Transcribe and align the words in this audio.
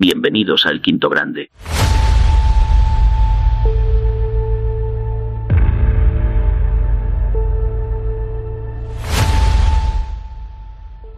Bienvenidos 0.00 0.64
al 0.64 0.80
Quinto 0.80 1.08
Grande. 1.08 1.50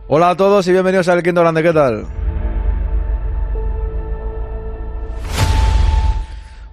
Hola 0.08 0.30
a 0.30 0.36
todos 0.38 0.66
y 0.66 0.72
bienvenidos 0.72 1.08
al 1.08 1.22
Quinto 1.22 1.42
Grande, 1.42 1.62
¿qué 1.62 1.72
tal? 1.74 2.06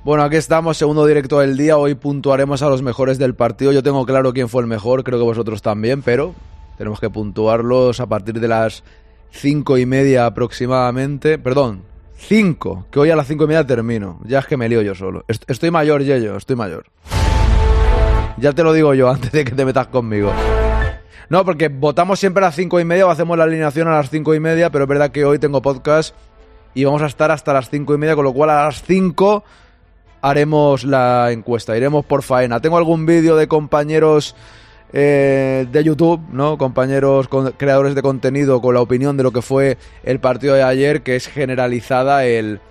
Bueno, 0.05 0.23
aquí 0.23 0.37
estamos, 0.37 0.77
segundo 0.77 1.05
directo 1.05 1.39
del 1.41 1.57
día. 1.57 1.75
Hoy 1.75 1.95
puntuaremos 1.95 2.61
a 2.61 2.69
los 2.69 2.81
mejores 2.81 3.17
del 3.17 3.35
partido. 3.35 3.73
Yo 3.73 3.83
tengo 3.83 4.05
claro 4.05 4.31
quién 4.31 4.47
fue 4.47 4.61
el 4.61 4.69
mejor, 4.69 5.03
creo 5.03 5.19
que 5.19 5.25
vosotros 5.25 5.61
también, 5.61 6.01
pero 6.03 6.33
tenemos 6.77 7.01
que 7.01 7.09
puntuarlos 7.09 7.99
a 7.99 8.07
partir 8.07 8.39
de 8.39 8.47
las 8.47 8.85
cinco 9.29 9.77
y 9.77 9.85
media 9.85 10.25
aproximadamente. 10.25 11.37
Perdón, 11.37 11.83
cinco, 12.17 12.85
que 12.91 12.99
hoy 12.99 13.09
a 13.09 13.15
las 13.15 13.27
cinco 13.27 13.45
y 13.45 13.47
media 13.47 13.65
termino. 13.65 14.19
Ya 14.25 14.39
es 14.39 14.47
que 14.47 14.57
me 14.57 14.67
lío 14.67 14.81
yo 14.81 14.95
solo. 14.95 15.23
Estoy 15.27 15.71
mayor, 15.71 16.03
Yello, 16.03 16.35
estoy 16.35 16.55
mayor. 16.55 16.85
Ya 18.37 18.53
te 18.53 18.63
lo 18.63 18.73
digo 18.73 18.93
yo 18.93 19.09
antes 19.09 19.31
de 19.31 19.45
que 19.45 19.51
te 19.51 19.65
metas 19.65 19.87
conmigo. 19.87 20.31
No, 21.29 21.43
porque 21.43 21.67
votamos 21.67 22.19
siempre 22.19 22.43
a 22.43 22.47
las 22.47 22.55
cinco 22.55 22.79
y 22.79 22.85
media 22.85 23.05
o 23.05 23.09
hacemos 23.09 23.37
la 23.37 23.43
alineación 23.43 23.87
a 23.87 23.91
las 23.91 24.09
cinco 24.09 24.33
y 24.33 24.39
media, 24.39 24.69
pero 24.69 24.85
es 24.85 24.89
verdad 24.89 25.11
que 25.11 25.25
hoy 25.25 25.39
tengo 25.39 25.61
podcast 25.61 26.15
y 26.73 26.85
vamos 26.85 27.01
a 27.01 27.07
estar 27.07 27.31
hasta 27.31 27.53
las 27.53 27.69
cinco 27.69 27.93
y 27.93 27.97
media, 27.97 28.15
con 28.15 28.23
lo 28.23 28.33
cual 28.33 28.49
a 28.51 28.65
las 28.65 28.83
cinco 28.83 29.43
haremos 30.21 30.83
la 30.83 31.31
encuesta, 31.31 31.75
iremos 31.75 32.05
por 32.05 32.23
faena. 32.23 32.61
Tengo 32.61 32.77
algún 32.77 33.05
vídeo 33.05 33.35
de 33.35 33.47
compañeros 33.47 34.35
eh, 34.93 35.67
de 35.71 35.83
YouTube, 35.83 36.21
¿no? 36.31 36.57
Compañeros 36.57 37.27
creadores 37.57 37.95
de 37.95 38.01
contenido 38.01 38.61
con 38.61 38.73
la 38.73 38.81
opinión 38.81 39.17
de 39.17 39.23
lo 39.23 39.31
que 39.31 39.41
fue 39.41 39.77
el 40.03 40.19
partido 40.19 40.55
de 40.55 40.63
ayer, 40.63 41.01
que 41.01 41.15
es 41.15 41.27
generalizada 41.27 42.25
el, 42.25 42.61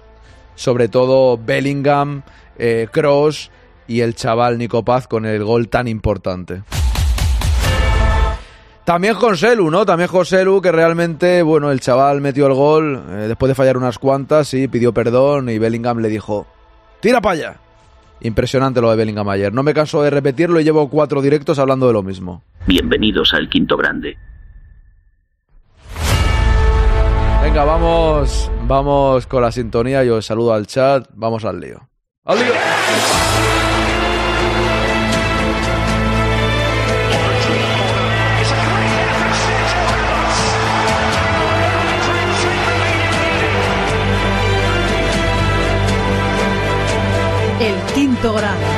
sobre 0.54 0.88
todo 0.88 1.38
Bellingham, 1.38 2.22
eh, 2.58 2.88
Cross 2.90 3.50
y 3.86 4.00
el 4.00 4.14
chaval 4.14 4.58
Nico 4.58 4.84
Paz 4.84 5.06
con 5.06 5.26
el 5.26 5.44
gol 5.44 5.68
tan 5.68 5.88
importante. 5.88 6.62
También 8.84 9.14
Joselu, 9.14 9.68
¿no? 9.68 9.84
También 9.84 10.08
Joselu, 10.08 10.62
que 10.62 10.70
realmente, 10.70 11.42
bueno, 11.42 11.72
el 11.72 11.80
chaval 11.80 12.20
metió 12.20 12.46
el 12.46 12.54
gol 12.54 13.02
eh, 13.10 13.12
después 13.26 13.48
de 13.48 13.56
fallar 13.56 13.76
unas 13.76 13.98
cuantas 13.98 14.54
y 14.54 14.68
pidió 14.68 14.94
perdón 14.94 15.48
y 15.48 15.58
Bellingham 15.58 15.98
le 15.98 16.08
dijo, 16.08 16.46
tira 17.00 17.20
para 17.20 17.32
allá. 17.32 17.65
Impresionante 18.20 18.80
lo 18.80 18.90
de 18.90 18.96
Bellingham 18.96 19.28
ayer. 19.28 19.52
No 19.52 19.62
me 19.62 19.74
canso 19.74 20.02
de 20.02 20.10
repetirlo 20.10 20.60
y 20.60 20.64
llevo 20.64 20.88
cuatro 20.88 21.22
directos 21.22 21.58
hablando 21.58 21.86
de 21.86 21.92
lo 21.92 22.02
mismo. 22.02 22.42
Bienvenidos 22.66 23.34
al 23.34 23.48
Quinto 23.48 23.76
Grande. 23.76 24.16
Venga, 27.42 27.64
vamos, 27.64 28.50
vamos 28.66 29.26
con 29.26 29.42
la 29.42 29.52
sintonía. 29.52 30.02
Yo 30.02 30.20
saludo 30.20 30.52
al 30.52 30.66
chat. 30.66 31.08
Vamos 31.14 31.44
al 31.44 31.60
lío. 31.60 31.88
¡Al 32.24 32.38
lío! 32.38 32.52
Quinto 48.20 48.75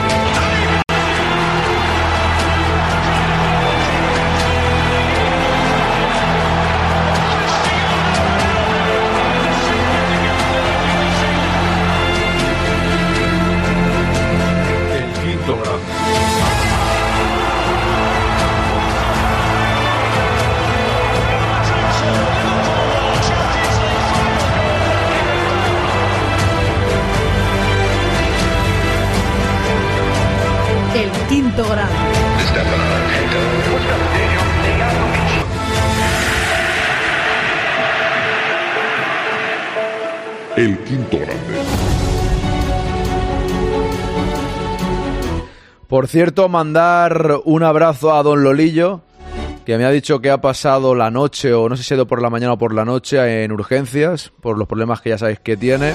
Por 45.89 46.07
cierto, 46.07 46.51
mandar 46.51 47.41
un 47.47 47.63
abrazo 47.63 48.13
a 48.13 48.23
Don 48.23 48.45
Lolillo, 48.45 49.01
que 49.65 49.79
me 49.79 49.87
ha 49.87 49.91
dicho 49.91 50.21
que 50.21 50.31
ha 50.31 50.39
pasado 50.39 50.95
la 50.95 51.11
noche, 51.11 51.55
o 51.55 51.67
no 51.67 51.79
sé 51.79 51.83
si 51.83 51.95
ha 51.95 51.97
ido 51.97 52.07
por 52.07 52.21
la 52.21 52.29
mañana 52.29 52.53
o 52.53 52.59
por 52.59 52.75
la 52.75 52.85
noche, 52.85 53.43
en 53.43 53.53
urgencias, 53.53 54.31
por 54.43 54.59
los 54.59 54.69
problemas 54.69 55.01
que 55.01 55.09
ya 55.09 55.17
sabéis 55.17 55.41
que 55.41 55.57
tiene. 55.57 55.95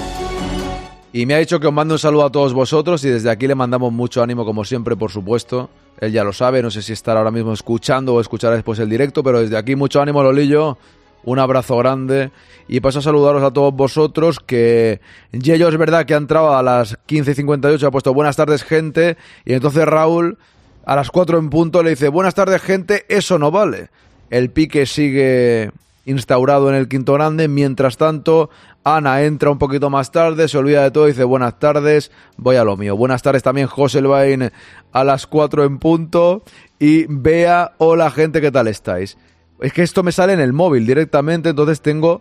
Y 1.12 1.26
me 1.26 1.34
ha 1.34 1.38
dicho 1.38 1.60
que 1.60 1.68
os 1.68 1.72
mando 1.72 1.94
un 1.94 2.00
saludo 2.00 2.24
a 2.24 2.32
todos 2.32 2.54
vosotros 2.54 3.04
y 3.04 3.08
desde 3.08 3.30
aquí 3.30 3.46
le 3.46 3.54
mandamos 3.54 3.92
mucho 3.92 4.20
ánimo, 4.20 4.44
como 4.44 4.64
siempre, 4.64 4.96
por 4.96 5.12
supuesto. 5.12 5.70
Él 6.00 6.10
ya 6.10 6.24
lo 6.24 6.32
sabe, 6.32 6.60
no 6.60 6.72
sé 6.72 6.82
si 6.82 6.92
estará 6.92 7.20
ahora 7.20 7.30
mismo 7.30 7.52
escuchando 7.52 8.14
o 8.14 8.20
escuchará 8.20 8.56
después 8.56 8.80
el 8.80 8.90
directo, 8.90 9.22
pero 9.22 9.42
desde 9.42 9.56
aquí 9.56 9.76
mucho 9.76 10.02
ánimo, 10.02 10.24
Lolillo. 10.24 10.76
Un 11.24 11.38
abrazo 11.38 11.76
grande 11.78 12.30
y 12.68 12.80
paso 12.80 12.98
a 12.98 13.02
saludaros 13.02 13.42
a 13.42 13.50
todos 13.50 13.74
vosotros 13.74 14.40
que 14.40 15.00
Yello 15.32 15.68
es 15.68 15.76
verdad 15.76 16.04
que 16.04 16.14
ha 16.14 16.18
entrado 16.18 16.54
a 16.54 16.62
las 16.62 16.98
15.58, 17.06 17.82
ha 17.82 17.90
puesto 17.90 18.12
buenas 18.12 18.36
tardes 18.36 18.62
gente 18.62 19.16
y 19.44 19.54
entonces 19.54 19.84
Raúl 19.86 20.38
a 20.84 20.96
las 20.96 21.10
4 21.10 21.38
en 21.38 21.50
punto 21.50 21.82
le 21.82 21.90
dice 21.90 22.08
buenas 22.08 22.34
tardes 22.34 22.60
gente, 22.60 23.06
eso 23.08 23.38
no 23.38 23.50
vale. 23.50 23.88
El 24.30 24.50
pique 24.50 24.86
sigue 24.86 25.70
instaurado 26.06 26.68
en 26.68 26.74
el 26.74 26.88
quinto 26.88 27.14
grande, 27.14 27.48
mientras 27.48 27.96
tanto 27.96 28.50
Ana 28.84 29.22
entra 29.22 29.50
un 29.50 29.58
poquito 29.58 29.88
más 29.88 30.12
tarde, 30.12 30.48
se 30.48 30.58
olvida 30.58 30.82
de 30.82 30.90
todo 30.90 31.06
y 31.06 31.12
dice 31.12 31.24
buenas 31.24 31.58
tardes, 31.58 32.10
voy 32.36 32.56
a 32.56 32.64
lo 32.64 32.76
mío. 32.76 32.96
Buenas 32.96 33.22
tardes 33.22 33.42
también 33.42 33.66
José 33.66 34.00
Elbain 34.00 34.50
a 34.92 35.04
las 35.04 35.26
4 35.26 35.64
en 35.64 35.78
punto 35.78 36.42
y 36.78 37.06
Bea, 37.08 37.72
hola 37.78 38.10
gente, 38.10 38.42
¿qué 38.42 38.50
tal 38.50 38.68
estáis? 38.68 39.16
Es 39.64 39.72
que 39.72 39.80
esto 39.80 40.02
me 40.02 40.12
sale 40.12 40.34
en 40.34 40.40
el 40.40 40.52
móvil 40.52 40.86
directamente, 40.86 41.48
entonces 41.48 41.80
tengo 41.80 42.20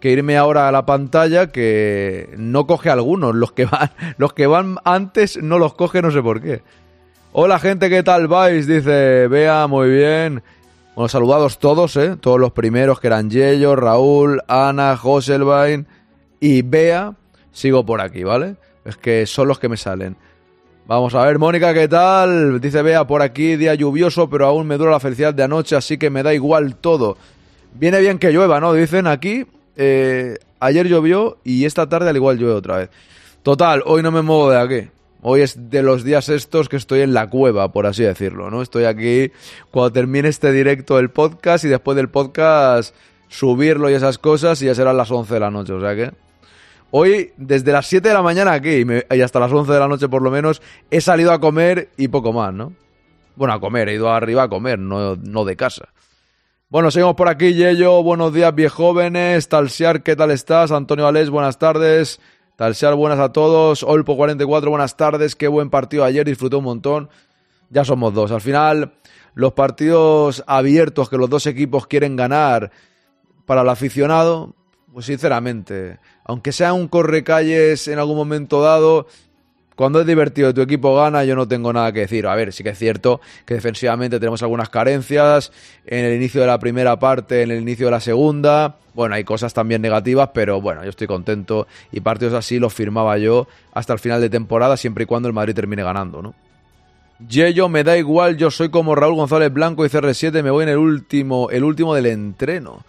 que 0.00 0.10
irme 0.10 0.38
ahora 0.38 0.66
a 0.66 0.72
la 0.72 0.86
pantalla 0.86 1.48
que 1.48 2.32
no 2.38 2.66
coge 2.66 2.88
algunos, 2.88 3.34
los 3.34 3.52
que 3.52 3.66
van, 3.66 3.90
los 4.16 4.32
que 4.32 4.46
van 4.46 4.78
antes 4.82 5.36
no 5.42 5.58
los 5.58 5.74
coge, 5.74 6.00
no 6.00 6.10
sé 6.10 6.22
por 6.22 6.40
qué. 6.40 6.62
Hola 7.32 7.58
gente, 7.58 7.90
¿qué 7.90 8.02
tal 8.02 8.28
vais? 8.28 8.66
Dice 8.66 9.28
Bea, 9.28 9.66
muy 9.66 9.90
bien. 9.90 10.42
Bueno, 10.96 11.10
saludados 11.10 11.58
todos, 11.58 11.98
¿eh? 11.98 12.16
Todos 12.18 12.40
los 12.40 12.52
primeros 12.52 12.98
que 12.98 13.08
eran 13.08 13.28
Yello, 13.28 13.76
Raúl, 13.76 14.40
Ana, 14.48 14.96
Joselvain 14.96 15.86
y 16.40 16.62
Bea. 16.62 17.12
Sigo 17.52 17.84
por 17.84 18.00
aquí, 18.00 18.24
¿vale? 18.24 18.56
Es 18.86 18.96
que 18.96 19.26
son 19.26 19.48
los 19.48 19.58
que 19.58 19.68
me 19.68 19.76
salen. 19.76 20.16
Vamos 20.86 21.14
a 21.14 21.24
ver, 21.24 21.38
Mónica, 21.38 21.72
¿qué 21.72 21.88
tal? 21.88 22.60
Dice 22.60 22.82
Bea, 22.82 23.06
por 23.06 23.22
aquí 23.22 23.56
día 23.56 23.74
lluvioso, 23.74 24.28
pero 24.28 24.44
aún 24.44 24.66
me 24.66 24.76
dura 24.76 24.90
la 24.90 25.00
felicidad 25.00 25.32
de 25.32 25.42
anoche, 25.42 25.76
así 25.76 25.96
que 25.96 26.10
me 26.10 26.22
da 26.22 26.34
igual 26.34 26.76
todo. 26.76 27.16
Viene 27.72 28.00
bien 28.00 28.18
que 28.18 28.30
llueva, 28.30 28.60
¿no? 28.60 28.74
Dicen 28.74 29.06
aquí, 29.06 29.46
eh, 29.76 30.36
ayer 30.60 30.86
llovió 30.86 31.38
y 31.42 31.64
esta 31.64 31.88
tarde 31.88 32.10
al 32.10 32.16
igual 32.16 32.36
llueve 32.36 32.52
otra 32.52 32.76
vez. 32.76 32.90
Total, 33.42 33.82
hoy 33.86 34.02
no 34.02 34.12
me 34.12 34.20
muevo 34.20 34.50
de 34.50 34.60
aquí. 34.60 34.90
Hoy 35.22 35.40
es 35.40 35.70
de 35.70 35.82
los 35.82 36.04
días 36.04 36.28
estos 36.28 36.68
que 36.68 36.76
estoy 36.76 37.00
en 37.00 37.14
la 37.14 37.30
cueva, 37.30 37.72
por 37.72 37.86
así 37.86 38.02
decirlo, 38.02 38.50
¿no? 38.50 38.60
Estoy 38.60 38.84
aquí 38.84 39.32
cuando 39.70 39.90
termine 39.90 40.28
este 40.28 40.52
directo 40.52 40.98
del 40.98 41.08
podcast 41.08 41.64
y 41.64 41.68
después 41.68 41.96
del 41.96 42.10
podcast 42.10 42.94
subirlo 43.28 43.88
y 43.88 43.94
esas 43.94 44.18
cosas 44.18 44.60
y 44.60 44.66
ya 44.66 44.74
serán 44.74 44.98
las 44.98 45.10
11 45.10 45.32
de 45.32 45.40
la 45.40 45.50
noche, 45.50 45.72
o 45.72 45.80
sea 45.80 45.96
que... 45.96 46.12
Hoy, 46.96 47.32
desde 47.36 47.72
las 47.72 47.88
7 47.88 48.06
de 48.06 48.14
la 48.14 48.22
mañana 48.22 48.52
aquí 48.52 48.84
y, 49.10 49.20
hasta 49.20 49.40
las 49.40 49.50
11 49.50 49.72
de 49.72 49.80
la 49.80 49.88
noche 49.88 50.08
por 50.08 50.22
lo 50.22 50.30
menos, 50.30 50.62
he 50.92 51.00
salido 51.00 51.32
a 51.32 51.40
comer 51.40 51.88
y 51.96 52.06
poco 52.06 52.32
más, 52.32 52.54
¿no? 52.54 52.72
Bueno, 53.34 53.52
a 53.52 53.58
comer, 53.58 53.88
he 53.88 53.94
ido 53.94 54.12
arriba 54.12 54.44
a 54.44 54.48
comer, 54.48 54.78
no, 54.78 55.16
no 55.16 55.44
de 55.44 55.56
casa. 55.56 55.88
Bueno, 56.68 56.92
seguimos 56.92 57.16
por 57.16 57.28
aquí, 57.28 57.52
Yello, 57.52 58.00
buenos 58.04 58.32
días, 58.32 58.54
viejóvenes, 58.54 59.48
Talsiar, 59.48 60.04
¿qué 60.04 60.14
tal 60.14 60.30
estás? 60.30 60.70
Antonio 60.70 61.08
Alés, 61.08 61.30
buenas 61.30 61.58
tardes. 61.58 62.20
Talsiar, 62.54 62.94
buenas 62.94 63.18
a 63.18 63.32
todos. 63.32 63.84
Olpo44, 63.84 64.68
buenas 64.70 64.96
tardes, 64.96 65.34
qué 65.34 65.48
buen 65.48 65.70
partido 65.70 66.04
ayer, 66.04 66.24
disfruté 66.24 66.54
un 66.54 66.64
montón. 66.64 67.08
Ya 67.70 67.84
somos 67.84 68.14
dos. 68.14 68.30
Al 68.30 68.40
final, 68.40 68.94
los 69.34 69.54
partidos 69.54 70.44
abiertos 70.46 71.10
que 71.10 71.18
los 71.18 71.28
dos 71.28 71.48
equipos 71.48 71.88
quieren 71.88 72.14
ganar 72.14 72.70
para 73.46 73.62
el 73.62 73.68
aficionado, 73.68 74.54
pues 74.92 75.06
sinceramente, 75.06 75.98
aunque 76.24 76.52
sea 76.52 76.72
un 76.72 76.88
correcalles 76.88 77.88
en 77.88 77.98
algún 77.98 78.16
momento 78.16 78.62
dado, 78.62 79.06
cuando 79.76 80.00
es 80.00 80.06
divertido 80.06 80.54
tu 80.54 80.60
equipo 80.60 80.94
gana, 80.94 81.24
yo 81.24 81.34
no 81.34 81.48
tengo 81.48 81.72
nada 81.72 81.92
que 81.92 82.00
decir. 82.00 82.26
A 82.26 82.34
ver, 82.34 82.52
sí 82.52 82.62
que 82.62 82.70
es 82.70 82.78
cierto 82.78 83.20
que 83.44 83.54
defensivamente 83.54 84.20
tenemos 84.20 84.42
algunas 84.42 84.68
carencias 84.68 85.52
en 85.84 86.04
el 86.04 86.14
inicio 86.14 86.40
de 86.40 86.46
la 86.46 86.58
primera 86.58 86.98
parte, 86.98 87.42
en 87.42 87.50
el 87.50 87.60
inicio 87.60 87.86
de 87.86 87.92
la 87.92 88.00
segunda. 88.00 88.76
Bueno, 88.94 89.16
hay 89.16 89.24
cosas 89.24 89.52
también 89.52 89.82
negativas, 89.82 90.30
pero 90.32 90.60
bueno, 90.60 90.84
yo 90.84 90.90
estoy 90.90 91.08
contento 91.08 91.66
y 91.90 92.00
partidos 92.00 92.34
así 92.34 92.60
los 92.60 92.72
firmaba 92.72 93.18
yo 93.18 93.48
hasta 93.72 93.92
el 93.92 93.98
final 93.98 94.20
de 94.20 94.30
temporada, 94.30 94.76
siempre 94.76 95.04
y 95.04 95.06
cuando 95.06 95.26
el 95.26 95.34
Madrid 95.34 95.54
termine 95.54 95.82
ganando, 95.82 96.22
¿no? 96.22 96.34
Yello, 97.28 97.68
me 97.68 97.84
da 97.84 97.96
igual, 97.96 98.36
yo 98.36 98.50
soy 98.50 98.68
como 98.70 98.94
Raúl 98.94 99.14
González 99.14 99.52
Blanco 99.52 99.84
y 99.84 99.88
CR7, 99.88 100.42
me 100.42 100.50
voy 100.50 100.64
en 100.64 100.70
el 100.70 100.78
último, 100.78 101.50
el 101.50 101.64
último 101.64 101.94
del 101.94 102.06
entreno. 102.06 102.84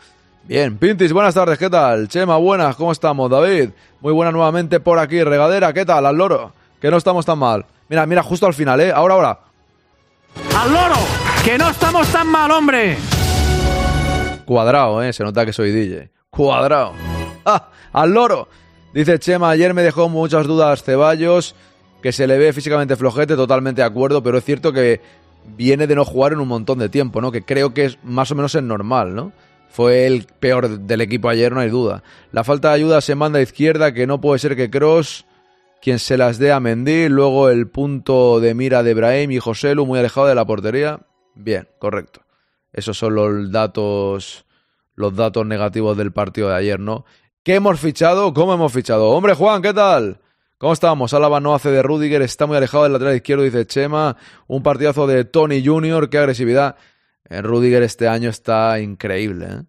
Bien, 0.48 0.78
Pintis, 0.78 1.12
buenas 1.12 1.34
tardes, 1.34 1.58
¿qué 1.58 1.72
tal? 1.72 2.08
Chema, 2.08 2.38
buenas, 2.38 2.76
¿cómo 2.76 2.92
estamos? 2.92 3.32
David, 3.32 3.70
muy 4.00 4.14
buena 4.14 4.32
nuevamente 4.32 4.80
por 4.80 5.00
aquí. 5.00 5.24
Regadera, 5.24 5.74
¿qué 5.74 5.86
tal? 5.86 6.06
Al 6.06 6.16
loro, 6.16 6.54
que 6.80 6.92
no 6.92 6.98
estamos 6.98 7.26
tan 7.26 7.40
mal. 7.40 7.66
Mira, 7.90 8.06
mira, 8.06 8.22
justo 8.22 8.46
al 8.46 8.54
final, 8.54 8.80
¿eh? 8.80 8.92
Ahora, 8.92 9.16
ahora. 9.16 9.40
¡Al 10.56 10.72
loro! 10.72 10.98
¡Que 11.44 11.58
no 11.58 11.68
estamos 11.68 12.08
tan 12.10 12.28
mal, 12.28 12.52
hombre! 12.52 12.96
Cuadrado, 14.46 15.02
¿eh? 15.02 15.12
Se 15.14 15.24
nota 15.24 15.48
que 15.48 15.52
soy 15.52 15.72
DJ. 15.72 16.12
Cuadrado. 16.30 16.94
¡Ah! 17.46 17.70
¡Al 17.92 18.14
loro! 18.14 18.48
Dice 18.94 19.18
Chema, 19.18 19.50
ayer 19.50 19.74
me 19.74 19.82
dejó 19.82 20.10
muchas 20.10 20.46
dudas 20.46 20.84
Ceballos, 20.84 21.56
que 22.04 22.12
se 22.12 22.28
le 22.28 22.38
ve 22.38 22.54
físicamente 22.54 22.96
flojete, 22.96 23.36
totalmente 23.36 23.82
de 23.82 23.88
acuerdo, 23.88 24.22
pero 24.22 24.38
es 24.38 24.44
cierto 24.44 24.72
que 24.72 25.02
viene 25.58 25.88
de 25.88 25.96
no 25.96 26.06
jugar 26.06 26.34
en 26.34 26.40
un 26.40 26.48
montón 26.48 26.78
de 26.78 26.90
tiempo, 26.90 27.20
¿no? 27.20 27.32
Que 27.32 27.42
creo 27.42 27.74
que 27.74 27.86
es 27.86 27.98
más 28.04 28.30
o 28.30 28.36
menos 28.36 28.54
es 28.54 28.62
normal, 28.62 29.16
¿no? 29.16 29.32
Fue 29.76 30.08
el 30.08 30.26
peor 30.40 30.80
del 30.80 31.02
equipo 31.02 31.28
ayer, 31.28 31.52
no 31.52 31.60
hay 31.60 31.68
duda. 31.68 32.02
La 32.32 32.46
falta 32.46 32.70
de 32.70 32.76
ayuda 32.76 33.02
se 33.02 33.14
manda 33.14 33.40
a 33.40 33.42
izquierda, 33.42 33.94
que 33.94 34.08
no 34.08 34.22
puede 34.22 34.40
ser 34.40 34.56
que 34.56 34.70
Cross 34.70 35.26
quien 35.82 36.00
se 36.00 36.18
las 36.18 36.38
dé 36.38 36.54
a 36.54 36.62
Mendy. 36.62 37.10
Luego 37.10 37.50
el 37.50 37.68
punto 37.68 38.40
de 38.40 38.54
mira 38.54 38.84
de 38.84 38.94
Brahim 38.94 39.32
y 39.32 39.40
Joselu 39.40 39.86
muy 39.86 40.00
alejado 40.00 40.28
de 40.28 40.36
la 40.36 40.46
portería. 40.46 41.02
Bien, 41.34 41.68
correcto. 41.78 42.22
Esos 42.72 42.98
son 42.98 43.16
los 43.16 43.52
datos, 43.52 44.46
los 44.96 45.14
datos 45.14 45.46
negativos 45.46 45.98
del 45.98 46.14
partido 46.14 46.48
de 46.48 46.56
ayer, 46.56 46.80
¿no? 46.80 47.04
¿Qué 47.44 47.56
hemos 47.56 47.78
fichado? 47.78 48.34
¿Cómo 48.34 48.54
hemos 48.54 48.72
fichado? 48.72 49.10
Hombre, 49.10 49.34
Juan, 49.34 49.62
¿qué 49.62 49.74
tal? 49.74 50.22
¿Cómo 50.58 50.72
estamos? 50.72 51.14
Álava 51.14 51.42
no 51.42 51.54
hace 51.54 51.70
de 51.70 51.84
Rudiger, 51.84 52.22
está 52.22 52.46
muy 52.46 52.56
alejado 52.56 52.84
del 52.84 52.94
lateral 52.94 53.18
izquierdo, 53.18 53.44
dice 53.44 53.68
Chema. 53.68 54.16
Un 54.48 54.64
partidazo 54.64 55.06
de 55.06 55.26
Tony 55.26 55.62
Junior, 55.66 56.10
qué 56.10 56.18
agresividad. 56.18 56.78
En 57.30 57.44
Rudiger 57.44 57.84
este 57.84 58.08
año 58.08 58.30
está 58.30 58.80
increíble. 58.80 59.46
¿eh? 59.46 59.64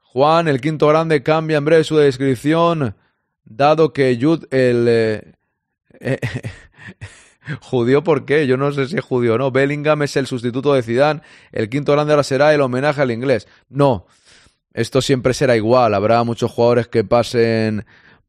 Juan, 0.00 0.48
el 0.48 0.60
quinto 0.60 0.88
grande, 0.88 1.22
cambia 1.22 1.58
en 1.58 1.64
breve 1.64 1.84
su 1.84 1.96
descripción, 1.96 2.96
dado 3.44 3.92
que 3.92 4.18
Jude, 4.20 4.46
el... 4.50 4.86
Eh, 4.88 5.32
eh, 6.00 6.18
judío, 7.60 8.04
¿por 8.04 8.24
qué? 8.24 8.46
Yo 8.46 8.56
no 8.56 8.72
sé 8.72 8.86
si 8.88 8.96
es 8.96 9.04
judío 9.04 9.34
o 9.34 9.38
no. 9.38 9.50
Bellingham 9.50 10.02
es 10.02 10.16
el 10.16 10.26
sustituto 10.26 10.74
de 10.74 10.82
Zidane. 10.82 11.22
El 11.50 11.68
quinto 11.68 11.92
grande 11.92 12.12
ahora 12.12 12.22
será 12.22 12.54
el 12.54 12.60
homenaje 12.60 13.02
al 13.02 13.10
inglés. 13.10 13.48
No, 13.68 14.06
esto 14.72 15.00
siempre 15.00 15.34
será 15.34 15.56
igual. 15.56 15.94
Habrá 15.94 16.22
muchos 16.24 16.50
jugadores 16.50 16.88
que 16.88 17.04
pasen 17.04 17.84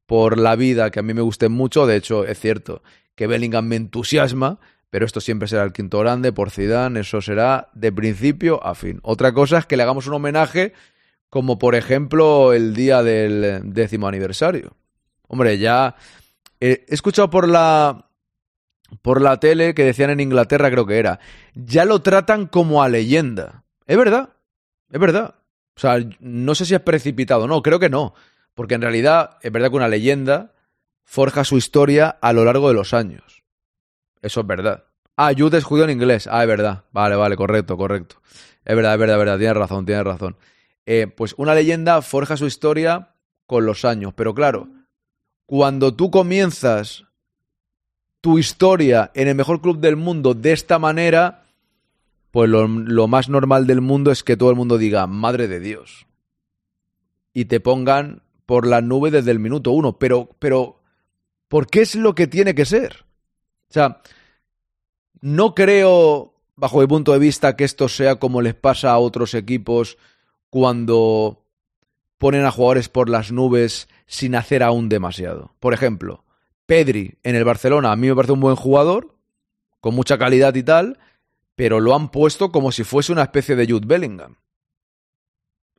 por 0.06 0.38
la 0.38 0.56
vida 0.56 0.92
que 0.92 1.00
a 1.00 1.04
mí 1.04 1.14
me 1.14 1.22
gusten 1.22 1.52
mucho. 1.52 1.86
De 1.86 1.96
hecho, 1.96 2.26
es 2.26 2.40
cierto 2.40 2.82
que 3.16 3.28
Bellingham 3.28 3.66
me 3.66 3.76
entusiasma, 3.76 4.60
pero 4.94 5.08
esto 5.08 5.22
siempre 5.22 5.48
será 5.48 5.64
el 5.64 5.74
quinto 5.74 5.98
grande 5.98 6.32
por 6.32 6.52
Zidane, 6.52 7.00
eso 7.00 7.20
será 7.20 7.70
de 7.74 7.92
principio 7.92 8.64
a 8.64 8.76
fin. 8.76 9.00
Otra 9.02 9.34
cosa 9.34 9.58
es 9.58 9.66
que 9.66 9.76
le 9.76 9.82
hagamos 9.82 10.06
un 10.06 10.14
homenaje 10.14 10.74
como 11.32 11.58
por 11.58 11.74
ejemplo 11.74 12.54
el 12.54 12.76
día 12.76 13.02
del 13.02 13.74
décimo 13.74 14.08
aniversario. 14.08 14.78
Hombre, 15.28 15.58
ya 15.58 15.96
he 16.60 16.86
escuchado 16.90 17.32
por 17.32 17.50
la 17.50 18.06
por 19.02 19.20
la 19.20 19.40
tele 19.40 19.74
que 19.74 19.84
decían 19.84 20.12
en 20.12 20.20
Inglaterra 20.20 20.70
creo 20.70 20.86
que 20.86 21.00
era, 21.00 21.20
ya 21.56 21.86
lo 21.86 22.04
tratan 22.04 22.46
como 22.46 22.84
a 22.84 22.88
leyenda. 22.88 23.64
Es 23.88 23.98
verdad. 23.98 24.30
Es 24.92 25.00
verdad. 25.00 25.34
O 25.76 25.80
sea, 25.80 25.98
no 26.20 26.54
sé 26.54 26.68
si 26.68 26.76
es 26.76 26.82
precipitado, 26.82 27.48
no, 27.48 27.64
creo 27.64 27.80
que 27.80 27.90
no, 27.90 28.14
porque 28.54 28.76
en 28.76 28.82
realidad 28.84 29.40
es 29.42 29.52
verdad 29.52 29.72
que 29.72 29.78
una 29.78 29.88
leyenda 29.88 30.54
forja 31.04 31.46
su 31.46 31.58
historia 31.58 32.10
a 32.22 32.32
lo 32.32 32.46
largo 32.46 32.68
de 32.68 32.76
los 32.76 32.94
años. 32.94 33.33
Eso 34.24 34.40
es 34.40 34.48
verdad. 34.48 34.86
Ah, 35.18 35.34
Jude 35.38 35.60
es 35.60 35.64
judío 35.64 35.84
en 35.84 35.92
inglés. 35.92 36.28
Ah, 36.32 36.42
es 36.42 36.48
verdad. 36.48 36.86
Vale, 36.92 37.16
vale, 37.16 37.36
correcto, 37.36 37.78
correcto. 37.78 38.16
Es 38.66 38.76
verdad, 38.76 38.94
es 38.94 39.00
verdad, 39.00 39.16
es 39.18 39.20
verdad. 39.20 39.38
Tienes 39.38 39.58
razón, 39.58 39.86
tienes 39.86 40.04
razón. 40.06 40.38
Eh, 40.86 41.08
pues 41.08 41.36
una 41.38 41.54
leyenda 41.54 42.02
forja 42.02 42.38
su 42.38 42.48
historia 42.48 43.14
con 43.46 43.66
los 43.66 43.84
años. 43.86 44.14
Pero 44.16 44.34
claro, 44.34 44.70
cuando 45.46 45.94
tú 45.94 46.10
comienzas 46.10 47.06
tu 48.22 48.40
historia 48.40 49.12
en 49.14 49.28
el 49.28 49.36
mejor 49.36 49.62
club 49.62 49.80
del 49.80 49.98
mundo 49.98 50.34
de 50.34 50.54
esta 50.54 50.80
manera, 50.80 51.44
pues 52.32 52.50
lo, 52.50 52.66
lo, 52.68 53.08
más 53.10 53.28
normal 53.28 53.68
del 53.68 53.82
mundo 53.82 54.10
es 54.10 54.24
que 54.24 54.38
todo 54.38 54.50
el 54.50 54.56
mundo 54.56 54.78
diga, 54.78 55.06
madre 55.06 55.50
de 55.50 55.60
Dios. 55.60 56.08
Y 57.34 57.46
te 57.46 57.60
pongan 57.60 58.24
por 58.46 58.66
la 58.66 58.80
nube 58.80 59.12
desde 59.12 59.32
el 59.32 59.40
minuto 59.40 59.72
uno. 59.72 60.00
Pero, 60.00 60.30
pero, 60.40 60.80
¿por 61.50 61.68
qué 61.68 61.82
es 61.82 61.96
lo 61.96 62.16
que 62.16 62.28
tiene 62.28 62.56
que 62.56 62.66
ser? 62.66 63.06
O 63.74 63.80
sea, 63.82 64.04
no 65.20 65.56
creo, 65.56 66.36
bajo 66.56 66.80
mi 66.80 66.86
punto 66.86 67.12
de 67.12 67.18
vista, 67.18 67.56
que 67.56 67.64
esto 67.64 67.90
sea 67.90 68.18
como 68.18 68.40
les 68.40 68.54
pasa 68.54 68.92
a 68.92 69.00
otros 69.00 69.34
equipos 69.34 69.98
cuando 70.52 71.44
ponen 72.20 72.46
a 72.46 72.52
jugadores 72.52 72.88
por 72.88 73.10
las 73.10 73.32
nubes 73.32 73.88
sin 74.06 74.36
hacer 74.36 74.62
aún 74.62 74.90
demasiado. 74.90 75.56
Por 75.60 75.74
ejemplo, 75.74 76.24
Pedri 76.68 77.18
en 77.24 77.36
el 77.36 77.46
Barcelona, 77.46 77.92
a 77.92 77.96
mí 77.96 78.08
me 78.08 78.16
parece 78.16 78.34
un 78.34 78.42
buen 78.42 78.56
jugador, 78.56 79.16
con 79.82 79.96
mucha 79.96 80.20
calidad 80.20 80.54
y 80.54 80.62
tal, 80.62 81.00
pero 81.56 81.80
lo 81.80 81.96
han 81.96 82.10
puesto 82.10 82.52
como 82.52 82.72
si 82.72 82.84
fuese 82.84 83.12
una 83.12 83.24
especie 83.24 83.56
de 83.56 83.66
Jude 83.66 83.88
Bellingham. 83.88 84.36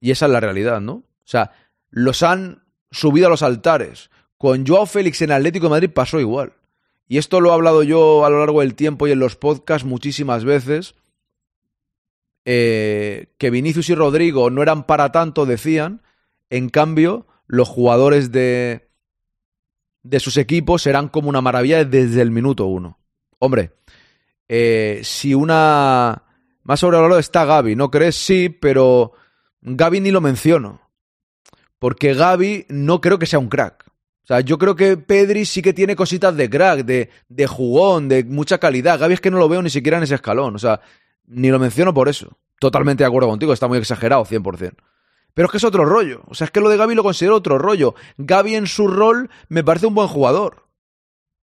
Y 0.00 0.10
esa 0.10 0.26
es 0.26 0.32
la 0.32 0.40
realidad, 0.40 0.80
¿no? 0.80 0.94
O 0.94 1.26
sea, 1.26 1.52
los 1.90 2.24
han 2.24 2.64
subido 2.90 3.28
a 3.28 3.30
los 3.30 3.44
altares. 3.44 4.10
Con 4.36 4.66
Joao 4.66 4.86
Félix 4.86 5.22
en 5.22 5.30
Atlético 5.30 5.66
de 5.66 5.70
Madrid 5.70 5.90
pasó 5.94 6.18
igual 6.18 6.54
y 7.06 7.18
esto 7.18 7.40
lo 7.40 7.50
he 7.50 7.54
hablado 7.54 7.82
yo 7.82 8.24
a 8.24 8.30
lo 8.30 8.40
largo 8.40 8.60
del 8.60 8.74
tiempo 8.74 9.06
y 9.06 9.12
en 9.12 9.18
los 9.18 9.36
podcasts 9.36 9.86
muchísimas 9.86 10.44
veces, 10.44 10.94
eh, 12.44 13.28
que 13.38 13.50
Vinicius 13.50 13.90
y 13.90 13.94
Rodrigo 13.94 14.50
no 14.50 14.62
eran 14.62 14.84
para 14.84 15.12
tanto, 15.12 15.46
decían, 15.46 16.02
en 16.50 16.68
cambio, 16.68 17.26
los 17.46 17.68
jugadores 17.68 18.32
de, 18.32 18.88
de 20.02 20.20
sus 20.20 20.36
equipos 20.36 20.86
eran 20.86 21.08
como 21.08 21.28
una 21.28 21.40
maravilla 21.40 21.84
desde 21.84 22.22
el 22.22 22.30
minuto 22.30 22.66
uno. 22.66 22.98
Hombre, 23.38 23.72
eh, 24.48 25.00
si 25.02 25.34
una... 25.34 26.22
Más 26.62 26.80
sobrevalorado 26.80 27.20
está 27.20 27.44
Gaby, 27.44 27.76
¿no 27.76 27.90
crees? 27.90 28.16
Sí, 28.16 28.48
pero 28.48 29.12
Gaby 29.60 30.00
ni 30.00 30.10
lo 30.10 30.22
menciono. 30.22 30.80
Porque 31.78 32.14
Gaby 32.14 32.64
no 32.70 33.02
creo 33.02 33.18
que 33.18 33.26
sea 33.26 33.38
un 33.38 33.50
crack. 33.50 33.83
O 34.24 34.26
sea, 34.26 34.40
yo 34.40 34.56
creo 34.56 34.74
que 34.74 34.96
Pedri 34.96 35.44
sí 35.44 35.60
que 35.60 35.74
tiene 35.74 35.94
cositas 35.94 36.34
de 36.34 36.48
crack, 36.48 36.86
de, 36.86 37.10
de 37.28 37.46
jugón, 37.46 38.08
de 38.08 38.24
mucha 38.24 38.56
calidad. 38.56 38.98
Gaby 38.98 39.14
es 39.14 39.20
que 39.20 39.30
no 39.30 39.38
lo 39.38 39.50
veo 39.50 39.60
ni 39.60 39.68
siquiera 39.68 39.98
en 39.98 40.04
ese 40.04 40.14
escalón. 40.14 40.56
O 40.56 40.58
sea, 40.58 40.80
ni 41.26 41.50
lo 41.50 41.58
menciono 41.58 41.92
por 41.92 42.08
eso. 42.08 42.38
Totalmente 42.58 43.04
de 43.04 43.08
acuerdo 43.08 43.28
contigo, 43.28 43.52
está 43.52 43.68
muy 43.68 43.76
exagerado, 43.76 44.24
100%. 44.24 44.76
Pero 45.34 45.46
es 45.46 45.50
que 45.50 45.58
es 45.58 45.64
otro 45.64 45.84
rollo. 45.84 46.22
O 46.26 46.34
sea, 46.34 46.46
es 46.46 46.50
que 46.50 46.60
lo 46.60 46.70
de 46.70 46.78
Gaby 46.78 46.94
lo 46.94 47.02
considero 47.02 47.36
otro 47.36 47.58
rollo. 47.58 47.94
Gaby 48.16 48.54
en 48.54 48.66
su 48.66 48.88
rol 48.88 49.28
me 49.48 49.62
parece 49.62 49.86
un 49.86 49.94
buen 49.94 50.08
jugador. 50.08 50.68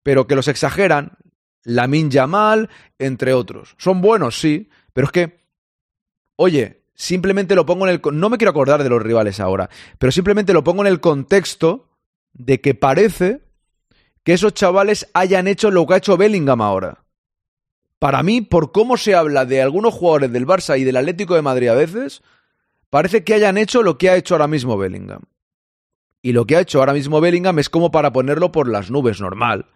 Pero 0.01 0.25
que 0.25 0.35
los 0.35 0.47
exageran, 0.47 1.19
Lamin 1.63 2.09
Yamal, 2.09 2.69
entre 2.97 3.33
otros. 3.33 3.75
Son 3.77 4.01
buenos, 4.01 4.39
sí, 4.39 4.69
pero 4.93 5.05
es 5.05 5.11
que, 5.11 5.41
oye, 6.35 6.81
simplemente 6.95 7.53
lo 7.53 7.67
pongo 7.67 7.88
en 7.88 7.93
el... 7.93 8.01
No 8.17 8.29
me 8.29 8.39
quiero 8.39 8.50
acordar 8.50 8.81
de 8.81 8.89
los 8.89 9.03
rivales 9.03 9.39
ahora, 9.39 9.69
pero 10.00 10.11
simplemente 10.11 10.53
lo 10.53 10.63
pongo 10.63 10.81
en 10.81 10.88
el 10.88 11.00
contexto 11.00 11.90
de 12.33 12.61
que 12.61 12.73
parece 12.75 13.41
que 14.23 14.33
esos 14.33 14.53
chavales 14.53 15.09
hayan 15.13 15.47
hecho 15.47 15.71
lo 15.71 15.85
que 15.85 15.93
ha 15.93 15.97
hecho 15.97 16.17
Bellingham 16.17 16.61
ahora. 16.61 17.03
Para 18.00 18.23
mí, 18.23 18.41
por 18.41 18.71
cómo 18.71 18.97
se 18.97 19.15
habla 19.15 19.45
de 19.45 19.61
algunos 19.61 19.93
jugadores 19.93 20.31
del 20.31 20.47
Barça 20.47 20.79
y 20.79 20.83
del 20.83 20.97
Atlético 20.97 21.35
de 21.35 21.41
Madrid 21.41 21.69
a 21.69 21.75
veces, 21.75 22.21
parece 22.89 23.23
que 23.23 23.33
hayan 23.33 23.57
hecho 23.57 23.83
lo 23.83 23.97
que 23.97 24.09
ha 24.09 24.15
hecho 24.15 24.35
ahora 24.35 24.47
mismo 24.47 24.77
Bellingham. 24.77 25.21
Y 26.21 26.33
lo 26.33 26.45
que 26.45 26.55
ha 26.55 26.61
hecho 26.61 26.79
ahora 26.79 26.93
mismo 26.93 27.21
Bellingham 27.21 27.59
es 27.59 27.69
como 27.69 27.91
para 27.91 28.11
ponerlo 28.13 28.51
por 28.51 28.67
las 28.67 28.91
nubes, 28.91 29.21
normal. 29.21 29.67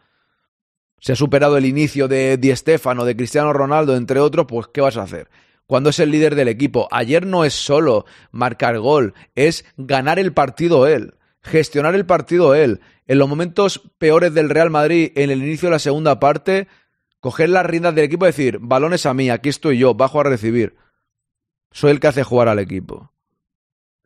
Se 0.99 1.13
ha 1.13 1.15
superado 1.15 1.57
el 1.57 1.65
inicio 1.65 2.07
de 2.07 2.37
Di 2.37 2.55
Stefano, 2.55 3.05
de 3.05 3.15
Cristiano 3.15 3.51
Ronaldo, 3.51 3.95
entre 3.95 4.19
otros, 4.19 4.45
pues 4.47 4.67
¿qué 4.73 4.81
vas 4.81 4.97
a 4.97 5.03
hacer? 5.03 5.29
Cuando 5.67 5.89
es 5.89 5.99
el 5.99 6.11
líder 6.11 6.35
del 6.35 6.47
equipo. 6.47 6.87
Ayer 6.91 7.25
no 7.25 7.45
es 7.45 7.53
solo 7.53 8.05
marcar 8.31 8.79
gol, 8.79 9.15
es 9.33 9.65
ganar 9.77 10.19
el 10.19 10.33
partido 10.33 10.87
él 10.87 11.15
gestionar 11.45 11.95
el 11.95 12.05
partido 12.05 12.55
él. 12.55 12.81
En 13.07 13.19
los 13.19 13.29
momentos 13.29 13.81
peores 13.97 14.33
del 14.33 14.49
Real 14.49 14.69
Madrid, 14.69 15.11
en 15.15 15.29
el 15.29 15.43
inicio 15.43 15.67
de 15.67 15.73
la 15.73 15.79
segunda 15.79 16.19
parte, 16.19 16.67
coger 17.19 17.49
las 17.49 17.65
riendas 17.65 17.93
del 17.95 18.05
equipo 18.05 18.25
y 18.25 18.29
decir, 18.29 18.57
balones 18.59 19.05
a 19.05 19.13
mí, 19.13 19.29
aquí 19.29 19.49
estoy 19.49 19.77
yo, 19.77 19.93
bajo 19.93 20.19
a 20.19 20.23
recibir. 20.23 20.75
Soy 21.71 21.91
el 21.91 21.99
que 21.99 22.07
hace 22.07 22.23
jugar 22.23 22.47
al 22.47 22.59
equipo. 22.59 23.11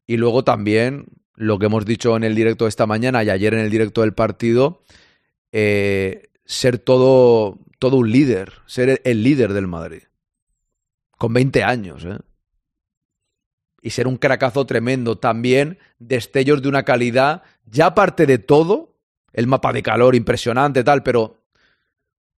Y 0.06 0.18
luego 0.18 0.44
también 0.44 1.06
lo 1.36 1.60
que 1.60 1.68
hemos 1.68 1.86
dicho 1.86 2.18
en 2.18 2.24
el 2.24 2.36
directo 2.36 2.66
de 2.66 2.70
esta 2.70 2.86
mañana 2.86 3.24
y 3.24 3.30
ayer 3.30 3.54
en 3.54 3.62
el 3.62 3.70
directo 3.70 4.02
del 4.02 4.14
partido, 4.14 4.84
eh, 5.52 6.30
ser 6.46 6.78
todo, 6.78 7.60
todo 7.80 7.98
un 7.98 8.12
líder, 8.12 8.54
ser 8.66 9.02
el 9.06 9.24
líder 9.24 9.54
del 9.54 9.68
Madrid. 9.68 10.04
Con 11.18 11.34
20 11.34 11.64
años, 11.64 12.04
¿eh? 12.04 12.18
Y 13.82 13.92
ser 13.92 14.08
un 14.08 14.18
cracazo 14.18 14.66
tremendo. 14.66 15.18
También 15.18 15.80
destellos 16.00 16.62
de 16.62 16.70
una 16.70 16.84
calidad, 16.84 17.44
ya 17.66 17.88
aparte 17.88 18.26
de 18.26 18.38
todo, 18.38 18.96
el 19.34 19.48
mapa 19.48 19.72
de 19.74 19.84
calor 19.84 20.16
impresionante, 20.16 20.84
tal, 20.84 21.04
pero 21.04 21.40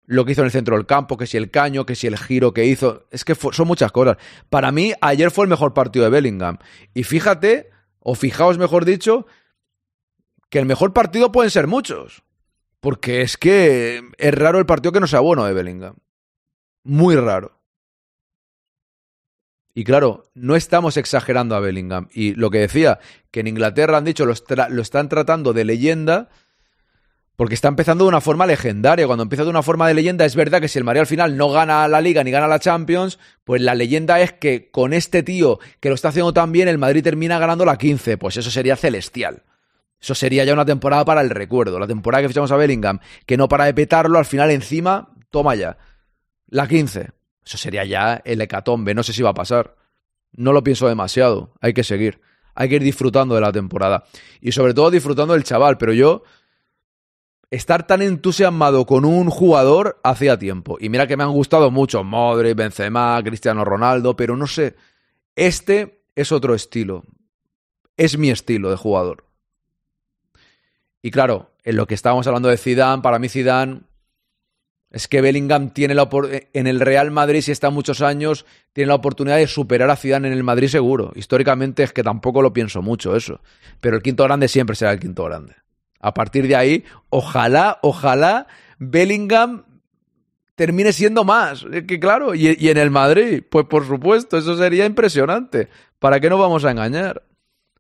lo 0.06 0.26
que 0.26 0.32
hizo 0.32 0.42
en 0.42 0.46
el 0.46 0.52
centro 0.52 0.76
del 0.76 0.88
campo, 0.88 1.18
que 1.18 1.28
si 1.28 1.38
el 1.38 1.52
caño, 1.52 1.86
que 1.86 1.96
si 1.96 2.08
el 2.08 2.18
giro 2.18 2.52
que 2.52 2.66
hizo, 2.66 3.06
es 3.12 3.24
que 3.24 3.36
son 3.36 3.68
muchas 3.68 3.92
cosas. 3.92 4.18
Para 4.50 4.72
mí, 4.72 4.92
ayer 5.02 5.30
fue 5.30 5.46
el 5.46 5.50
mejor 5.50 5.76
partido 5.76 6.04
de 6.04 6.12
Bellingham. 6.12 6.58
Y 6.96 7.04
fíjate, 7.04 7.70
o 8.00 8.16
fijaos 8.16 8.58
mejor 8.58 8.86
dicho, 8.86 9.28
que 10.50 10.58
el 10.58 10.66
mejor 10.66 10.94
partido 10.94 11.32
pueden 11.32 11.52
ser 11.52 11.68
muchos. 11.68 12.24
Porque 12.80 13.22
es 13.22 13.38
que 13.38 14.02
es 14.18 14.34
raro 14.34 14.58
el 14.58 14.66
partido 14.66 14.92
que 14.92 15.00
no 15.00 15.06
sea 15.06 15.20
bueno 15.20 15.46
de 15.46 15.54
Bellingham. 15.54 15.96
Muy 16.84 17.16
raro. 17.16 17.59
Y 19.80 19.86
claro, 19.86 20.30
no 20.34 20.58
estamos 20.58 20.98
exagerando 20.98 21.56
a 21.56 21.62
Bellingham. 21.62 22.10
Y 22.12 22.34
lo 22.34 22.50
que 22.50 22.58
decía, 22.58 23.00
que 23.32 23.40
en 23.40 23.48
Inglaterra 23.48 23.98
han 23.98 24.04
dicho, 24.04 24.26
lo, 24.26 24.34
están 24.34 25.08
tratando 25.08 25.54
de 25.54 25.64
leyenda, 25.64 26.28
porque 27.38 27.56
está 27.56 27.70
empezando 27.70 28.04
de 28.04 28.10
una 28.10 28.20
forma 28.20 28.46
legendaria. 28.46 29.08
Cuando 29.08 29.24
empieza 29.24 29.46
de 29.46 29.50
una 29.50 29.64
forma 29.64 29.88
de 29.88 29.94
leyenda, 29.94 30.26
es 30.26 30.36
verdad 30.36 30.60
que 30.60 30.68
si 30.68 30.80
el 30.80 30.84
Madrid 30.84 31.00
al 31.00 31.08
final 31.08 31.38
no 31.38 31.50
gana 31.50 31.88
la 31.88 32.02
Liga 32.02 32.26
ni 32.26 32.32
gana 32.32 32.46
la 32.46 32.60
Champions, 32.60 33.20
pues 33.46 33.62
la 33.62 33.74
leyenda 33.74 34.20
es 34.20 34.34
que 34.34 34.70
con 34.70 34.92
este 34.92 35.24
tío 35.24 35.60
que 35.80 35.88
lo 35.88 35.96
está 35.96 36.10
haciendo 36.10 36.34
tan 36.34 36.52
bien, 36.52 36.68
el 36.68 36.78
Madrid 36.78 37.02
termina 37.02 37.40
ganando 37.40 37.64
la 37.64 37.78
15. 37.78 38.18
Pues 38.18 38.36
eso 38.36 38.52
sería 38.52 38.76
celestial. 38.76 39.44
Eso 40.02 40.14
sería 40.14 40.44
ya 40.44 40.52
una 40.52 40.66
temporada 40.66 41.06
para 41.06 41.22
el 41.22 41.30
recuerdo. 41.30 41.80
La 41.80 41.88
temporada 41.88 42.24
que 42.24 42.28
fichamos 42.28 42.52
a 42.52 42.58
Bellingham, 42.58 43.00
que 43.26 43.38
no 43.38 43.48
para 43.48 43.64
de 43.64 43.74
petarlo, 43.74 44.20
al 44.20 44.26
final 44.26 44.52
encima, 44.52 45.14
toma 45.32 45.56
ya. 45.56 45.78
La 46.50 46.68
15. 46.68 47.19
Eso 47.50 47.58
sería 47.58 47.84
ya 47.84 48.22
el 48.26 48.40
hecatombe. 48.42 48.94
No 48.94 49.02
sé 49.02 49.12
si 49.12 49.24
va 49.24 49.32
a 49.32 49.34
pasar. 49.34 49.76
No 50.34 50.54
lo 50.54 50.64
pienso 50.64 50.88
demasiado. 50.88 51.52
Hay 51.62 51.74
que 51.74 51.84
seguir. 51.84 52.22
Hay 52.54 52.70
que 52.70 52.76
ir 52.76 52.84
disfrutando 52.84 53.34
de 53.34 53.42
la 53.42 53.52
temporada. 53.52 54.04
Y 54.40 54.52
sobre 54.52 54.76
todo 54.76 54.92
disfrutando 54.92 55.34
del 55.34 55.44
chaval. 55.44 55.80
Pero 55.80 55.92
yo, 55.94 56.22
estar 57.50 57.88
tan 57.88 58.04
entusiasmado 58.04 58.86
con 58.86 59.04
un 59.04 59.32
jugador 59.32 60.00
hacía 60.04 60.38
tiempo. 60.38 60.78
Y 60.80 60.90
mira 60.90 61.08
que 61.08 61.18
me 61.18 61.24
han 61.24 61.32
gustado 61.32 61.72
mucho 61.72 62.04
Modric, 62.04 62.56
Benzema, 62.56 63.20
Cristiano 63.24 63.66
Ronaldo, 63.66 64.16
pero 64.16 64.38
no 64.38 64.46
sé. 64.46 64.76
Este 65.36 66.04
es 66.14 66.32
otro 66.32 66.54
estilo. 66.54 67.04
Es 67.98 68.16
mi 68.16 68.30
estilo 68.30 68.70
de 68.70 68.78
jugador. 68.78 69.26
Y 71.02 71.10
claro, 71.10 71.56
en 71.64 71.78
lo 71.78 71.88
que 71.88 71.96
estábamos 71.96 72.28
hablando 72.28 72.50
de 72.50 72.58
Zidane, 72.58 73.02
para 73.02 73.18
mí 73.18 73.28
Zidane 73.28 73.89
es 74.92 75.08
que 75.08 75.22
Bellingham 75.22 75.70
tiene 75.70 75.94
la 75.94 76.10
en 76.54 76.68
el 76.68 76.80
Real 76.80 77.12
Madrid 77.12 77.42
si 77.42 77.52
está 77.52 77.70
muchos 77.70 78.02
años 78.02 78.46
tiene 78.74 78.88
la 78.88 78.96
oportunidad 78.96 79.38
de 79.38 79.48
superar 79.48 79.90
a 79.90 79.96
Zidane 79.96 80.28
en 80.28 80.34
el 80.34 80.44
Madrid 80.44 80.68
seguro. 80.68 81.12
Históricamente 81.16 81.84
es 81.84 81.94
que 81.94 82.04
tampoco 82.04 82.42
lo 82.42 82.54
pienso 82.54 82.82
mucho 82.82 83.16
eso, 83.16 83.42
pero 83.82 83.98
el 83.98 84.02
quinto 84.02 84.24
grande 84.24 84.48
siempre 84.48 84.76
será 84.76 84.92
el 84.92 85.00
quinto 85.00 85.26
grande. 85.26 85.56
A 86.00 86.14
partir 86.14 86.48
de 86.48 86.56
ahí, 86.56 86.84
ojalá, 87.10 87.78
ojalá 87.82 88.48
Bellingham 88.80 89.66
termine 90.56 90.92
siendo 90.92 91.24
más. 91.24 91.66
Que 91.88 92.00
claro, 92.00 92.34
y, 92.34 92.56
y 92.60 92.70
en 92.70 92.78
el 92.78 92.90
Madrid, 92.90 93.44
pues 93.48 93.66
por 93.66 93.86
supuesto, 93.86 94.38
eso 94.38 94.58
sería 94.58 94.86
impresionante. 94.86 95.70
¿Para 96.00 96.20
qué 96.20 96.30
nos 96.30 96.40
vamos 96.40 96.66
a 96.66 96.72
engañar? 96.72 97.24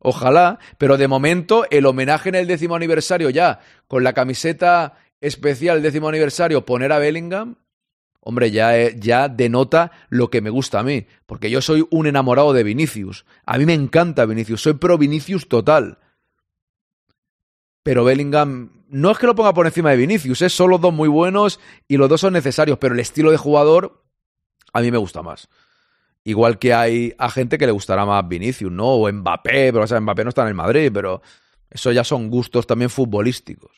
Ojalá, 0.02 0.60
pero 0.78 0.98
de 0.98 1.08
momento 1.08 1.66
el 1.72 1.86
homenaje 1.86 2.30
en 2.30 2.36
el 2.36 2.48
décimo 2.48 2.76
aniversario 2.76 3.30
ya, 3.30 3.60
con 3.88 4.04
la 4.04 4.14
camiseta 4.14 4.98
especial 5.22 5.82
décimo 5.82 6.10
aniversario, 6.10 6.66
poner 6.66 6.92
a 6.92 7.00
Bellingham, 7.00 7.56
hombre, 8.22 8.52
ya, 8.52 8.78
eh, 8.78 8.96
ya 8.98 9.28
denota 9.28 9.92
lo 10.10 10.30
que 10.30 10.42
me 10.42 10.50
gusta 10.50 10.80
a 10.80 10.84
mí, 10.84 11.08
porque 11.26 11.50
yo 11.50 11.62
soy 11.62 11.88
un 11.90 12.08
enamorado 12.08 12.54
de 12.54 12.64
Vinicius. 12.64 13.26
A 13.46 13.58
mí 13.58 13.66
me 13.66 13.74
encanta 13.74 14.26
Vinicius, 14.26 14.62
soy 14.62 14.74
pro 14.74 14.98
Vinicius 14.98 15.48
total. 15.48 16.00
Pero 17.84 18.04
Bellingham 18.04 18.84
no 18.90 19.12
es 19.12 19.18
que 19.18 19.28
lo 19.28 19.36
ponga 19.36 19.54
por 19.54 19.66
encima 19.66 19.92
de 19.92 19.98
Vinicius, 19.98 20.42
es 20.42 20.54
solo 20.54 20.78
dos 20.78 20.94
muy 20.94 21.10
buenos 21.10 21.60
y 21.88 21.98
los 21.98 22.10
dos 22.10 22.22
son 22.22 22.34
necesarios, 22.34 22.78
pero 22.80 22.94
el 22.94 23.00
estilo 23.00 23.32
de 23.32 23.38
jugador 23.38 24.04
a 24.74 24.82
mí 24.82 24.92
me 24.92 24.98
gusta 24.98 25.22
más. 25.22 25.50
Igual 26.24 26.60
que 26.60 26.74
hay 26.74 27.14
a 27.18 27.30
gente 27.30 27.58
que 27.58 27.66
le 27.66 27.72
gustará 27.72 28.06
más 28.06 28.28
Vinicius, 28.28 28.72
¿no? 28.72 28.88
O 28.88 29.12
Mbappé, 29.12 29.72
pero 29.72 29.84
o 29.84 29.88
sea, 29.88 30.00
Mbappé 30.00 30.24
no 30.24 30.30
está 30.30 30.42
en 30.44 30.50
el 30.50 30.54
Madrid, 30.54 30.92
pero 30.94 31.22
eso 31.70 31.92
ya 31.92 32.04
son 32.04 32.30
gustos 32.30 32.68
también 32.68 32.90
futbolísticos. 32.90 33.72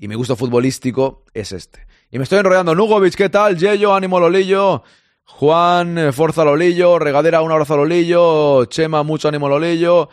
Y 0.00 0.06
mi 0.06 0.14
gusto 0.14 0.36
futbolístico 0.36 1.24
es 1.34 1.52
este. 1.52 1.86
Y 2.10 2.18
me 2.18 2.24
estoy 2.24 2.38
enrollando. 2.38 2.74
Nugovic, 2.74 3.14
¿qué 3.14 3.28
tal? 3.28 3.58
Yello, 3.58 3.94
ánimo 3.94 4.20
Lolillo. 4.20 4.84
Juan, 5.24 5.98
eh, 5.98 6.12
fuerza 6.12 6.44
Lolillo. 6.44 6.98
Regadera, 7.00 7.42
un 7.42 7.50
abrazo 7.50 7.76
Lolillo. 7.76 8.64
Chema, 8.66 9.02
mucho 9.02 9.28
ánimo 9.28 9.48
Lolillo. 9.48 10.08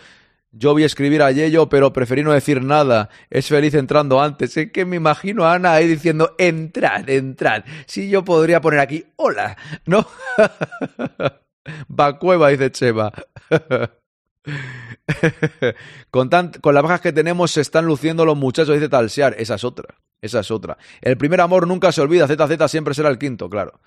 Yo 0.51 0.73
vi 0.73 0.85
escribir 0.85 1.21
a 1.21 1.31
Yello, 1.31 1.69
pero 1.69 1.93
preferí 1.93 2.23
no 2.23 2.31
decir 2.31 2.63
nada. 2.63 3.09
Es 3.29 3.47
feliz 3.47 3.75
entrando 3.75 4.21
antes. 4.21 4.57
Es 4.57 4.71
que 4.71 4.85
me 4.85 4.95
imagino 4.95 5.43
a 5.43 5.53
Ana 5.53 5.73
ahí 5.73 5.87
diciendo, 5.87 6.33
entrad, 6.37 7.07
entrad. 7.09 7.63
Si 7.85 8.09
yo 8.09 8.23
podría 8.23 8.61
poner 8.61 8.79
aquí, 8.79 9.05
hola, 9.17 9.55
¿no? 9.85 10.07
cueva 12.19 12.49
dice 12.49 12.71
Cheva. 12.71 13.11
con, 16.09 16.29
con 16.61 16.73
las 16.73 16.83
bajas 16.83 17.01
que 17.01 17.13
tenemos 17.13 17.51
se 17.51 17.61
están 17.61 17.85
luciendo 17.85 18.25
los 18.25 18.37
muchachos, 18.37 18.75
dice 18.75 18.89
Talsear. 18.89 19.35
Esa 19.37 19.55
es 19.55 19.63
otra. 19.63 19.95
Esa 20.21 20.39
es 20.39 20.51
otra. 20.51 20.77
El 21.01 21.17
primer 21.17 21.41
amor 21.41 21.67
nunca 21.67 21.91
se 21.91 22.01
olvida. 22.01 22.27
ZZ 22.27 22.69
siempre 22.69 22.93
será 22.93 23.09
el 23.09 23.17
quinto, 23.17 23.49
claro. 23.49 23.79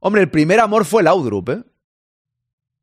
Hombre, 0.00 0.22
el 0.22 0.30
primer 0.30 0.60
amor 0.60 0.84
fue 0.84 1.02
Laudrup, 1.02 1.48
¿eh? 1.50 1.62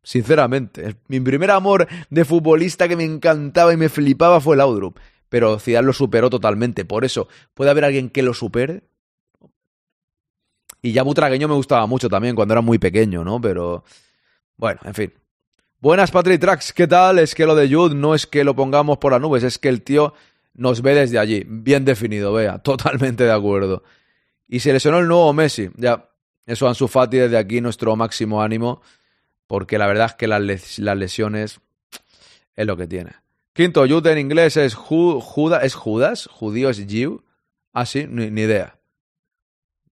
Sinceramente. 0.03 0.95
mi 1.07 1.19
primer 1.19 1.51
amor 1.51 1.87
de 2.09 2.25
futbolista 2.25 2.87
que 2.87 2.95
me 2.95 3.03
encantaba 3.03 3.73
y 3.73 3.77
me 3.77 3.89
flipaba 3.89 4.39
fue 4.39 4.55
Laudrup. 4.55 4.97
Pero 5.27 5.59
Zidane 5.59 5.87
lo 5.87 5.93
superó 5.93 6.29
totalmente. 6.29 6.85
Por 6.85 7.05
eso, 7.05 7.27
¿puede 7.53 7.71
haber 7.71 7.85
alguien 7.85 8.09
que 8.09 8.23
lo 8.23 8.33
supere? 8.33 8.83
Y 10.81 10.93
ya 10.93 11.03
Butragueño 11.03 11.47
me 11.47 11.55
gustaba 11.55 11.85
mucho 11.87 12.09
también 12.09 12.35
cuando 12.35 12.53
era 12.53 12.61
muy 12.61 12.79
pequeño, 12.79 13.23
¿no? 13.23 13.41
Pero 13.41 13.83
bueno, 14.55 14.79
en 14.83 14.93
fin. 14.93 15.13
Buenas, 15.81 16.11
Patrick 16.11 16.41
Trax, 16.41 16.73
¿qué 16.73 16.87
tal? 16.87 17.19
Es 17.19 17.33
que 17.33 17.45
lo 17.45 17.55
de 17.55 17.73
Jude 17.73 17.95
no 17.95 18.13
es 18.13 18.27
que 18.27 18.43
lo 18.43 18.53
pongamos 18.53 18.97
por 18.97 19.13
las 19.13 19.21
nubes, 19.21 19.43
es 19.43 19.57
que 19.57 19.69
el 19.69 19.81
tío 19.81 20.13
nos 20.53 20.81
ve 20.81 20.93
desde 20.93 21.17
allí. 21.17 21.45
Bien 21.47 21.85
definido, 21.85 22.33
vea, 22.33 22.57
totalmente 22.63 23.23
de 23.23 23.31
acuerdo. 23.31 23.83
Y 24.45 24.59
se 24.59 24.73
lesionó 24.73 24.99
el 24.99 25.07
nuevo 25.07 25.31
Messi. 25.31 25.69
Ya, 25.77 26.09
eso 26.45 26.67
Ansu 26.67 26.89
Fati 26.89 27.15
desde 27.15 27.37
aquí 27.37 27.61
nuestro 27.61 27.95
máximo 27.95 28.41
ánimo, 28.41 28.81
porque 29.47 29.77
la 29.77 29.87
verdad 29.87 30.07
es 30.07 30.15
que 30.15 30.27
las, 30.27 30.41
lesiones 30.41 31.61
es 32.57 32.67
lo 32.67 32.75
que 32.75 32.85
tiene. 32.85 33.11
Quinto, 33.53 33.87
Jude 33.87 34.11
en 34.11 34.17
inglés 34.17 34.57
es 34.57 34.75
Judas, 34.75 35.63
¿es 35.63 35.75
Judas? 35.75 36.27
¿Judío 36.29 36.71
es 36.71 36.85
Jew? 36.87 37.23
Ah, 37.71 37.85
sí, 37.85 38.05
ni, 38.05 38.29
ni 38.29 38.41
idea. 38.41 38.77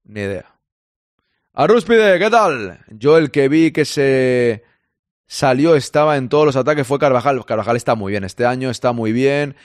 Ni 0.03 0.19
idea. 0.19 0.53
Arrúspide, 1.53 2.19
¿qué 2.19 2.29
tal? 2.29 2.81
Yo 2.89 3.17
el 3.17 3.31
que 3.31 3.47
vi 3.47 3.71
que 3.71 3.85
se 3.85 4.65
salió, 5.27 5.75
estaba 5.75 6.17
en 6.17 6.29
todos 6.29 6.45
los 6.45 6.55
ataques, 6.55 6.87
fue 6.87 6.99
Carvajal. 6.99 7.45
Carvajal 7.45 7.75
está 7.75 7.95
muy 7.95 8.11
bien 8.11 8.23
este 8.23 8.45
año, 8.45 8.69
está 8.69 8.93
muy 8.93 9.11
bien. 9.11 9.55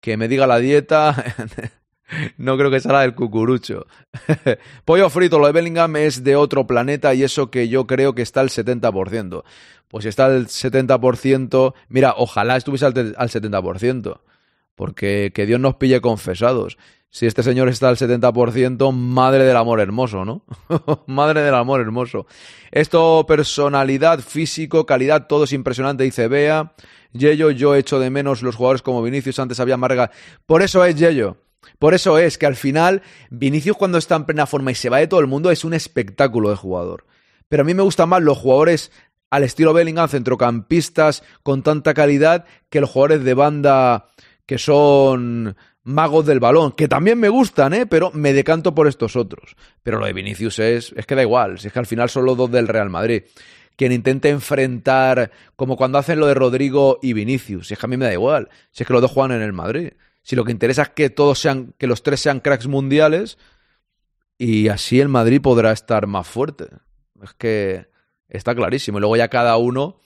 Que 0.00 0.16
me 0.16 0.28
diga 0.28 0.46
la 0.46 0.58
dieta. 0.58 1.24
no 2.36 2.58
creo 2.58 2.70
que 2.70 2.80
salga 2.80 3.02
del 3.02 3.14
cucurucho. 3.14 3.86
Pollo 4.84 5.08
frito, 5.08 5.38
lo 5.38 5.46
de 5.46 5.52
Bellingham 5.52 5.96
es 5.96 6.24
de 6.24 6.36
otro 6.36 6.66
planeta 6.66 7.14
y 7.14 7.22
eso 7.22 7.50
que 7.50 7.68
yo 7.68 7.86
creo 7.86 8.14
que 8.14 8.22
está 8.22 8.40
al 8.40 8.48
70%. 8.50 9.44
Pues 9.88 10.02
si 10.02 10.08
está 10.08 10.26
al 10.26 10.46
70%, 10.46 11.74
mira, 11.88 12.14
ojalá 12.16 12.56
estuviese 12.56 12.86
al, 12.86 13.14
al 13.16 13.28
70%. 13.28 14.20
Porque 14.74 15.32
que 15.34 15.46
Dios 15.46 15.60
nos 15.60 15.76
pille 15.76 16.00
confesados 16.00 16.78
si 17.12 17.26
este 17.26 17.42
señor 17.42 17.68
está 17.68 17.90
al 17.90 17.98
70%, 17.98 18.90
madre 18.90 19.44
del 19.44 19.58
amor 19.58 19.80
hermoso, 19.80 20.24
¿no? 20.24 20.46
madre 21.06 21.42
del 21.42 21.54
amor 21.54 21.82
hermoso. 21.82 22.26
Esto, 22.70 23.26
personalidad, 23.28 24.20
físico, 24.20 24.86
calidad, 24.86 25.26
todo 25.26 25.44
es 25.44 25.52
impresionante, 25.52 26.04
dice 26.04 26.26
Bea. 26.26 26.72
Yello, 27.12 27.50
yo 27.50 27.74
echo 27.74 28.00
de 28.00 28.08
menos 28.08 28.40
los 28.40 28.56
jugadores 28.56 28.80
como 28.80 29.02
Vinicius, 29.02 29.38
antes 29.40 29.60
había 29.60 29.76
Marga. 29.76 30.10
Por 30.46 30.62
eso 30.62 30.82
es 30.86 30.96
Yello. 30.96 31.36
Por 31.78 31.92
eso 31.92 32.16
es 32.16 32.38
que 32.38 32.46
al 32.46 32.56
final, 32.56 33.02
Vinicius 33.28 33.76
cuando 33.76 33.98
está 33.98 34.16
en 34.16 34.24
plena 34.24 34.46
forma 34.46 34.70
y 34.70 34.74
se 34.74 34.88
va 34.88 34.96
de 34.96 35.06
todo 35.06 35.20
el 35.20 35.26
mundo 35.26 35.50
es 35.50 35.64
un 35.66 35.74
espectáculo 35.74 36.48
de 36.48 36.56
jugador. 36.56 37.04
Pero 37.50 37.60
a 37.60 37.66
mí 37.66 37.74
me 37.74 37.82
gustan 37.82 38.08
más 38.08 38.22
los 38.22 38.38
jugadores 38.38 38.90
al 39.28 39.44
estilo 39.44 39.74
Bellingham, 39.74 40.08
centrocampistas 40.08 41.22
con 41.42 41.62
tanta 41.62 41.92
calidad, 41.92 42.46
que 42.70 42.80
los 42.80 42.88
jugadores 42.88 43.22
de 43.22 43.34
banda 43.34 44.08
que 44.46 44.58
son 44.58 45.56
magos 45.84 46.26
del 46.26 46.40
balón, 46.40 46.72
que 46.72 46.88
también 46.88 47.18
me 47.18 47.28
gustan, 47.28 47.74
¿eh? 47.74 47.86
pero 47.86 48.10
me 48.12 48.32
decanto 48.32 48.74
por 48.74 48.86
estos 48.86 49.16
otros. 49.16 49.56
Pero 49.82 49.98
lo 49.98 50.06
de 50.06 50.12
Vinicius 50.12 50.58
es, 50.58 50.92
es 50.96 51.06
que 51.06 51.14
da 51.14 51.22
igual, 51.22 51.58
si 51.58 51.66
es 51.66 51.72
que 51.72 51.78
al 51.78 51.86
final 51.86 52.08
son 52.08 52.24
los 52.24 52.36
dos 52.36 52.50
del 52.50 52.68
Real 52.68 52.90
Madrid. 52.90 53.24
Quien 53.76 53.92
intente 53.92 54.28
enfrentar, 54.28 55.30
como 55.56 55.76
cuando 55.76 55.98
hacen 55.98 56.20
lo 56.20 56.26
de 56.26 56.34
Rodrigo 56.34 56.98
y 57.02 57.14
Vinicius, 57.14 57.68
si 57.68 57.74
es 57.74 57.80
que 57.80 57.86
a 57.86 57.88
mí 57.88 57.96
me 57.96 58.04
da 58.04 58.12
igual, 58.12 58.48
si 58.70 58.82
es 58.82 58.86
que 58.86 58.92
los 58.92 59.02
dos 59.02 59.10
juegan 59.10 59.32
en 59.32 59.42
el 59.42 59.52
Madrid. 59.52 59.92
Si 60.22 60.36
lo 60.36 60.44
que 60.44 60.52
interesa 60.52 60.82
es 60.82 60.88
que 60.90 61.10
todos 61.10 61.38
sean, 61.38 61.74
que 61.78 61.86
los 61.86 62.02
tres 62.02 62.20
sean 62.20 62.40
cracks 62.40 62.68
mundiales 62.68 63.38
y 64.38 64.68
así 64.68 65.00
el 65.00 65.08
Madrid 65.08 65.40
podrá 65.40 65.72
estar 65.72 66.06
más 66.06 66.28
fuerte. 66.28 66.66
Es 67.22 67.32
que 67.34 67.88
está 68.28 68.54
clarísimo. 68.54 68.98
Y 68.98 69.00
luego 69.00 69.16
ya 69.16 69.28
cada 69.28 69.56
uno 69.56 70.00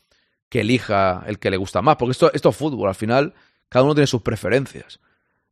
que 0.49 0.61
elija 0.61 1.25
el 1.27 1.39
que 1.39 1.51
le 1.51 1.57
gusta 1.57 1.83
más, 1.83 1.97
porque 1.97 2.13
esto, 2.13 2.33
esto 2.33 2.51
es 2.51 2.57
fútbol, 2.57 2.89
al 2.89 2.95
final 2.95 3.35
cada 3.69 3.85
uno 3.85 3.95
tiene 3.95 4.07
sus 4.07 4.23
preferencias. 4.23 5.01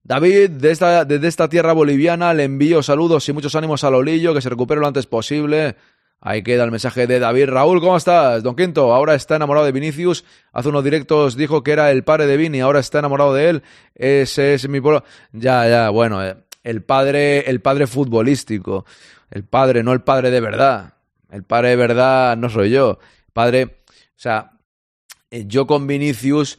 David, 0.07 0.51
desde 0.51 0.71
esta, 0.71 1.03
esta 1.03 1.49
tierra 1.49 1.73
boliviana 1.73 2.35
le 2.35 2.45
envío 2.45 2.83
saludos 2.83 3.27
y 3.31 3.33
muchos 3.33 3.55
ánimos 3.55 3.85
a 3.85 3.91
Lolillo, 3.91 4.35
que 4.35 4.43
se 4.43 4.51
recupere 4.51 4.79
lo 4.79 4.87
antes 4.87 5.07
posible. 5.07 5.77
Ahí 6.21 6.43
queda 6.43 6.65
el 6.65 6.71
mensaje 6.71 7.07
de 7.07 7.19
David. 7.19 7.49
Raúl, 7.49 7.81
¿cómo 7.81 7.97
estás? 7.97 8.43
Don 8.43 8.55
Quinto, 8.55 8.95
ahora 8.95 9.15
está 9.15 9.37
enamorado 9.37 9.65
de 9.65 9.73
Vinicius. 9.73 10.27
Hace 10.53 10.69
unos 10.69 10.85
directos 10.85 11.37
dijo 11.37 11.63
que 11.63 11.73
era 11.73 11.91
el 11.91 12.05
padre 12.05 12.27
de 12.27 12.37
Vini, 12.37 12.61
ahora 12.61 12.81
está 12.81 12.99
enamorado 12.99 13.33
de 13.33 13.49
él. 13.49 13.63
Ese 13.95 14.53
es 14.53 14.69
mi 14.69 14.79
pueblo. 14.79 15.05
Ya, 15.33 15.67
ya, 15.69 15.89
bueno, 15.89 16.23
eh, 16.23 16.37
el 16.63 16.83
padre, 16.83 17.49
el 17.49 17.63
padre 17.63 17.87
futbolístico. 17.87 18.85
El 19.31 19.45
padre, 19.45 19.83
no 19.83 19.93
el 19.93 20.03
padre 20.03 20.31
de 20.31 20.41
verdad. 20.41 20.95
El 21.31 21.45
padre 21.45 21.71
de 21.71 21.77
verdad 21.77 22.37
no 22.37 22.51
soy 22.51 22.71
yo. 22.71 22.99
Padre, 23.33 23.79
o 23.89 23.93
sea, 24.17 24.53
eh, 25.31 25.45
yo 25.47 25.67
con 25.67 25.87
Vinicius 25.87 26.59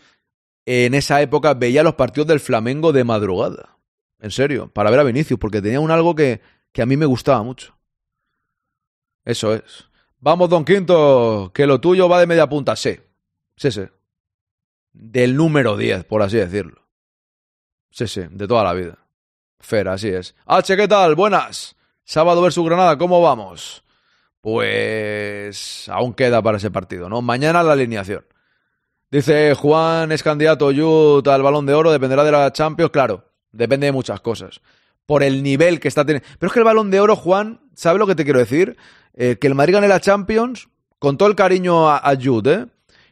en 0.65 0.93
esa 0.93 1.22
época 1.22 1.53
veía 1.53 1.84
los 1.84 1.95
partidos 1.95 2.27
del 2.27 2.39
Flamengo 2.39 2.91
de 2.91 3.03
madrugada. 3.03 3.77
En 4.19 4.31
serio, 4.31 4.72
para 4.74 4.89
ver 4.89 5.00
a 5.00 5.03
Vinicius, 5.03 5.39
porque 5.39 5.62
tenía 5.62 5.79
un 5.79 5.91
algo 5.91 6.15
que, 6.15 6.41
que 6.72 6.81
a 6.81 6.86
mí 6.86 6.98
me 6.98 7.05
gustaba 7.05 7.43
mucho. 7.43 7.75
Eso 9.24 9.53
es. 9.53 9.88
Vamos, 10.19 10.50
don 10.50 10.65
Quinto, 10.65 11.51
que 11.53 11.67
lo 11.67 11.79
tuyo 11.79 12.10
va 12.10 12.19
de 12.19 12.27
media 12.27 12.48
punta. 12.48 12.75
Sí, 12.75 13.00
sí, 13.55 13.72
sí. 13.72 13.84
Del 14.93 15.36
número 15.36 15.77
10, 15.77 16.05
por 16.05 16.22
así 16.22 16.38
decirlo. 16.38 16.81
Sí, 17.91 18.07
sí, 18.07 18.22
de 18.29 18.48
toda 18.48 18.63
la 18.63 18.74
vida. 18.74 18.98
Fer, 19.60 19.88
así 19.88 20.10
es. 20.10 20.36
H, 20.45 20.75
¿qué 20.75 20.88
tal? 20.88 21.15
Buenas. 21.15 21.75
Sábado 22.03 22.41
versus 22.41 22.65
Granada, 22.65 22.98
¿cómo 22.98 23.22
vamos? 23.22 23.84
Pues 24.41 25.89
aún 25.89 26.13
queda 26.13 26.41
para 26.41 26.57
ese 26.57 26.69
partido, 26.69 27.10
¿no? 27.10 27.22
Mañana 27.22 27.63
la 27.63 27.74
alineación. 27.74 28.25
Dice 29.15 29.53
Juan 29.53 30.12
es 30.12 30.22
candidato 30.22 30.72
Yut 30.72 31.25
al 31.29 31.41
balón 31.41 31.65
de 31.65 31.74
oro, 31.74 31.89
dependerá 31.89 32.25
de 32.25 32.34
la 32.34 32.51
Champions, 32.51 32.91
claro, 32.91 33.24
depende 33.53 33.86
de 33.86 33.93
muchas 33.93 34.19
cosas. 34.19 34.60
Por 35.05 35.24
el 35.24 35.41
nivel 35.41 35.79
que 35.79 35.88
está 35.88 36.03
teniendo. 36.05 36.27
Pero 36.38 36.48
es 36.50 36.53
que 36.53 36.60
el 36.60 36.65
balón 36.65 36.91
de 36.91 37.00
oro, 37.00 37.15
Juan, 37.15 37.62
¿sabe 37.75 37.98
lo 37.98 38.07
que 38.07 38.15
te 38.15 38.25
quiero 38.25 38.39
decir? 38.39 38.75
Eh, 39.13 39.38
que 39.39 39.48
el 39.48 39.55
Madrid 39.55 39.75
gane 39.75 39.88
la 39.88 40.01
Champions, 40.01 40.67
con 41.00 41.17
todo 41.17 41.29
el 41.29 41.36
cariño 41.36 41.88
a, 41.88 42.01
a 42.03 42.13
¿eh? 42.15 42.65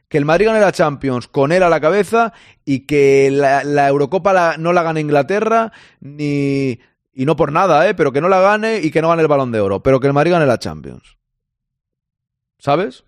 Que 0.09 0.17
el 0.17 0.25
Madrid 0.25 0.47
gane 0.47 0.59
la 0.59 0.73
Champions 0.73 1.29
con 1.29 1.53
él 1.53 1.63
a 1.63 1.69
la 1.69 1.79
cabeza 1.79 2.33
y 2.65 2.81
que 2.81 3.31
la, 3.31 3.87
Eurocopa 3.87 4.57
no 4.57 4.73
la 4.73 4.83
gane 4.83 4.99
Inglaterra, 4.99 5.71
ni. 6.01 6.81
Y 7.13 7.23
no 7.23 7.37
por 7.37 7.53
nada, 7.53 7.87
¿eh? 7.87 7.93
Pero 7.93 8.11
que 8.11 8.19
no 8.19 8.27
la 8.27 8.41
gane 8.41 8.79
y 8.79 8.91
que 8.91 9.01
no 9.01 9.07
gane 9.07 9.21
el 9.21 9.29
balón 9.29 9.53
de 9.53 9.61
oro. 9.61 9.81
Pero 9.81 10.01
que 10.01 10.07
el 10.07 10.13
Madrid 10.13 10.33
gane 10.33 10.47
la 10.47 10.59
Champions. 10.59 11.17
¿Sabes? 12.57 13.05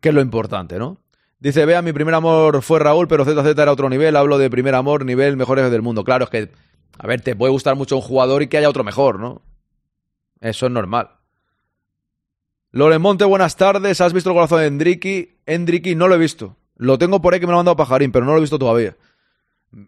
Que 0.00 0.08
es 0.08 0.14
lo 0.14 0.22
importante, 0.22 0.78
¿no? 0.78 1.03
Dice, 1.44 1.66
vea, 1.66 1.82
mi 1.82 1.92
primer 1.92 2.14
amor 2.14 2.62
fue 2.62 2.78
Raúl, 2.78 3.06
pero 3.06 3.26
ZZ 3.26 3.58
era 3.58 3.70
otro 3.70 3.90
nivel. 3.90 4.16
Hablo 4.16 4.38
de 4.38 4.48
primer 4.48 4.74
amor, 4.74 5.04
nivel 5.04 5.36
mejores 5.36 5.70
del 5.70 5.82
mundo. 5.82 6.02
Claro, 6.02 6.24
es 6.24 6.30
que, 6.30 6.48
a 6.96 7.06
ver, 7.06 7.20
te 7.20 7.36
puede 7.36 7.52
gustar 7.52 7.76
mucho 7.76 7.96
un 7.96 8.00
jugador 8.00 8.42
y 8.42 8.46
que 8.46 8.56
haya 8.56 8.70
otro 8.70 8.82
mejor, 8.82 9.20
¿no? 9.20 9.42
Eso 10.40 10.64
es 10.64 10.72
normal. 10.72 11.10
Loren 12.70 13.02
Monte, 13.02 13.26
buenas 13.26 13.56
tardes. 13.56 14.00
¿Has 14.00 14.14
visto 14.14 14.30
el 14.30 14.36
corazón 14.36 14.60
de 14.60 14.68
Endriki? 14.68 15.36
Endriki 15.44 15.94
no 15.94 16.08
lo 16.08 16.14
he 16.14 16.18
visto. 16.18 16.56
Lo 16.76 16.96
tengo 16.96 17.20
por 17.20 17.34
ahí 17.34 17.40
que 17.40 17.46
me 17.46 17.50
lo 17.50 17.56
ha 17.56 17.60
mandado 17.60 17.76
Pajarín, 17.76 18.10
pero 18.10 18.24
no 18.24 18.32
lo 18.32 18.38
he 18.38 18.40
visto 18.40 18.58
todavía. 18.58 18.96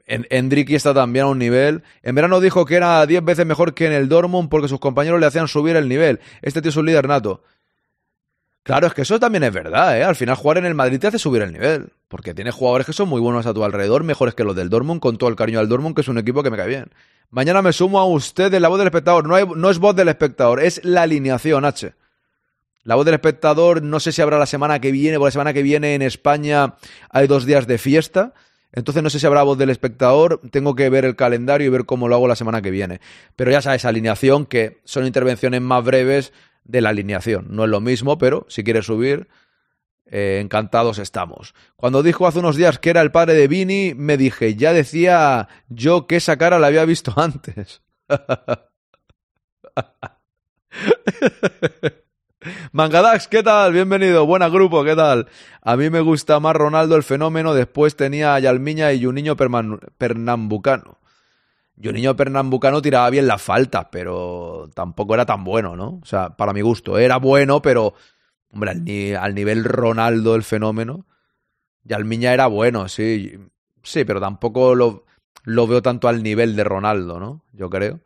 Endriki 0.07 0.75
está 0.75 0.93
también 0.93 1.25
a 1.25 1.29
un 1.29 1.39
nivel. 1.39 1.85
En 2.03 2.15
verano 2.15 2.39
dijo 2.41 2.67
que 2.67 2.75
era 2.75 3.07
10 3.07 3.25
veces 3.25 3.47
mejor 3.47 3.73
que 3.73 3.87
en 3.87 3.95
el 3.95 4.11
Dortmund 4.11 4.51
porque 4.51 4.69
sus 4.69 4.79
compañeros 4.79 5.21
le 5.21 5.25
hacían 5.25 5.49
subir 5.49 5.77
el 5.77 5.89
nivel. 5.89 6.21
Este 6.43 6.61
tío 6.61 6.69
es 6.69 6.77
un 6.77 6.85
líder 6.85 7.09
nato. 7.09 7.43
Claro, 8.67 8.89
es 8.89 8.95
que 8.95 9.03
eso 9.03 9.21
también 9.21 9.45
es 9.45 9.53
verdad, 9.53 9.97
¿eh? 9.97 10.03
Al 10.03 10.17
final 10.17 10.35
jugar 10.35 10.59
en 10.59 10.65
el 10.65 10.75
Madrid 10.75 10.99
te 10.99 11.07
hace 11.07 11.21
subir 11.21 11.41
el 11.41 11.53
nivel. 11.53 11.91
Porque 12.09 12.35
tienes 12.35 12.53
jugadores 12.53 12.85
que 12.85 12.93
son 12.93 13.09
muy 13.09 13.21
buenos 13.21 13.47
a 13.47 13.55
tu 13.55 13.63
alrededor, 13.63 14.03
mejores 14.03 14.35
que 14.35 14.43
los 14.43 14.57
del 14.57 14.71
Dortmund, 14.71 15.01
con 15.01 15.19
todo 15.19 15.31
el 15.31 15.37
cariño 15.37 15.61
al 15.61 15.69
Dortmund, 15.69 15.95
que 15.95 16.01
es 16.01 16.09
un 16.09 16.19
equipo 16.19 16.43
que 16.43 16.51
me 16.51 16.57
cae 16.57 16.67
bien. 16.67 16.91
Mañana 17.31 17.63
me 17.63 17.73
sumo 17.73 18.01
a 18.01 18.07
usted 18.07 18.53
en 18.53 18.61
la 18.61 18.67
voz 18.67 18.79
del 18.79 18.89
espectador. 18.89 19.25
No, 19.25 19.55
no 19.55 19.71
es 19.71 19.79
voz 19.79 19.95
del 19.95 20.09
espectador, 20.09 20.61
es 20.61 20.85
la 20.85 21.03
alineación, 21.03 21.65
H. 21.65 21.95
La 22.83 22.97
voz 22.97 23.05
del 23.05 23.15
espectador, 23.15 23.83
no 23.85 24.01
sé 24.01 24.11
si 24.11 24.21
habrá 24.21 24.37
la 24.37 24.47
semana 24.47 24.81
que 24.81 24.91
viene, 24.91 25.17
porque 25.17 25.29
la 25.29 25.33
semana 25.33 25.53
que 25.53 25.63
viene 25.63 25.95
en 25.95 26.03
España 26.03 26.75
hay 27.11 27.29
dos 27.29 27.47
días 27.47 27.69
de 27.69 27.79
fiesta. 27.79 28.35
Entonces 28.73 29.01
no 29.01 29.11
sé 29.11 29.21
si 29.21 29.27
habrá 29.27 29.45
voz 29.45 29.59
del 29.59 29.71
espectador, 29.71 30.41
tengo 30.51 30.75
que 30.75 30.91
ver 30.91 31.05
el 31.05 31.15
calendario 31.15 31.69
y 31.69 31.71
ver 31.71 31.87
cómo 31.87 32.09
lo 32.09 32.17
hago 32.17 32.27
la 32.27 32.35
semana 32.35 32.63
que 32.63 32.73
viene. 32.73 33.01
Pero 33.37 33.53
ya 33.53 33.63
sabes, 33.63 33.85
alineación, 33.85 34.45
que 34.45 34.81
son 34.85 35.07
intervenciones 35.07 35.63
más 35.63 35.85
breves 35.85 36.33
de 36.67 36.81
la 36.81 36.91
alineación. 36.91 37.47
No 37.51 37.65
es 37.65 37.71
lo 37.71 37.81
mismo, 37.81 38.19
pero 38.19 38.47
si 38.49 38.65
quieres 38.65 38.87
subir, 38.87 39.29
eh, 40.07 40.41
encantados 40.43 40.99
estamos. 40.99 41.55
Cuando 41.77 42.03
dijo 42.03 42.27
hace 42.27 42.39
unos 42.39 42.57
días 42.57 42.79
que 42.79 42.91
era 42.91 43.01
el 43.03 43.11
padre 43.11 43.35
de 43.35 43.49
Vini, 43.49 43.95
me 43.95 44.17
dije, 44.17 44.55
ya 44.55 44.73
decía 44.73 45.49
yo 45.69 46.07
que 46.07 46.17
esa 46.17 46.37
cara 46.37 46.59
la 46.59 46.69
había 46.69 46.85
visto 46.85 47.13
antes. 47.21 47.83
Mangadax, 52.73 53.27
¿qué 53.27 53.43
tal? 53.43 53.73
Bienvenido, 53.73 54.25
buena 54.27 54.49
grupo, 54.49 54.85
¿qué 54.85 54.95
tal? 54.95 55.27
A 55.63 55.77
mí 55.77 55.91
me 55.91 56.01
gusta 56.01 56.39
más 56.39 56.55
Ronaldo 56.55 56.95
el 56.95 57.03
fenómeno, 57.03 57.55
después 57.55 57.97
tenía 57.97 58.35
a 58.35 58.39
Yalmiña 58.39 58.93
y 58.93 59.07
un 59.07 59.17
niño 59.17 59.37
pernambucano. 59.37 60.99
Yo 61.77 61.93
niño 61.93 62.17
pernambucano 62.17 62.81
tiraba 62.81 63.11
bien 63.11 63.27
las 63.27 63.43
faltas, 63.43 63.89
pero 63.91 64.71
tampoco 64.75 65.15
era 65.15 65.27
tan 65.27 65.45
bueno, 65.45 65.77
¿no? 65.77 66.01
O 66.03 66.07
sea, 66.07 66.31
para 66.31 66.55
mi 66.55 66.63
gusto. 66.63 66.99
Era 66.99 67.19
bueno, 67.19 67.61
pero, 67.61 67.95
hombre, 68.51 69.17
al, 69.17 69.35
nivel 69.35 69.65
Ronaldo 69.65 70.35
el 70.35 70.43
fenómeno. 70.43 71.07
Y 71.85 71.93
Almiña 71.93 72.33
era 72.33 72.47
bueno, 72.47 72.89
sí. 72.89 73.39
Sí, 73.83 74.05
pero 74.05 74.21
tampoco 74.21 74.75
lo, 74.75 75.05
lo 75.45 75.67
veo 75.67 75.83
tanto 75.83 76.09
al 76.09 76.23
nivel 76.23 76.57
de 76.57 76.65
Ronaldo, 76.65 77.21
¿no? 77.21 77.45
Yo 77.53 77.69
creo. 77.69 78.01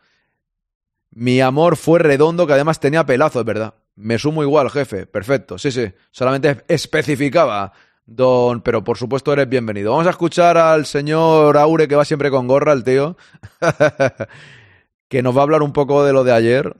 Mi 1.10 1.40
amor 1.40 1.76
fue 1.76 2.00
redondo, 2.00 2.46
que 2.46 2.54
además 2.54 2.80
tenía 2.80 3.06
pelazo, 3.06 3.40
es 3.40 3.46
verdad. 3.46 3.74
Me 3.94 4.18
sumo 4.18 4.42
igual, 4.42 4.70
jefe. 4.70 5.06
Perfecto, 5.06 5.58
sí, 5.58 5.70
sí. 5.70 5.92
Solamente 6.10 6.64
especificaba 6.66 7.72
Don, 8.12 8.60
pero 8.60 8.82
por 8.82 8.98
supuesto 8.98 9.32
eres 9.32 9.48
bienvenido. 9.48 9.92
Vamos 9.92 10.08
a 10.08 10.10
escuchar 10.10 10.58
al 10.58 10.84
señor 10.84 11.56
Aure, 11.56 11.86
que 11.86 11.94
va 11.94 12.04
siempre 12.04 12.28
con 12.28 12.48
gorra, 12.48 12.72
el 12.72 12.82
tío, 12.82 13.16
que 15.08 15.22
nos 15.22 15.36
va 15.36 15.38
a 15.38 15.42
hablar 15.44 15.62
un 15.62 15.72
poco 15.72 16.02
de 16.04 16.12
lo 16.12 16.24
de 16.24 16.32
ayer. 16.32 16.76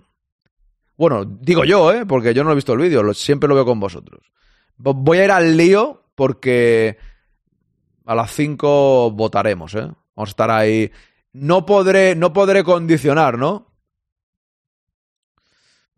Bueno, 0.96 1.24
digo 1.24 1.64
yo, 1.64 1.92
¿eh? 1.92 2.04
porque 2.04 2.34
yo 2.34 2.42
no 2.42 2.50
he 2.50 2.56
visto 2.56 2.72
el 2.72 2.80
vídeo, 2.80 3.14
siempre 3.14 3.48
lo 3.48 3.54
veo 3.54 3.64
con 3.64 3.78
vosotros. 3.78 4.32
Voy 4.76 5.18
a 5.18 5.24
ir 5.26 5.30
al 5.30 5.56
lío 5.56 6.02
porque 6.16 6.98
a 8.06 8.16
las 8.16 8.32
5 8.32 9.12
votaremos, 9.12 9.72
¿eh? 9.76 9.88
Vamos 10.16 10.30
a 10.30 10.32
estar 10.32 10.50
ahí. 10.50 10.90
No 11.32 11.64
podré, 11.64 12.16
no 12.16 12.32
podré 12.32 12.64
condicionar, 12.64 13.38
¿no? 13.38 13.69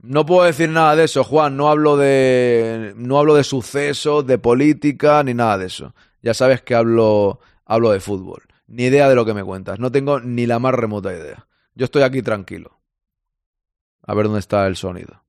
No 0.02 0.26
puedo 0.26 0.42
decir 0.42 0.68
nada 0.68 0.96
de 0.96 1.04
eso, 1.04 1.22
Juan. 1.22 1.56
No 1.56 1.68
hablo 1.68 1.96
de, 1.96 2.92
no 2.96 3.18
hablo 3.18 3.36
de 3.36 3.44
sucesos, 3.44 4.26
de 4.26 4.36
política, 4.36 5.22
ni 5.22 5.32
nada 5.32 5.58
de 5.58 5.66
eso. 5.66 5.94
Ya 6.22 6.34
sabes 6.34 6.60
que 6.60 6.74
hablo, 6.74 7.40
hablo 7.64 7.92
de 7.92 8.00
fútbol. 8.00 8.42
Ni 8.66 8.84
idea 8.84 9.08
de 9.08 9.14
lo 9.14 9.24
que 9.24 9.34
me 9.34 9.44
cuentas. 9.44 9.78
No 9.78 9.92
tengo 9.92 10.18
ni 10.18 10.46
la 10.46 10.58
más 10.58 10.74
remota 10.74 11.12
idea. 11.12 11.46
Yo 11.74 11.84
estoy 11.84 12.02
aquí 12.02 12.20
tranquilo. 12.20 12.80
A 14.04 14.14
ver 14.14 14.26
dónde 14.26 14.40
está 14.40 14.66
el 14.66 14.76
sonido. 14.76 15.22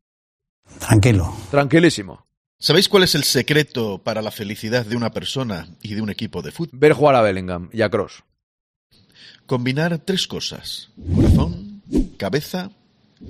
Tranquilo. 0.80 1.36
Tranquilísimo. 1.52 2.26
¿Sabéis 2.58 2.90
cuál 2.90 3.04
es 3.04 3.14
el 3.14 3.26
secreto 3.26 4.00
para 4.00 4.22
la 4.22 4.32
felicidad 4.32 4.86
de 4.86 4.96
una 4.96 5.12
persona 5.12 5.68
y 5.82 5.94
de 5.94 6.02
un 6.02 6.10
equipo 6.10 6.42
de 6.42 6.52
fútbol? 6.52 6.80
Ver 6.80 6.94
jugar 6.94 7.16
a 7.16 7.22
Bellingham 7.22 7.70
y 7.72 7.82
a 7.84 7.90
Cross. 7.90 8.24
Combinar 9.46 10.00
tres 10.00 10.28
cosas: 10.28 10.90
corazón, 11.16 11.84
cabeza 12.18 12.72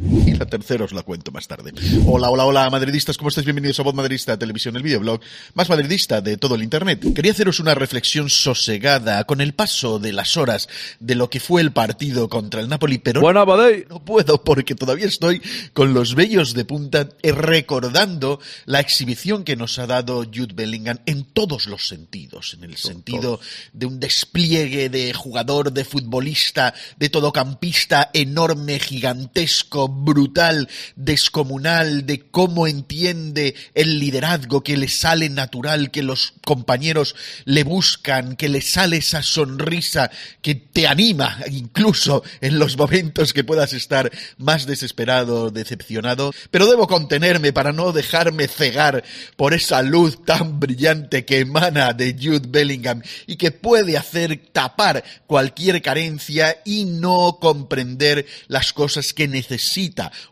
y 0.02 0.34
la 0.34 0.46
tercera 0.46 0.86
os 0.86 0.94
la 0.94 1.04
cuento 1.04 1.32
más 1.32 1.48
tarde. 1.48 1.72
Hola, 2.08 2.30
hola, 2.30 2.46
hola, 2.46 2.70
madridistas, 2.70 3.18
¿cómo 3.18 3.30
estáis? 3.30 3.46
Bienvenidos 3.46 3.80
a 3.80 3.84
Voz 3.84 3.94
Madridista 3.94 4.38
Televisión, 4.38 4.76
el 4.76 4.84
videoblog 4.84 5.22
más 5.54 5.70
madridista 5.70 6.22
de 6.22 6.38
todo 6.38 6.56
el 6.56 6.64
Internet. 6.64 7.14
Quería 7.14 7.32
haceros 7.32 7.60
una 7.60 7.76
reflexión 7.76 8.30
sosegada 8.30 9.24
con 9.26 9.42
el 9.42 9.54
paso 9.54 10.00
de 10.00 10.14
las 10.14 10.36
horas 10.38 10.68
de 11.00 11.16
lo 11.16 11.30
que 11.30 11.40
fue 11.40 11.62
el 11.62 11.72
partido 11.72 12.28
contra 12.28 12.62
el 12.62 12.70
Napoli, 12.70 12.98
pero 12.98 13.22
Buena, 13.22 13.46
no 13.90 14.04
puedo 14.04 14.44
porque 14.44 14.76
todavía 14.76 15.06
estoy 15.06 15.42
con 15.74 15.94
los 15.94 16.16
vellos 16.16 16.54
de 16.54 16.66
punta 16.66 17.10
recordando 17.22 18.40
la 18.66 18.80
exhibición 18.80 19.44
que 19.44 19.56
nos 19.56 19.78
ha 19.80 19.88
dado 19.88 20.24
Jude 20.24 20.54
Bellingham 20.56 21.00
en 21.06 21.24
todos 21.26 21.68
los 21.68 21.88
sentidos, 21.88 22.56
en 22.56 22.64
el 22.64 22.78
sentido 22.78 23.40
de 23.74 23.86
un 23.86 24.00
despliegue 24.00 24.90
de 24.90 25.14
jugador, 25.14 25.72
de 25.72 25.86
futbolista, 25.86 26.74
de 26.98 27.10
todocampista 27.10 28.10
enorme, 28.14 28.80
gigantesco, 28.80 29.83
brutal, 29.88 30.70
descomunal, 30.96 32.06
de 32.06 32.20
cómo 32.20 32.68
entiende 32.68 33.56
el 33.74 34.00
liderazgo 34.00 34.64
que 34.64 34.78
le 34.78 34.88
sale 34.88 35.30
natural, 35.30 35.92
que 35.92 36.04
los 36.04 36.34
compañeros 36.46 37.16
le 37.46 37.64
buscan, 37.64 38.36
que 38.36 38.50
le 38.50 38.62
sale 38.62 38.98
esa 38.98 39.24
sonrisa 39.24 40.12
que 40.42 40.56
te 40.56 40.88
anima 40.88 41.38
incluso 41.52 42.24
en 42.42 42.60
los 42.60 42.78
momentos 42.78 43.34
que 43.34 43.44
puedas 43.44 43.74
estar 43.74 44.12
más 44.38 44.66
desesperado, 44.66 45.52
decepcionado. 45.52 46.32
Pero 46.52 46.68
debo 46.68 46.88
contenerme 46.88 47.54
para 47.54 47.72
no 47.72 47.92
dejarme 47.92 48.48
cegar 48.48 49.04
por 49.36 49.54
esa 49.54 49.82
luz 49.82 50.24
tan 50.26 50.60
brillante 50.60 51.26
que 51.26 51.40
emana 51.40 51.94
de 51.94 52.14
Jude 52.14 52.48
Bellingham 52.48 53.02
y 53.28 53.36
que 53.36 53.52
puede 53.52 53.98
hacer 53.98 54.42
tapar 54.52 55.04
cualquier 55.28 55.82
carencia 55.82 56.58
y 56.66 56.86
no 56.86 57.38
comprender 57.40 58.26
las 58.48 58.74
cosas 58.74 59.14
que 59.14 59.28
necesita 59.28 59.73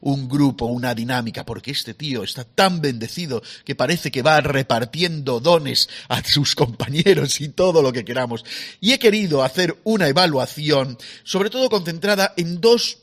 un 0.01 0.27
grupo, 0.27 0.65
una 0.65 0.93
dinámica, 0.93 1.45
porque 1.45 1.71
este 1.71 1.93
tío 1.93 2.23
está 2.23 2.43
tan 2.43 2.81
bendecido 2.81 3.41
que 3.65 3.75
parece 3.75 4.11
que 4.11 4.21
va 4.21 4.41
repartiendo 4.41 5.39
dones 5.39 5.89
a 6.09 6.23
sus 6.23 6.55
compañeros 6.55 7.41
y 7.41 7.49
todo 7.49 7.81
lo 7.81 7.91
que 7.91 8.05
queramos. 8.05 8.45
Y 8.79 8.93
he 8.93 8.99
querido 8.99 9.43
hacer 9.43 9.77
una 9.83 10.07
evaluación, 10.07 10.97
sobre 11.23 11.49
todo 11.49 11.69
concentrada 11.69 12.33
en 12.37 12.61
dos 12.61 12.99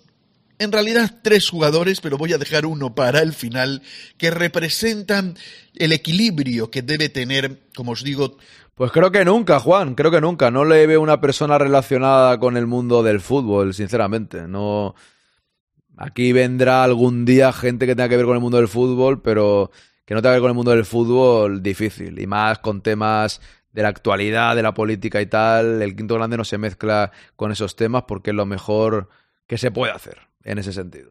en 0.60 0.72
realidad 0.72 1.20
tres 1.22 1.48
jugadores, 1.48 2.00
pero 2.00 2.18
voy 2.18 2.32
a 2.32 2.38
dejar 2.38 2.66
uno 2.66 2.92
para 2.92 3.20
el 3.20 3.32
final, 3.32 3.82
que 4.16 4.32
representan 4.32 5.36
el 5.76 5.92
equilibrio 5.92 6.68
que 6.68 6.82
debe 6.82 7.08
tener, 7.08 7.60
como 7.76 7.92
os 7.92 8.02
digo, 8.02 8.38
pues 8.74 8.92
creo 8.92 9.10
que 9.10 9.24
nunca, 9.24 9.58
Juan, 9.58 9.96
creo 9.96 10.12
que 10.12 10.20
nunca. 10.20 10.52
No 10.52 10.64
le 10.64 10.86
veo 10.86 11.00
una 11.00 11.20
persona 11.20 11.58
relacionada 11.58 12.38
con 12.38 12.56
el 12.56 12.68
mundo 12.68 13.02
del 13.02 13.20
fútbol, 13.20 13.74
sinceramente. 13.74 14.46
No. 14.46 14.94
Aquí 16.00 16.32
vendrá 16.32 16.84
algún 16.84 17.24
día 17.24 17.52
gente 17.52 17.84
que 17.84 17.96
tenga 17.96 18.08
que 18.08 18.16
ver 18.16 18.24
con 18.24 18.36
el 18.36 18.40
mundo 18.40 18.58
del 18.58 18.68
fútbol, 18.68 19.20
pero 19.20 19.72
que 20.04 20.14
no 20.14 20.22
tenga 20.22 20.34
que 20.34 20.36
ver 20.36 20.42
con 20.42 20.50
el 20.50 20.54
mundo 20.54 20.70
del 20.70 20.84
fútbol, 20.84 21.60
difícil. 21.60 22.20
Y 22.20 22.26
más 22.28 22.60
con 22.60 22.82
temas 22.82 23.40
de 23.72 23.82
la 23.82 23.88
actualidad, 23.88 24.54
de 24.54 24.62
la 24.62 24.74
política 24.74 25.20
y 25.20 25.26
tal. 25.26 25.82
El 25.82 25.96
quinto 25.96 26.14
grande 26.14 26.36
no 26.36 26.44
se 26.44 26.56
mezcla 26.56 27.10
con 27.34 27.50
esos 27.50 27.74
temas 27.74 28.04
porque 28.06 28.30
es 28.30 28.36
lo 28.36 28.46
mejor 28.46 29.08
que 29.48 29.58
se 29.58 29.72
puede 29.72 29.92
hacer 29.92 30.18
en 30.44 30.58
ese 30.58 30.72
sentido. 30.72 31.10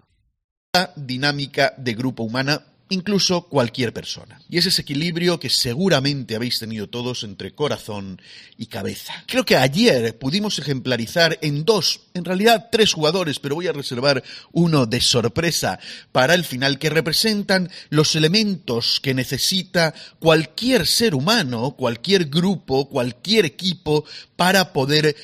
Dinámica 0.95 1.73
de 1.77 1.93
grupo 1.93 2.23
humana 2.23 2.61
incluso 2.89 3.43
cualquier 3.43 3.93
persona. 3.93 4.39
Y 4.49 4.57
es 4.57 4.65
ese 4.65 4.81
equilibrio 4.81 5.39
que 5.39 5.49
seguramente 5.49 6.35
habéis 6.35 6.59
tenido 6.59 6.87
todos 6.87 7.23
entre 7.23 7.53
corazón 7.53 8.21
y 8.57 8.67
cabeza. 8.67 9.23
Creo 9.27 9.45
que 9.45 9.57
ayer 9.57 10.17
pudimos 10.17 10.59
ejemplarizar 10.59 11.37
en 11.41 11.65
dos, 11.65 12.01
en 12.13 12.25
realidad 12.25 12.69
tres 12.71 12.93
jugadores, 12.93 13.39
pero 13.39 13.55
voy 13.55 13.67
a 13.67 13.73
reservar 13.73 14.23
uno 14.51 14.85
de 14.85 15.01
sorpresa 15.01 15.79
para 16.11 16.33
el 16.33 16.43
final, 16.43 16.79
que 16.79 16.89
representan 16.89 17.69
los 17.89 18.15
elementos 18.15 18.99
que 19.01 19.13
necesita 19.13 19.93
cualquier 20.19 20.87
ser 20.87 21.15
humano, 21.15 21.75
cualquier 21.77 22.25
grupo, 22.25 22.89
cualquier 22.89 23.45
equipo 23.45 24.05
para 24.35 24.73
poder 24.73 25.15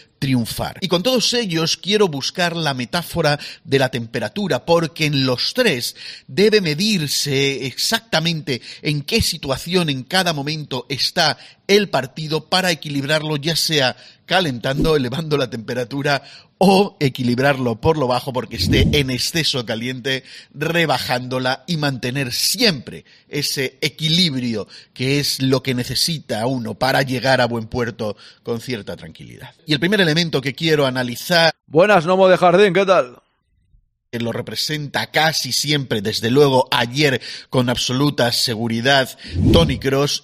Y 0.81 0.88
con 0.88 1.03
todos 1.03 1.33
ellos 1.33 1.77
quiero 1.77 2.07
buscar 2.07 2.55
la 2.55 2.73
metáfora 2.73 3.39
de 3.63 3.79
la 3.79 3.89
temperatura, 3.89 4.65
porque 4.65 5.05
en 5.05 5.25
los 5.25 5.53
tres 5.53 5.95
debe 6.27 6.62
medirse 6.62 7.65
exactamente 7.65 8.62
en 8.81 9.01
qué 9.01 9.21
situación 9.21 9.89
en 9.89 10.03
cada 10.03 10.33
momento 10.33 10.86
está 10.89 11.38
el 11.67 11.89
partido 11.89 12.45
para 12.45 12.71
equilibrarlo, 12.71 13.38
ya 13.38 13.56
sea 13.56 13.95
calentando, 14.26 14.95
elevando 14.95 15.38
la 15.38 15.49
temperatura 15.49 16.23
o 16.58 16.95
equilibrarlo 16.99 17.82
por 17.82 17.97
lo 17.97 18.08
bajo 18.08 18.32
porque 18.32 18.56
esté 18.56 18.88
en 18.93 19.10
exceso 19.10 19.65
caliente, 19.65 20.23
rebajándola 20.54 21.65
y 21.67 21.76
mantener 21.76 22.32
siempre 22.32 23.04
ese 23.28 23.78
equilibrio 23.82 24.67
que 24.93 25.19
es 25.19 25.41
lo 25.41 25.62
que 25.62 25.73
necesita 25.73 26.45
uno 26.47 26.76
para 26.76 27.02
llegar 27.02 27.41
a 27.41 27.47
buen 27.47 27.67
puerto 27.67 28.15
con 28.43 28.62
cierta 28.62 28.95
tranquilidad. 28.95 29.54
Y 29.65 29.73
el 29.73 29.80
primer 29.80 29.99
elemento 29.99 30.41
que 30.41 30.54
quiero 30.54 30.86
analizar... 30.86 31.54
Buenas, 31.67 32.06
Nomo 32.06 32.30
de 32.30 32.38
Jardín, 32.38 32.73
¿qué 32.73 32.86
tal? 32.86 33.17
que 34.10 34.19
lo 34.19 34.32
representa 34.32 35.10
casi 35.10 35.52
siempre, 35.52 36.04
desde 36.04 36.30
luego 36.30 36.67
ayer 36.69 37.19
con 37.49 37.67
absoluta 37.67 38.32
seguridad, 38.32 39.10
Tony 39.52 39.80
Cross, 39.80 40.23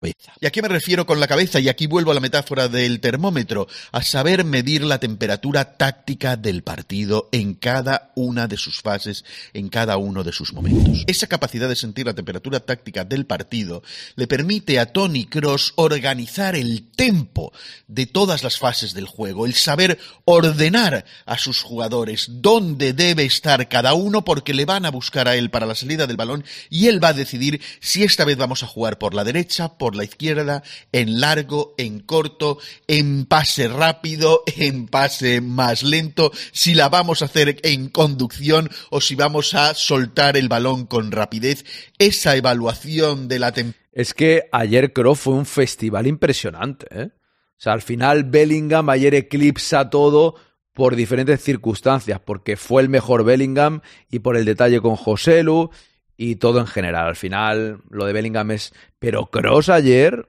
¿Y 0.00 0.46
a 0.46 0.50
qué 0.50 0.62
me 0.62 0.68
refiero 0.68 1.06
con 1.06 1.18
la 1.18 1.26
cabeza? 1.26 1.58
Y 1.58 1.68
aquí 1.68 1.88
vuelvo 1.88 2.12
a 2.12 2.14
la 2.14 2.20
metáfora 2.20 2.68
del 2.68 3.00
termómetro, 3.00 3.66
a 3.90 4.00
saber 4.02 4.44
medir 4.44 4.84
la 4.84 5.00
temperatura 5.00 5.76
táctica 5.76 6.36
del 6.36 6.62
partido 6.62 7.28
en 7.32 7.54
cada 7.54 8.12
una 8.14 8.46
de 8.46 8.56
sus 8.56 8.80
fases, 8.80 9.24
en 9.54 9.68
cada 9.68 9.96
uno 9.96 10.22
de 10.22 10.30
sus 10.30 10.52
momentos. 10.52 11.02
Esa 11.08 11.26
capacidad 11.26 11.68
de 11.68 11.74
sentir 11.74 12.06
la 12.06 12.14
temperatura 12.14 12.60
táctica 12.60 13.04
del 13.04 13.26
partido 13.26 13.82
le 14.14 14.28
permite 14.28 14.78
a 14.78 14.86
Tony 14.86 15.24
Cross 15.24 15.72
organizar 15.74 16.54
el 16.54 16.84
tempo 16.92 17.52
de 17.88 18.06
todas 18.06 18.44
las 18.44 18.56
fases 18.56 18.94
del 18.94 19.06
juego, 19.06 19.46
el 19.46 19.54
saber 19.54 19.98
ordenar 20.24 21.06
a 21.26 21.38
sus 21.38 21.60
jugadores 21.62 22.26
dónde 22.28 22.92
debe 22.92 23.24
estar 23.24 23.68
cada 23.68 23.94
uno 23.94 24.24
porque 24.24 24.54
le 24.54 24.64
van 24.64 24.86
a 24.86 24.92
buscar 24.92 25.26
a 25.26 25.34
él 25.34 25.50
para 25.50 25.66
la 25.66 25.74
salida 25.74 26.06
del 26.06 26.16
balón 26.16 26.44
y 26.70 26.86
él 26.86 27.02
va 27.02 27.08
a 27.08 27.14
decidir 27.14 27.60
si 27.80 28.04
esta 28.04 28.24
vez 28.24 28.36
vamos 28.36 28.62
a 28.62 28.68
jugar 28.68 28.98
por 28.98 29.14
la 29.14 29.24
derecha, 29.24 29.76
por 29.76 29.87
la 29.96 30.04
izquierda, 30.04 30.62
en 30.92 31.20
largo, 31.20 31.74
en 31.78 32.00
corto, 32.00 32.58
en 32.86 33.26
pase 33.26 33.68
rápido, 33.68 34.42
en 34.46 34.86
pase 34.86 35.40
más 35.40 35.82
lento, 35.82 36.32
si 36.52 36.74
la 36.74 36.88
vamos 36.88 37.22
a 37.22 37.26
hacer 37.26 37.60
en 37.62 37.88
conducción 37.88 38.70
o 38.90 39.00
si 39.00 39.14
vamos 39.14 39.54
a 39.54 39.74
soltar 39.74 40.36
el 40.36 40.48
balón 40.48 40.86
con 40.86 41.12
rapidez. 41.12 41.64
Esa 41.98 42.36
evaluación 42.36 43.28
de 43.28 43.38
la 43.38 43.52
Es 43.92 44.14
que 44.14 44.48
ayer 44.52 44.92
Croft 44.92 45.22
fue 45.22 45.34
un 45.34 45.46
festival 45.46 46.06
impresionante, 46.06 46.86
¿eh? 46.90 47.10
O 47.58 47.60
sea, 47.60 47.72
al 47.72 47.82
final 47.82 48.22
Bellingham 48.22 48.88
ayer 48.88 49.14
eclipsa 49.16 49.90
todo 49.90 50.36
por 50.72 50.94
diferentes 50.94 51.42
circunstancias, 51.42 52.20
porque 52.24 52.56
fue 52.56 52.82
el 52.82 52.88
mejor 52.88 53.24
Bellingham 53.24 53.80
y 54.08 54.20
por 54.20 54.36
el 54.36 54.44
detalle 54.44 54.80
con 54.80 54.94
Joselu 54.94 55.70
y 56.18 56.36
todo 56.36 56.58
en 56.60 56.66
general. 56.66 57.06
Al 57.08 57.16
final, 57.16 57.80
lo 57.88 58.04
de 58.04 58.12
Bellingham 58.12 58.50
es. 58.50 58.74
Pero 58.98 59.26
Cross 59.26 59.70
ayer. 59.70 60.26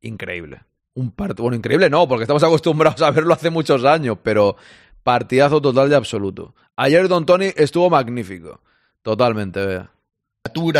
Increíble. 0.00 0.62
Un 0.94 1.12
partido. 1.12 1.44
Bueno, 1.44 1.56
increíble 1.56 1.88
no, 1.88 2.08
porque 2.08 2.24
estamos 2.24 2.42
acostumbrados 2.42 3.02
a 3.02 3.10
verlo 3.12 3.34
hace 3.34 3.50
muchos 3.50 3.84
años, 3.84 4.18
pero 4.22 4.56
partidazo 5.04 5.60
total 5.60 5.88
de 5.90 5.96
absoluto. 5.96 6.56
Ayer 6.74 7.06
Don 7.06 7.24
Tony 7.24 7.52
estuvo 7.54 7.88
magnífico. 7.88 8.60
Totalmente, 9.02 9.64
vea 9.64 9.91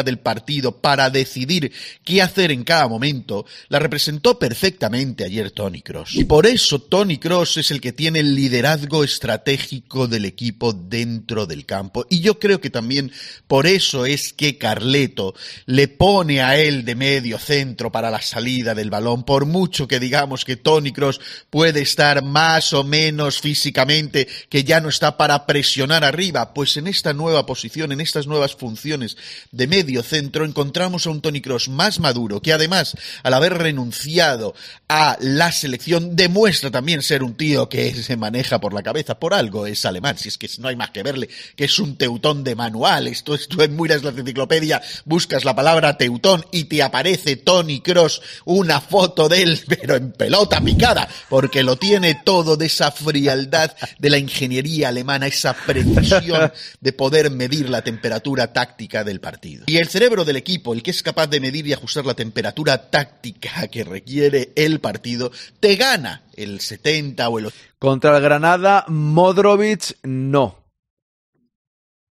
del 0.04 0.18
partido 0.18 0.80
para 0.80 1.08
decidir 1.08 1.72
qué 2.04 2.20
hacer 2.20 2.50
en 2.50 2.64
cada 2.64 2.88
momento, 2.88 3.46
la 3.68 3.78
representó 3.78 4.36
perfectamente 4.36 5.24
ayer 5.24 5.52
Tony 5.52 5.82
Cross. 5.82 6.16
Y 6.16 6.24
por 6.24 6.46
eso 6.46 6.80
Tony 6.80 7.18
Cross 7.18 7.58
es 7.58 7.70
el 7.70 7.80
que 7.80 7.92
tiene 7.92 8.18
el 8.18 8.34
liderazgo 8.34 9.04
estratégico 9.04 10.08
del 10.08 10.24
equipo 10.24 10.72
dentro 10.72 11.46
del 11.46 11.64
campo. 11.64 12.04
Y 12.10 12.20
yo 12.20 12.40
creo 12.40 12.60
que 12.60 12.70
también 12.70 13.12
por 13.46 13.68
eso 13.68 14.04
es 14.04 14.32
que 14.32 14.58
Carleto 14.58 15.32
le 15.66 15.86
pone 15.86 16.42
a 16.42 16.58
él 16.58 16.84
de 16.84 16.96
medio 16.96 17.38
centro 17.38 17.92
para 17.92 18.10
la 18.10 18.20
salida 18.20 18.74
del 18.74 18.90
balón. 18.90 19.22
Por 19.22 19.46
mucho 19.46 19.86
que 19.86 20.00
digamos 20.00 20.44
que 20.44 20.56
Tony 20.56 20.92
Cross 20.92 21.20
puede 21.50 21.82
estar 21.82 22.24
más 22.24 22.72
o 22.72 22.82
menos 22.82 23.40
físicamente, 23.40 24.26
que 24.48 24.64
ya 24.64 24.80
no 24.80 24.88
está 24.88 25.16
para 25.16 25.46
presionar 25.46 26.02
arriba, 26.02 26.52
pues 26.52 26.76
en 26.76 26.88
esta 26.88 27.12
nueva 27.12 27.46
posición, 27.46 27.92
en 27.92 28.00
estas 28.00 28.26
nuevas 28.26 28.56
funciones 28.56 29.16
de 29.52 29.66
medio 29.66 30.02
centro 30.02 30.46
encontramos 30.46 31.06
a 31.06 31.10
un 31.10 31.20
Tony 31.20 31.42
Cross 31.42 31.68
más 31.68 32.00
maduro, 32.00 32.40
que 32.40 32.54
además, 32.54 32.96
al 33.22 33.34
haber 33.34 33.58
renunciado 33.58 34.54
a 34.88 35.18
la 35.20 35.52
selección, 35.52 36.16
demuestra 36.16 36.70
también 36.70 37.02
ser 37.02 37.22
un 37.22 37.34
tío 37.34 37.68
que 37.68 37.94
se 37.94 38.16
maneja 38.16 38.60
por 38.60 38.72
la 38.72 38.82
cabeza. 38.82 39.18
Por 39.18 39.34
algo 39.34 39.66
es 39.66 39.84
alemán, 39.84 40.16
si 40.16 40.28
es 40.28 40.38
que 40.38 40.48
no 40.58 40.68
hay 40.68 40.76
más 40.76 40.90
que 40.90 41.02
verle, 41.02 41.28
que 41.54 41.64
es 41.64 41.78
un 41.78 41.96
teutón 41.96 42.44
de 42.44 42.54
manual. 42.54 43.06
Esto 43.06 43.34
es, 43.34 43.46
tú 43.46 43.58
miras 43.68 44.02
la 44.02 44.10
enciclopedia, 44.10 44.80
buscas 45.04 45.44
la 45.44 45.54
palabra 45.54 45.98
teutón 45.98 46.46
y 46.50 46.64
te 46.64 46.82
aparece 46.82 47.36
Tony 47.36 47.82
Cross, 47.82 48.22
una 48.46 48.80
foto 48.80 49.28
de 49.28 49.42
él, 49.42 49.60
pero 49.68 49.96
en 49.96 50.12
pelota 50.12 50.62
picada, 50.62 51.06
porque 51.28 51.62
lo 51.62 51.76
tiene 51.76 52.14
todo 52.24 52.56
de 52.56 52.66
esa 52.66 52.90
frialdad 52.90 53.76
de 53.98 54.10
la 54.10 54.16
ingeniería 54.16 54.88
alemana, 54.88 55.26
esa 55.26 55.52
precisión 55.52 56.50
de 56.80 56.92
poder 56.94 57.30
medir 57.30 57.68
la 57.68 57.82
temperatura 57.82 58.50
táctica 58.54 59.04
del 59.04 59.20
partido. 59.20 59.41
Y 59.66 59.76
el 59.76 59.88
cerebro 59.88 60.24
del 60.24 60.36
equipo, 60.36 60.72
el 60.72 60.82
que 60.82 60.92
es 60.92 61.02
capaz 61.02 61.26
de 61.26 61.40
medir 61.40 61.66
y 61.66 61.72
ajustar 61.72 62.06
la 62.06 62.14
temperatura 62.14 62.90
táctica 62.90 63.66
que 63.68 63.84
requiere 63.84 64.52
el 64.54 64.80
partido, 64.80 65.32
te 65.58 65.76
gana 65.76 66.22
el 66.34 66.60
70 66.60 67.28
o 67.28 67.38
el 67.38 67.46
80. 67.46 67.64
Contra 67.78 68.16
el 68.16 68.22
Granada, 68.22 68.84
Modrovic 68.88 69.98
no. 70.04 70.64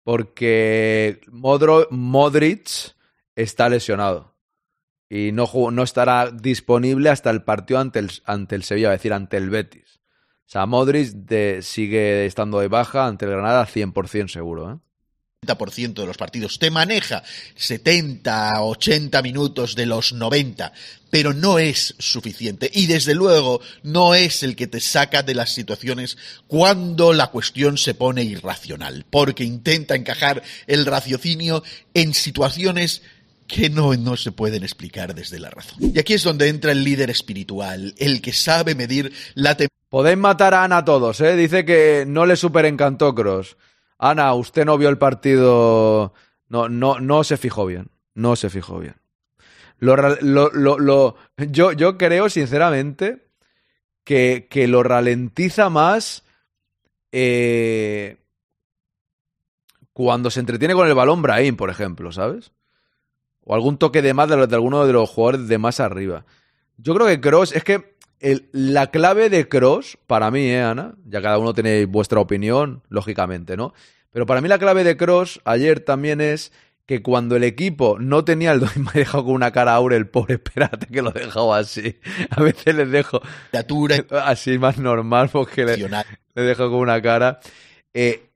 Porque 0.03 1.21
Modric 1.31 2.95
está 3.35 3.69
lesionado. 3.69 4.35
Y 5.07 5.31
no, 5.31 5.47
no 5.71 5.83
estará 5.83 6.31
disponible 6.31 7.09
hasta 7.09 7.29
el 7.29 7.43
partido 7.43 7.79
ante 7.79 7.99
el, 7.99 8.11
ante 8.25 8.55
el 8.55 8.63
Sevilla, 8.63 8.93
es 8.93 8.99
decir, 8.99 9.13
ante 9.13 9.37
el 9.37 9.49
Betis. 9.49 9.99
O 10.47 10.51
sea, 10.51 10.65
Modric 10.65 11.61
sigue 11.61 12.25
estando 12.25 12.59
de 12.59 12.67
baja 12.67 13.05
ante 13.05 13.25
el 13.25 13.31
Granada 13.31 13.67
100% 13.67 14.29
seguro, 14.29 14.71
¿eh? 14.71 14.79
90% 15.45 15.93
de 15.93 16.05
los 16.05 16.17
partidos. 16.17 16.59
Te 16.59 16.69
maneja 16.69 17.23
70, 17.55 18.61
80 18.61 19.21
minutos 19.21 19.75
de 19.75 19.85
los 19.85 20.13
90, 20.13 20.73
pero 21.09 21.33
no 21.33 21.59
es 21.59 21.95
suficiente. 21.97 22.69
Y 22.73 22.87
desde 22.87 23.15
luego 23.15 23.61
no 23.83 24.15
es 24.15 24.43
el 24.43 24.55
que 24.55 24.67
te 24.67 24.79
saca 24.79 25.23
de 25.23 25.35
las 25.35 25.53
situaciones 25.53 26.17
cuando 26.47 27.13
la 27.13 27.27
cuestión 27.27 27.77
se 27.77 27.93
pone 27.93 28.23
irracional, 28.23 29.05
porque 29.09 29.43
intenta 29.43 29.95
encajar 29.95 30.43
el 30.67 30.85
raciocinio 30.85 31.63
en 31.93 32.13
situaciones 32.13 33.01
que 33.47 33.69
no, 33.69 33.95
no 33.95 34.15
se 34.15 34.31
pueden 34.31 34.63
explicar 34.63 35.15
desde 35.15 35.39
la 35.39 35.49
razón. 35.49 35.91
Y 35.95 35.97
aquí 35.97 36.13
es 36.13 36.23
donde 36.23 36.49
entra 36.49 36.71
el 36.71 36.83
líder 36.83 37.09
espiritual, 37.09 37.95
el 37.97 38.21
que 38.21 38.33
sabe 38.33 38.75
medir 38.75 39.11
la 39.33 39.57
Podéis 39.89 40.19
matar 40.19 40.53
a 40.53 40.63
Ana 40.63 40.85
todos, 40.85 41.19
¿eh? 41.19 41.35
Dice 41.35 41.65
que 41.65 42.05
no 42.07 42.27
le 42.27 42.35
super 42.35 42.65
encantó 42.65 43.15
Cross. 43.15 43.57
Ana, 43.99 44.33
usted 44.33 44.65
no 44.65 44.77
vio 44.77 44.89
el 44.89 44.97
partido. 44.97 46.13
No, 46.47 46.69
no, 46.69 46.99
no 46.99 47.23
se 47.23 47.37
fijó 47.37 47.65
bien. 47.65 47.89
No 48.15 48.35
se 48.35 48.49
fijó 48.49 48.79
bien. 48.79 48.95
Lo, 49.77 49.95
lo- 49.95 50.79
lo- 50.79 51.15
yo, 51.37 51.71
yo 51.73 51.97
creo, 51.97 52.29
sinceramente, 52.29 53.27
que, 54.03 54.47
que 54.49 54.67
lo 54.67 54.83
ralentiza 54.83 55.69
más 55.69 56.23
eh, 57.11 58.17
cuando 59.93 60.31
se 60.31 60.39
entretiene 60.39 60.73
con 60.73 60.87
el 60.87 60.95
balón 60.95 61.21
Brahim, 61.21 61.55
por 61.55 61.69
ejemplo, 61.69 62.11
¿sabes? 62.11 62.51
O 63.43 63.53
algún 63.53 63.77
toque 63.77 64.01
de 64.01 64.13
más 64.13 64.29
de, 64.29 64.47
de 64.47 64.55
alguno 64.55 64.85
de 64.85 64.93
los 64.93 65.09
jugadores 65.09 65.47
de 65.47 65.57
más 65.57 65.79
arriba. 65.79 66.25
Yo 66.77 66.93
creo 66.95 67.07
que 67.07 67.21
Cross, 67.21 67.51
es 67.53 67.63
que 67.63 67.97
el- 68.19 68.49
la 68.51 68.91
clave 68.91 69.29
de 69.29 69.47
Cross, 69.47 69.97
para 70.07 70.31
mí, 70.31 70.41
¿eh, 70.49 70.61
Ana? 70.61 70.95
Ya 71.05 71.21
cada 71.21 71.37
uno 71.37 71.53
tiene 71.53 71.85
vuestra 71.85 72.19
opinión, 72.19 72.83
lógicamente, 72.89 73.55
¿no? 73.57 73.73
Pero 74.11 74.25
para 74.25 74.41
mí 74.41 74.47
la 74.47 74.59
clave 74.59 74.83
de 74.83 74.97
Cross 74.97 75.41
ayer 75.45 75.79
también 75.81 76.19
es 76.21 76.51
que 76.85 77.03
cuando 77.03 77.35
el 77.35 77.43
equipo 77.43 77.97
no 77.99 78.25
tenía 78.25 78.51
el... 78.51 78.61
Me 78.75 78.91
he 78.95 78.99
dejado 78.99 79.25
con 79.25 79.33
una 79.35 79.51
cara 79.51 79.73
aure 79.75 79.95
el 79.95 80.07
pobre, 80.07 80.33
espérate 80.43 80.87
que 80.87 81.01
lo 81.01 81.11
he 81.15 81.19
dejado 81.25 81.53
así. 81.53 81.97
A 82.31 82.41
veces 82.41 82.73
les 82.75 82.89
dejo 82.89 83.21
así 84.11 84.57
más 84.57 84.77
normal 84.79 85.29
porque 85.31 85.65
le, 85.65 85.77
le 85.77 86.41
dejo 86.41 86.69
con 86.69 86.79
una 86.79 87.01
cara. 87.01 87.39
Eh, 87.93 88.29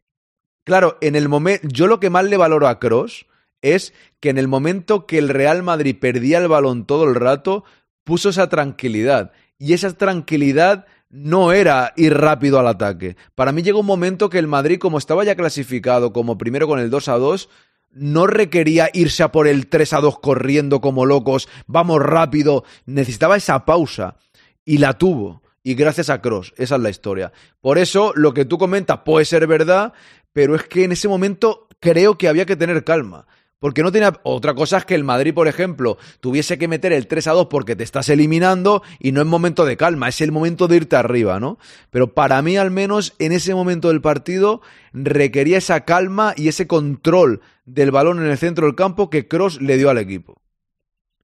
claro, 0.64 0.98
en 1.02 1.16
el 1.16 1.30
momento. 1.30 1.68
Yo 1.68 1.88
lo 1.88 2.00
que 2.00 2.10
más 2.12 2.26
le 2.26 2.38
valoro 2.38 2.68
a 2.68 2.80
Cross 2.80 3.26
es 3.62 3.94
que 4.20 4.30
en 4.30 4.38
el 4.38 4.48
momento 4.48 5.08
que 5.08 5.18
el 5.18 5.30
Real 5.30 5.64
Madrid 5.64 5.96
perdía 6.00 6.38
el 6.38 6.48
balón 6.48 6.86
todo 6.86 7.06
el 7.06 7.16
rato, 7.16 7.64
puso 8.04 8.30
esa 8.30 8.50
tranquilidad. 8.50 9.32
Y 9.64 9.72
esa 9.72 9.94
tranquilidad 9.94 10.88
no 11.10 11.54
era 11.54 11.94
ir 11.96 12.14
rápido 12.16 12.60
al 12.60 12.68
ataque. 12.68 13.16
Para 13.34 13.54
mí 13.54 13.62
llegó 13.64 13.80
un 13.80 13.86
momento 13.86 14.30
que 14.30 14.38
el 14.38 14.46
Madrid, 14.46 14.78
como 14.78 14.98
estaba 14.98 15.24
ya 15.24 15.38
clasificado 15.38 16.12
como 16.12 16.38
primero 16.38 16.68
con 16.68 16.80
el 16.80 16.90
2 16.90 17.08
a 17.08 17.14
2, 17.14 17.50
no 17.94 18.28
requería 18.28 18.90
irse 18.92 19.24
a 19.24 19.32
por 19.32 19.48
el 19.48 19.68
3 19.68 19.94
a 19.94 20.02
2 20.02 20.20
corriendo 20.20 20.82
como 20.82 21.06
locos, 21.06 21.48
vamos 21.66 22.02
rápido, 22.02 22.66
necesitaba 22.86 23.38
esa 23.38 23.64
pausa 23.64 24.18
y 24.66 24.80
la 24.80 24.98
tuvo. 24.98 25.42
Y 25.64 25.76
gracias 25.76 26.10
a 26.10 26.22
Cross, 26.22 26.54
esa 26.58 26.76
es 26.76 26.82
la 26.82 26.90
historia. 26.90 27.32
Por 27.62 27.78
eso 27.78 28.12
lo 28.18 28.34
que 28.34 28.44
tú 28.44 28.58
comentas 28.58 29.00
puede 29.06 29.24
ser 29.24 29.48
verdad, 29.48 29.94
pero 30.34 30.56
es 30.56 30.64
que 30.64 30.84
en 30.84 30.92
ese 30.92 31.08
momento 31.08 31.70
creo 31.80 32.18
que 32.18 32.28
había 32.28 32.46
que 32.46 32.58
tener 32.58 32.84
calma. 32.84 33.28
Porque 33.64 33.82
no 33.82 33.94
tenía. 33.94 34.20
Otra 34.24 34.56
cosa 34.56 34.80
es 34.80 34.84
que 34.84 34.94
el 34.94 35.06
Madrid, 35.06 35.34
por 35.34 35.48
ejemplo, 35.48 35.98
tuviese 36.20 36.58
que 36.58 36.68
meter 36.68 36.92
el 36.92 37.08
3 37.08 37.28
a 37.28 37.32
2 37.32 37.48
porque 37.50 37.78
te 37.78 37.86
estás 37.86 38.10
eliminando 38.10 38.84
y 39.00 39.14
no 39.14 39.22
es 39.22 39.26
momento 39.26 39.64
de 39.64 39.78
calma, 39.78 40.10
es 40.10 40.20
el 40.20 40.34
momento 40.34 40.68
de 40.68 40.76
irte 40.76 40.98
arriba, 40.98 41.40
¿no? 41.40 41.58
Pero 41.90 42.14
para 42.14 42.42
mí, 42.42 42.58
al 42.58 42.72
menos, 42.72 43.14
en 43.20 43.32
ese 43.32 43.56
momento 43.56 43.88
del 43.88 44.02
partido, 44.02 44.60
requería 44.92 45.60
esa 45.60 45.86
calma 45.86 46.34
y 46.36 46.50
ese 46.50 46.68
control 46.68 47.40
del 47.64 47.92
balón 47.92 48.20
en 48.20 48.30
el 48.30 48.38
centro 48.38 48.66
del 48.66 48.76
campo 48.76 49.10
que 49.10 49.30
Cross 49.30 49.62
le 49.62 49.78
dio 49.78 49.90
al 49.90 49.98
equipo. 49.98 50.42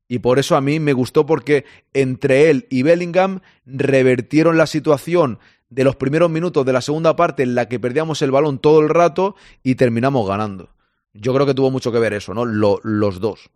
Y 0.08 0.20
por 0.20 0.40
eso 0.40 0.56
a 0.56 0.62
mí 0.62 0.80
me 0.80 0.94
gustó 0.94 1.26
porque 1.26 1.66
entre 1.92 2.50
él 2.50 2.68
y 2.70 2.84
Bellingham 2.84 3.42
revertieron 3.66 4.58
la 4.58 4.66
situación 4.66 5.40
de 5.70 5.84
los 5.84 5.98
primeros 5.98 6.30
minutos 6.30 6.66
de 6.66 6.72
la 6.72 6.80
segunda 6.80 7.18
parte 7.18 7.44
en 7.44 7.54
la 7.54 7.68
que 7.68 7.82
perdíamos 7.82 8.22
el 8.22 8.32
balón 8.32 8.60
todo 8.60 8.80
el 8.80 8.88
rato 8.88 9.36
y 9.62 9.76
terminamos 9.76 10.26
ganando. 10.26 10.70
Yo 11.14 11.34
creo 11.34 11.46
que 11.46 11.54
tuvo 11.54 11.72
mucho 11.72 11.92
que 11.92 12.00
ver 12.00 12.14
eso, 12.14 12.34
¿no? 12.34 12.46
Lo- 12.46 12.80
los 12.84 13.20
dos. 13.20 13.50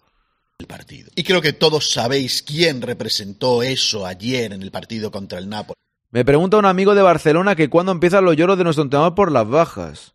el 0.60 0.68
partido. 0.68 1.10
Y 1.16 1.24
creo 1.24 1.42
que 1.42 1.52
todos 1.54 1.90
sabéis 1.92 2.42
quién 2.44 2.82
representó 2.82 3.64
eso 3.64 4.06
ayer 4.06 4.54
en 4.54 4.62
el 4.62 4.72
partido 4.72 5.12
contra 5.12 5.40
el 5.40 5.50
Napoli. 5.50 5.76
Me 6.12 6.24
pregunta 6.24 6.58
un 6.58 6.66
amigo 6.66 6.94
de 6.96 7.02
Barcelona 7.02 7.56
que 7.56 7.70
cuándo 7.70 7.92
empiezan 7.92 8.24
los 8.24 8.36
lloros 8.38 8.58
de 8.58 8.64
nuestro 8.64 8.84
entrenador 8.84 9.16
por 9.16 9.32
las 9.32 9.48
bajas. 9.48 10.14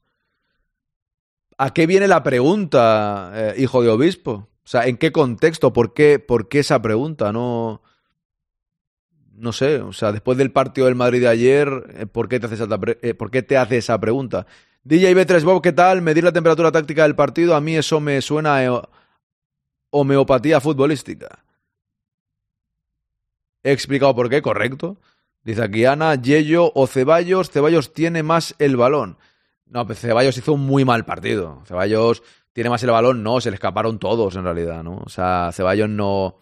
¿A 1.59 1.75
qué 1.75 1.87
viene 1.87 2.07
la 2.09 2.23
pregunta, 2.23 3.33
eh, 3.35 3.55
hijo 3.59 3.83
de 3.83 3.89
obispo? 3.89 4.49
O 4.65 4.71
sea, 4.71 4.87
¿en 4.87 4.97
qué 4.97 5.11
contexto? 5.13 5.73
¿Por 5.73 5.93
qué, 5.93 6.19
¿Por 6.21 6.49
qué 6.49 6.61
esa 6.61 6.81
pregunta? 6.81 7.33
No, 7.33 7.83
no 9.35 9.53
sé. 9.53 9.81
O 9.81 9.93
sea, 9.93 10.13
después 10.13 10.39
del 10.39 10.53
partido 10.53 10.87
del 10.87 10.95
Madrid 10.95 11.21
de 11.21 11.29
ayer, 11.29 11.69
eh, 11.99 12.07
¿por 12.07 12.29
qué 12.29 12.39
te 12.39 12.47
hace 12.47 12.55
esa, 12.55 12.69
eh, 13.03 13.15
¿por 13.15 13.31
qué 13.31 13.43
te 13.43 13.57
hace 13.57 13.79
esa 13.79 13.99
pregunta? 14.01 14.47
DJ 14.89 15.15
B3 15.15 15.45
Bob, 15.45 15.61
¿qué 15.61 15.73
tal? 15.73 16.01
Medir 16.01 16.25
la 16.25 16.33
temperatura 16.33 16.73
táctica 16.73 17.03
del 17.03 17.15
partido, 17.15 17.55
a 17.55 17.61
mí 17.61 17.77
eso 17.77 18.01
me 18.01 18.23
suena 18.23 18.67
a 18.67 18.89
homeopatía 19.91 20.63
futbolística. 20.63 21.45
He 23.63 23.71
explicado 23.73 24.15
por 24.15 24.31
qué, 24.31 24.41
correcto. 24.41 24.97
Dice 25.43 25.63
aquí 25.63 25.85
Ana, 25.85 26.15
Yello 26.15 26.73
o 26.75 26.87
Ceballos. 26.87 27.51
Ceballos 27.51 27.93
tiene 27.93 28.23
más 28.23 28.55
el 28.59 28.79
balón. 28.79 29.19
No, 29.67 29.87
pues 29.87 30.01
Ceballos 30.01 30.39
hizo 30.39 30.55
un 30.55 30.65
muy 30.65 30.87
mal 30.87 31.05
partido. 31.05 31.63
Ceballos 31.67 32.23
tiene 32.55 32.71
más 32.71 32.83
el 32.83 32.91
balón, 32.91 33.23
no, 33.23 33.43
se 33.43 33.51
le 33.51 33.57
escaparon 33.57 33.99
todos 33.99 34.37
en 34.37 34.45
realidad, 34.45 34.83
¿no? 34.83 35.03
O 35.05 35.11
sea, 35.11 35.51
Ceballos 35.53 35.91
no, 35.91 36.37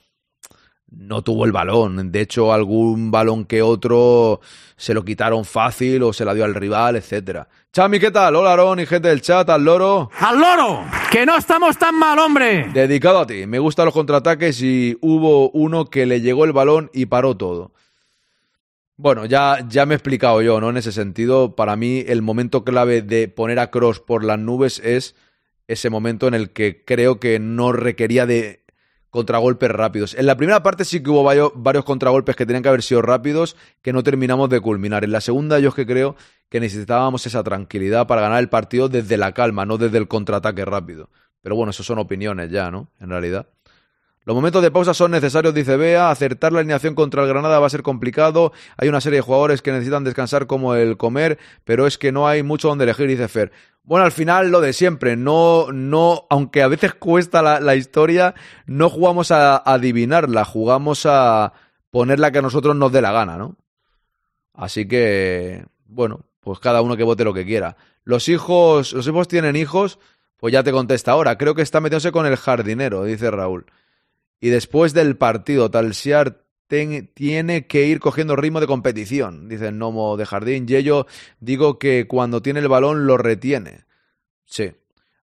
no 0.98 1.22
tuvo 1.22 1.44
el 1.44 1.52
balón. 1.52 2.10
De 2.10 2.20
hecho, 2.20 2.52
algún 2.52 3.10
balón 3.10 3.44
que 3.44 3.62
otro 3.62 4.40
se 4.76 4.94
lo 4.94 5.04
quitaron 5.04 5.44
fácil 5.44 6.02
o 6.02 6.12
se 6.12 6.24
la 6.24 6.34
dio 6.34 6.44
al 6.44 6.54
rival, 6.54 6.96
etcétera. 6.96 7.48
Chami, 7.72 8.00
¿qué 8.00 8.10
tal? 8.10 8.36
Hola, 8.36 8.54
Aaron 8.54 8.80
y 8.80 8.86
gente 8.86 9.08
del 9.08 9.20
chat, 9.20 9.48
al 9.50 9.64
loro. 9.64 10.10
¡Al 10.18 10.40
loro! 10.40 10.84
¡Que 11.10 11.26
no 11.26 11.36
estamos 11.36 11.76
tan 11.76 11.98
mal, 11.98 12.18
hombre! 12.18 12.70
Dedicado 12.72 13.20
a 13.20 13.26
ti. 13.26 13.46
Me 13.46 13.58
gustan 13.58 13.84
los 13.84 13.94
contraataques 13.94 14.62
y 14.62 14.96
hubo 15.02 15.50
uno 15.50 15.84
que 15.84 16.06
le 16.06 16.20
llegó 16.20 16.44
el 16.44 16.52
balón 16.52 16.90
y 16.94 17.06
paró 17.06 17.36
todo. 17.36 17.72
Bueno, 18.96 19.26
ya, 19.26 19.66
ya 19.68 19.84
me 19.84 19.94
he 19.94 19.96
explicado 19.96 20.40
yo, 20.40 20.58
¿no? 20.58 20.70
En 20.70 20.78
ese 20.78 20.90
sentido, 20.90 21.54
para 21.54 21.76
mí 21.76 22.02
el 22.06 22.22
momento 22.22 22.64
clave 22.64 23.02
de 23.02 23.28
poner 23.28 23.58
a 23.58 23.70
Cross 23.70 24.00
por 24.00 24.24
las 24.24 24.38
nubes 24.38 24.78
es 24.78 25.14
ese 25.68 25.90
momento 25.90 26.28
en 26.28 26.34
el 26.34 26.50
que 26.50 26.82
creo 26.82 27.20
que 27.20 27.38
no 27.38 27.72
requería 27.72 28.24
de 28.24 28.65
contragolpes 29.10 29.70
rápidos. 29.70 30.14
En 30.14 30.26
la 30.26 30.36
primera 30.36 30.62
parte 30.62 30.84
sí 30.84 31.02
que 31.02 31.10
hubo 31.10 31.22
varios, 31.22 31.84
contragolpes 31.84 32.36
que 32.36 32.46
tenían 32.46 32.62
que 32.62 32.68
haber 32.68 32.82
sido 32.82 33.02
rápidos 33.02 33.56
que 33.82 33.92
no 33.92 34.02
terminamos 34.02 34.48
de 34.50 34.60
culminar. 34.60 35.04
En 35.04 35.12
la 35.12 35.20
segunda 35.20 35.58
yo 35.58 35.70
es 35.70 35.74
que 35.74 35.86
creo 35.86 36.16
que 36.48 36.60
necesitábamos 36.60 37.26
esa 37.26 37.42
tranquilidad 37.42 38.06
para 38.06 38.20
ganar 38.20 38.40
el 38.40 38.48
partido 38.48 38.88
desde 38.88 39.16
la 39.16 39.32
calma, 39.32 39.66
no 39.66 39.78
desde 39.78 39.98
el 39.98 40.08
contraataque 40.08 40.64
rápido. 40.64 41.10
Pero 41.42 41.56
bueno, 41.56 41.70
eso 41.70 41.82
son 41.82 41.98
opiniones 41.98 42.50
ya, 42.50 42.70
¿no? 42.70 42.88
En 43.00 43.08
realidad. 43.08 43.46
Los 44.26 44.34
momentos 44.34 44.60
de 44.60 44.72
pausa 44.72 44.92
son 44.92 45.12
necesarios, 45.12 45.54
dice 45.54 45.76
Bea. 45.76 46.10
Acertar 46.10 46.52
la 46.52 46.58
alineación 46.58 46.96
contra 46.96 47.22
el 47.22 47.28
Granada 47.28 47.60
va 47.60 47.68
a 47.68 47.70
ser 47.70 47.84
complicado. 47.84 48.52
Hay 48.76 48.88
una 48.88 49.00
serie 49.00 49.18
de 49.18 49.22
jugadores 49.22 49.62
que 49.62 49.70
necesitan 49.70 50.02
descansar 50.02 50.48
como 50.48 50.74
el 50.74 50.96
comer, 50.96 51.38
pero 51.62 51.86
es 51.86 51.96
que 51.96 52.10
no 52.10 52.26
hay 52.26 52.42
mucho 52.42 52.66
donde 52.66 52.82
elegir, 52.82 53.06
dice 53.06 53.28
Fer. 53.28 53.52
Bueno, 53.86 54.04
al 54.04 54.12
final 54.12 54.50
lo 54.50 54.60
de 54.60 54.72
siempre. 54.72 55.16
No, 55.16 55.72
no, 55.72 56.26
aunque 56.28 56.62
a 56.62 56.68
veces 56.68 56.94
cuesta 56.94 57.40
la, 57.60 57.76
historia, 57.76 58.34
no 58.66 58.90
jugamos 58.90 59.30
a, 59.30 59.56
a 59.56 59.62
adivinarla, 59.74 60.44
jugamos 60.44 61.06
a 61.06 61.52
poner 61.90 62.18
la 62.18 62.32
que 62.32 62.38
a 62.38 62.42
nosotros 62.42 62.74
nos 62.74 62.90
dé 62.90 63.00
la 63.00 63.12
gana, 63.12 63.38
¿no? 63.38 63.56
Así 64.52 64.88
que, 64.88 65.64
bueno, 65.86 66.26
pues 66.40 66.58
cada 66.58 66.82
uno 66.82 66.96
que 66.96 67.04
vote 67.04 67.24
lo 67.24 67.32
que 67.32 67.46
quiera. 67.46 67.76
Los 68.02 68.28
hijos, 68.28 68.92
los 68.92 69.06
hijos 69.06 69.28
tienen 69.28 69.54
hijos, 69.54 70.00
pues 70.36 70.52
ya 70.52 70.64
te 70.64 70.72
contesta 70.72 71.12
ahora. 71.12 71.38
Creo 71.38 71.54
que 71.54 71.62
está 71.62 71.80
metiéndose 71.80 72.10
con 72.10 72.26
el 72.26 72.36
jardinero, 72.36 73.04
dice 73.04 73.30
Raúl. 73.30 73.66
Y 74.40 74.48
después 74.48 74.94
del 74.94 75.16
partido, 75.16 75.70
Talsiar 75.70 76.45
tiene 76.68 77.66
que 77.66 77.86
ir 77.86 78.00
cogiendo 78.00 78.36
ritmo 78.36 78.60
de 78.60 78.66
competición, 78.66 79.48
dice 79.48 79.68
el 79.68 79.74
gnomo 79.76 80.16
de 80.16 80.26
jardín. 80.26 80.66
Y 80.68 80.74
ello 80.76 81.06
digo 81.40 81.78
que 81.78 82.06
cuando 82.06 82.42
tiene 82.42 82.60
el 82.60 82.68
balón 82.68 83.06
lo 83.06 83.16
retiene. 83.16 83.84
Sí. 84.44 84.72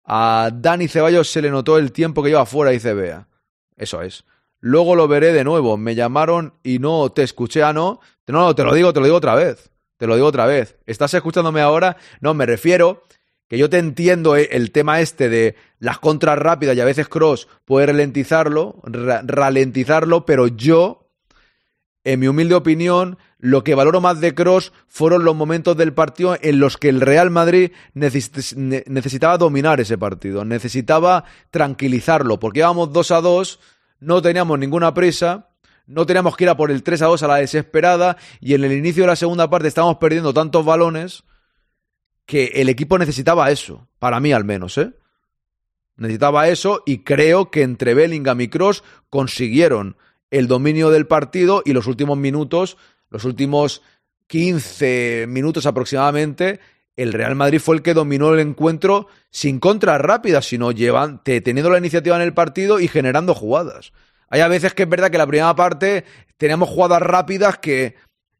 A 0.05 0.49
Dani 0.53 0.87
Ceballos 0.87 1.29
se 1.29 1.41
le 1.41 1.51
notó 1.51 1.77
el 1.77 1.91
tiempo 1.91 2.23
que 2.23 2.29
lleva 2.29 2.45
fuera, 2.45 2.71
dice 2.71 2.93
Bea. 2.93 3.27
Eso 3.77 4.01
es. 4.01 4.25
Luego 4.59 4.95
lo 4.95 5.07
veré 5.07 5.31
de 5.31 5.43
nuevo. 5.43 5.77
Me 5.77 5.95
llamaron 5.95 6.53
y 6.63 6.79
no 6.79 7.09
te 7.11 7.23
escuché. 7.23 7.63
Ah, 7.63 7.73
no. 7.73 7.99
No, 8.27 8.39
no, 8.41 8.55
te 8.55 8.63
lo 8.63 8.73
digo, 8.73 8.91
te 8.91 8.99
lo 8.99 9.05
digo 9.05 9.17
otra 9.17 9.35
vez. 9.35 9.69
Te 9.97 10.07
lo 10.07 10.15
digo 10.15 10.27
otra 10.27 10.45
vez. 10.45 10.77
¿Estás 10.85 11.13
escuchándome 11.13 11.61
ahora? 11.61 11.97
No, 12.21 12.33
me 12.33 12.45
refiero 12.45 13.03
que 13.47 13.57
yo 13.57 13.69
te 13.69 13.77
entiendo 13.79 14.35
eh, 14.35 14.49
el 14.51 14.71
tema 14.71 14.99
este 15.01 15.29
de 15.29 15.55
las 15.79 15.99
contras 15.99 16.37
rápidas 16.37 16.75
y 16.75 16.81
a 16.81 16.85
veces 16.85 17.07
Cross 17.07 17.47
puede 17.65 17.87
ralentizarlo, 17.87 18.79
ra- 18.83 19.21
ralentizarlo, 19.25 20.25
pero 20.25 20.47
yo 20.47 21.08
en 22.11 22.19
mi 22.19 22.27
humilde 22.27 22.55
opinión, 22.55 23.19
lo 23.37 23.63
que 23.63 23.75
valoro 23.75 24.01
más 24.01 24.19
de 24.19 24.33
Cross 24.33 24.73
fueron 24.87 25.23
los 25.23 25.35
momentos 25.35 25.77
del 25.77 25.93
partido 25.93 26.35
en 26.41 26.59
los 26.59 26.75
que 26.77 26.89
el 26.89 27.01
Real 27.01 27.29
Madrid 27.29 27.71
necesitaba 27.93 29.37
dominar 29.37 29.79
ese 29.79 29.95
partido, 29.95 30.43
necesitaba 30.43 31.25
tranquilizarlo, 31.51 32.39
porque 32.39 32.61
íbamos 32.61 32.91
2 32.91 33.11
a 33.11 33.21
2, 33.21 33.59
no 33.99 34.23
teníamos 34.23 34.57
ninguna 34.57 34.91
prisa, 34.95 35.49
no 35.85 36.07
teníamos 36.07 36.35
que 36.35 36.45
ir 36.45 36.49
a 36.49 36.57
por 36.57 36.71
el 36.71 36.81
3 36.81 37.03
a 37.03 37.05
2 37.05 37.21
a 37.21 37.27
la 37.27 37.35
desesperada, 37.35 38.17
y 38.41 38.55
en 38.55 38.63
el 38.63 38.71
inicio 38.71 39.03
de 39.03 39.07
la 39.07 39.15
segunda 39.15 39.47
parte 39.47 39.67
estábamos 39.67 39.97
perdiendo 39.97 40.33
tantos 40.33 40.65
balones 40.65 41.23
que 42.25 42.45
el 42.55 42.69
equipo 42.69 42.97
necesitaba 42.97 43.51
eso, 43.51 43.87
para 43.99 44.19
mí 44.19 44.33
al 44.33 44.45
menos, 44.45 44.79
¿eh? 44.79 44.93
Necesitaba 45.95 46.47
eso 46.47 46.81
y 46.85 47.03
creo 47.03 47.51
que 47.51 47.61
entre 47.61 47.93
Bellingham 47.93 48.41
y 48.41 48.47
Cross 48.47 48.83
consiguieron 49.09 49.97
el 50.31 50.47
dominio 50.47 50.89
del 50.89 51.07
partido 51.07 51.61
y 51.65 51.73
los 51.73 51.87
últimos 51.87 52.17
minutos, 52.17 52.77
los 53.09 53.25
últimos 53.25 53.81
15 54.27 55.25
minutos 55.27 55.65
aproximadamente, 55.65 56.59
el 56.95 57.13
Real 57.13 57.35
Madrid 57.35 57.59
fue 57.59 57.75
el 57.75 57.81
que 57.81 57.93
dominó 57.93 58.33
el 58.33 58.39
encuentro 58.39 59.07
sin 59.31 59.59
contras 59.59 60.01
rápidas, 60.01 60.45
sino 60.45 60.73
teniendo 60.73 61.69
la 61.69 61.77
iniciativa 61.77 62.15
en 62.15 62.21
el 62.21 62.33
partido 62.33 62.79
y 62.79 62.87
generando 62.87 63.33
jugadas. 63.33 63.93
Hay 64.29 64.41
a 64.41 64.47
veces 64.47 64.73
que 64.73 64.83
es 64.83 64.89
verdad 64.89 65.09
que 65.09 65.17
la 65.17 65.25
primera 65.25 65.55
parte 65.55 66.03
teníamos 66.37 66.69
jugadas 66.69 67.01
rápidas 67.01 67.57
que 67.57 67.95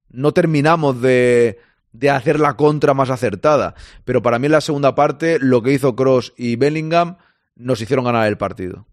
no 0.10 0.34
terminamos 0.34 1.02
de, 1.02 1.60
de 1.94 2.10
hacer 2.10 2.40
la 2.40 2.56
contra 2.56 2.94
más 2.94 3.10
acertada. 3.10 3.76
Pero 4.06 4.22
para 4.22 4.40
mí 4.40 4.48
en 4.48 4.52
la 4.52 4.62
segunda 4.62 4.94
parte, 4.94 5.40
lo 5.40 5.64
que 5.64 5.74
hizo 5.74 5.96
Cross 5.96 6.34
y 6.38 6.56
Bellingham 6.56 7.18
nos 7.56 7.82
hicieron 7.82 8.06
ganar 8.06 8.28
el 8.28 8.38
partido. 8.38 8.86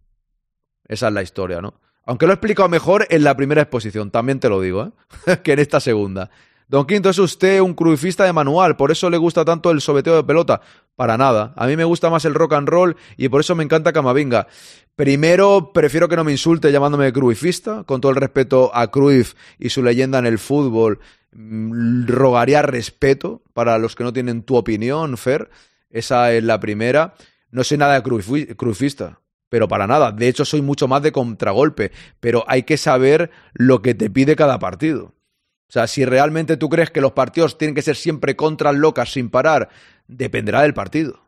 Esa 0.88 1.08
es 1.08 1.12
la 1.12 1.22
historia, 1.22 1.60
¿no? 1.60 1.80
Aunque 2.06 2.26
lo 2.26 2.32
he 2.32 2.34
explicado 2.36 2.68
mejor 2.68 3.06
en 3.10 3.24
la 3.24 3.36
primera 3.36 3.62
exposición, 3.62 4.10
también 4.10 4.40
te 4.40 4.48
lo 4.48 4.60
digo, 4.60 4.92
¿eh? 5.26 5.38
que 5.42 5.52
en 5.52 5.58
esta 5.58 5.80
segunda. 5.80 6.30
Don 6.68 6.86
Quinto, 6.86 7.10
es 7.10 7.18
usted 7.18 7.60
un 7.60 7.74
cruifista 7.74 8.24
de 8.24 8.32
manual, 8.32 8.76
por 8.76 8.90
eso 8.90 9.08
le 9.08 9.18
gusta 9.18 9.44
tanto 9.44 9.70
el 9.70 9.80
sobeteo 9.80 10.16
de 10.16 10.24
pelota. 10.24 10.60
Para 10.96 11.16
nada. 11.18 11.52
A 11.56 11.66
mí 11.66 11.76
me 11.76 11.84
gusta 11.84 12.08
más 12.08 12.24
el 12.24 12.34
rock 12.34 12.54
and 12.54 12.68
roll 12.68 12.96
y 13.16 13.28
por 13.28 13.40
eso 13.40 13.54
me 13.54 13.62
encanta 13.62 13.92
Camavinga. 13.92 14.46
Primero, 14.96 15.72
prefiero 15.74 16.08
que 16.08 16.16
no 16.16 16.24
me 16.24 16.32
insulte 16.32 16.72
llamándome 16.72 17.12
cruifista, 17.12 17.84
con 17.84 18.00
todo 18.00 18.10
el 18.10 18.16
respeto 18.16 18.70
a 18.74 18.90
Cruyff 18.90 19.34
y 19.58 19.68
su 19.68 19.82
leyenda 19.82 20.18
en 20.18 20.26
el 20.26 20.38
fútbol. 20.38 20.98
Mm, 21.32 22.06
rogaría 22.06 22.62
respeto 22.62 23.42
para 23.52 23.78
los 23.78 23.94
que 23.94 24.04
no 24.04 24.12
tienen 24.12 24.42
tu 24.42 24.56
opinión, 24.56 25.18
Fer. 25.18 25.50
Esa 25.90 26.32
es 26.32 26.42
la 26.42 26.58
primera. 26.58 27.14
No 27.50 27.62
soy 27.62 27.78
nada 27.78 28.00
de 28.00 28.56
cruifista, 28.56 29.20
pero 29.48 29.68
para 29.68 29.86
nada. 29.86 30.12
De 30.12 30.28
hecho, 30.28 30.44
soy 30.44 30.62
mucho 30.62 30.88
más 30.88 31.02
de 31.02 31.12
contragolpe. 31.12 31.92
Pero 32.20 32.44
hay 32.48 32.64
que 32.64 32.76
saber 32.76 33.30
lo 33.52 33.82
que 33.82 33.94
te 33.94 34.10
pide 34.10 34.36
cada 34.36 34.58
partido. 34.58 35.14
O 35.68 35.72
sea, 35.72 35.86
si 35.86 36.04
realmente 36.04 36.56
tú 36.56 36.68
crees 36.68 36.90
que 36.90 37.00
los 37.00 37.12
partidos 37.12 37.58
tienen 37.58 37.74
que 37.74 37.82
ser 37.82 37.96
siempre 37.96 38.36
contras 38.36 38.76
locas 38.76 39.12
sin 39.12 39.30
parar, 39.30 39.68
dependerá 40.06 40.62
del 40.62 40.74
partido. 40.74 41.26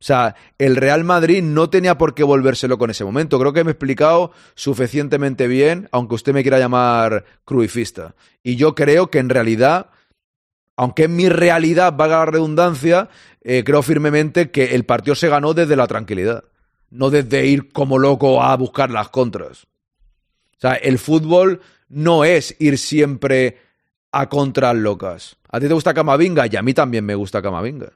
O 0.00 0.04
sea, 0.04 0.36
el 0.58 0.76
Real 0.76 1.02
Madrid 1.02 1.42
no 1.42 1.70
tenía 1.70 1.98
por 1.98 2.14
qué 2.14 2.22
volvérselo 2.22 2.78
con 2.78 2.90
ese 2.90 3.04
momento. 3.04 3.38
Creo 3.38 3.52
que 3.52 3.64
me 3.64 3.70
he 3.70 3.72
explicado 3.72 4.30
suficientemente 4.54 5.48
bien, 5.48 5.88
aunque 5.90 6.14
usted 6.14 6.32
me 6.32 6.42
quiera 6.42 6.60
llamar 6.60 7.24
cruifista. 7.44 8.14
Y 8.44 8.54
yo 8.54 8.76
creo 8.76 9.10
que 9.10 9.18
en 9.18 9.28
realidad, 9.28 9.90
aunque 10.76 11.04
en 11.04 11.16
mi 11.16 11.28
realidad 11.28 11.94
valga 11.94 12.20
la 12.20 12.26
redundancia, 12.26 13.08
eh, 13.42 13.64
creo 13.64 13.82
firmemente 13.82 14.52
que 14.52 14.76
el 14.76 14.84
partido 14.84 15.16
se 15.16 15.28
ganó 15.28 15.52
desde 15.52 15.74
la 15.74 15.88
tranquilidad, 15.88 16.44
no 16.90 17.10
desde 17.10 17.46
ir 17.46 17.72
como 17.72 17.98
loco 17.98 18.42
a 18.42 18.56
buscar 18.56 18.90
las 18.90 19.08
contras. 19.08 19.64
O 20.56 20.60
sea, 20.60 20.74
el 20.74 20.98
fútbol 20.98 21.60
no 21.88 22.24
es 22.24 22.56
ir 22.58 22.78
siempre 22.78 23.58
a 24.12 24.28
contras 24.28 24.74
locas. 24.74 25.36
A 25.50 25.60
ti 25.60 25.68
te 25.68 25.74
gusta 25.74 25.94
Camavinga 25.94 26.46
y 26.46 26.56
a 26.56 26.62
mí 26.62 26.74
también 26.74 27.04
me 27.04 27.14
gusta 27.14 27.42
Camavinga. 27.42 27.92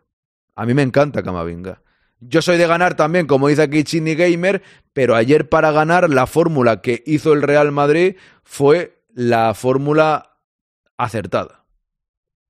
A 0.54 0.66
mí 0.66 0.74
me 0.74 0.82
encanta 0.82 1.22
Camavinga. 1.22 1.82
Yo 2.20 2.40
soy 2.40 2.56
de 2.56 2.68
ganar 2.68 2.94
también, 2.94 3.26
como 3.26 3.48
dice 3.48 3.62
aquí 3.62 3.82
Chini 3.82 4.14
Gamer, 4.14 4.62
pero 4.92 5.16
ayer 5.16 5.48
para 5.48 5.72
ganar 5.72 6.08
la 6.08 6.26
fórmula 6.26 6.80
que 6.80 7.02
hizo 7.04 7.32
el 7.32 7.42
Real 7.42 7.72
Madrid 7.72 8.14
fue 8.44 9.02
la 9.12 9.54
fórmula 9.54 10.38
acertada. 10.96 11.64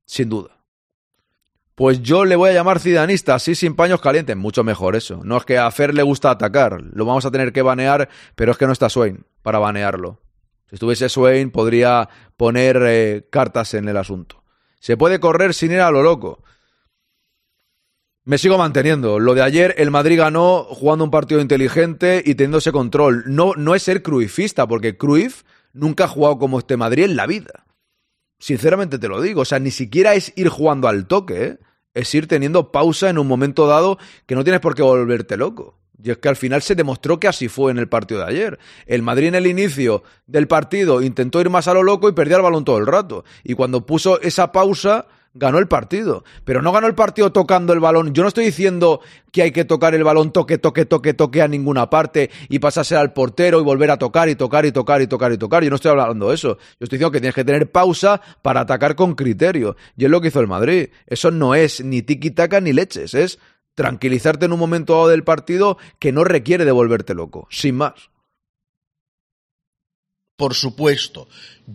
Sin 0.04 0.28
duda. 0.28 0.61
Pues 1.74 2.02
yo 2.02 2.24
le 2.24 2.36
voy 2.36 2.50
a 2.50 2.52
llamar 2.52 2.80
cidanista, 2.80 3.34
así 3.34 3.54
sin 3.54 3.74
paños 3.74 4.00
calientes. 4.00 4.36
Mucho 4.36 4.62
mejor 4.62 4.94
eso. 4.94 5.20
No 5.24 5.38
es 5.38 5.44
que 5.44 5.58
a 5.58 5.70
Fer 5.70 5.94
le 5.94 6.02
gusta 6.02 6.30
atacar. 6.30 6.82
Lo 6.92 7.04
vamos 7.04 7.24
a 7.24 7.30
tener 7.30 7.52
que 7.52 7.62
banear, 7.62 8.08
pero 8.34 8.52
es 8.52 8.58
que 8.58 8.66
no 8.66 8.72
está 8.72 8.90
Swain 8.90 9.24
para 9.42 9.58
banearlo. 9.58 10.20
Si 10.68 10.76
estuviese 10.76 11.08
Swain, 11.08 11.50
podría 11.50 12.08
poner 12.36 12.82
eh, 12.86 13.26
cartas 13.30 13.74
en 13.74 13.88
el 13.88 13.96
asunto. 13.96 14.42
Se 14.80 14.96
puede 14.96 15.20
correr 15.20 15.54
sin 15.54 15.72
ir 15.72 15.80
a 15.80 15.90
lo 15.90 16.02
loco. 16.02 16.42
Me 18.24 18.38
sigo 18.38 18.58
manteniendo. 18.58 19.18
Lo 19.18 19.34
de 19.34 19.42
ayer, 19.42 19.74
el 19.78 19.90
Madrid 19.90 20.18
ganó 20.18 20.64
jugando 20.64 21.04
un 21.04 21.10
partido 21.10 21.40
inteligente 21.40 22.22
y 22.24 22.34
teniendo 22.34 22.58
ese 22.58 22.70
control. 22.70 23.24
No, 23.26 23.54
no 23.56 23.74
es 23.74 23.82
ser 23.82 24.02
cruifista, 24.02 24.66
porque 24.68 24.96
Cruyff 24.96 25.42
nunca 25.72 26.04
ha 26.04 26.08
jugado 26.08 26.38
como 26.38 26.58
este 26.58 26.76
Madrid 26.76 27.04
en 27.04 27.16
la 27.16 27.26
vida. 27.26 27.64
Sinceramente 28.42 28.98
te 28.98 29.06
lo 29.06 29.20
digo. 29.20 29.42
O 29.42 29.44
sea, 29.44 29.60
ni 29.60 29.70
siquiera 29.70 30.14
es 30.14 30.32
ir 30.34 30.48
jugando 30.48 30.88
al 30.88 31.06
toque, 31.06 31.44
¿eh? 31.44 31.58
Es 31.94 32.12
ir 32.12 32.26
teniendo 32.26 32.72
pausa 32.72 33.08
en 33.08 33.18
un 33.18 33.28
momento 33.28 33.68
dado 33.68 33.98
que 34.26 34.34
no 34.34 34.42
tienes 34.42 34.60
por 34.60 34.74
qué 34.74 34.82
volverte 34.82 35.36
loco. 35.36 35.78
Y 36.02 36.10
es 36.10 36.18
que 36.18 36.28
al 36.28 36.34
final 36.34 36.60
se 36.60 36.74
demostró 36.74 37.20
que 37.20 37.28
así 37.28 37.46
fue 37.46 37.70
en 37.70 37.78
el 37.78 37.88
partido 37.88 38.18
de 38.18 38.26
ayer. 38.26 38.58
El 38.86 39.02
Madrid 39.02 39.28
en 39.28 39.36
el 39.36 39.46
inicio 39.46 40.02
del 40.26 40.48
partido 40.48 41.02
intentó 41.02 41.40
ir 41.40 41.50
más 41.50 41.68
a 41.68 41.74
lo 41.74 41.84
loco 41.84 42.08
y 42.08 42.14
perdía 42.14 42.38
el 42.38 42.42
balón 42.42 42.64
todo 42.64 42.78
el 42.78 42.86
rato. 42.88 43.24
Y 43.44 43.54
cuando 43.54 43.86
puso 43.86 44.20
esa 44.20 44.50
pausa 44.50 45.06
ganó 45.34 45.58
el 45.58 45.68
partido. 45.68 46.24
Pero 46.44 46.62
no 46.62 46.72
ganó 46.72 46.86
el 46.86 46.94
partido 46.94 47.32
tocando 47.32 47.72
el 47.72 47.80
balón. 47.80 48.12
Yo 48.12 48.22
no 48.22 48.28
estoy 48.28 48.44
diciendo 48.44 49.00
que 49.30 49.42
hay 49.42 49.52
que 49.52 49.64
tocar 49.64 49.94
el 49.94 50.04
balón 50.04 50.32
toque, 50.32 50.58
toque, 50.58 50.84
toque, 50.84 51.14
toque 51.14 51.42
a 51.42 51.48
ninguna 51.48 51.90
parte 51.90 52.30
y 52.48 52.58
pasarse 52.58 52.96
al 52.96 53.12
portero 53.12 53.60
y 53.60 53.62
volver 53.62 53.90
a 53.90 53.98
tocar 53.98 54.28
y 54.28 54.34
tocar 54.34 54.66
y 54.66 54.72
tocar 54.72 55.02
y 55.02 55.06
tocar 55.06 55.32
y 55.32 55.38
tocar. 55.38 55.64
Yo 55.64 55.70
no 55.70 55.76
estoy 55.76 55.90
hablando 55.90 56.28
de 56.28 56.34
eso. 56.34 56.58
Yo 56.78 56.84
estoy 56.84 56.98
diciendo 56.98 57.12
que 57.12 57.20
tienes 57.20 57.34
que 57.34 57.44
tener 57.44 57.70
pausa 57.70 58.20
para 58.42 58.60
atacar 58.60 58.94
con 58.94 59.14
criterio. 59.14 59.76
Y 59.96 60.04
es 60.04 60.10
lo 60.10 60.20
que 60.20 60.28
hizo 60.28 60.40
el 60.40 60.48
Madrid. 60.48 60.90
Eso 61.06 61.30
no 61.30 61.54
es 61.54 61.82
ni 61.84 62.02
tiki-taka 62.02 62.60
ni 62.60 62.72
leches. 62.72 63.14
Es 63.14 63.38
tranquilizarte 63.74 64.46
en 64.46 64.52
un 64.52 64.58
momento 64.58 64.94
dado 64.94 65.08
del 65.08 65.24
partido 65.24 65.78
que 65.98 66.12
no 66.12 66.24
requiere 66.24 66.64
de 66.64 66.72
volverte 66.72 67.14
loco. 67.14 67.46
Sin 67.50 67.76
más. 67.76 68.11
Por 70.42 70.56
supuesto, 70.56 71.28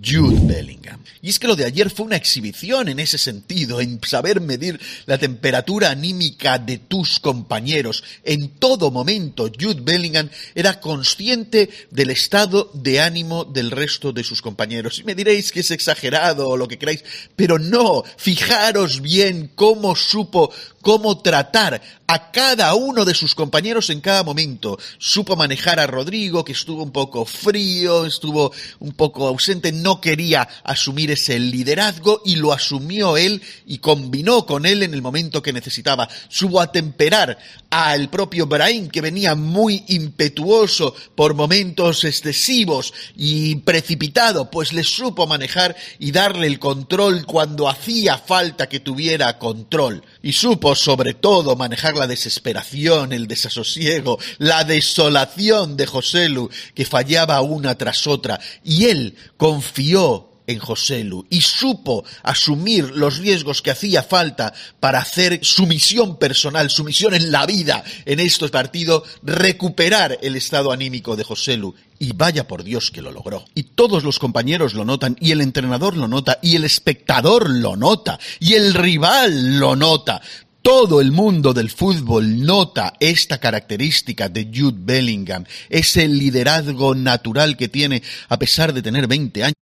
Jude 0.04 0.42
Bellingham. 0.42 1.02
Y 1.22 1.30
es 1.30 1.40
que 1.40 1.48
lo 1.48 1.56
de 1.56 1.64
ayer 1.64 1.90
fue 1.90 2.06
una 2.06 2.18
exhibición 2.18 2.90
en 2.90 3.00
ese 3.00 3.18
sentido, 3.18 3.80
en 3.80 4.02
saber 4.04 4.42
medir 4.42 4.78
la 5.06 5.18
temperatura 5.18 5.92
anímica 5.92 6.60
de 6.60 6.78
tus 6.78 7.20
compañeros. 7.20 8.04
En 8.26 8.50
todo 8.50 8.92
momento, 8.92 9.50
Jude 9.58 9.80
Bellingham 9.82 10.30
era 10.54 10.82
consciente 10.82 11.70
del 11.92 12.10
estado 12.10 12.70
de 12.74 13.00
ánimo 13.00 13.46
del 13.46 13.72
resto 13.72 14.12
de 14.12 14.26
sus 14.26 14.42
compañeros. 14.42 15.00
Y 15.00 15.06
me 15.06 15.16
diréis 15.16 15.54
que 15.54 15.62
es 15.62 15.72
exagerado 15.72 16.50
o 16.50 16.58
lo 16.58 16.68
que 16.68 16.78
queráis, 16.78 17.06
pero 17.38 17.58
no, 17.58 18.04
fijaros 18.18 19.02
bien 19.02 19.50
cómo 19.56 19.96
supo 19.96 20.54
cómo 20.88 21.18
tratar 21.18 21.82
a 22.08 22.32
cada 22.32 22.74
uno 22.74 23.04
de 23.04 23.14
sus 23.14 23.36
compañeros 23.36 23.90
en 23.90 24.00
cada 24.00 24.24
momento. 24.24 24.80
Supo 24.98 25.36
manejar 25.36 25.82
a 25.82 25.86
Rodrigo, 25.86 26.46
que 26.46 26.54
estuvo 26.54 26.82
un 26.82 26.92
poco 26.92 27.26
frío, 27.26 28.06
estuvo 28.06 28.54
un 28.80 28.94
poco 28.94 29.28
ausente, 29.28 29.74
no 29.74 30.00
quería 30.00 30.48
asumir 30.64 31.12
ese 31.12 31.40
liderazgo 31.40 32.22
y 32.24 32.38
lo 32.38 32.54
asumió 32.54 33.18
él 33.18 33.42
y 33.66 33.80
combinó 33.80 34.46
con 34.46 34.66
él 34.66 34.82
en 34.82 34.94
el 34.94 35.02
momento 35.02 35.42
que 35.42 35.52
necesitaba. 35.52 36.08
Supo 36.30 36.62
atemperar 36.62 37.38
al 37.70 38.10
propio 38.10 38.48
Brahim, 38.48 38.88
que 38.88 39.02
venía 39.02 39.36
muy 39.36 39.84
impetuoso 39.90 40.96
por 41.16 41.34
momentos 41.34 42.06
excesivos 42.06 42.94
y 43.18 43.56
precipitado, 43.56 44.50
pues 44.50 44.72
le 44.72 44.86
supo 44.86 45.28
manejar 45.28 45.76
y 46.00 46.14
darle 46.14 46.48
el 46.48 46.60
control 46.60 47.26
cuando 47.26 47.68
hacía 47.68 48.18
falta 48.18 48.70
que 48.70 48.80
tuviera 48.80 49.38
control. 49.38 50.02
Y 50.28 50.34
supo 50.34 50.76
sobre 50.76 51.14
todo 51.14 51.56
manejar 51.56 51.96
la 51.96 52.06
desesperación, 52.06 53.14
el 53.14 53.30
desasosiego, 53.30 54.20
la 54.40 54.66
desolación 54.66 55.78
de 55.78 55.86
Joselu, 55.86 56.50
que 56.76 56.84
fallaba 56.84 57.40
una 57.40 57.78
tras 57.78 58.08
otra, 58.08 58.38
y 58.62 58.88
él 58.88 59.16
confió 59.38 60.28
en 60.46 60.60
Joselu 60.60 61.26
y 61.30 61.40
supo 61.40 62.04
asumir 62.24 62.92
los 62.92 63.20
riesgos 63.20 63.62
que 63.62 63.72
hacía 63.72 64.04
falta 64.04 64.54
para 64.82 65.00
hacer 65.00 65.40
su 65.44 65.66
misión 65.66 66.18
personal, 66.18 66.70
su 66.70 66.84
misión 66.84 67.14
en 67.14 67.32
la 67.32 67.46
vida 67.46 67.82
en 68.06 68.20
este 68.20 68.50
partido, 68.50 69.06
recuperar 69.24 70.20
el 70.22 70.36
estado 70.36 70.74
anímico 70.74 71.16
de 71.16 71.24
Joselu. 71.24 71.74
Y 72.00 72.14
vaya 72.14 72.48
por 72.48 72.64
Dios 72.64 72.92
que 72.92 73.02
lo 73.02 73.12
logró. 73.12 73.46
Y 73.56 73.64
todos 73.64 74.04
los 74.04 74.20
compañeros 74.20 74.74
lo 74.74 74.86
notan, 74.86 75.18
y 75.20 75.32
el 75.32 75.42
entrenador 75.42 75.98
lo 75.98 76.08
nota, 76.08 76.40
y 76.42 76.56
el 76.56 76.64
espectador 76.64 77.50
lo 77.50 77.76
nota, 77.76 78.20
y 78.40 78.54
el 78.54 78.74
rival 78.74 79.60
lo 79.60 79.76
nota 79.76 80.22
todo 80.68 81.00
el 81.00 81.14
mundo 81.14 81.54
del 81.54 81.70
fútbol 81.70 82.44
nota 82.44 82.92
esta 83.00 83.40
característica 83.40 84.28
de 84.28 84.52
Jude 84.54 84.80
Bellingham, 84.82 85.46
ese 85.70 86.10
liderazgo 86.10 86.94
natural 86.94 87.56
que 87.56 87.70
tiene 87.70 88.04
a 88.28 88.38
pesar 88.38 88.74
de 88.74 88.82
tener 88.82 89.08
20 89.08 89.46
años. 89.46 89.56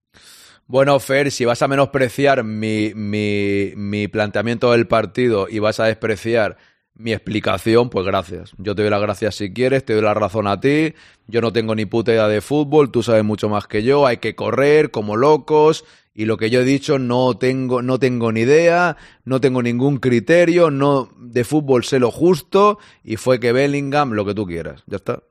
Bueno, 0.66 0.98
Fer, 0.98 1.30
si 1.30 1.44
vas 1.44 1.60
a 1.60 1.68
menospreciar 1.68 2.42
mi, 2.42 2.94
mi, 2.94 3.72
mi 3.76 4.08
planteamiento 4.08 4.72
del 4.72 4.86
partido 4.86 5.46
y 5.46 5.58
vas 5.58 5.78
a 5.78 5.84
despreciar 5.84 6.56
mi 6.96 7.12
explicación, 7.12 7.90
pues 7.90 8.06
gracias. 8.06 8.52
Yo 8.58 8.74
te 8.74 8.82
doy 8.82 8.90
las 8.90 9.00
gracias 9.00 9.34
si 9.36 9.52
quieres, 9.52 9.84
te 9.84 9.94
doy 9.94 10.02
la 10.02 10.14
razón 10.14 10.46
a 10.46 10.60
ti. 10.60 10.94
Yo 11.26 11.40
no 11.40 11.52
tengo 11.52 11.74
ni 11.74 11.86
puta 11.86 12.12
idea 12.12 12.28
de 12.28 12.40
fútbol, 12.40 12.90
tú 12.90 13.02
sabes 13.02 13.24
mucho 13.24 13.48
más 13.48 13.66
que 13.66 13.82
yo. 13.82 14.06
Hay 14.06 14.18
que 14.18 14.34
correr 14.34 14.90
como 14.90 15.16
locos. 15.16 15.84
Y 16.16 16.26
lo 16.26 16.36
que 16.36 16.48
yo 16.48 16.60
he 16.60 16.64
dicho, 16.64 17.00
no 17.00 17.36
tengo, 17.36 17.82
no 17.82 17.98
tengo 17.98 18.30
ni 18.30 18.42
idea, 18.42 18.96
no 19.24 19.40
tengo 19.40 19.62
ningún 19.62 19.96
criterio, 19.98 20.70
no 20.70 21.10
de 21.18 21.42
fútbol 21.42 21.82
sé 21.82 21.98
lo 21.98 22.12
justo. 22.12 22.78
Y 23.02 23.16
fue 23.16 23.40
que 23.40 23.52
Bellingham, 23.52 24.12
lo 24.12 24.24
que 24.24 24.34
tú 24.34 24.46
quieras. 24.46 24.84
Ya 24.86 24.96
está. 24.96 25.24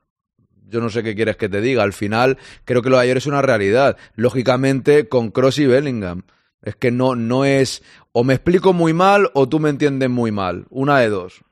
Yo 0.68 0.80
no 0.80 0.90
sé 0.90 1.02
qué 1.02 1.14
quieres 1.14 1.36
que 1.38 1.48
te 1.48 1.62
diga. 1.62 1.82
Al 1.82 1.94
final, 1.94 2.36
creo 2.66 2.82
que 2.82 2.90
lo 2.90 2.96
de 2.96 3.04
ayer 3.04 3.16
es 3.16 3.26
una 3.26 3.40
realidad. 3.40 3.96
Lógicamente, 4.16 5.08
con 5.08 5.30
Cross 5.30 5.60
y 5.60 5.66
Bellingham. 5.66 6.24
Es 6.60 6.76
que 6.76 6.90
no, 6.90 7.14
no 7.14 7.46
es. 7.46 7.82
O 8.12 8.22
me 8.22 8.34
explico 8.34 8.74
muy 8.74 8.92
mal 8.92 9.30
o 9.32 9.48
tú 9.48 9.60
me 9.60 9.70
entiendes 9.70 10.10
muy 10.10 10.30
mal. 10.32 10.66
Una 10.68 10.98
de 10.98 11.08
dos. 11.08 11.44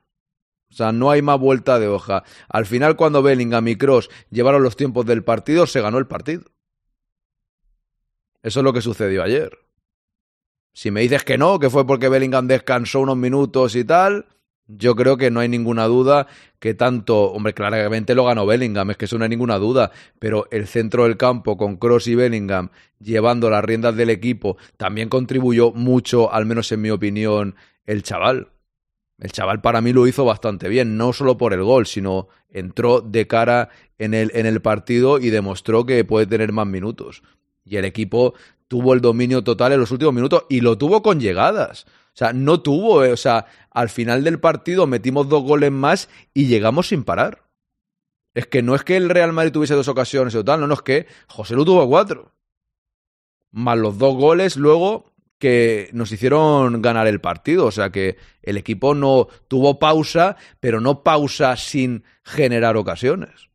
O 0.73 0.75
sea, 0.75 0.91
no 0.91 1.11
hay 1.11 1.21
más 1.21 1.39
vuelta 1.39 1.77
de 1.77 1.87
hoja. 1.87 2.23
Al 2.49 2.65
final, 2.65 2.95
cuando 2.95 3.21
Bellingham 3.21 3.67
y 3.67 3.75
Cross 3.75 4.09
llevaron 4.31 4.63
los 4.63 4.75
tiempos 4.75 5.05
del 5.05 5.23
partido, 5.23 5.67
se 5.67 5.81
ganó 5.81 5.99
el 5.99 6.07
partido. 6.07 6.45
Eso 8.41 8.59
es 8.59 8.63
lo 8.63 8.73
que 8.73 8.81
sucedió 8.81 9.21
ayer. 9.21 9.55
Si 10.73 10.89
me 10.89 11.01
dices 11.01 11.23
que 11.23 11.37
no, 11.37 11.59
que 11.59 11.69
fue 11.69 11.85
porque 11.85 12.09
Bellingham 12.09 12.47
descansó 12.47 13.01
unos 13.01 13.17
minutos 13.17 13.75
y 13.75 13.85
tal, 13.85 14.25
yo 14.65 14.95
creo 14.95 15.15
que 15.15 15.29
no 15.29 15.41
hay 15.41 15.47
ninguna 15.47 15.85
duda 15.85 16.25
que 16.59 16.73
tanto, 16.73 17.31
hombre, 17.31 17.53
claramente 17.53 18.15
lo 18.15 18.25
ganó 18.25 18.47
Bellingham, 18.47 18.89
es 18.89 18.97
que 18.97 19.05
eso 19.05 19.19
no 19.19 19.25
hay 19.25 19.29
ninguna 19.29 19.59
duda, 19.59 19.91
pero 20.17 20.47
el 20.49 20.65
centro 20.65 21.03
del 21.03 21.17
campo 21.17 21.55
con 21.55 21.75
Cross 21.77 22.07
y 22.07 22.15
Bellingham 22.15 22.69
llevando 22.99 23.51
las 23.51 23.63
riendas 23.63 23.95
del 23.95 24.09
equipo 24.09 24.57
también 24.77 25.07
contribuyó 25.07 25.71
mucho, 25.71 26.33
al 26.33 26.47
menos 26.47 26.71
en 26.71 26.81
mi 26.81 26.89
opinión, 26.89 27.55
el 27.85 28.01
chaval. 28.01 28.52
El 29.19 29.31
chaval 29.31 29.61
para 29.61 29.81
mí 29.81 29.93
lo 29.93 30.07
hizo 30.07 30.25
bastante 30.25 30.67
bien, 30.69 30.97
no 30.97 31.13
solo 31.13 31.37
por 31.37 31.53
el 31.53 31.63
gol, 31.63 31.85
sino 31.85 32.27
entró 32.49 33.01
de 33.01 33.27
cara 33.27 33.69
en 33.97 34.13
el, 34.13 34.31
en 34.33 34.45
el 34.45 34.61
partido 34.61 35.19
y 35.19 35.29
demostró 35.29 35.85
que 35.85 36.03
puede 36.03 36.27
tener 36.27 36.51
más 36.51 36.67
minutos. 36.67 37.23
Y 37.63 37.77
el 37.77 37.85
equipo 37.85 38.33
tuvo 38.67 38.93
el 38.93 39.01
dominio 39.01 39.43
total 39.43 39.73
en 39.73 39.79
los 39.79 39.91
últimos 39.91 40.13
minutos 40.13 40.45
y 40.49 40.61
lo 40.61 40.77
tuvo 40.77 41.01
con 41.01 41.19
llegadas. 41.19 41.85
O 42.13 42.15
sea, 42.17 42.33
no 42.33 42.61
tuvo, 42.61 43.03
eh, 43.03 43.11
o 43.11 43.17
sea, 43.17 43.45
al 43.71 43.89
final 43.89 44.23
del 44.23 44.39
partido 44.39 44.87
metimos 44.87 45.29
dos 45.29 45.43
goles 45.43 45.71
más 45.71 46.09
y 46.33 46.47
llegamos 46.47 46.87
sin 46.87 47.03
parar. 47.03 47.43
Es 48.33 48.47
que 48.47 48.61
no 48.61 48.75
es 48.75 48.83
que 48.83 48.97
el 48.97 49.09
Real 49.09 49.31
Madrid 49.31 49.51
tuviese 49.51 49.75
dos 49.75 49.87
ocasiones 49.87 50.33
o 50.35 50.43
tal, 50.43 50.59
no, 50.59 50.67
no 50.67 50.73
es 50.73 50.81
que 50.81 51.07
José 51.27 51.55
Lu 51.55 51.65
tuvo 51.65 51.87
cuatro. 51.87 52.31
Más 53.51 53.77
los 53.77 53.97
dos 53.97 54.15
goles 54.15 54.57
luego 54.57 55.12
que 55.43 55.89
nos 55.91 56.09
hicieron 56.09 56.81
ganar 56.81 57.05
el 57.05 57.19
partido. 57.19 57.65
O 57.65 57.71
sea 57.71 57.89
que 57.89 58.15
el 58.43 58.55
equipo 58.55 58.95
no 58.95 59.27
tuvo 59.49 59.77
pausa, 59.77 60.37
pero 60.61 60.79
no 60.79 61.03
pausa 61.03 61.57
sin 61.57 62.05
generar 62.23 62.77
ocasiones. 62.77 63.49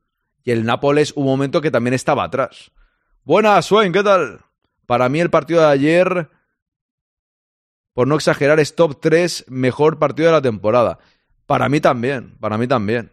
Y 0.45 0.51
el 0.51 0.67
Nápoles, 0.67 1.15
un 1.17 1.25
momento 1.25 1.63
que 1.63 1.71
también 1.71 1.95
estaba 1.95 2.25
atrás. 2.25 2.73
Buenas, 3.25 3.65
Swain, 3.65 3.91
¿qué 3.95 4.03
tal? 4.03 4.41
Para 4.85 5.09
mí 5.09 5.19
el 5.19 5.31
partido 5.31 5.63
de 5.63 5.69
ayer, 5.69 6.29
por 7.95 8.07
no 8.07 8.17
exagerar, 8.17 8.61
es 8.61 8.75
top 8.75 9.01
3 9.01 9.47
mejor 9.49 9.99
partido 9.99 10.27
de 10.29 10.33
la 10.33 10.43
temporada. 10.43 10.99
Para 11.47 11.71
mí 11.71 11.81
también, 11.81 12.37
para 12.39 12.59
mí 12.59 12.67
también. 12.67 13.13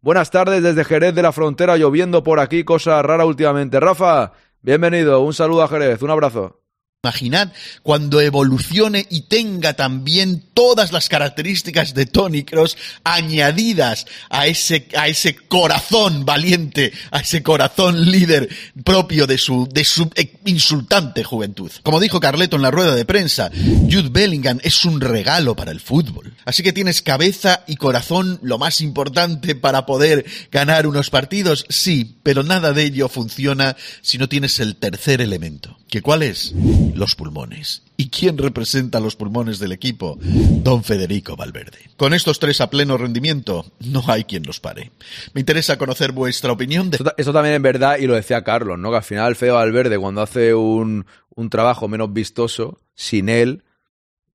Buenas 0.00 0.32
tardes 0.32 0.60
desde 0.64 0.84
Jerez 0.84 1.14
de 1.14 1.22
la 1.22 1.30
Frontera, 1.30 1.76
lloviendo 1.76 2.24
por 2.24 2.40
aquí, 2.40 2.64
cosa 2.64 3.00
rara 3.00 3.24
últimamente. 3.24 3.78
Rafa, 3.78 4.32
bienvenido, 4.60 5.20
un 5.20 5.34
saludo 5.34 5.62
a 5.62 5.68
Jerez, 5.68 6.02
un 6.02 6.10
abrazo. 6.10 6.58
Imaginad 7.04 7.52
cuando 7.84 8.20
evolucione 8.20 9.06
y 9.08 9.20
tenga 9.20 9.74
también 9.74 10.42
todas 10.52 10.90
las 10.90 11.08
características 11.08 11.94
de 11.94 12.06
Tony 12.06 12.42
Cross 12.42 12.76
añadidas 13.04 14.04
a 14.30 14.48
ese, 14.48 14.88
a 14.96 15.06
ese 15.06 15.36
corazón 15.36 16.24
valiente, 16.24 16.92
a 17.12 17.20
ese 17.20 17.44
corazón 17.44 18.10
líder 18.10 18.48
propio 18.82 19.28
de 19.28 19.38
su, 19.38 19.68
de 19.72 19.84
su 19.84 20.10
insultante 20.44 21.22
juventud. 21.22 21.70
Como 21.84 22.00
dijo 22.00 22.18
Carleto 22.18 22.56
en 22.56 22.62
la 22.62 22.72
rueda 22.72 22.96
de 22.96 23.04
prensa, 23.04 23.48
Jude 23.54 24.08
Bellingham 24.10 24.58
es 24.64 24.84
un 24.84 25.00
regalo 25.00 25.54
para 25.54 25.70
el 25.70 25.78
fútbol. 25.78 26.34
Así 26.46 26.64
que 26.64 26.72
tienes 26.72 27.00
cabeza 27.00 27.62
y 27.68 27.76
corazón 27.76 28.40
lo 28.42 28.58
más 28.58 28.80
importante 28.80 29.54
para 29.54 29.86
poder 29.86 30.26
ganar 30.50 30.84
unos 30.88 31.10
partidos, 31.10 31.64
sí, 31.68 32.16
pero 32.24 32.42
nada 32.42 32.72
de 32.72 32.86
ello 32.86 33.08
funciona 33.08 33.76
si 34.02 34.18
no 34.18 34.28
tienes 34.28 34.58
el 34.58 34.74
tercer 34.74 35.20
elemento. 35.20 35.78
¿Que 35.88 36.02
cuál 36.02 36.22
es? 36.22 36.52
Los 36.94 37.14
pulmones. 37.14 37.82
¿Y 37.96 38.10
quién 38.10 38.38
representa 38.38 39.00
los 39.00 39.16
pulmones 39.16 39.58
del 39.58 39.72
equipo? 39.72 40.18
Don 40.20 40.84
Federico 40.84 41.36
Valverde. 41.36 41.78
Con 41.96 42.14
estos 42.14 42.38
tres 42.38 42.60
a 42.60 42.70
pleno 42.70 42.96
rendimiento, 42.96 43.66
no 43.80 44.02
hay 44.06 44.24
quien 44.24 44.44
los 44.44 44.60
pare. 44.60 44.92
Me 45.34 45.40
interesa 45.40 45.78
conocer 45.78 46.12
vuestra 46.12 46.52
opinión 46.52 46.90
de... 46.90 46.98
Eso, 47.16 47.32
también 47.32 47.56
es 47.56 47.62
verdad, 47.62 47.98
y 47.98 48.06
lo 48.06 48.14
decía 48.14 48.44
Carlos, 48.44 48.78
¿no? 48.78 48.90
Que 48.90 48.96
al 48.96 49.02
final 49.02 49.36
Fede 49.36 49.50
Valverde, 49.50 49.98
cuando 49.98 50.22
hace 50.22 50.54
un, 50.54 51.06
un 51.34 51.50
trabajo 51.50 51.88
menos 51.88 52.12
vistoso, 52.12 52.80
sin 52.94 53.28
él, 53.28 53.64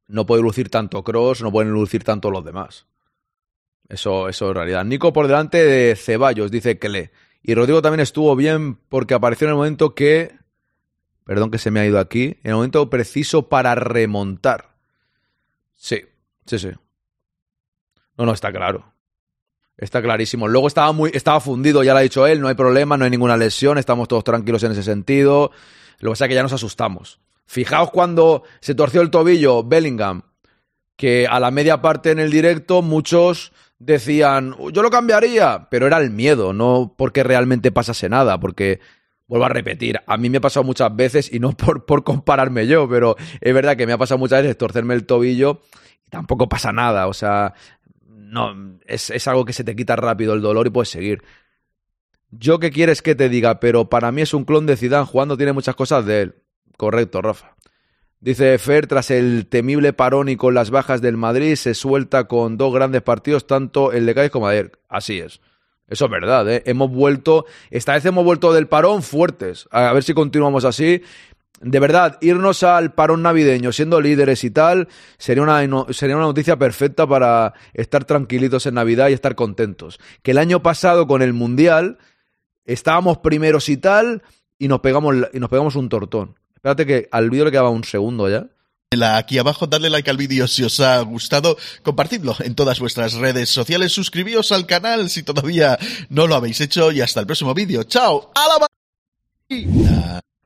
no 0.07 0.25
puede 0.25 0.41
lucir 0.41 0.69
tanto 0.69 1.03
Cross, 1.03 1.41
no 1.41 1.51
pueden 1.51 1.71
lucir 1.71 2.03
tanto 2.03 2.31
los 2.31 2.43
demás. 2.43 2.85
Eso, 3.89 4.29
eso 4.29 4.49
es 4.49 4.55
realidad. 4.55 4.85
Nico 4.85 5.13
por 5.13 5.27
delante 5.27 5.63
de 5.63 5.95
Ceballos, 5.95 6.51
dice 6.51 6.79
que 6.79 6.89
le. 6.89 7.11
Y 7.41 7.53
Rodrigo 7.55 7.81
también 7.81 7.99
estuvo 7.99 8.35
bien 8.35 8.77
porque 8.89 9.13
apareció 9.13 9.45
en 9.45 9.51
el 9.51 9.57
momento 9.57 9.93
que 9.93 10.42
Perdón 11.25 11.51
que 11.51 11.57
se 11.57 11.71
me 11.71 11.79
ha 11.79 11.85
ido 11.85 11.99
aquí. 11.99 12.37
En 12.43 12.51
el 12.51 12.55
momento 12.55 12.89
preciso 12.89 13.49
para 13.49 13.75
remontar. 13.75 14.75
Sí, 15.75 16.01
sí, 16.45 16.59
sí. 16.59 16.69
No, 18.17 18.25
no, 18.25 18.33
está 18.33 18.51
claro. 18.51 18.93
Está 19.77 20.01
clarísimo. 20.01 20.47
Luego 20.47 20.67
estaba 20.67 20.91
muy, 20.91 21.11
estaba 21.13 21.39
fundido, 21.39 21.83
ya 21.83 21.93
lo 21.93 21.99
ha 21.99 22.03
dicho 22.03 22.27
él, 22.27 22.41
no 22.41 22.47
hay 22.47 22.55
problema, 22.55 22.95
no 22.95 23.05
hay 23.05 23.11
ninguna 23.11 23.37
lesión, 23.37 23.77
estamos 23.77 24.07
todos 24.07 24.23
tranquilos 24.23 24.63
en 24.63 24.71
ese 24.71 24.83
sentido. 24.83 25.51
Lo 25.99 26.09
que 26.09 26.13
pasa 26.13 26.25
es 26.25 26.29
que 26.29 26.35
ya 26.35 26.43
nos 26.43 26.53
asustamos. 26.53 27.19
Fijaos 27.45 27.91
cuando 27.91 28.43
se 28.59 28.75
torció 28.75 29.01
el 29.01 29.09
tobillo 29.09 29.63
Bellingham, 29.63 30.21
que 30.95 31.27
a 31.27 31.39
la 31.39 31.51
media 31.51 31.81
parte 31.81 32.11
en 32.11 32.19
el 32.19 32.31
directo 32.31 32.81
muchos 32.81 33.51
decían, 33.79 34.55
yo 34.71 34.81
lo 34.81 34.89
cambiaría, 34.89 35.67
pero 35.69 35.87
era 35.87 35.97
el 35.97 36.11
miedo, 36.11 36.53
no 36.53 36.93
porque 36.97 37.23
realmente 37.23 37.71
pasase 37.71 38.09
nada, 38.09 38.39
porque 38.39 38.79
vuelvo 39.27 39.45
a 39.45 39.49
repetir, 39.49 39.99
a 40.05 40.17
mí 40.17 40.29
me 40.29 40.37
ha 40.37 40.41
pasado 40.41 40.63
muchas 40.63 40.95
veces, 40.95 41.31
y 41.31 41.39
no 41.39 41.51
por, 41.57 41.85
por 41.85 42.03
compararme 42.03 42.67
yo, 42.67 42.87
pero 42.89 43.15
es 43.41 43.53
verdad 43.53 43.77
que 43.77 43.87
me 43.87 43.93
ha 43.93 43.97
pasado 43.97 44.17
muchas 44.17 44.41
veces 44.41 44.57
torcerme 44.57 44.93
el 44.93 45.05
tobillo 45.05 45.61
y 46.05 46.09
tampoco 46.09 46.49
pasa 46.49 46.71
nada, 46.71 47.07
o 47.07 47.13
sea, 47.13 47.53
no, 48.07 48.79
es, 48.85 49.09
es 49.09 49.27
algo 49.27 49.45
que 49.45 49.53
se 49.53 49.63
te 49.63 49.75
quita 49.75 49.95
rápido 49.95 50.33
el 50.33 50.41
dolor 50.41 50.67
y 50.67 50.71
puedes 50.71 50.89
seguir. 50.89 51.23
Yo 52.31 52.59
qué 52.59 52.71
quieres 52.71 53.03
que 53.03 53.13
te 53.13 53.29
diga, 53.29 53.59
pero 53.59 53.89
para 53.89 54.11
mí 54.11 54.21
es 54.21 54.33
un 54.33 54.43
clon 54.43 54.65
de 54.65 54.75
Zidane, 54.75 55.05
jugando 55.05 55.37
tiene 55.37 55.53
muchas 55.53 55.75
cosas 55.75 56.05
de 56.05 56.21
él. 56.21 56.35
Correcto, 56.77 57.21
Rafa. 57.21 57.55
Dice 58.19 58.57
Fer, 58.57 58.87
tras 58.87 59.11
el 59.11 59.47
temible 59.47 59.93
parón 59.93 60.29
y 60.29 60.37
con 60.37 60.53
las 60.53 60.71
bajas 60.71 61.01
del 61.01 61.17
Madrid, 61.17 61.55
se 61.55 61.73
suelta 61.73 62.23
con 62.23 62.57
dos 62.57 62.73
grandes 62.73 63.01
partidos, 63.01 63.45
tanto 63.45 63.91
el 63.91 64.05
de 64.05 64.15
Cádiz 64.15 64.31
como 64.31 64.47
ayer. 64.47 64.71
Así 64.87 65.19
es. 65.19 65.41
Eso 65.87 66.05
es 66.05 66.11
verdad, 66.11 66.49
¿eh? 66.49 66.63
Hemos 66.65 66.89
vuelto, 66.89 67.45
esta 67.69 67.93
vez 67.93 68.05
hemos 68.05 68.23
vuelto 68.23 68.53
del 68.53 68.67
parón 68.67 69.03
fuertes. 69.03 69.67
A 69.71 69.93
ver 69.93 70.03
si 70.03 70.13
continuamos 70.13 70.65
así. 70.65 71.01
De 71.61 71.79
verdad, 71.79 72.17
irnos 72.19 72.63
al 72.63 72.93
parón 72.93 73.21
navideño 73.21 73.71
siendo 73.71 74.01
líderes 74.01 74.43
y 74.43 74.51
tal, 74.51 74.89
sería 75.17 75.43
una, 75.43 75.61
sería 75.93 76.15
una 76.17 76.25
noticia 76.25 76.57
perfecta 76.57 77.07
para 77.07 77.53
estar 77.73 78.03
tranquilitos 78.03 78.65
en 78.65 78.73
Navidad 78.73 79.09
y 79.09 79.13
estar 79.13 79.35
contentos. 79.35 79.99
Que 80.23 80.31
el 80.31 80.39
año 80.39 80.61
pasado 80.61 81.07
con 81.07 81.21
el 81.21 81.31
Mundial 81.31 81.99
estábamos 82.65 83.19
primeros 83.19 83.69
y 83.69 83.77
tal, 83.77 84.23
y 84.57 84.67
nos 84.67 84.81
pegamos, 84.81 85.15
y 85.31 85.39
nos 85.39 85.49
pegamos 85.49 85.75
un 85.75 85.87
tortón. 85.89 86.35
Espérate 86.55 86.85
que 86.85 87.07
al 87.11 87.29
vídeo 87.29 87.45
le 87.45 87.51
quedaba 87.51 87.69
un 87.69 87.83
segundo 87.83 88.29
ya 88.29 88.47
aquí 89.01 89.39
abajo, 89.39 89.65
dadle 89.65 89.89
like 89.89 90.09
al 90.09 90.17
vídeo 90.17 90.47
si 90.47 90.63
os 90.63 90.79
ha 90.79 90.99
gustado, 91.01 91.57
compartidlo 91.81 92.35
en 92.41 92.53
todas 92.53 92.79
vuestras 92.79 93.13
redes 93.13 93.49
sociales, 93.49 93.91
suscribíos 93.91 94.51
al 94.51 94.67
canal 94.67 95.09
si 95.09 95.23
todavía 95.23 95.79
no 96.09 96.27
lo 96.27 96.35
habéis 96.35 96.61
hecho 96.61 96.91
y 96.91 97.01
hasta 97.01 97.21
el 97.21 97.25
próximo 97.25 97.53
vídeo. 97.53 97.83
¡Chao! 97.83 98.31
¡A 98.35 98.59
la 98.59 98.67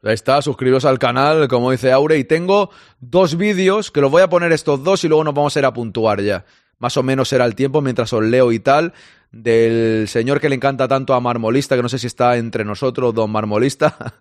Ahí 0.04 0.14
está, 0.14 0.42
suscribiros 0.42 0.86
al 0.86 1.00
canal, 1.00 1.48
como 1.48 1.72
dice 1.72 1.92
Aure, 1.92 2.18
y 2.18 2.24
tengo 2.24 2.70
dos 3.00 3.36
vídeos 3.36 3.92
que 3.92 4.00
los 4.00 4.12
voy 4.12 4.22
a 4.22 4.30
poner 4.30 4.52
estos 4.52 4.84
dos 4.84 5.04
y 5.04 5.08
luego 5.08 5.24
nos 5.24 5.34
vamos 5.34 5.56
a 5.56 5.60
ir 5.60 5.66
a 5.66 5.74
puntuar 5.74 6.22
ya. 6.22 6.46
Más 6.80 6.96
o 6.98 7.04
menos 7.04 7.30
será 7.30 7.46
el 7.46 7.56
tiempo 7.56 7.82
mientras 7.82 8.14
os 8.14 8.24
leo 8.24 8.52
y 8.52 8.60
tal, 8.60 8.94
del 9.32 10.08
señor 10.08 10.40
que 10.40 10.50
le 10.50 10.56
encanta 10.56 10.88
tanto 10.88 11.14
a 11.14 11.20
Marmolista, 11.20 11.76
que 11.76 11.82
no 11.82 11.90
sé 11.90 12.00
si 12.00 12.08
está 12.08 12.38
entre 12.38 12.64
nosotros, 12.64 13.14
don 13.14 13.32
Marmolista. 13.32 14.16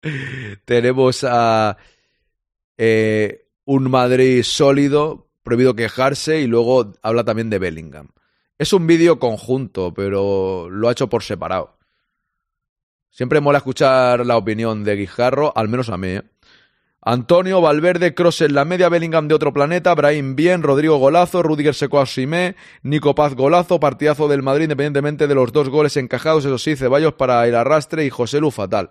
Tenemos 0.64 1.24
a 1.24 1.76
eh, 2.78 3.48
un 3.64 3.90
Madrid 3.90 4.42
sólido, 4.42 5.28
prohibido 5.42 5.74
quejarse 5.74 6.40
y 6.40 6.46
luego 6.46 6.92
habla 7.02 7.24
también 7.24 7.50
de 7.50 7.58
Bellingham. 7.58 8.08
Es 8.58 8.72
un 8.72 8.86
vídeo 8.86 9.18
conjunto, 9.18 9.92
pero 9.92 10.68
lo 10.70 10.88
ha 10.88 10.92
hecho 10.92 11.08
por 11.08 11.22
separado. 11.22 11.76
Siempre 13.10 13.40
mola 13.40 13.58
escuchar 13.58 14.26
la 14.26 14.36
opinión 14.36 14.84
de 14.84 14.96
Guijarro, 14.96 15.52
al 15.56 15.68
menos 15.68 15.88
a 15.88 15.96
mí. 15.96 16.08
¿eh? 16.08 16.22
Antonio, 17.08 17.60
Valverde, 17.60 18.14
Cross 18.14 18.40
en 18.40 18.54
la 18.54 18.64
media, 18.64 18.88
Bellingham 18.88 19.28
de 19.28 19.34
otro 19.34 19.52
planeta, 19.52 19.94
Brahim 19.94 20.34
bien, 20.34 20.64
Rodrigo 20.64 20.96
golazo, 20.96 21.42
Rudiger 21.42 21.74
secó 21.74 22.00
a 22.00 22.06
Nico 22.82 23.14
Paz 23.14 23.34
golazo, 23.34 23.78
partidazo 23.78 24.26
del 24.26 24.42
Madrid 24.42 24.64
independientemente 24.64 25.28
de 25.28 25.34
los 25.36 25.52
dos 25.52 25.68
goles 25.68 25.96
encajados, 25.96 26.44
eso 26.44 26.58
sí, 26.58 26.74
Ceballos 26.74 27.14
para 27.14 27.46
el 27.46 27.54
arrastre 27.54 28.04
y 28.04 28.10
José 28.10 28.40
Lu 28.40 28.50
fatal, 28.50 28.90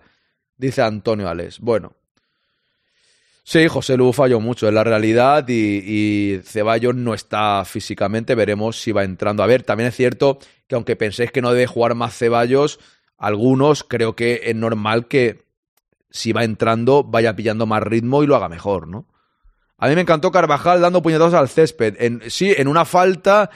dice 0.55 0.81
Antonio 0.81 1.27
Ales. 1.27 1.59
Bueno, 1.59 1.93
sí, 3.45 3.69
José 3.69 3.95
Lu 3.95 4.11
falló 4.11 4.41
mucho 4.41 4.67
en 4.67 4.75
la 4.75 4.83
realidad 4.83 5.45
y, 5.47 6.41
Ceballos 6.43 6.95
no 6.95 7.13
está 7.13 7.63
físicamente, 7.63 8.35
veremos 8.35 8.81
si 8.81 8.91
va 8.91 9.05
entrando. 9.05 9.43
A 9.43 9.47
ver, 9.47 9.63
también 9.63 9.87
es 9.87 9.95
cierto 9.95 10.39
que 10.67 10.75
aunque 10.75 10.97
penséis 10.97 11.31
que 11.31 11.41
no 11.41 11.53
debe 11.53 11.67
jugar 11.67 11.95
más 11.95 12.17
Ceballos, 12.17 12.79
algunos 13.17 13.85
creo 13.85 14.15
que 14.15 14.41
es 14.43 14.55
normal 14.55 15.07
que 15.07 15.45
si 16.09 16.33
va 16.33 16.43
entrando, 16.43 17.03
vaya 17.03 17.35
pillando 17.35 17.65
más 17.65 17.83
ritmo 17.83 18.23
y 18.23 18.27
lo 18.27 18.35
haga 18.35 18.49
mejor, 18.49 18.87
¿no? 18.87 19.05
A 19.77 19.87
mí 19.87 19.95
me 19.95 20.01
encantó 20.01 20.31
Carvajal 20.31 20.81
dando 20.81 21.01
puñetazos 21.01 21.33
al 21.33 21.49
césped. 21.49 21.95
En, 21.99 22.21
sí, 22.29 22.53
en 22.55 22.67
una 22.67 22.85
falta 22.85 23.49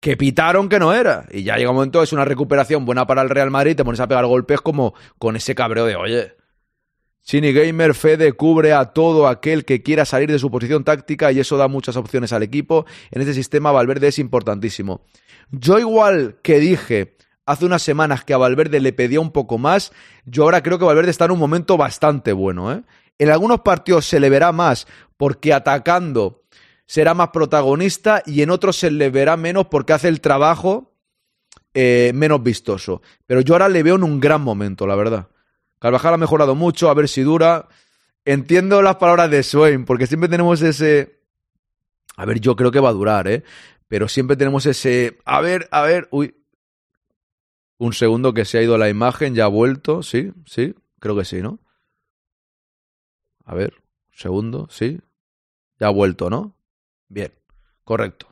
que 0.00 0.16
pitaron 0.16 0.68
que 0.68 0.78
no 0.78 0.92
era. 0.92 1.26
Y 1.30 1.44
ya 1.44 1.56
llega 1.56 1.70
un 1.70 1.76
momento, 1.76 2.02
es 2.02 2.12
una 2.12 2.24
recuperación 2.24 2.84
buena 2.84 3.06
para 3.06 3.22
el 3.22 3.30
Real 3.30 3.50
Madrid, 3.50 3.76
te 3.76 3.84
pones 3.84 4.00
a 4.00 4.08
pegar 4.08 4.26
golpes 4.26 4.60
como 4.60 4.94
con 5.18 5.36
ese 5.36 5.54
cabreo 5.54 5.86
de, 5.86 5.96
oye, 5.96 6.36
Gamer 7.30 7.94
Fede 7.94 8.32
cubre 8.32 8.72
a 8.72 8.86
todo 8.86 9.28
aquel 9.28 9.64
que 9.64 9.82
quiera 9.82 10.04
salir 10.04 10.30
de 10.30 10.38
su 10.38 10.50
posición 10.50 10.84
táctica 10.84 11.32
y 11.32 11.40
eso 11.40 11.56
da 11.56 11.68
muchas 11.68 11.96
opciones 11.96 12.32
al 12.32 12.42
equipo. 12.42 12.86
En 13.10 13.20
este 13.20 13.34
sistema 13.34 13.72
Valverde 13.72 14.08
es 14.08 14.18
importantísimo. 14.18 15.02
Yo 15.50 15.78
igual 15.78 16.38
que 16.42 16.58
dije 16.58 17.16
hace 17.46 17.64
unas 17.64 17.82
semanas 17.82 18.24
que 18.24 18.34
a 18.34 18.38
Valverde 18.38 18.80
le 18.80 18.92
pedía 18.92 19.20
un 19.20 19.32
poco 19.32 19.58
más, 19.58 19.92
yo 20.24 20.44
ahora 20.44 20.62
creo 20.62 20.78
que 20.78 20.84
Valverde 20.84 21.10
está 21.10 21.24
en 21.24 21.32
un 21.32 21.38
momento 21.38 21.76
bastante 21.76 22.32
bueno. 22.32 22.72
¿eh? 22.72 22.82
En 23.18 23.30
algunos 23.30 23.60
partidos 23.60 24.06
se 24.06 24.20
le 24.20 24.30
verá 24.30 24.52
más 24.52 24.86
porque 25.16 25.52
atacando 25.52 26.42
será 26.86 27.14
más 27.14 27.28
protagonista 27.28 28.22
y 28.26 28.42
en 28.42 28.50
otros 28.50 28.76
se 28.76 28.90
le 28.90 29.10
verá 29.10 29.36
menos 29.36 29.66
porque 29.66 29.92
hace 29.92 30.08
el 30.08 30.20
trabajo 30.20 30.92
eh, 31.74 32.12
menos 32.14 32.42
vistoso. 32.42 33.02
Pero 33.26 33.40
yo 33.40 33.54
ahora 33.54 33.68
le 33.68 33.82
veo 33.82 33.96
en 33.96 34.02
un 34.02 34.20
gran 34.20 34.42
momento, 34.42 34.86
la 34.86 34.94
verdad. 34.94 35.28
Carvajal 35.82 36.14
ha 36.14 36.16
mejorado 36.16 36.54
mucho, 36.54 36.88
a 36.88 36.94
ver 36.94 37.08
si 37.08 37.22
dura. 37.22 37.66
Entiendo 38.24 38.82
las 38.82 38.96
palabras 38.96 39.28
de 39.32 39.42
Swain, 39.42 39.84
porque 39.84 40.06
siempre 40.06 40.28
tenemos 40.28 40.62
ese... 40.62 41.24
A 42.16 42.24
ver, 42.24 42.38
yo 42.38 42.54
creo 42.54 42.70
que 42.70 42.78
va 42.78 42.90
a 42.90 42.92
durar, 42.92 43.26
¿eh? 43.26 43.42
Pero 43.88 44.06
siempre 44.06 44.36
tenemos 44.36 44.64
ese... 44.64 45.18
A 45.24 45.40
ver, 45.40 45.66
a 45.72 45.82
ver, 45.82 46.06
uy, 46.12 46.36
un 47.78 47.94
segundo 47.94 48.32
que 48.32 48.44
se 48.44 48.58
ha 48.58 48.62
ido 48.62 48.78
la 48.78 48.90
imagen, 48.90 49.34
ya 49.34 49.46
ha 49.46 49.48
vuelto, 49.48 50.04
sí, 50.04 50.30
sí, 50.46 50.72
creo 51.00 51.16
que 51.16 51.24
sí, 51.24 51.42
¿no? 51.42 51.58
A 53.44 53.56
ver, 53.56 53.74
segundo, 54.12 54.68
sí. 54.70 55.00
Ya 55.80 55.88
ha 55.88 55.90
vuelto, 55.90 56.30
¿no? 56.30 56.54
Bien, 57.08 57.34
correcto. 57.82 58.31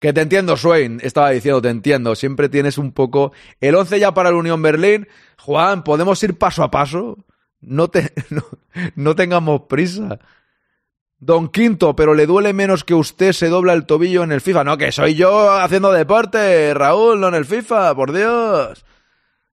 Que 0.00 0.12
te 0.12 0.20
entiendo, 0.20 0.56
Swain, 0.56 1.00
estaba 1.02 1.30
diciendo, 1.30 1.60
te 1.60 1.70
entiendo. 1.70 2.14
Siempre 2.14 2.48
tienes 2.48 2.78
un 2.78 2.92
poco. 2.92 3.32
El 3.60 3.74
11 3.74 3.98
ya 3.98 4.14
para 4.14 4.30
la 4.30 4.36
Unión 4.36 4.62
Berlín. 4.62 5.08
Juan, 5.38 5.82
¿podemos 5.82 6.22
ir 6.22 6.38
paso 6.38 6.62
a 6.62 6.70
paso? 6.70 7.18
No, 7.60 7.88
te... 7.88 8.12
no, 8.30 8.44
no 8.94 9.16
tengamos 9.16 9.62
prisa. 9.62 10.20
Don 11.20 11.48
Quinto, 11.48 11.96
pero 11.96 12.14
le 12.14 12.26
duele 12.26 12.52
menos 12.52 12.84
que 12.84 12.94
usted 12.94 13.32
se 13.32 13.48
dobla 13.48 13.72
el 13.72 13.86
tobillo 13.86 14.22
en 14.22 14.30
el 14.30 14.40
FIFA. 14.40 14.62
No, 14.62 14.78
que 14.78 14.92
soy 14.92 15.16
yo 15.16 15.50
haciendo 15.50 15.90
deporte, 15.90 16.72
Raúl, 16.74 17.20
no 17.20 17.28
en 17.28 17.34
el 17.34 17.44
FIFA, 17.44 17.94
por 17.96 18.12
Dios. 18.12 18.84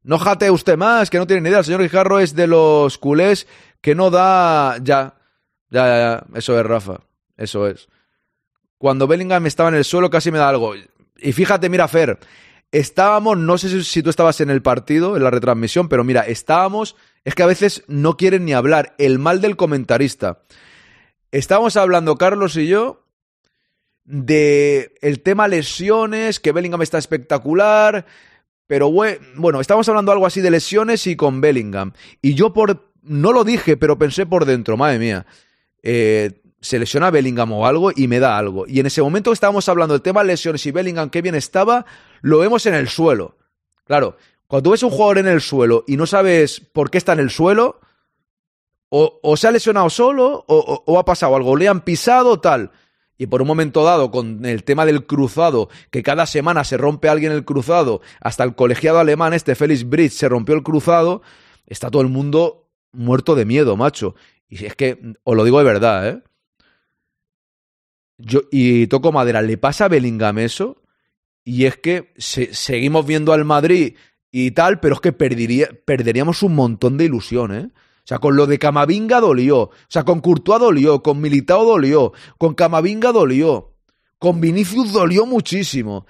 No 0.04 0.20
jate 0.20 0.52
usted 0.52 0.78
más, 0.78 1.10
que 1.10 1.18
no 1.18 1.26
tiene 1.26 1.42
ni 1.42 1.50
idea. 1.50 1.60
El 1.60 1.66
señor 1.66 1.82
Guijarro 1.82 2.20
es 2.20 2.36
de 2.36 2.46
los 2.46 3.00
culés 3.00 3.48
que 3.82 3.96
no 3.96 4.12
da. 4.12 4.78
Ya, 4.84 5.16
ya, 5.72 5.88
ya, 5.88 5.98
ya. 5.98 6.38
Eso 6.38 6.60
es, 6.60 6.66
Rafa. 6.66 7.00
Eso 7.36 7.68
es. 7.68 7.88
Cuando 8.78 9.08
Bellingham 9.08 9.46
estaba 9.46 9.70
en 9.70 9.76
el 9.76 9.86
suelo 9.86 10.10
casi 10.10 10.32
me 10.32 10.38
da 10.38 10.50
algo. 10.50 10.74
Y 11.18 11.34
fíjate, 11.34 11.70
mira, 11.70 11.88
Fer. 11.88 12.20
Estábamos, 12.72 13.38
no 13.38 13.58
sé 13.58 13.84
si 13.84 14.04
tú 14.04 14.10
estabas 14.10 14.42
en 14.42 14.50
el 14.50 14.62
partido, 14.62 15.16
en 15.16 15.24
la 15.24 15.32
retransmisión, 15.32 15.88
pero 15.88 16.04
mira, 16.04 16.22
estábamos. 16.22 16.96
Es 17.24 17.34
que 17.34 17.44
a 17.44 17.48
veces 17.48 17.84
no 17.88 18.18
quieren 18.18 18.44
ni 18.44 18.54
hablar. 18.54 18.96
El 18.98 19.18
mal 19.18 19.40
del 19.40 19.56
comentarista. 19.56 20.40
Estábamos 21.32 21.78
hablando, 21.78 22.18
Carlos 22.18 22.58
y 22.58 22.68
yo, 22.68 23.06
de 24.04 24.96
el 25.02 25.22
tema 25.22 25.48
lesiones, 25.48 26.40
que 26.40 26.52
Bellingham 26.52 26.82
está 26.82 26.98
espectacular, 26.98 28.06
pero 28.68 28.92
bueno, 28.92 29.62
estábamos 29.62 29.88
hablando 29.90 30.12
algo 30.12 30.26
así 30.26 30.42
de 30.42 30.52
lesiones 30.52 31.08
y 31.08 31.16
con 31.16 31.42
Bellingham. 31.42 31.94
Y 32.22 32.34
yo 32.34 32.54
por 32.54 32.92
no 33.04 33.32
lo 33.32 33.44
dije, 33.44 33.78
pero 33.78 33.98
pensé 33.98 34.26
por 34.26 34.46
dentro, 34.46 34.78
madre 34.78 35.00
mía. 35.00 35.26
Eh, 35.84 36.42
se 36.66 36.80
lesiona 36.80 37.12
Bellingham 37.12 37.52
o 37.52 37.68
algo 37.68 37.92
y 37.96 38.08
me 38.08 38.20
da 38.20 38.38
algo. 38.38 38.66
Y 38.68 38.80
en 38.80 38.88
ese 38.88 39.02
momento 39.02 39.30
que 39.30 39.36
estábamos 39.36 39.70
hablando 39.70 39.94
del 39.94 40.02
tema 40.02 40.24
lesiones 40.24 40.66
y 40.66 40.72
Bellingham, 40.72 41.12
qué 41.12 41.22
bien 41.22 41.36
estaba, 41.36 41.86
lo 42.22 42.40
vemos 42.40 42.66
en 42.66 42.74
el 42.74 42.90
suelo. 42.90 43.38
Claro, 43.86 44.18
cuando 44.48 44.72
ves 44.72 44.82
un 44.82 44.90
jugador 44.90 45.20
en 45.20 45.28
el 45.28 45.42
suelo 45.42 45.84
y 45.88 45.96
no 45.96 46.08
sabes 46.08 46.60
por 46.60 46.90
qué 46.90 46.98
está 46.98 47.14
en 47.14 47.20
el 47.20 47.30
suelo, 47.30 47.80
o, 48.90 49.36
se 49.36 49.48
ha 49.48 49.52
lesionado 49.52 49.90
solo 49.90 50.46
o, 50.48 50.98
ha 50.98 51.06
pasado 51.06 51.36
algo, 51.36 51.56
le 51.56 51.68
han 51.68 51.82
pisado 51.82 52.40
tal. 52.40 52.72
Y 53.18 53.28
por 53.28 53.42
un 53.42 53.48
momento 53.48 53.84
dado, 53.84 54.10
con 54.10 54.44
el 54.46 54.64
tema 54.64 54.86
del 54.86 55.06
cruzado, 55.06 55.70
que 55.92 56.02
cada 56.02 56.26
semana 56.26 56.64
se 56.64 56.78
rompe 56.78 57.10
alguien 57.10 57.32
el 57.32 57.46
cruzado, 57.46 58.02
hasta 58.22 58.44
el 58.44 58.56
colegiado 58.56 59.00
alemán, 59.00 59.34
este 59.34 59.56
Felix 59.56 59.88
Bridge, 59.88 60.14
se 60.14 60.30
rompió 60.30 60.56
el 60.56 60.64
cruzado, 60.64 61.22
está 61.68 61.92
todo 61.92 62.02
el 62.02 62.10
mundo 62.10 62.70
muerto 62.92 63.36
de 63.36 63.46
miedo, 63.46 63.78
macho. 63.78 64.16
Y 64.50 64.66
es 64.66 64.76
que, 64.76 65.00
os 65.24 65.36
lo 65.36 65.44
digo 65.44 65.60
de 65.60 65.66
verdad, 65.66 66.10
¿eh? 66.10 66.24
Yo, 68.18 68.42
y 68.52 68.88
toco 68.88 69.12
madera, 69.12 69.42
le 69.42 69.58
pasa 69.58 69.86
a 69.86 69.90
Bellingham 69.90 70.40
eso, 70.40 70.82
y 71.44 71.66
es 71.66 71.78
que 71.78 72.14
seguimos 72.18 73.06
viendo 73.06 73.34
al 73.34 73.46
Madrid 73.46 73.96
y 74.32 74.52
tal, 74.52 74.80
pero 74.80 74.96
es 74.96 75.02
que 75.02 75.14
perderíamos 75.14 76.44
un 76.44 76.56
montón 76.56 76.98
de 76.98 77.06
ilusión, 77.06 77.54
¿eh? 77.54 77.70
O 78.06 78.08
sea, 78.08 78.20
con 78.20 78.36
lo 78.36 78.46
de 78.46 78.60
Camavinga 78.60 79.20
dolió. 79.20 79.62
O 79.62 79.72
sea, 79.88 80.04
con 80.04 80.22
Courtois 80.22 80.60
dolió. 80.60 81.02
Con 81.02 81.20
Militao 81.20 81.66
dolió. 81.66 82.14
Con 82.38 82.54
Camavinga 82.54 83.12
dolió. 83.12 83.74
Con 84.20 84.40
Vinicius 84.40 84.94
dolió 84.94 85.26
muchísimo. 85.26 86.06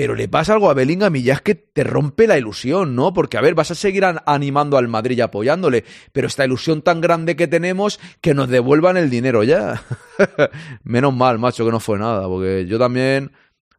Pero 0.00 0.14
le 0.14 0.28
pasa 0.28 0.54
algo 0.54 0.70
a 0.70 0.72
Bellingham 0.72 1.14
y 1.16 1.24
ya 1.24 1.34
es 1.34 1.42
que 1.42 1.54
te 1.54 1.84
rompe 1.84 2.26
la 2.26 2.38
ilusión, 2.38 2.96
¿no? 2.96 3.12
Porque, 3.12 3.36
a 3.36 3.42
ver, 3.42 3.54
vas 3.54 3.70
a 3.70 3.74
seguir 3.74 4.02
animando 4.24 4.78
al 4.78 4.88
Madrid 4.88 5.18
y 5.18 5.20
apoyándole, 5.20 5.84
pero 6.14 6.26
esta 6.26 6.42
ilusión 6.42 6.80
tan 6.80 7.02
grande 7.02 7.36
que 7.36 7.46
tenemos, 7.46 8.00
que 8.22 8.32
nos 8.32 8.48
devuelvan 8.48 8.96
el 8.96 9.10
dinero 9.10 9.44
ya. 9.44 9.82
Menos 10.84 11.14
mal, 11.14 11.38
macho, 11.38 11.66
que 11.66 11.70
no 11.70 11.80
fue 11.80 11.98
nada, 11.98 12.26
porque 12.28 12.64
yo 12.64 12.78
también 12.78 13.32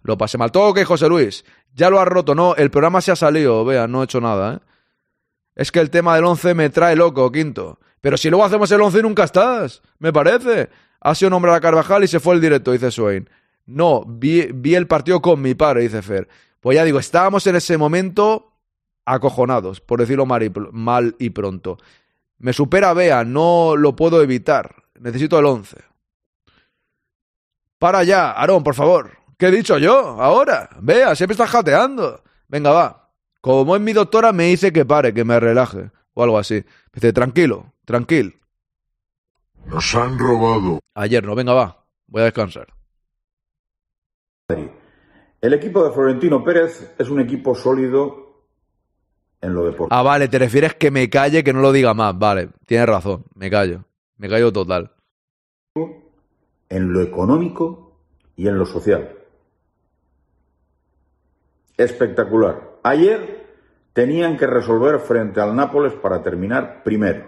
lo 0.03 0.15
pasé 0.15 0.37
mal. 0.37 0.51
Todo 0.51 0.75
que 0.75 0.85
José 0.85 1.09
Luis, 1.09 1.43
ya 1.73 1.89
lo 1.89 1.99
has 1.99 2.07
roto, 2.07 2.35
no, 2.35 2.53
el 2.53 2.69
programa 2.69 3.01
se 3.01 3.11
ha 3.11 3.15
salido, 3.15 3.65
vea, 3.65 3.87
no 3.87 4.01
he 4.01 4.03
hecho 4.03 4.21
nada, 4.21 4.53
¿eh? 4.53 4.59
Es 5.55 5.71
que 5.71 5.79
el 5.79 5.89
tema 5.89 6.13
del 6.13 6.25
11 6.25 6.53
me 6.53 6.69
trae 6.69 6.95
loco, 6.95 7.31
Quinto. 7.31 7.79
Pero 7.99 8.15
si 8.15 8.29
luego 8.29 8.45
hacemos 8.45 8.71
el 8.71 8.81
11 8.81 8.99
y 8.99 9.01
nunca 9.01 9.23
estás, 9.23 9.81
me 9.97 10.13
parece. 10.13 10.69
Ha 10.99 11.15
sido 11.15 11.31
nombrar 11.31 11.55
a 11.55 11.61
Carvajal 11.61 12.03
y 12.03 12.07
se 12.07 12.19
fue 12.19 12.35
el 12.35 12.41
directo, 12.41 12.73
dice 12.73 12.91
Swain. 12.91 13.27
No, 13.65 14.03
vi, 14.05 14.47
vi 14.53 14.75
el 14.75 14.87
partido 14.87 15.21
con 15.21 15.41
mi 15.41 15.55
padre, 15.55 15.81
dice 15.81 16.01
Fer. 16.01 16.27
Pues 16.59 16.75
ya 16.75 16.83
digo, 16.83 16.99
estábamos 16.99 17.45
en 17.47 17.55
ese 17.55 17.77
momento 17.77 18.53
acojonados, 19.05 19.81
por 19.81 19.99
decirlo 19.99 20.25
mal 20.25 20.43
y, 20.43 20.51
mal 20.71 21.15
y 21.19 21.31
pronto. 21.31 21.77
Me 22.37 22.53
supera 22.53 22.93
Bea, 22.93 23.23
no 23.23 23.75
lo 23.75 23.95
puedo 23.95 24.21
evitar. 24.21 24.83
Necesito 24.99 25.39
el 25.39 25.45
11. 25.45 25.77
Para 27.79 27.99
allá, 27.99 28.31
Aarón, 28.31 28.63
por 28.63 28.75
favor. 28.75 29.11
¿Qué 29.37 29.47
he 29.47 29.51
dicho 29.51 29.77
yo? 29.79 30.21
Ahora. 30.21 30.69
Vea, 30.79 31.15
siempre 31.15 31.33
estás 31.33 31.49
jateando. 31.49 32.23
Venga, 32.47 32.71
va. 32.71 33.01
Como 33.41 33.75
es 33.75 33.81
mi 33.81 33.93
doctora, 33.93 34.31
me 34.31 34.45
dice 34.45 34.71
que 34.71 34.85
pare, 34.85 35.13
que 35.15 35.23
me 35.23 35.39
relaje, 35.39 35.89
o 36.13 36.23
algo 36.23 36.37
así. 36.37 36.55
Me 36.55 36.65
dice, 36.93 37.11
tranquilo, 37.11 37.73
tranquilo. 37.85 38.33
Nos 39.65 39.95
han 39.95 40.19
robado. 40.19 40.79
Ayer 40.93 41.25
no, 41.25 41.33
venga, 41.33 41.53
va, 41.53 41.83
voy 42.05 42.21
a 42.21 42.25
descansar. 42.25 42.67
El 45.41 45.53
equipo 45.53 45.83
de 45.83 45.91
Florentino 45.91 46.43
Pérez 46.43 46.93
es 46.97 47.09
un 47.09 47.19
equipo 47.19 47.55
sólido 47.55 48.43
en 49.41 49.53
lo 49.53 49.65
deportivo. 49.65 49.89
Ah, 49.89 50.03
vale, 50.03 50.27
te 50.27 50.37
refieres 50.37 50.75
que 50.75 50.91
me 50.91 51.09
calle, 51.09 51.43
que 51.43 51.53
no 51.53 51.61
lo 51.61 51.71
diga 51.71 51.93
más. 51.93 52.17
Vale, 52.17 52.49
tienes 52.65 52.87
razón, 52.87 53.25
me 53.35 53.49
callo. 53.49 53.83
Me 54.17 54.29
callo 54.29 54.53
total. 54.53 54.91
En 56.69 56.93
lo 56.93 57.01
económico 57.01 57.97
y 58.35 58.47
en 58.47 58.57
lo 58.57 58.65
social. 58.65 59.15
Espectacular. 61.75 62.77
Ayer 62.83 63.47
tenían 63.93 64.37
que 64.37 64.45
resolver 64.45 64.99
frente 64.99 65.41
al 65.41 65.55
Nápoles 65.55 65.93
para 65.93 66.21
terminar 66.21 66.83
primero. 66.83 67.25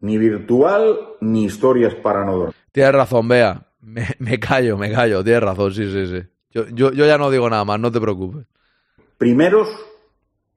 Ni 0.00 0.18
virtual 0.18 1.16
ni 1.20 1.44
historias 1.44 1.94
para 1.94 2.24
no 2.24 2.32
dormir. 2.32 2.54
Tienes 2.72 2.92
razón, 2.92 3.26
Bea. 3.26 3.65
Me, 4.18 4.40
callo, 4.40 4.76
me 4.76 4.90
callo. 4.90 5.22
Tienes 5.22 5.42
razón, 5.42 5.72
sí, 5.72 5.90
sí, 5.90 6.06
sí. 6.06 6.26
Yo, 6.50 6.66
yo, 6.68 6.92
yo 6.92 7.06
ya 7.06 7.18
no 7.18 7.30
digo 7.30 7.48
nada 7.48 7.64
más, 7.64 7.78
no 7.78 7.92
te 7.92 8.00
preocupes. 8.00 8.46
Primeros, 9.16 9.68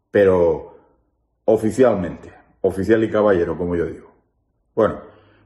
pero 0.09 0.77
oficialmente. 1.45 2.34
Oficial 2.61 3.03
y 3.03 3.09
caballero, 3.09 3.57
como 3.57 3.75
yo 3.75 3.86
digo. 3.86 4.11
Bueno, 4.73 5.01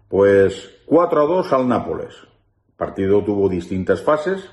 Pues 0.08 0.82
4 0.86 1.22
a 1.22 1.26
2 1.26 1.54
al 1.54 1.68
Nápoles. 1.68 2.14
El 2.68 2.74
partido 2.76 3.24
tuvo 3.24 3.50
distintas 3.50 4.02
fases, 4.02 4.48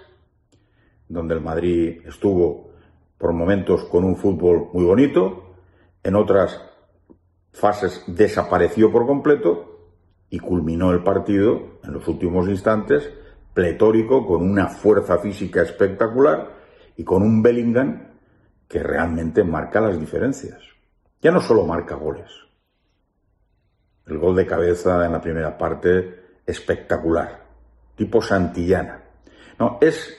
donde 1.08 1.34
el 1.34 1.40
Madrid 1.40 2.00
estuvo 2.06 2.70
por 3.18 3.32
momentos 3.32 3.84
con 3.84 4.04
un 4.04 4.16
fútbol 4.16 4.70
muy 4.72 4.84
bonito, 4.84 5.54
en 6.02 6.16
otras 6.16 6.60
fases 7.52 8.02
desapareció 8.06 8.90
por 8.90 9.06
completo 9.06 9.69
y 10.30 10.38
culminó 10.38 10.92
el 10.92 11.02
partido 11.02 11.80
en 11.82 11.92
los 11.92 12.06
últimos 12.08 12.48
instantes 12.48 13.10
pletórico, 13.52 14.26
con 14.26 14.48
una 14.48 14.68
fuerza 14.68 15.18
física 15.18 15.62
espectacular 15.62 16.52
y 16.96 17.04
con 17.04 17.22
un 17.22 17.42
Bellingham 17.42 18.08
que 18.68 18.82
realmente 18.82 19.42
marca 19.42 19.80
las 19.80 19.98
diferencias. 19.98 20.62
Ya 21.20 21.32
no 21.32 21.40
solo 21.40 21.66
marca 21.66 21.96
goles. 21.96 22.30
El 24.06 24.18
gol 24.18 24.36
de 24.36 24.46
cabeza 24.46 25.04
en 25.04 25.12
la 25.12 25.20
primera 25.20 25.58
parte 25.58 26.38
espectacular, 26.46 27.44
tipo 27.96 28.22
Santillana. 28.22 29.02
No, 29.58 29.78
es 29.80 30.16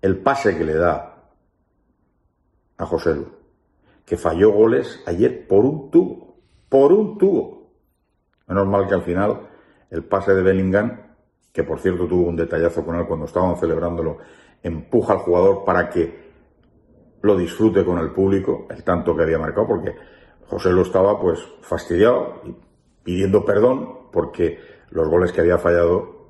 el 0.00 0.18
pase 0.18 0.56
que 0.56 0.64
le 0.64 0.74
da 0.74 1.30
a 2.76 2.86
José 2.86 3.14
Lu, 3.14 3.28
que 4.04 4.16
falló 4.16 4.52
goles 4.52 5.00
ayer 5.06 5.46
por 5.46 5.64
un 5.64 5.90
tubo, 5.90 6.36
por 6.68 6.92
un 6.92 7.18
tubo. 7.18 7.61
Menos 8.52 8.68
mal 8.68 8.86
que 8.86 8.92
al 8.92 9.02
final 9.02 9.48
el 9.88 10.04
pase 10.04 10.34
de 10.34 10.42
Bellingham, 10.42 11.00
que 11.50 11.64
por 11.64 11.78
cierto 11.78 12.06
tuvo 12.06 12.28
un 12.28 12.36
detallazo 12.36 12.84
con 12.84 12.96
él 12.96 13.06
cuando 13.06 13.24
estaban 13.24 13.56
celebrándolo, 13.56 14.18
empuja 14.62 15.14
al 15.14 15.20
jugador 15.20 15.64
para 15.64 15.88
que 15.88 16.32
lo 17.22 17.34
disfrute 17.34 17.82
con 17.82 17.96
el 17.96 18.10
público, 18.10 18.66
el 18.68 18.84
tanto 18.84 19.16
que 19.16 19.22
había 19.22 19.38
marcado, 19.38 19.66
porque 19.66 19.94
José 20.48 20.70
lo 20.70 20.82
estaba 20.82 21.18
pues 21.18 21.40
fastidiado 21.62 22.42
y 22.44 22.54
pidiendo 23.02 23.42
perdón 23.42 24.10
porque 24.12 24.58
los 24.90 25.08
goles 25.08 25.32
que 25.32 25.40
había 25.40 25.56
fallado 25.56 26.28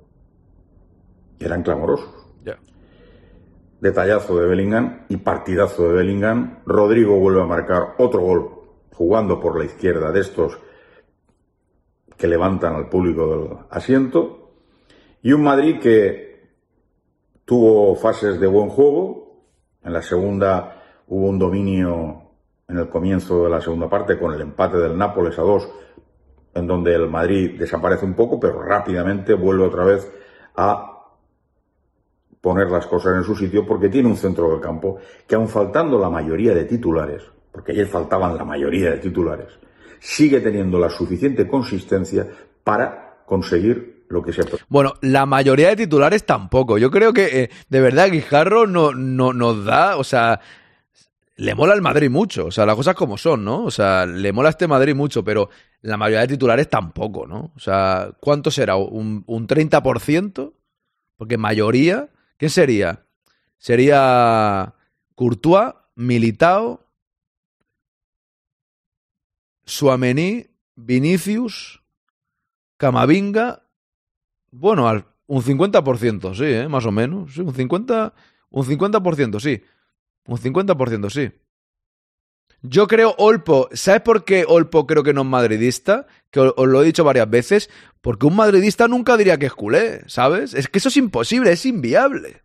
eran 1.40 1.64
clamorosos. 1.64 2.20
Detallazo 3.80 4.38
de 4.38 4.46
Bellingham 4.46 5.06
y 5.08 5.16
partidazo 5.16 5.88
de 5.88 5.94
Bellingham. 5.94 6.60
Rodrigo 6.66 7.18
vuelve 7.18 7.42
a 7.42 7.46
marcar 7.46 7.94
otro 7.98 8.20
gol 8.20 8.50
jugando 8.92 9.40
por 9.40 9.58
la 9.58 9.64
izquierda 9.64 10.12
de 10.12 10.20
estos 10.20 10.56
que 12.22 12.28
levantan 12.28 12.76
al 12.76 12.88
público 12.88 13.26
del 13.26 13.48
asiento. 13.68 14.52
Y 15.22 15.32
un 15.32 15.42
Madrid 15.42 15.80
que 15.80 16.50
tuvo 17.44 17.96
fases 17.96 18.38
de 18.38 18.46
buen 18.46 18.68
juego. 18.68 19.42
En 19.82 19.92
la 19.92 20.02
segunda 20.02 20.80
hubo 21.08 21.26
un 21.26 21.36
dominio 21.36 22.22
en 22.68 22.78
el 22.78 22.88
comienzo 22.88 23.42
de 23.42 23.50
la 23.50 23.60
segunda 23.60 23.88
parte 23.88 24.20
con 24.20 24.32
el 24.32 24.40
empate 24.40 24.76
del 24.76 24.96
Nápoles 24.96 25.36
a 25.36 25.42
dos, 25.42 25.68
en 26.54 26.64
donde 26.64 26.94
el 26.94 27.10
Madrid 27.10 27.58
desaparece 27.58 28.04
un 28.04 28.14
poco, 28.14 28.38
pero 28.38 28.62
rápidamente 28.62 29.34
vuelve 29.34 29.64
otra 29.64 29.82
vez 29.82 30.08
a 30.54 31.08
poner 32.40 32.70
las 32.70 32.86
cosas 32.86 33.16
en 33.16 33.24
su 33.24 33.34
sitio 33.34 33.66
porque 33.66 33.88
tiene 33.88 34.08
un 34.08 34.16
centro 34.16 34.48
del 34.48 34.60
campo 34.60 34.98
que 35.26 35.34
aun 35.34 35.48
faltando 35.48 35.98
la 35.98 36.08
mayoría 36.08 36.54
de 36.54 36.66
titulares, 36.66 37.24
porque 37.50 37.72
ayer 37.72 37.88
faltaban 37.88 38.36
la 38.36 38.44
mayoría 38.44 38.92
de 38.92 38.98
titulares, 38.98 39.58
sigue 40.02 40.40
teniendo 40.40 40.80
la 40.80 40.90
suficiente 40.90 41.46
consistencia 41.46 42.26
para 42.64 43.22
conseguir 43.24 44.04
lo 44.08 44.22
que 44.22 44.32
se 44.32 44.42
Bueno, 44.68 44.94
la 45.00 45.26
mayoría 45.26 45.68
de 45.68 45.76
titulares 45.76 46.26
tampoco. 46.26 46.76
Yo 46.76 46.90
creo 46.90 47.12
que 47.12 47.42
eh, 47.42 47.50
de 47.68 47.80
verdad 47.80 48.10
Guijarro 48.10 48.66
no, 48.66 48.92
no, 48.92 49.32
nos 49.32 49.64
da, 49.64 49.96
o 49.96 50.04
sea, 50.04 50.40
le 51.36 51.54
mola 51.54 51.74
el 51.74 51.82
Madrid 51.82 52.10
mucho, 52.10 52.46
o 52.46 52.50
sea, 52.50 52.66
las 52.66 52.74
cosas 52.74 52.96
como 52.96 53.16
son, 53.16 53.44
¿no? 53.44 53.64
O 53.64 53.70
sea, 53.70 54.04
le 54.04 54.32
mola 54.32 54.50
este 54.50 54.66
Madrid 54.66 54.94
mucho, 54.94 55.24
pero 55.24 55.48
la 55.80 55.96
mayoría 55.96 56.22
de 56.22 56.34
titulares 56.34 56.68
tampoco, 56.68 57.26
¿no? 57.26 57.52
O 57.56 57.60
sea, 57.60 58.10
¿cuánto 58.20 58.50
será? 58.50 58.76
¿Un, 58.76 59.22
un 59.26 59.46
30%? 59.46 60.52
Porque 61.16 61.38
mayoría, 61.38 62.10
¿qué 62.36 62.48
sería? 62.48 63.06
Sería 63.56 64.74
Courtois, 65.14 65.74
Militao, 65.94 66.81
Suamení, 69.72 70.48
Vinicius, 70.76 71.82
Camavinga, 72.76 73.62
bueno, 74.50 74.86
un 75.26 75.42
50%, 75.42 76.34
sí, 76.34 76.44
¿eh? 76.44 76.68
más 76.68 76.84
o 76.84 76.92
menos, 76.92 77.32
sí, 77.32 77.40
un 77.40 77.54
50, 77.54 78.12
un 78.50 78.66
50%, 78.66 79.40
sí. 79.40 79.62
Un 80.26 80.38
50%, 80.38 81.10
sí. 81.10 81.32
Yo 82.60 82.86
creo 82.86 83.14
Olpo, 83.16 83.70
¿sabes 83.72 84.02
por 84.02 84.24
qué 84.24 84.44
Olpo 84.46 84.86
creo 84.86 85.02
que 85.02 85.14
no 85.14 85.22
es 85.22 85.26
madridista? 85.26 86.06
Que 86.30 86.40
os 86.40 86.68
lo 86.68 86.82
he 86.82 86.86
dicho 86.86 87.02
varias 87.02 87.30
veces, 87.30 87.70
porque 88.02 88.26
un 88.26 88.36
madridista 88.36 88.88
nunca 88.88 89.16
diría 89.16 89.38
que 89.38 89.46
es 89.46 89.54
culé, 89.54 90.02
¿sabes? 90.06 90.52
Es 90.52 90.68
que 90.68 90.78
eso 90.78 90.90
es 90.90 90.96
imposible, 90.98 91.50
es 91.50 91.64
inviable. 91.64 92.42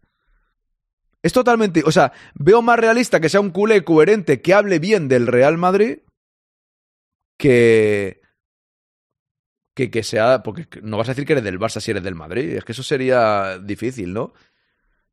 Es 1.21 1.33
totalmente, 1.33 1.83
o 1.85 1.91
sea, 1.91 2.13
veo 2.35 2.61
más 2.61 2.79
realista 2.79 3.19
que 3.19 3.27
sea 3.27 3.41
un 3.41 3.51
culé 3.51 3.83
coherente 3.83 4.41
que 4.41 4.53
hable 4.53 4.79
bien 4.79 5.09
del 5.09 5.27
Real 5.27 5.57
Madrid 5.57 5.99
que 7.37 8.21
que, 9.77 9.91
que 9.91 10.01
sea, 10.01 10.41
porque 10.41 10.81
no 10.81 10.97
vas 10.97 11.07
a 11.07 11.11
decir 11.11 11.27
que 11.27 11.33
eres 11.33 11.43
del 11.43 11.59
Barça 11.59 11.79
si 11.79 11.91
eres 11.91 12.03
del 12.03 12.15
Madrid, 12.15 12.49
es 12.57 12.65
que 12.65 12.71
eso 12.71 12.81
sería 12.81 13.59
difícil, 13.59 14.11
¿no? 14.11 14.33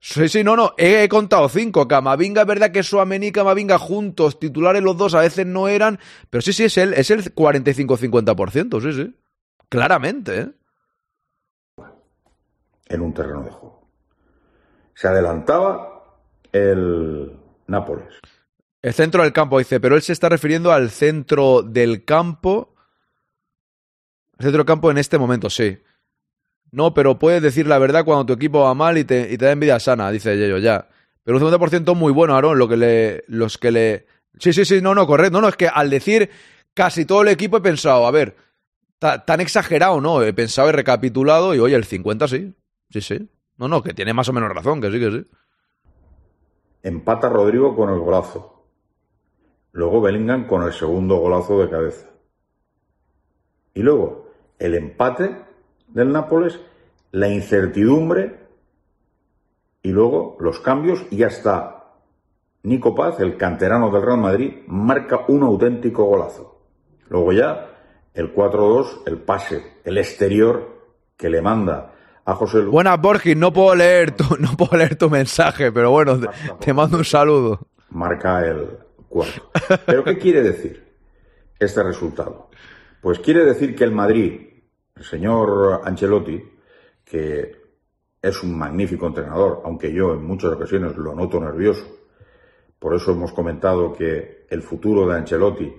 Sí, 0.00 0.26
sí, 0.28 0.42
no, 0.42 0.56
no, 0.56 0.72
he, 0.78 1.06
contado 1.08 1.50
cinco. 1.50 1.86
Camavinga, 1.86 2.42
es 2.42 2.46
verdad 2.46 2.72
que 2.72 2.82
Suamení 2.82 3.26
y 3.26 3.32
Camavinga 3.32 3.78
juntos, 3.78 4.38
titulares 4.38 4.82
los 4.82 4.96
dos, 4.96 5.14
a 5.14 5.20
veces 5.20 5.46
no 5.46 5.68
eran, 5.68 5.98
pero 6.30 6.40
sí, 6.40 6.54
sí, 6.54 6.64
es 6.64 6.78
el, 6.78 6.94
es 6.94 7.10
el 7.10 7.34
45-50%, 7.34 8.82
sí, 8.82 8.92
sí. 8.92 9.16
Claramente, 9.68 10.40
¿eh? 10.40 10.50
En 12.86 13.00
un 13.02 13.12
terreno 13.12 13.42
de 13.42 13.50
juego. 13.50 13.86
Se 14.94 15.08
adelantaba 15.08 16.04
el 16.52 17.32
Nápoles. 17.66 18.14
El 18.84 18.92
centro 18.92 19.22
del 19.22 19.32
campo, 19.32 19.58
dice, 19.58 19.80
pero 19.80 19.96
él 19.96 20.02
se 20.02 20.12
está 20.12 20.28
refiriendo 20.28 20.70
al 20.70 20.90
centro 20.90 21.62
del 21.62 22.04
campo. 22.04 22.74
Centro 24.38 24.58
del 24.58 24.66
campo 24.66 24.90
en 24.90 24.98
este 24.98 25.16
momento, 25.16 25.48
sí. 25.48 25.78
No, 26.70 26.92
pero 26.92 27.18
puedes 27.18 27.40
decir 27.40 27.66
la 27.66 27.78
verdad 27.78 28.04
cuando 28.04 28.26
tu 28.26 28.34
equipo 28.34 28.60
va 28.60 28.74
mal 28.74 28.98
y 28.98 29.04
te, 29.04 29.32
y 29.32 29.38
te 29.38 29.46
da 29.46 29.52
envidia 29.52 29.80
sana, 29.80 30.10
dice 30.10 30.36
Yello, 30.36 30.58
ya. 30.58 30.90
Pero 31.22 31.38
un 31.38 31.42
50% 31.44 31.92
es 31.92 31.96
muy 31.96 32.12
bueno, 32.12 32.36
Aaron, 32.36 32.58
lo 32.58 32.68
que 32.68 32.76
le, 32.76 33.24
los 33.26 33.56
que 33.56 33.70
le... 33.70 34.06
Sí, 34.38 34.52
sí, 34.52 34.66
sí, 34.66 34.82
no, 34.82 34.94
no, 34.94 35.06
correcto. 35.06 35.32
No, 35.32 35.40
no, 35.40 35.48
es 35.48 35.56
que 35.56 35.66
al 35.66 35.88
decir 35.88 36.28
casi 36.74 37.06
todo 37.06 37.22
el 37.22 37.28
equipo 37.28 37.56
he 37.56 37.62
pensado, 37.62 38.06
a 38.06 38.10
ver, 38.10 38.36
tan 38.98 39.40
exagerado, 39.40 40.02
¿no? 40.02 40.22
He 40.22 40.34
pensado, 40.34 40.68
he 40.68 40.72
recapitulado 40.72 41.54
y 41.54 41.58
oye, 41.58 41.74
el 41.74 41.86
50 41.86 42.28
sí. 42.28 42.54
Sí, 42.90 43.00
sí. 43.00 43.30
No, 43.56 43.66
no, 43.66 43.82
que 43.82 43.94
tiene 43.94 44.12
más 44.12 44.28
o 44.28 44.34
menos 44.34 44.52
razón, 44.52 44.82
que 44.82 44.90
sí, 44.90 45.00
que 45.00 45.10
sí. 45.10 45.26
Empata 46.82 47.30
Rodrigo 47.30 47.74
con 47.74 47.88
el 47.88 47.98
golazo. 47.98 48.50
Luego 49.74 50.00
Bellingham 50.00 50.46
con 50.46 50.62
el 50.62 50.72
segundo 50.72 51.16
golazo 51.16 51.60
de 51.60 51.68
cabeza. 51.68 52.06
Y 53.74 53.82
luego 53.82 54.28
el 54.60 54.76
empate 54.76 55.36
del 55.88 56.12
Nápoles, 56.12 56.60
la 57.10 57.28
incertidumbre 57.28 58.38
y 59.82 59.90
luego 59.90 60.36
los 60.38 60.60
cambios 60.60 61.04
y 61.10 61.24
hasta 61.24 61.86
Nico 62.62 62.94
Paz, 62.94 63.18
el 63.18 63.36
canterano 63.36 63.90
del 63.90 64.02
Real 64.02 64.18
Madrid, 64.18 64.62
marca 64.68 65.24
un 65.26 65.42
auténtico 65.42 66.04
golazo. 66.04 66.62
Luego 67.08 67.32
ya 67.32 67.70
el 68.14 68.32
4-2, 68.32 69.02
el 69.06 69.18
pase, 69.18 69.80
el 69.82 69.98
exterior 69.98 70.84
que 71.16 71.28
le 71.28 71.42
manda 71.42 71.92
a 72.24 72.34
José 72.36 72.58
Luis. 72.58 72.70
Buenas, 72.70 73.00
Borges, 73.00 73.36
no 73.36 73.52
puedo 73.52 73.74
leer 73.74 74.12
tu, 74.12 74.24
no 74.38 74.56
puedo 74.56 74.76
leer 74.76 74.94
tu 74.94 75.10
mensaje, 75.10 75.72
pero 75.72 75.90
bueno, 75.90 76.20
te, 76.60 76.72
mando 76.72 76.96
un 76.98 77.04
saludo. 77.04 77.58
Marca 77.90 78.46
el 78.46 78.83
cuarto. 79.14 79.48
¿Pero 79.86 80.02
qué 80.02 80.18
quiere 80.18 80.42
decir 80.42 80.84
este 81.58 81.82
resultado? 81.84 82.50
Pues 83.00 83.20
quiere 83.20 83.44
decir 83.44 83.76
que 83.76 83.84
el 83.84 83.92
Madrid 83.92 84.40
el 84.96 85.04
señor 85.04 85.80
Ancelotti, 85.84 86.42
que 87.04 87.56
es 88.22 88.42
un 88.42 88.56
magnífico 88.56 89.06
entrenador, 89.06 89.62
aunque 89.64 89.92
yo 89.92 90.14
en 90.14 90.24
muchas 90.24 90.52
ocasiones 90.52 90.96
lo 90.96 91.14
noto 91.14 91.40
nervioso, 91.40 91.84
por 92.78 92.94
eso 92.94 93.12
hemos 93.12 93.32
comentado 93.32 93.92
que 93.92 94.46
el 94.50 94.62
futuro 94.62 95.06
de 95.06 95.16
Ancelotti 95.16 95.72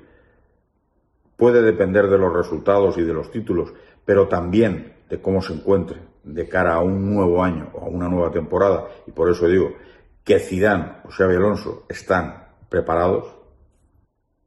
puede 1.35 1.61
depender 1.61 2.07
de 2.07 2.17
los 2.17 2.33
resultados 2.33 2.97
y 2.97 3.03
de 3.03 3.13
los 3.13 3.31
títulos, 3.31 3.73
pero 4.03 4.27
también 4.27 4.93
de 5.09 5.21
cómo 5.21 5.41
se 5.41 5.53
encuentre 5.53 5.99
de 6.23 6.47
cara 6.47 6.75
a 6.75 6.81
un 6.81 7.13
nuevo 7.13 7.43
año 7.43 7.69
o 7.73 7.85
a 7.85 7.87
una 7.87 8.09
nueva 8.09 8.31
temporada, 8.31 8.87
y 9.07 9.11
por 9.11 9.29
eso 9.29 9.47
digo 9.47 9.73
que 10.23 10.39
Zidane 10.39 10.97
o 11.05 11.09
Xavi 11.09 11.35
Alonso 11.35 11.85
están 11.87 12.44
preparados, 12.75 13.27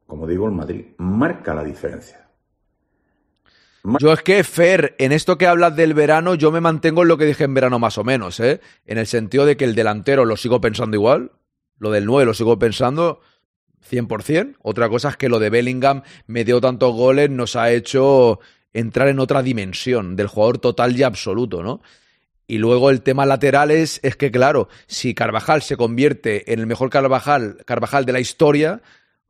como 0.06 0.26
digo, 0.26 0.44
el 0.44 0.52
Madrid 0.52 0.84
marca 0.98 1.54
la 1.54 1.64
diferencia. 1.64 2.28
Yo 4.00 4.12
es 4.12 4.22
que, 4.22 4.44
Fer, 4.44 4.94
en 4.98 5.12
esto 5.12 5.38
que 5.38 5.46
hablas 5.46 5.74
del 5.76 5.94
verano, 5.94 6.34
yo 6.34 6.52
me 6.52 6.60
mantengo 6.60 7.00
en 7.00 7.08
lo 7.08 7.16
que 7.16 7.24
dije 7.24 7.44
en 7.44 7.54
verano 7.54 7.78
más 7.78 7.96
o 7.96 8.04
menos, 8.04 8.38
¿eh? 8.40 8.60
En 8.84 8.98
el 8.98 9.06
sentido 9.06 9.46
de 9.46 9.56
que 9.56 9.64
el 9.64 9.74
delantero 9.74 10.26
lo 10.26 10.36
sigo 10.36 10.60
pensando 10.60 10.94
igual, 10.94 11.32
lo 11.78 11.90
del 11.90 12.04
9 12.04 12.26
lo 12.26 12.34
sigo 12.34 12.58
pensando 12.58 13.20
100%. 13.90 14.56
Otra 14.60 14.90
cosa 14.90 15.08
es 15.08 15.16
que 15.16 15.30
lo 15.30 15.38
de 15.38 15.48
Bellingham 15.48 16.02
me 16.26 16.44
dio 16.44 16.60
tantos 16.60 16.92
goles, 16.92 17.30
nos 17.30 17.56
ha 17.56 17.70
hecho 17.70 18.40
entrar 18.74 19.08
en 19.08 19.20
otra 19.20 19.42
dimensión 19.42 20.16
del 20.16 20.26
jugador 20.26 20.58
total 20.58 20.94
y 20.98 21.02
absoluto, 21.02 21.62
¿no? 21.62 21.80
Y 22.51 22.57
luego 22.57 22.88
el 22.88 23.03
tema 23.03 23.26
laterales 23.26 24.01
es 24.03 24.16
que, 24.16 24.30
claro, 24.30 24.68
si 24.86 25.14
Carvajal 25.14 25.61
se 25.61 25.76
convierte 25.76 26.51
en 26.51 26.61
el 26.61 26.66
mejor 26.66 26.88
Carvajal, 26.88 27.59
Carvajal 27.66 28.07
de 28.07 28.14
la 28.14 28.20
historia, 28.20 28.80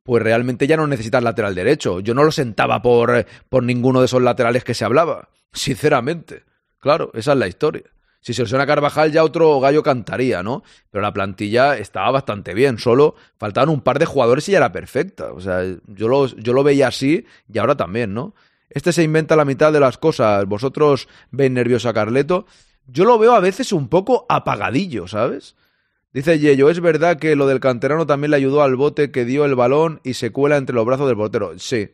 pues 0.05 0.23
realmente 0.23 0.69
ya 0.69 0.77
no 0.77 0.87
necesitas 0.87 1.23
lateral 1.23 1.57
derecho. 1.57 1.99
Yo 1.99 2.15
no 2.15 2.23
lo 2.23 2.31
sentaba 2.31 2.81
por, 2.81 3.27
por 3.49 3.65
ninguno 3.65 3.99
de 3.99 4.07
esos 4.07 4.23
laterales 4.23 4.63
que 4.63 4.73
se 4.73 4.85
hablaba, 4.85 5.31
sinceramente. 5.53 6.45
Claro, 6.79 7.11
esa 7.13 7.33
es 7.33 7.39
la 7.39 7.49
historia. 7.49 7.83
Si 8.21 8.35
se 8.35 8.47
suena 8.47 8.67
Carvajal, 8.67 9.11
ya 9.11 9.25
otro 9.25 9.59
gallo 9.59 9.83
cantaría, 9.83 10.45
¿no? 10.45 10.63
Pero 10.91 11.03
la 11.03 11.13
plantilla 11.13 11.77
estaba 11.77 12.13
bastante 12.13 12.55
bien, 12.55 12.79
solo 12.79 13.17
faltaban 13.37 13.69
un 13.69 13.81
par 13.81 13.99
de 13.99 14.07
jugadores 14.07 14.49
y 14.49 14.53
ya 14.53 14.59
era 14.59 14.71
perfecta. 14.71 15.33
O 15.33 15.41
sea, 15.41 15.65
yo 15.89 16.07
lo, 16.07 16.27
yo 16.27 16.53
lo 16.53 16.63
veía 16.63 16.87
así 16.87 17.27
y 17.53 17.59
ahora 17.59 17.77
también, 17.77 18.15
¿no? 18.15 18.35
Este 18.71 18.93
se 18.93 19.03
inventa 19.03 19.35
la 19.35 19.45
mitad 19.45 19.73
de 19.73 19.81
las 19.81 19.99
cosas. 19.99 20.45
Vosotros 20.47 21.09
veis 21.33 21.51
nervioso 21.51 21.89
a 21.89 21.95
Carleto. 21.95 22.47
Yo 22.89 23.05
lo 23.05 23.19
veo 23.19 23.35
a 23.35 23.41
veces 23.41 23.73
un 23.73 23.89
poco 23.89 24.27
apagadillo, 24.29 25.07
¿sabes? 25.07 25.57
Dice 26.13 26.39
Yello, 26.39 26.71
es 26.71 26.81
verdad 26.81 27.19
que 27.19 27.37
lo 27.37 27.47
del 27.47 27.61
canterano 27.61 28.07
también 28.07 28.31
le 28.31 28.39
ayudó 28.39 28.63
al 28.63 28.77
bote 28.77 29.11
que 29.11 29.25
dio 29.25 29.45
el 29.45 29.55
balón 29.55 30.01
y 30.05 30.15
se 30.15 30.33
cuela 30.33 30.57
entre 30.57 30.75
los 30.75 30.87
brazos 30.87 31.07
del 31.07 31.17
portero. 31.17 31.59
Sí, 31.59 31.91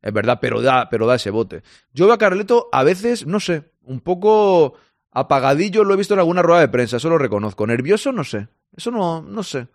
es 0.00 0.12
verdad, 0.12 0.38
pero 0.40 0.62
da, 0.62 0.88
pero 0.88 1.06
da 1.06 1.16
ese 1.16 1.30
bote. 1.30 1.62
Yo 1.92 2.06
veo 2.06 2.14
a 2.14 2.18
Carleto 2.18 2.68
a 2.72 2.84
veces, 2.84 3.26
no 3.26 3.40
sé, 3.40 3.72
un 3.82 4.00
poco 4.00 4.74
apagadillo, 5.10 5.84
lo 5.84 5.94
he 5.94 5.96
visto 5.98 6.14
en 6.14 6.20
alguna 6.20 6.42
rueda 6.42 6.60
de 6.60 6.68
prensa, 6.68 6.96
eso 6.98 7.10
lo 7.10 7.18
reconozco. 7.18 7.66
Nervioso, 7.66 8.12
no 8.12 8.24
sé. 8.24 8.48
Eso 8.76 8.90
no, 8.90 9.22
no 9.22 9.42
sé. 9.42 9.68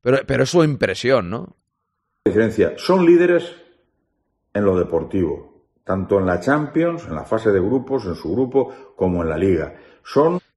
Pero, 0.00 0.18
pero 0.26 0.44
es 0.44 0.50
su 0.50 0.62
impresión, 0.62 1.30
¿no? 1.30 1.56
Diferencia, 2.24 2.74
son 2.76 3.04
líderes 3.04 3.54
en 4.52 4.64
lo 4.64 4.78
deportivo, 4.78 5.66
tanto 5.82 6.18
en 6.18 6.26
la 6.26 6.40
Champions, 6.40 7.04
en 7.06 7.14
la 7.14 7.24
fase 7.24 7.50
de 7.50 7.60
grupos, 7.60 8.06
en 8.06 8.14
su 8.14 8.32
grupo, 8.32 8.94
como 8.96 9.22
en 9.22 9.28
la 9.28 9.36
Liga. 9.36 9.74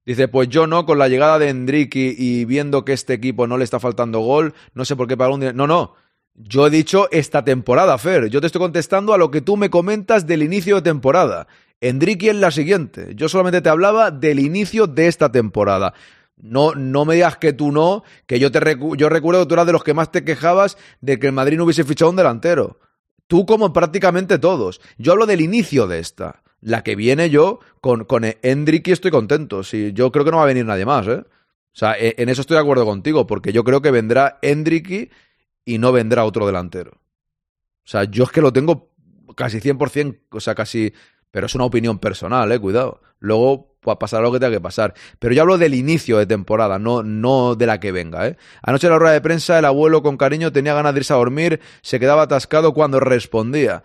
Dice, 0.04 0.28
pues 0.28 0.48
yo 0.48 0.66
no, 0.66 0.86
con 0.86 0.98
la 0.98 1.08
llegada 1.08 1.38
de 1.38 1.48
Endrick 1.48 1.94
y, 1.94 2.44
viendo 2.44 2.84
que 2.84 2.92
este 2.92 3.14
equipo 3.14 3.46
no 3.46 3.58
le 3.58 3.64
está 3.64 3.78
faltando 3.80 4.20
gol, 4.20 4.54
no 4.74 4.84
sé 4.84 4.96
por 4.96 5.06
qué 5.06 5.16
pagar 5.16 5.34
un 5.34 5.40
dinero. 5.40 5.56
No, 5.56 5.66
no. 5.66 5.94
Yo 6.34 6.66
he 6.66 6.70
dicho 6.70 7.08
esta 7.10 7.44
temporada, 7.44 7.98
Fer. 7.98 8.28
Yo 8.28 8.40
te 8.40 8.46
estoy 8.46 8.60
contestando 8.60 9.12
a 9.12 9.18
lo 9.18 9.30
que 9.30 9.40
tú 9.40 9.56
me 9.56 9.70
comentas 9.70 10.26
del 10.26 10.42
inicio 10.42 10.76
de 10.76 10.82
temporada. 10.82 11.48
Endricky 11.80 12.28
es 12.28 12.36
la 12.36 12.50
siguiente. 12.50 13.12
Yo 13.14 13.28
solamente 13.28 13.60
te 13.60 13.68
hablaba 13.68 14.10
del 14.10 14.38
inicio 14.38 14.86
de 14.86 15.08
esta 15.08 15.30
temporada. 15.30 15.94
No, 16.36 16.74
no 16.74 17.04
me 17.04 17.16
digas 17.16 17.36
que 17.36 17.52
tú 17.52 17.72
no, 17.72 18.04
que 18.26 18.38
yo 18.38 18.52
te 18.52 18.60
yo 18.96 19.08
recuerdo 19.08 19.42
que 19.42 19.48
tú 19.48 19.54
eras 19.54 19.66
de 19.66 19.72
los 19.72 19.82
que 19.82 19.94
más 19.94 20.12
te 20.12 20.24
quejabas 20.24 20.78
de 21.00 21.18
que 21.18 21.26
el 21.26 21.32
Madrid 21.32 21.56
no 21.56 21.64
hubiese 21.64 21.84
fichado 21.84 22.10
un 22.10 22.16
delantero. 22.16 22.78
Tú 23.26 23.44
como 23.44 23.72
prácticamente 23.72 24.38
todos. 24.38 24.80
Yo 24.96 25.12
hablo 25.12 25.26
del 25.26 25.40
inicio 25.40 25.86
de 25.86 25.98
esta. 25.98 26.42
La 26.60 26.82
que 26.82 26.96
viene 26.96 27.30
yo, 27.30 27.60
con, 27.80 28.04
con 28.04 28.24
Hendrick 28.24 28.88
estoy 28.88 29.10
contento. 29.10 29.62
Sí, 29.62 29.92
yo 29.92 30.10
creo 30.10 30.24
que 30.24 30.30
no 30.30 30.38
va 30.38 30.42
a 30.44 30.46
venir 30.46 30.64
nadie 30.64 30.86
más, 30.86 31.06
¿eh? 31.06 31.22
O 31.22 31.78
sea, 31.78 31.96
e, 31.98 32.14
en 32.18 32.28
eso 32.28 32.40
estoy 32.40 32.56
de 32.56 32.62
acuerdo 32.62 32.84
contigo, 32.84 33.26
porque 33.26 33.52
yo 33.52 33.62
creo 33.62 33.80
que 33.80 33.90
vendrá 33.90 34.38
Hendrick 34.42 35.12
y 35.64 35.78
no 35.78 35.92
vendrá 35.92 36.24
otro 36.24 36.46
delantero. 36.46 36.92
O 36.92 37.90
sea, 37.90 38.04
yo 38.04 38.24
es 38.24 38.30
que 38.30 38.40
lo 38.40 38.52
tengo 38.52 38.90
casi 39.36 39.60
100%, 39.60 40.20
o 40.30 40.40
sea, 40.40 40.54
casi... 40.54 40.92
Pero 41.30 41.46
es 41.46 41.54
una 41.54 41.64
opinión 41.64 41.98
personal, 41.98 42.50
eh, 42.50 42.58
cuidado. 42.58 43.02
Luego 43.18 43.76
pues, 43.80 43.96
pasará 43.98 44.22
lo 44.22 44.32
que 44.32 44.40
tenga 44.40 44.52
que 44.52 44.60
pasar. 44.60 44.94
Pero 45.18 45.34
yo 45.34 45.42
hablo 45.42 45.58
del 45.58 45.74
inicio 45.74 46.18
de 46.18 46.26
temporada, 46.26 46.78
no, 46.78 47.02
no 47.02 47.54
de 47.54 47.66
la 47.66 47.80
que 47.80 47.92
venga, 47.92 48.26
¿eh? 48.26 48.36
Anoche 48.62 48.86
en 48.86 48.94
la 48.94 48.98
rueda 48.98 49.12
de 49.12 49.20
prensa, 49.20 49.58
el 49.58 49.64
abuelo 49.64 50.02
con 50.02 50.16
cariño 50.16 50.52
tenía 50.52 50.74
ganas 50.74 50.94
de 50.94 51.00
irse 51.00 51.12
a 51.12 51.16
dormir, 51.16 51.60
se 51.82 52.00
quedaba 52.00 52.22
atascado 52.22 52.74
cuando 52.74 52.98
respondía. 52.98 53.84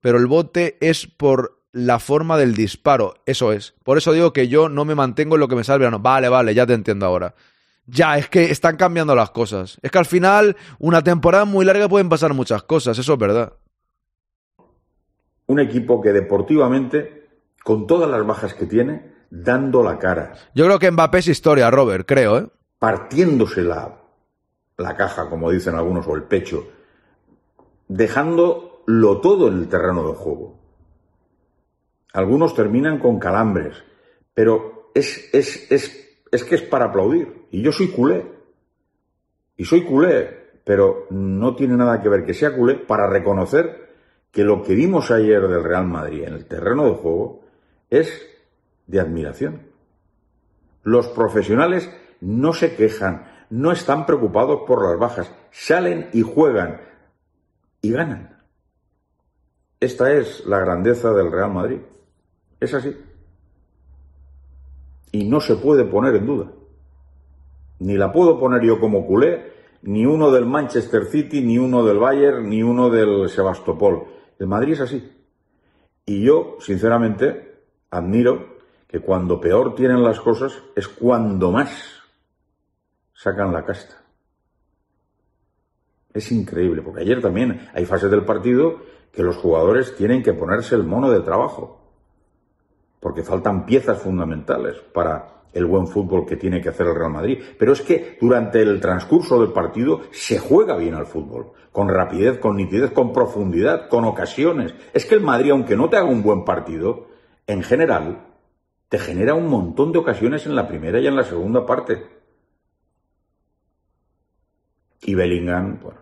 Pero 0.00 0.18
el 0.18 0.26
bote 0.26 0.78
es 0.80 1.06
por 1.06 1.65
la 1.76 1.98
forma 1.98 2.38
del 2.38 2.54
disparo. 2.54 3.14
Eso 3.26 3.52
es. 3.52 3.74
Por 3.84 3.98
eso 3.98 4.12
digo 4.12 4.32
que 4.32 4.48
yo 4.48 4.70
no 4.70 4.86
me 4.86 4.94
mantengo 4.94 5.36
en 5.36 5.40
lo 5.40 5.48
que 5.48 5.56
me 5.56 5.62
sale 5.62 5.80
verano. 5.80 5.98
Vale, 5.98 6.30
vale, 6.30 6.54
ya 6.54 6.66
te 6.66 6.72
entiendo 6.72 7.04
ahora. 7.04 7.34
Ya, 7.84 8.16
es 8.16 8.30
que 8.30 8.50
están 8.50 8.76
cambiando 8.76 9.14
las 9.14 9.30
cosas. 9.30 9.78
Es 9.82 9.90
que 9.90 9.98
al 9.98 10.06
final, 10.06 10.56
una 10.78 11.04
temporada 11.04 11.44
muy 11.44 11.66
larga 11.66 11.86
pueden 11.86 12.08
pasar 12.08 12.32
muchas 12.32 12.62
cosas, 12.62 12.98
eso 12.98 13.12
es 13.12 13.18
verdad. 13.18 13.52
Un 15.46 15.60
equipo 15.60 16.00
que 16.00 16.12
deportivamente, 16.12 17.28
con 17.62 17.86
todas 17.86 18.10
las 18.10 18.26
bajas 18.26 18.54
que 18.54 18.64
tiene, 18.64 19.12
dando 19.30 19.82
la 19.82 19.98
cara. 19.98 20.32
Yo 20.54 20.64
creo 20.64 20.78
que 20.78 20.90
Mbappé 20.90 21.18
es 21.18 21.28
historia, 21.28 21.70
Robert, 21.70 22.08
creo, 22.08 22.38
¿eh? 22.38 22.48
Partiéndose 22.78 23.60
la, 23.60 23.98
la 24.78 24.96
caja, 24.96 25.28
como 25.28 25.50
dicen 25.50 25.74
algunos, 25.74 26.06
o 26.06 26.16
el 26.16 26.22
pecho, 26.22 26.66
dejándolo 27.86 29.20
todo 29.20 29.48
en 29.48 29.58
el 29.58 29.68
terreno 29.68 30.08
de 30.08 30.14
juego. 30.14 30.65
Algunos 32.16 32.54
terminan 32.54 32.98
con 32.98 33.18
calambres, 33.18 33.76
pero 34.32 34.90
es, 34.94 35.28
es, 35.34 36.44
que 36.44 36.54
es 36.54 36.62
para 36.62 36.86
aplaudir. 36.86 37.44
Y 37.50 37.60
yo 37.60 37.72
soy 37.72 37.88
culé. 37.88 38.24
Y 39.58 39.66
soy 39.66 39.84
culé, 39.84 40.60
pero 40.64 41.08
no 41.10 41.54
tiene 41.54 41.76
nada 41.76 42.00
que 42.00 42.08
ver 42.08 42.24
que 42.24 42.32
sea 42.32 42.56
culé 42.56 42.76
para 42.76 43.06
reconocer 43.06 43.90
que 44.30 44.44
lo 44.44 44.62
que 44.62 44.74
vimos 44.74 45.10
ayer 45.10 45.46
del 45.46 45.62
Real 45.62 45.86
Madrid 45.86 46.24
en 46.24 46.32
el 46.32 46.46
terreno 46.46 46.86
de 46.86 46.94
juego 46.94 47.42
es 47.90 48.26
de 48.86 48.98
admiración. 48.98 49.66
Los 50.84 51.08
profesionales 51.08 51.90
no 52.22 52.54
se 52.54 52.76
quejan, 52.76 53.30
no 53.50 53.72
están 53.72 54.06
preocupados 54.06 54.62
por 54.66 54.88
las 54.88 54.98
bajas, 54.98 55.30
salen 55.50 56.08
y 56.14 56.22
juegan 56.22 56.80
y 57.82 57.92
ganan. 57.92 58.42
Esta 59.80 60.14
es 60.14 60.46
la 60.46 60.60
grandeza 60.60 61.12
del 61.12 61.30
Real 61.30 61.52
Madrid. 61.52 61.80
Es 62.60 62.74
así. 62.74 62.96
Y 65.12 65.24
no 65.24 65.40
se 65.40 65.56
puede 65.56 65.84
poner 65.84 66.16
en 66.16 66.26
duda. 66.26 66.52
Ni 67.78 67.96
la 67.96 68.12
puedo 68.12 68.38
poner 68.38 68.62
yo 68.62 68.80
como 68.80 69.06
culé, 69.06 69.52
ni 69.82 70.06
uno 70.06 70.30
del 70.30 70.46
Manchester 70.46 71.04
City, 71.06 71.42
ni 71.42 71.58
uno 71.58 71.84
del 71.84 71.98
Bayern, 71.98 72.48
ni 72.48 72.62
uno 72.62 72.90
del 72.90 73.28
Sebastopol. 73.28 74.04
El 74.38 74.46
Madrid 74.46 74.72
es 74.72 74.80
así. 74.80 75.12
Y 76.06 76.24
yo, 76.24 76.56
sinceramente, 76.60 77.62
admiro 77.90 78.56
que 78.88 79.00
cuando 79.00 79.40
peor 79.40 79.74
tienen 79.74 80.02
las 80.02 80.20
cosas 80.20 80.62
es 80.74 80.88
cuando 80.88 81.50
más 81.50 82.02
sacan 83.12 83.52
la 83.52 83.64
casta. 83.64 84.02
Es 86.14 86.32
increíble, 86.32 86.82
porque 86.82 87.02
ayer 87.02 87.20
también 87.20 87.68
hay 87.74 87.84
fases 87.84 88.10
del 88.10 88.24
partido 88.24 88.80
que 89.12 89.22
los 89.22 89.36
jugadores 89.36 89.94
tienen 89.96 90.22
que 90.22 90.32
ponerse 90.32 90.74
el 90.74 90.84
mono 90.84 91.10
de 91.10 91.20
trabajo 91.20 91.85
porque 93.00 93.22
faltan 93.22 93.66
piezas 93.66 93.98
fundamentales 94.00 94.76
para 94.92 95.36
el 95.52 95.64
buen 95.64 95.86
fútbol 95.86 96.26
que 96.26 96.36
tiene 96.36 96.60
que 96.60 96.68
hacer 96.68 96.86
el 96.86 96.94
Real 96.94 97.12
Madrid. 97.12 97.42
Pero 97.58 97.72
es 97.72 97.80
que 97.80 98.18
durante 98.20 98.60
el 98.60 98.80
transcurso 98.80 99.40
del 99.40 99.52
partido 99.52 100.02
se 100.10 100.38
juega 100.38 100.76
bien 100.76 100.94
al 100.94 101.06
fútbol, 101.06 101.52
con 101.72 101.88
rapidez, 101.88 102.38
con 102.38 102.56
nitidez, 102.56 102.92
con 102.92 103.12
profundidad, 103.12 103.88
con 103.88 104.04
ocasiones. 104.04 104.74
Es 104.92 105.06
que 105.06 105.14
el 105.14 105.22
Madrid, 105.22 105.52
aunque 105.52 105.76
no 105.76 105.88
te 105.88 105.96
haga 105.96 106.06
un 106.06 106.22
buen 106.22 106.44
partido, 106.44 107.08
en 107.46 107.62
general, 107.62 108.26
te 108.88 108.98
genera 108.98 109.34
un 109.34 109.48
montón 109.48 109.92
de 109.92 109.98
ocasiones 109.98 110.46
en 110.46 110.54
la 110.54 110.68
primera 110.68 111.00
y 111.00 111.06
en 111.06 111.16
la 111.16 111.24
segunda 111.24 111.64
parte. 111.64 112.04
Y 115.02 115.14
Bellingham, 115.14 115.78
bueno, 115.82 116.00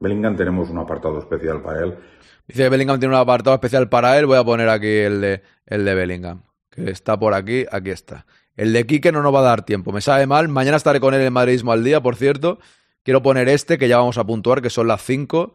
Bellingham 0.00 0.36
tenemos 0.36 0.70
un 0.70 0.78
apartado 0.78 1.18
especial 1.18 1.60
para 1.62 1.84
él. 1.84 1.98
Dice 2.46 2.62
que 2.62 2.68
Bellingham 2.68 2.98
tiene 2.98 3.14
un 3.14 3.20
apartado 3.20 3.54
especial 3.54 3.88
para 3.88 4.18
él. 4.18 4.26
Voy 4.26 4.38
a 4.38 4.44
poner 4.44 4.68
aquí 4.68 4.98
el 4.98 5.20
de, 5.20 5.42
el 5.66 5.84
de 5.84 5.94
Bellingham. 5.94 6.42
Que 6.70 6.90
está 6.90 7.18
por 7.18 7.34
aquí, 7.34 7.66
aquí 7.70 7.90
está. 7.90 8.26
El 8.56 8.72
de 8.72 8.86
Quique 8.86 9.12
no 9.12 9.22
nos 9.22 9.34
va 9.34 9.40
a 9.40 9.42
dar 9.42 9.64
tiempo. 9.64 9.92
Me 9.92 10.00
sabe 10.00 10.26
mal. 10.26 10.48
Mañana 10.48 10.76
estaré 10.76 11.00
con 11.00 11.14
él 11.14 11.20
en 11.20 11.32
Madridismo 11.32 11.72
al 11.72 11.84
día, 11.84 12.02
por 12.02 12.16
cierto. 12.16 12.58
Quiero 13.02 13.22
poner 13.22 13.48
este, 13.48 13.78
que 13.78 13.88
ya 13.88 13.98
vamos 13.98 14.18
a 14.18 14.24
puntuar, 14.24 14.62
que 14.62 14.70
son 14.70 14.88
las 14.88 15.02
5 15.02 15.54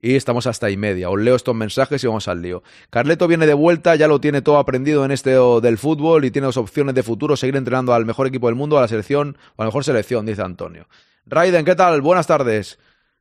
y 0.00 0.14
estamos 0.14 0.46
hasta 0.46 0.70
y 0.70 0.76
media. 0.76 1.10
Os 1.10 1.20
leo 1.20 1.36
estos 1.36 1.54
mensajes 1.54 2.02
y 2.02 2.06
vamos 2.06 2.28
al 2.28 2.42
lío. 2.42 2.62
Carleto 2.90 3.26
viene 3.26 3.46
de 3.46 3.54
vuelta, 3.54 3.96
ya 3.96 4.08
lo 4.08 4.20
tiene 4.20 4.42
todo 4.42 4.58
aprendido 4.58 5.04
en 5.04 5.10
este 5.10 5.30
del 5.30 5.78
fútbol 5.78 6.24
y 6.24 6.30
tiene 6.30 6.46
dos 6.46 6.56
opciones 6.56 6.94
de 6.94 7.02
futuro, 7.02 7.36
seguir 7.36 7.56
entrenando 7.56 7.94
al 7.94 8.06
mejor 8.06 8.26
equipo 8.26 8.46
del 8.46 8.56
mundo, 8.56 8.78
a 8.78 8.82
la 8.82 8.88
selección 8.88 9.36
o 9.56 9.62
a 9.62 9.64
la 9.64 9.68
mejor 9.68 9.84
selección, 9.84 10.26
dice 10.26 10.42
Antonio. 10.42 10.88
Raiden, 11.26 11.64
¿qué 11.64 11.74
tal? 11.74 12.02
Buenas 12.02 12.26
tardes. 12.26 12.78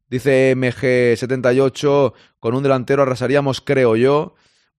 Dice 0.10 0.56
MG78, 0.56 2.14
con 2.40 2.54
un 2.54 2.62
delantero 2.62 3.02
arrasaríamos, 3.02 3.62
creo 3.62 3.96
yo. 3.96 4.36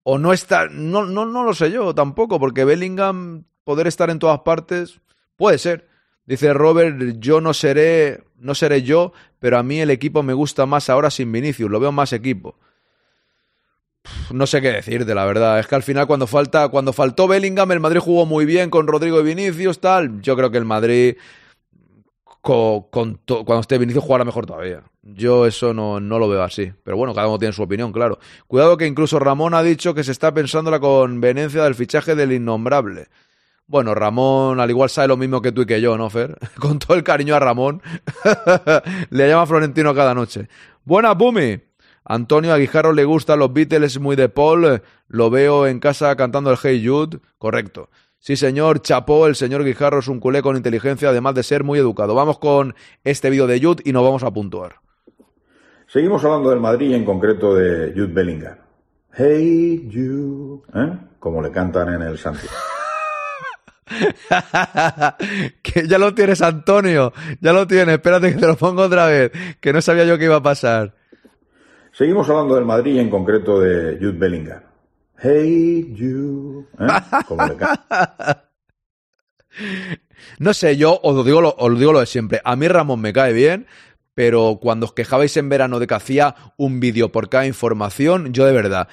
O 0.09 0.19
no 0.19 0.33
está, 0.33 0.69
no, 0.69 1.05
no, 1.05 1.27
no 1.27 1.43
lo 1.43 1.53
sé 1.53 1.73
yo 1.73 1.93
tampoco, 1.93 2.39
porque 2.39 2.65
Bellingham 2.65 3.43
poder 3.65 3.89
estar 3.89 4.09
en 4.09 4.21
todas 4.21 4.39
partes, 4.43 5.01
puede 5.35 5.59
ser. 5.59 5.89
Dice 6.27 6.53
Robert, 6.55 7.19
yo 7.19 7.41
no 7.41 7.53
seré, 7.53 8.23
no 8.39 8.55
seré 8.55 8.85
yo, 8.85 9.13
pero 9.41 9.59
a 9.59 9.65
mí 9.65 9.81
el 9.81 9.91
equipo 9.91 10.23
me 10.23 10.33
gusta 10.33 10.65
más 10.65 10.91
ahora 10.91 11.11
sin 11.11 11.33
Vinicius, 11.33 11.69
lo 11.69 11.81
veo 11.81 11.91
más 11.91 12.13
equipo. 12.13 12.57
No 14.31 14.47
sé 14.47 14.63
qué 14.63 14.71
decir 14.71 15.07
de 15.07 15.15
la 15.17 15.25
verdad. 15.25 15.59
Es 15.59 15.67
que 15.67 15.75
al 15.75 15.83
final 15.83 16.07
cuando 16.07 16.29
falta, 16.29 16.69
cuando 16.69 16.93
faltó 16.93 17.27
Bellingham, 17.27 17.73
el 17.73 17.81
Madrid 17.81 17.99
jugó 17.99 18.27
muy 18.27 18.45
bien 18.45 18.71
con 18.71 18.87
Rodrigo 18.87 19.19
y 19.19 19.25
Vinicius, 19.25 19.81
tal. 19.81 20.23
Yo 20.23 20.37
creo 20.37 20.53
que 20.53 20.59
el 20.59 20.65
Madrid 20.65 21.17
co- 22.47 22.89
con 22.93 23.19
cuando 23.27 23.61
esté 23.61 23.77
Vinicius 23.77 24.05
jugará 24.05 24.25
mejor 24.25 24.47
todavía. 24.47 24.85
Yo 25.03 25.47
eso 25.47 25.75
no, 25.75 25.99
no 25.99 26.19
lo 26.21 26.29
veo 26.29 26.43
así. 26.45 26.73
Pero 26.85 26.97
bueno, 26.97 27.13
cada 27.13 27.27
uno 27.27 27.39
tiene 27.41 27.53
su 27.53 27.63
opinión, 27.63 27.91
claro. 27.93 28.19
Cuidado 28.47 28.77
que 28.77 28.87
incluso 28.87 29.19
Ramón 29.19 29.53
ha 29.55 29.63
dicho 29.65 29.95
que 29.95 30.05
se 30.05 30.13
está 30.13 30.33
pensando 30.33 30.71
la 30.71 30.79
conveniencia 30.79 31.65
del 31.65 31.75
fichaje 31.75 32.15
del 32.15 32.33
innombrable. 32.33 33.09
Bueno, 33.67 33.97
Ramón 33.97 34.61
al 34.61 34.71
igual 34.71 34.89
sabe 34.91 35.09
lo 35.09 35.17
mismo 35.17 35.43
que 35.43 35.51
tú 35.51 35.63
y 35.63 35.67
que 35.67 35.81
yo, 35.81 35.99
¿no, 35.99 36.09
Fer? 36.09 36.39
Con 36.61 36.79
todo 36.79 36.97
el 36.97 37.03
cariño 37.03 37.35
a 37.35 37.41
Ramón. 37.41 37.83
le 39.11 39.29
llama 39.29 39.47
Florentino 39.47 39.95
cada 39.95 40.15
noche. 40.15 40.49
Buena, 40.85 41.17
Pumi. 41.19 41.59
Antonio 42.05 42.53
a 42.55 42.59
Guijarro 42.59 42.93
le 42.93 43.05
gustan 43.05 43.41
los 43.41 43.53
Beatles, 43.53 43.97
es 43.97 44.01
muy 44.01 44.15
de 44.15 44.29
Paul. 44.29 44.81
Lo 45.09 45.31
veo 45.31 45.67
en 45.67 45.81
casa 45.81 46.15
cantando 46.15 46.53
el 46.53 46.59
Hey 46.63 46.87
Jude. 46.87 47.19
Correcto. 47.39 47.91
Sí, 48.19 48.37
señor, 48.37 48.83
chapó, 48.83 49.27
el 49.27 49.37
señor 49.37 49.65
Guijarro 49.65 50.01
es 50.01 50.09
un 50.09 50.21
culé 50.21 50.43
con 50.43 50.57
inteligencia, 50.57 51.11
además 51.11 51.35
de 51.35 51.43
ser 51.43 51.63
muy 51.63 51.79
educado. 51.79 52.15
Vamos 52.15 52.39
con 52.39 52.75
este 53.05 53.31
vídeo 53.31 53.47
de 53.47 53.61
Jude 53.61 53.83
y 53.85 53.93
nos 53.93 54.03
vamos 54.03 54.23
a 54.25 54.31
puntuar. 54.33 54.77
Seguimos 55.87 56.25
hablando 56.25 56.51
del 56.51 56.61
Madrid 56.61 56.91
y 56.91 56.95
en 56.95 57.05
concreto 57.05 57.55
de 57.55 57.93
Jude 57.93 58.13
Bellingham. 58.13 58.57
Hey 59.15 59.89
Jude, 59.93 60.63
¿eh? 60.75 60.99
Como 61.19 61.41
le 61.41 61.51
cantan 61.51 61.95
en 61.95 62.03
el 62.03 62.19
Santiago. 62.19 62.53
que 65.63 65.87
ya 65.87 65.99
lo 65.99 66.13
tienes, 66.15 66.43
Antonio. 66.43 67.13
Ya 67.41 67.53
lo 67.53 67.67
tienes. 67.67 67.95
Espérate 67.95 68.33
que 68.33 68.41
te 68.41 68.47
lo 68.47 68.57
pongo 68.57 68.83
otra 68.83 69.07
vez. 69.07 69.33
Que 69.61 69.73
no 69.73 69.81
sabía 69.81 70.05
yo 70.05 70.19
que 70.19 70.25
iba 70.25 70.37
a 70.37 70.43
pasar. 70.43 70.95
Seguimos 71.93 72.29
hablando 72.29 72.57
del 72.57 72.65
Madrid 72.65 72.97
y 72.97 72.99
en 72.99 73.09
concreto 73.09 73.61
de 73.61 73.97
Jude 73.99 74.19
Bellingham. 74.19 74.61
Hey 75.19 75.95
Jude, 75.99 76.67
¿eh? 76.79 78.35
No 80.39 80.53
sé, 80.55 80.77
yo 80.77 81.01
os 81.03 81.25
digo 81.25 81.41
lo, 81.41 81.55
os 81.59 81.79
digo 81.79 81.93
lo 81.93 82.01
de 82.01 82.07
siempre. 82.07 82.41
A 82.45 82.57
mí 82.57 82.69
Ramón 82.69 83.01
me 83.01 83.13
cae 83.13 83.33
bien, 83.33 83.67
pero 84.15 84.59
cuando 84.61 84.87
os 84.87 84.93
quejabais 84.93 85.37
en 85.37 85.49
verano 85.49 85.79
de 85.79 85.87
que 85.87 85.95
hacía 85.95 86.35
un 86.57 86.81
vídeo 86.81 87.13
por 87.13 87.29
cada 87.29 87.47
información, 87.47 88.33
yo 88.33 88.45
de 88.45 88.53
verdad, 88.53 88.89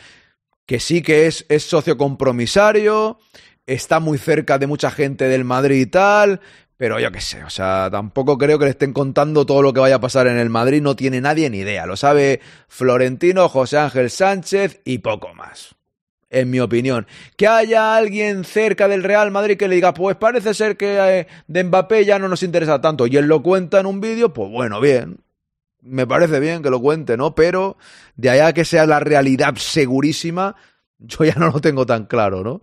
que 0.65 0.80
sí 0.80 1.01
que 1.01 1.28
es, 1.28 1.45
es 1.49 1.63
socio 1.63 1.97
compromisario, 1.97 3.19
está 3.65 3.99
muy 3.99 4.17
cerca 4.17 4.57
de 4.57 4.67
mucha 4.67 4.91
gente 4.91 5.28
del 5.28 5.43
Madrid 5.43 5.82
y 5.82 5.86
tal, 5.88 6.39
pero 6.78 6.99
yo 6.99 7.11
qué 7.11 7.21
sé, 7.21 7.43
o 7.43 7.49
sea, 7.49 7.89
tampoco 7.91 8.38
creo 8.38 8.57
que 8.57 8.65
le 8.65 8.71
estén 8.71 8.93
contando 8.93 9.45
todo 9.45 9.61
lo 9.61 9.74
que 9.74 9.82
vaya 9.82 9.95
a 9.95 10.01
pasar 10.01 10.28
en 10.28 10.38
el 10.38 10.49
Madrid, 10.49 10.82
no 10.82 10.95
tiene 10.95 11.19
nadie 11.19 11.49
ni 11.49 11.59
idea, 11.59 11.86
lo 11.86 11.97
sabe 11.97 12.39
Florentino, 12.69 13.49
José 13.49 13.78
Ángel 13.78 14.09
Sánchez 14.09 14.82
y 14.86 14.99
poco 14.99 15.34
más 15.34 15.76
en 16.34 16.50
mi 16.50 16.60
opinión. 16.60 17.08
Que 17.38 17.48
haya 17.48 17.96
alguien 17.96 18.44
cerca 18.44 18.88
del 18.88 19.04
Real 19.04 19.32
Madrid 19.32 19.58
que 19.58 19.68
le 19.68 19.76
diga, 19.76 19.94
pues 19.94 20.18
parece 20.18 20.54
ser 20.54 20.76
que 20.76 20.98
eh, 21.00 21.28
de 21.48 21.64
Mbappé 21.64 22.04
ya 22.04 22.20
no 22.20 22.28
nos 22.28 22.44
interesa 22.44 22.82
tanto, 22.82 23.08
y 23.08 23.16
él 23.16 23.28
lo 23.28 23.42
cuenta 23.42 23.80
en 23.80 23.86
un 23.86 24.02
vídeo, 24.02 24.34
pues 24.34 24.52
bueno, 24.52 24.82
bien. 24.82 25.20
Me 25.82 26.08
parece 26.08 26.40
bien 26.40 26.64
que 26.64 26.70
lo 26.70 26.82
cuente, 26.82 27.18
¿no? 27.18 27.36
Pero 27.36 27.78
de 28.16 28.30
allá 28.30 28.54
que 28.54 28.66
sea 28.66 28.86
la 28.86 29.00
realidad 29.00 29.56
segurísima, 29.56 30.56
yo 30.98 31.26
ya 31.26 31.36
no 31.36 31.48
lo 31.52 31.60
tengo 31.60 31.86
tan 31.86 32.06
claro, 32.06 32.44
¿no? 32.44 32.62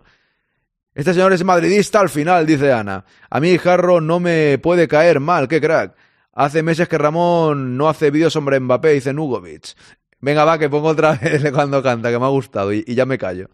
Este 0.93 1.13
señor 1.13 1.31
es 1.31 1.43
madridista 1.43 2.01
al 2.01 2.09
final, 2.09 2.45
dice 2.45 2.73
Ana. 2.73 3.05
A 3.29 3.39
mí 3.39 3.57
Jarro 3.57 4.01
no 4.01 4.19
me 4.19 4.57
puede 4.57 4.87
caer 4.87 5.21
mal, 5.21 5.47
qué 5.47 5.61
crack. 5.61 5.95
Hace 6.33 6.63
meses 6.63 6.87
que 6.89 6.97
Ramón 6.97 7.77
no 7.77 7.87
hace 7.87 8.11
vídeos 8.11 8.33
sobre 8.33 8.59
Mbappé, 8.59 8.89
dice 8.93 9.13
Nugovic. 9.13 9.75
Venga, 10.21 10.45
va, 10.45 10.57
que 10.57 10.69
pongo 10.69 10.89
otra 10.89 11.13
vez 11.21 11.51
cuando 11.51 11.81
canta, 11.81 12.09
que 12.11 12.19
me 12.19 12.25
ha 12.25 12.29
gustado, 12.29 12.71
y, 12.73 12.83
y 12.87 12.95
ya 12.95 13.05
me 13.05 13.17
callo. 13.17 13.47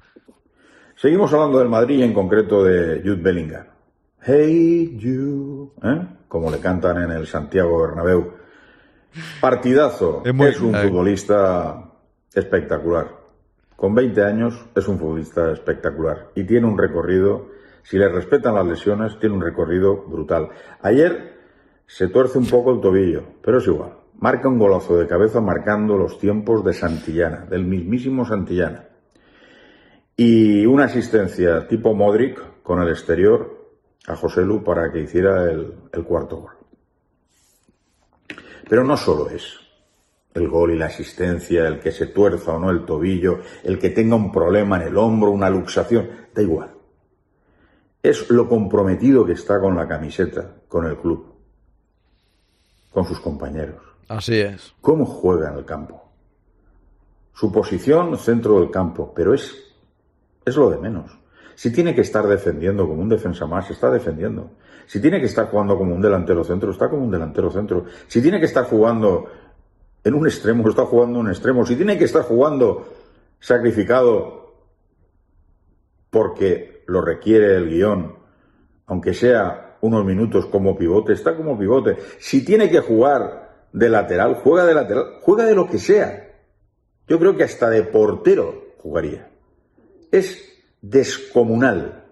Seguimos 0.96 1.32
hablando 1.34 1.60
del 1.60 1.70
Madrid 1.70 2.00
y 2.00 2.04
en 2.04 2.14
concreto 2.14 2.64
de 2.64 3.02
Jude 3.02 3.22
Bellingham. 3.22 3.66
Hey 4.24 4.98
Jude, 5.02 5.70
¿eh? 5.84 6.08
Como 6.28 6.50
le 6.52 6.60
cantan 6.60 7.02
en 7.04 7.12
el 7.12 7.28
Santiago 7.28 7.82
Bernabéu. 7.82 8.34
Partidazo. 9.40 10.22
Es 10.26 10.34
muy- 10.34 10.48
un 10.62 10.76
eh. 10.76 10.84
futbolista 10.84 11.84
espectacular. 12.34 13.08
Con 13.76 13.94
20 13.94 14.24
años 14.24 14.66
es 14.76 14.88
un 14.88 14.98
futbolista 14.98 15.52
espectacular 15.52 16.30
y 16.36 16.44
tiene 16.46 16.66
un 16.68 16.78
recorrido, 16.78 17.50
si 17.84 17.98
le 17.98 18.10
respetan 18.10 18.56
las 18.56 18.66
lesiones, 18.66 19.18
tiene 19.20 19.36
un 19.36 19.42
recorrido 19.42 20.04
brutal. 20.08 20.50
Ayer 20.82 21.38
se 21.86 22.08
tuerce 22.08 22.40
un 22.40 22.48
poco 22.48 22.74
el 22.74 22.82
tobillo, 22.82 23.24
pero 23.42 23.60
es 23.60 23.68
igual. 23.68 23.92
Marca 24.20 24.48
un 24.48 24.58
golazo 24.58 24.98
de 24.98 25.08
cabeza 25.08 25.42
marcando 25.42 25.96
los 25.96 26.18
tiempos 26.18 26.66
de 26.66 26.74
Santillana, 26.74 27.46
del 27.46 27.66
mismísimo 27.66 28.26
Santillana. 28.26 28.88
Y 30.16 30.66
una 30.66 30.86
asistencia 30.86 31.68
tipo 31.68 31.94
Modric 31.94 32.64
con 32.64 32.82
el 32.82 32.90
exterior 32.90 33.76
a 34.08 34.16
José 34.16 34.42
Lu 34.42 34.64
para 34.64 34.92
que 34.92 35.02
hiciera 35.02 35.44
el, 35.44 35.72
el 35.94 36.04
cuarto 36.04 36.38
gol. 36.38 36.52
Pero 38.68 38.84
no 38.84 38.98
solo 38.98 39.30
es 39.30 39.60
el 40.34 40.48
gol 40.50 40.72
y 40.72 40.78
la 40.78 40.88
asistencia, 40.88 41.68
el 41.68 41.80
que 41.80 41.92
se 41.92 42.08
tuerza 42.08 42.54
o 42.54 42.60
no 42.60 42.72
el 42.72 42.86
tobillo, 42.86 43.42
el 43.64 43.78
que 43.78 43.92
tenga 43.92 44.16
un 44.16 44.32
problema 44.32 44.78
en 44.78 44.88
el 44.88 44.98
hombro, 44.98 45.30
una 45.30 45.50
luxación, 45.50 46.10
da 46.34 46.42
igual. 46.42 46.74
Es 48.02 48.30
lo 48.32 48.50
comprometido 48.50 49.26
que 49.26 49.34
está 49.34 49.60
con 49.60 49.76
la 49.76 49.88
camiseta, 49.88 50.56
con 50.68 50.86
el 50.86 50.98
club, 50.98 51.36
con 52.92 53.06
sus 53.06 53.20
compañeros. 53.20 53.87
Así 54.08 54.40
es. 54.40 54.74
¿Cómo 54.82 55.06
juega 55.06 55.50
en 55.50 55.58
el 55.58 55.66
campo? 55.66 56.04
Su 57.34 57.52
posición, 57.52 58.18
centro 58.18 58.60
del 58.60 58.72
campo, 58.72 59.14
pero 59.16 59.34
es, 59.34 59.56
es 60.46 60.56
lo 60.56 60.70
de 60.70 60.78
menos. 60.78 61.18
Si 61.56 61.72
tiene 61.72 61.94
que 61.94 62.02
estar 62.02 62.26
defendiendo 62.28 62.88
como 62.88 63.02
un 63.02 63.10
defensa 63.10 63.46
más, 63.46 63.70
está 63.70 63.90
defendiendo. 63.90 64.52
Si 64.86 65.02
tiene 65.02 65.20
que 65.20 65.26
estar 65.26 65.50
jugando 65.50 65.78
como 65.78 65.94
un 65.94 66.02
delantero 66.02 66.44
centro, 66.44 66.72
está 66.72 66.90
como 66.90 67.04
un 67.04 67.12
delantero 67.12 67.52
centro. 67.52 67.86
Si 68.08 68.22
tiene 68.22 68.40
que 68.40 68.46
estar 68.46 68.66
jugando 68.66 69.26
en 70.04 70.14
un 70.14 70.26
extremo, 70.26 70.68
está 70.70 70.86
jugando 70.86 71.20
en 71.20 71.26
un 71.26 71.32
extremo. 71.32 71.66
Si 71.66 71.76
tiene 71.76 71.98
que 71.98 72.06
estar 72.06 72.24
jugando 72.24 72.88
sacrificado 73.40 74.54
porque 76.10 76.84
lo 76.88 77.02
requiere 77.02 77.58
el 77.58 77.70
guion, 77.70 78.16
aunque 78.86 79.14
sea 79.14 79.78
unos 79.82 80.06
minutos 80.06 80.46
como 80.46 80.78
pivote, 80.78 81.14
está 81.14 81.36
como 81.36 81.58
pivote. 81.58 81.98
Si 82.20 82.46
tiene 82.46 82.70
que 82.70 82.80
jugar 82.80 83.47
de 83.78 83.90
lateral, 83.90 84.36
juega 84.36 84.66
de 84.66 84.74
lateral, 84.74 85.06
juega 85.22 85.46
de 85.46 85.54
lo 85.54 85.70
que 85.70 85.78
sea. 85.78 86.34
Yo 87.08 87.20
creo 87.20 87.38
que 87.38 87.44
hasta 87.44 87.70
de 87.70 87.84
portero 87.84 88.74
jugaría. 88.80 89.30
Es 90.12 90.44
descomunal. 90.82 92.04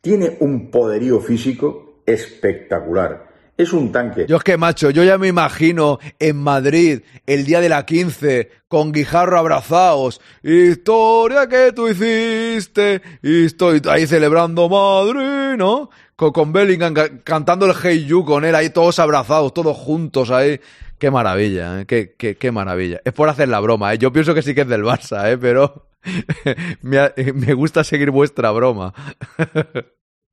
Tiene 0.00 0.36
un 0.40 0.70
poderío 0.70 1.20
físico 1.20 2.02
espectacular. 2.06 3.28
Es 3.56 3.72
un 3.72 3.90
tanque. 3.90 4.26
Yo 4.28 4.36
es 4.36 4.44
que, 4.44 4.56
macho, 4.56 4.90
yo 4.90 5.02
ya 5.02 5.18
me 5.18 5.26
imagino 5.26 5.98
en 6.20 6.36
Madrid, 6.36 7.00
el 7.26 7.44
día 7.44 7.60
de 7.60 7.68
la 7.68 7.84
15, 7.84 8.48
con 8.68 8.92
Guijarro 8.92 9.36
abrazados. 9.36 10.20
Historia 10.44 11.48
que 11.48 11.72
tú 11.72 11.88
hiciste. 11.88 13.02
Y 13.20 13.46
estoy 13.46 13.82
ahí 13.88 14.06
celebrando 14.06 14.68
Madrid, 14.68 15.56
¿no? 15.58 15.90
Con, 16.18 16.52
Bellingham 16.52 16.94
ca- 16.94 17.22
cantando 17.22 17.64
el 17.64 17.74
Hey 17.80 18.04
You 18.04 18.24
con 18.24 18.44
él 18.44 18.52
ahí, 18.56 18.70
todos 18.70 18.98
abrazados, 18.98 19.54
todos 19.54 19.76
juntos 19.76 20.32
ahí. 20.32 20.58
Qué 20.98 21.12
maravilla, 21.12 21.80
¿eh? 21.82 21.86
qué, 21.86 22.16
qué, 22.18 22.34
qué 22.36 22.50
maravilla. 22.50 23.00
Es 23.04 23.12
por 23.12 23.28
hacer 23.28 23.48
la 23.48 23.60
broma, 23.60 23.94
¿eh? 23.94 23.98
Yo 23.98 24.12
pienso 24.12 24.34
que 24.34 24.42
sí 24.42 24.52
que 24.52 24.62
es 24.62 24.68
del 24.68 24.82
Barça, 24.82 25.30
¿eh? 25.32 25.38
Pero 25.38 25.86
me, 26.82 26.98
me 27.34 27.54
gusta 27.54 27.84
seguir 27.84 28.10
vuestra 28.10 28.50
broma. 28.50 28.92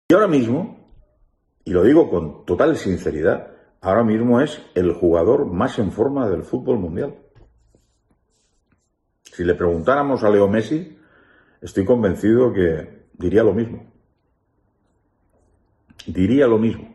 Y 0.10 0.14
ahora 0.14 0.28
mismo, 0.28 0.92
y 1.64 1.72
lo 1.72 1.84
digo 1.84 2.10
con 2.12 2.46
total 2.46 2.78
sinceridad, 2.78 3.48
ahora 3.82 4.04
mismo 4.04 4.40
es 4.40 4.62
el 4.76 4.94
jugador 4.94 5.48
más 5.48 5.80
en 5.80 5.92
forma 5.92 6.30
del 6.30 6.44
fútbol 6.44 6.78
mundial. 6.78 7.16
Si 9.24 9.44
le 9.44 9.56
preguntáramos 9.56 10.24
a 10.24 10.30
Leo 10.30 10.48
Messi, 10.48 10.98
estoy 11.62 11.86
convencido 11.86 12.54
que 12.54 13.08
diría 13.14 13.44
lo 13.44 13.54
mismo. 13.56 13.95
Diría 16.06 16.48
lo 16.48 16.58
mismo. 16.58 16.94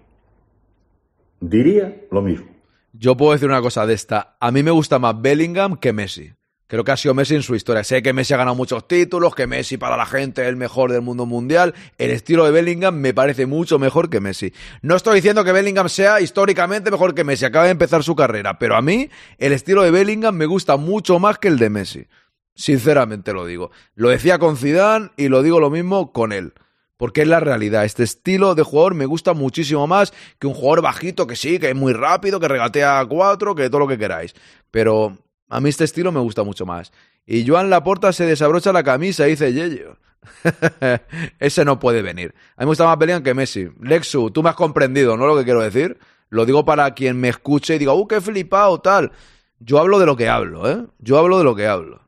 Diría 1.41 2.05
lo 2.11 2.23
mismo. 2.23 2.47
Yo 2.93 3.17
puedo 3.17 3.33
decir 3.33 3.49
una 3.49 3.63
cosa 3.63 3.87
de 3.87 3.95
esta. 3.95 4.37
A 4.41 4.51
mí 4.51 4.63
me 4.63 4.71
gusta 4.71 4.99
más 4.99 5.21
Bellingham 5.21 5.77
que 5.77 5.93
Messi. 5.93 6.33
Creo 6.67 6.85
que 6.85 6.93
ha 6.93 6.97
sido 6.97 7.15
Messi 7.15 7.35
en 7.35 7.43
su 7.43 7.57
historia. 7.57 7.83
Sé 7.83 8.01
que 8.01 8.13
Messi 8.13 8.33
ha 8.33 8.37
ganado 8.37 8.55
muchos 8.55 8.87
títulos, 8.87 9.35
que 9.35 9.49
Messi 9.49 9.77
para 9.77 9.97
la 9.97 10.07
gente 10.07 10.43
es 10.43 10.49
el 10.49 10.57
mejor 10.57 10.93
del 10.93 11.03
mundo 11.03 11.27
mundial. 11.27 11.75
El 11.99 12.11
estilo 12.13 12.45
de 12.45 12.53
Bellingham 12.53 12.95
me 12.95 13.13
parece 13.13 13.47
mucho 13.47 13.81
mejor 13.81 14.09
que 14.09 14.21
Messi. 14.21 14.53
No 14.81 14.95
estoy 14.95 15.17
diciendo 15.17 15.43
que 15.45 15.51
Bellingham 15.51 15.89
sea 15.89 16.21
históricamente 16.21 16.93
mejor 16.93 17.15
que 17.15 17.25
Messi. 17.25 17.45
Acaba 17.45 17.65
de 17.65 17.73
empezar 17.73 18.05
su 18.05 18.15
carrera. 18.15 18.61
Pero 18.61 18.77
a 18.77 18.83
mí 18.83 19.11
el 19.39 19.53
estilo 19.53 19.83
de 19.83 19.91
Bellingham 19.91 20.37
me 20.37 20.47
gusta 20.47 20.77
mucho 20.77 21.19
más 21.19 21.39
que 21.39 21.49
el 21.49 21.59
de 21.59 21.71
Messi. 21.71 22.07
Sinceramente 22.55 23.33
lo 23.33 23.47
digo. 23.47 23.73
Lo 23.97 24.11
decía 24.11 24.39
con 24.39 24.57
Zidane 24.57 25.11
y 25.17 25.27
lo 25.27 25.43
digo 25.43 25.59
lo 25.59 25.71
mismo 25.71 26.13
con 26.13 26.33
él. 26.33 26.53
Porque 27.01 27.23
es 27.23 27.29
la 27.29 27.41
realidad. 27.41 27.87
Este 27.87 28.03
estilo 28.03 28.55
de 28.55 28.63
jugador 28.63 28.95
me 28.95 29.07
gusta 29.07 29.33
muchísimo 29.33 29.87
más 29.87 30.13
que 30.39 30.47
un 30.47 30.53
jugador 30.53 30.83
bajito 30.83 31.27
que 31.27 31.35
sí, 31.35 31.59
que 31.59 31.71
es 31.71 31.75
muy 31.75 31.95
rápido, 31.95 32.39
que 32.39 32.47
regatea 32.47 33.01
a 33.01 33.07
cuatro, 33.07 33.55
que 33.55 33.71
todo 33.71 33.79
lo 33.79 33.89
que 33.89 33.97
queráis. 33.97 34.35
Pero 34.71 35.17
a 35.49 35.61
mí 35.63 35.71
este 35.71 35.85
estilo 35.85 36.13
me 36.13 36.21
gusta 36.21 36.43
mucho 36.43 36.67
más. 36.67 36.93
Y 37.25 37.49
Joan 37.49 37.71
Laporta 37.71 38.13
se 38.13 38.27
desabrocha 38.27 38.71
la 38.71 38.85
camisa, 38.85 39.25
dice 39.25 39.51
Yello. 39.55 39.97
Ese 41.41 41.65
no 41.65 41.79
puede 41.79 42.03
venir. 42.03 42.35
A 42.59 42.61
mí 42.61 42.67
me 42.67 42.73
gusta 42.73 42.85
más 42.85 42.99
Bellingham 42.99 43.23
que 43.23 43.33
Messi. 43.33 43.71
Lexu, 43.81 44.31
tú 44.31 44.43
me 44.43 44.51
has 44.51 44.55
comprendido, 44.55 45.17
¿no? 45.17 45.27
Lo 45.27 45.39
que 45.39 45.45
quiero 45.45 45.63
decir. 45.63 45.97
Lo 46.29 46.45
digo 46.45 46.67
para 46.67 46.93
quien 46.93 47.19
me 47.19 47.31
escuche 47.31 47.77
y 47.77 47.79
diga, 47.79 47.95
¡uh, 47.95 48.07
qué 48.07 48.21
flipado, 48.21 48.79
tal! 48.83 49.11
Yo 49.59 49.79
hablo 49.79 49.99
de 49.99 50.05
lo 50.05 50.17
que 50.17 50.29
hablo, 50.29 50.71
¿eh? 50.71 50.85
Yo 50.99 51.17
hablo 51.17 51.39
de 51.39 51.45
lo 51.45 51.57
que 51.57 51.67
hablo. 51.67 52.03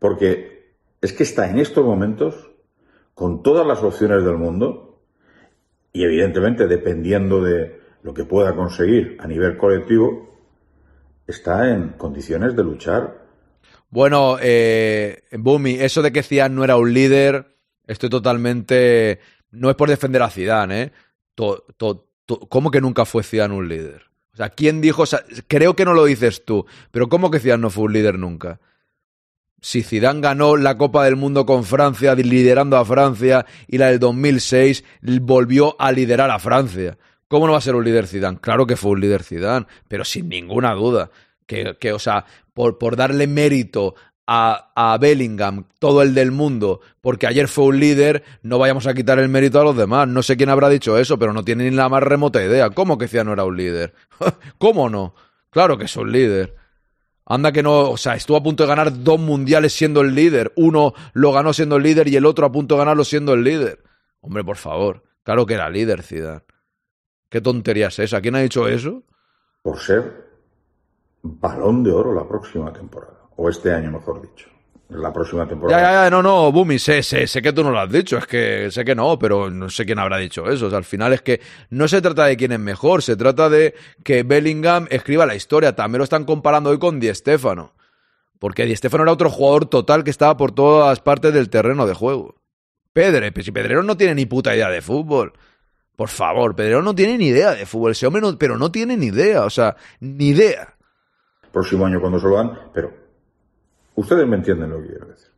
Porque 0.00 0.74
es 1.00 1.12
que 1.12 1.22
está 1.22 1.48
en 1.48 1.60
estos 1.60 1.84
momentos 1.84 2.49
con 3.20 3.42
todas 3.42 3.66
las 3.66 3.82
opciones 3.82 4.24
del 4.24 4.38
mundo 4.38 4.98
y 5.92 6.04
evidentemente 6.04 6.66
dependiendo 6.66 7.42
de 7.42 7.78
lo 8.02 8.14
que 8.14 8.24
pueda 8.24 8.56
conseguir 8.56 9.18
a 9.20 9.26
nivel 9.26 9.58
colectivo, 9.58 10.38
está 11.26 11.68
en 11.68 11.90
condiciones 11.98 12.56
de 12.56 12.64
luchar. 12.64 13.26
Bueno, 13.90 14.38
eh, 14.40 15.24
Bumi, 15.32 15.72
eso 15.72 16.00
de 16.00 16.12
que 16.12 16.22
Zidane 16.22 16.54
no 16.54 16.64
era 16.64 16.78
un 16.78 16.94
líder, 16.94 17.58
estoy 17.86 18.08
totalmente... 18.08 19.20
No 19.50 19.68
es 19.68 19.76
por 19.76 19.90
defender 19.90 20.22
a 20.22 20.30
Zidane, 20.30 20.82
¿eh? 20.84 20.92
¿Cómo 22.48 22.70
que 22.70 22.80
nunca 22.80 23.04
fue 23.04 23.22
Zidane 23.22 23.54
un 23.54 23.68
líder? 23.68 24.04
O 24.32 24.36
sea, 24.38 24.48
¿quién 24.48 24.80
dijo? 24.80 25.04
creo 25.46 25.76
que 25.76 25.84
no 25.84 25.92
lo 25.92 26.06
dices 26.06 26.46
tú, 26.46 26.64
pero 26.90 27.10
¿cómo 27.10 27.30
que 27.30 27.38
Zidane 27.38 27.60
no 27.60 27.68
fue 27.68 27.84
un 27.84 27.92
líder 27.92 28.18
nunca? 28.18 28.60
Si 29.60 29.82
Zidane 29.82 30.20
ganó 30.20 30.56
la 30.56 30.78
Copa 30.78 31.04
del 31.04 31.16
Mundo 31.16 31.44
con 31.44 31.64
Francia, 31.64 32.14
liderando 32.14 32.76
a 32.76 32.84
Francia, 32.84 33.44
y 33.68 33.78
la 33.78 33.86
del 33.88 33.98
2006 33.98 34.84
volvió 35.20 35.76
a 35.78 35.92
liderar 35.92 36.30
a 36.30 36.38
Francia. 36.38 36.96
¿Cómo 37.28 37.46
no 37.46 37.52
va 37.52 37.58
a 37.58 37.62
ser 37.62 37.74
un 37.74 37.84
líder 37.84 38.06
Zidane? 38.06 38.38
Claro 38.40 38.66
que 38.66 38.76
fue 38.76 38.92
un 38.92 39.00
líder 39.00 39.22
Zidane, 39.22 39.66
pero 39.86 40.04
sin 40.04 40.28
ninguna 40.28 40.74
duda. 40.74 41.10
Que, 41.46 41.76
que 41.78 41.92
o 41.92 41.98
sea, 41.98 42.24
por, 42.54 42.78
por 42.78 42.96
darle 42.96 43.26
mérito 43.26 43.94
a, 44.26 44.72
a 44.74 44.96
Bellingham, 44.98 45.64
todo 45.78 46.02
el 46.02 46.14
del 46.14 46.30
mundo, 46.30 46.80
porque 47.00 47.26
ayer 47.26 47.48
fue 47.48 47.64
un 47.64 47.80
líder, 47.80 48.22
no 48.42 48.58
vayamos 48.58 48.86
a 48.86 48.94
quitar 48.94 49.18
el 49.18 49.28
mérito 49.28 49.60
a 49.60 49.64
los 49.64 49.76
demás. 49.76 50.08
No 50.08 50.22
sé 50.22 50.36
quién 50.36 50.48
habrá 50.48 50.68
dicho 50.68 50.96
eso, 50.96 51.18
pero 51.18 51.32
no 51.32 51.44
tiene 51.44 51.68
ni 51.68 51.76
la 51.76 51.88
más 51.88 52.02
remota 52.02 52.42
idea. 52.42 52.70
¿Cómo 52.70 52.96
que 52.96 53.08
Zidane 53.08 53.26
no 53.26 53.32
era 53.34 53.44
un 53.44 53.56
líder? 53.56 53.94
¿Cómo 54.58 54.88
no? 54.88 55.14
Claro 55.50 55.76
que 55.76 55.84
es 55.84 55.96
un 55.96 56.10
líder. 56.12 56.56
Anda 57.30 57.52
que 57.52 57.62
no, 57.62 57.90
o 57.90 57.96
sea, 57.96 58.16
estuvo 58.16 58.36
a 58.36 58.42
punto 58.42 58.64
de 58.64 58.68
ganar 58.68 59.04
dos 59.04 59.20
mundiales 59.20 59.72
siendo 59.72 60.00
el 60.00 60.14
líder. 60.14 60.52
Uno 60.56 60.94
lo 61.12 61.32
ganó 61.32 61.52
siendo 61.52 61.76
el 61.76 61.84
líder 61.84 62.08
y 62.08 62.16
el 62.16 62.26
otro 62.26 62.44
a 62.44 62.50
punto 62.50 62.74
de 62.74 62.80
ganarlo 62.80 63.04
siendo 63.04 63.34
el 63.34 63.44
líder. 63.44 63.84
Hombre, 64.20 64.42
por 64.42 64.56
favor. 64.56 65.04
Claro 65.22 65.46
que 65.46 65.54
era 65.54 65.70
líder, 65.70 66.02
Zidane. 66.02 66.42
¿Qué 67.28 67.40
tontería 67.40 67.86
es 67.86 68.00
esa? 68.00 68.20
¿Quién 68.20 68.34
ha 68.34 68.40
dicho 68.40 68.66
eso? 68.66 69.04
por 69.62 69.78
ser 69.78 70.30
balón 71.22 71.84
de 71.84 71.92
oro 71.92 72.14
la 72.14 72.26
próxima 72.26 72.72
temporada. 72.72 73.28
O 73.36 73.48
este 73.48 73.72
año, 73.72 73.90
mejor 73.90 74.22
dicho. 74.22 74.48
La 74.90 75.12
próxima 75.12 75.46
temporada. 75.46 75.80
Ya, 75.80 75.86
ya, 75.86 76.04
ya, 76.04 76.10
no, 76.10 76.22
no, 76.22 76.50
Bumi, 76.50 76.78
sé, 76.78 77.02
sé, 77.02 77.26
sé 77.26 77.40
que 77.40 77.52
tú 77.52 77.62
no 77.62 77.70
lo 77.70 77.78
has 77.78 77.90
dicho, 77.90 78.18
es 78.18 78.26
que 78.26 78.70
sé 78.72 78.84
que 78.84 78.96
no, 78.96 79.18
pero 79.18 79.48
no 79.48 79.70
sé 79.70 79.86
quién 79.86 80.00
habrá 80.00 80.16
dicho 80.16 80.50
eso. 80.50 80.66
O 80.66 80.68
sea, 80.68 80.78
al 80.78 80.84
final 80.84 81.12
es 81.12 81.22
que 81.22 81.40
no 81.70 81.86
se 81.86 82.02
trata 82.02 82.24
de 82.24 82.36
quién 82.36 82.50
es 82.50 82.58
mejor, 82.58 83.02
se 83.02 83.16
trata 83.16 83.48
de 83.48 83.74
que 84.02 84.24
Bellingham 84.24 84.88
escriba 84.90 85.26
la 85.26 85.36
historia. 85.36 85.76
También 85.76 85.98
lo 85.98 86.04
están 86.04 86.24
comparando 86.24 86.70
hoy 86.70 86.78
con 86.78 86.98
Di 86.98 87.14
Stéfano. 87.14 87.72
Porque 88.40 88.64
Di 88.64 88.74
Stéfano 88.74 89.04
era 89.04 89.12
otro 89.12 89.30
jugador 89.30 89.66
total 89.66 90.02
que 90.02 90.10
estaba 90.10 90.36
por 90.36 90.52
todas 90.52 90.98
partes 91.00 91.32
del 91.32 91.50
terreno 91.50 91.86
de 91.86 91.94
juego. 91.94 92.34
Pedre, 92.92 93.32
si 93.42 93.52
Pedrero 93.52 93.84
no 93.84 93.96
tiene 93.96 94.16
ni 94.16 94.26
puta 94.26 94.54
idea 94.54 94.70
de 94.70 94.82
fútbol. 94.82 95.34
Por 95.94 96.08
favor, 96.08 96.56
Pedrero 96.56 96.82
no 96.82 96.94
tiene 96.94 97.16
ni 97.16 97.26
idea 97.28 97.54
de 97.54 97.66
fútbol. 97.66 97.92
Ese 97.92 98.06
hombre 98.06 98.22
no, 98.22 98.36
pero 98.36 98.58
no 98.58 98.72
tiene 98.72 98.96
ni 98.96 99.06
idea, 99.06 99.44
o 99.44 99.50
sea, 99.50 99.76
ni 100.00 100.28
idea. 100.28 100.74
próximo 101.52 101.86
año 101.86 102.00
cuando 102.00 102.18
se 102.18 102.26
lo 102.26 102.36
dan, 102.36 102.58
pero 102.74 102.92
ustedes 104.00 104.26
me 104.26 104.36
entienden 104.36 104.70
lo 104.70 104.80
que 104.82 104.88
quiero 104.88 105.06
decir. 105.06 105.30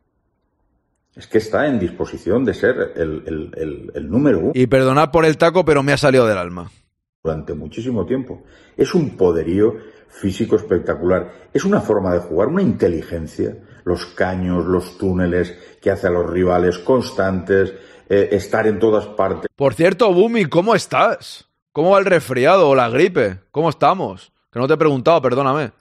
Es 1.15 1.27
que 1.27 1.37
está 1.37 1.67
en 1.67 1.79
disposición 1.79 2.43
de 2.43 2.53
ser 2.55 2.93
el, 2.95 3.23
el- 3.27 3.51
el- 3.55 3.91
el 3.93 4.09
número 4.09 4.39
uno 4.39 4.51
Y 4.55 4.65
perdonad 4.67 5.11
por 5.11 5.25
el 5.25 5.37
taco, 5.37 5.63
pero 5.63 5.83
me 5.83 5.93
ha 5.93 5.97
salido 5.97 6.25
del 6.25 6.37
alma. 6.37 6.71
durante 7.23 7.53
muchísimo 7.53 8.05
tiempo. 8.05 8.43
Es 8.75 8.93
un 8.93 9.15
poderío 9.15 9.75
físico 10.09 10.57
espectacular. 10.57 11.31
Es 11.53 11.63
una 11.63 11.79
forma 11.79 12.13
de 12.13 12.19
jugar, 12.19 12.49
una 12.49 12.61
inteligencia. 12.61 13.55
Los 13.85 14.05
caños, 14.07 14.65
los 14.65 14.97
túneles 14.97 15.51
que 15.81 15.89
hace 15.91 16.07
a 16.07 16.09
los 16.09 16.29
rivales 16.29 16.79
constantes, 16.79 17.73
eh, 18.09 18.29
estar 18.33 18.67
en 18.67 18.77
todas 18.79 19.07
partes. 19.07 19.47
Por 19.55 19.73
cierto, 19.73 20.11
Bumi, 20.13 20.45
¿cómo 20.45 20.75
estás? 20.75 21.47
¿Cómo 21.71 21.91
va 21.91 21.99
el 21.99 22.05
resfriado 22.05 22.67
o 22.69 22.75
la 22.75 22.89
gripe? 22.89 23.39
¿Cómo 23.51 23.69
estamos? 23.69 24.33
Que 24.51 24.59
no 24.59 24.67
te 24.67 24.73
he 24.73 24.77
preguntado, 24.77 25.21
perdóname. 25.21 25.71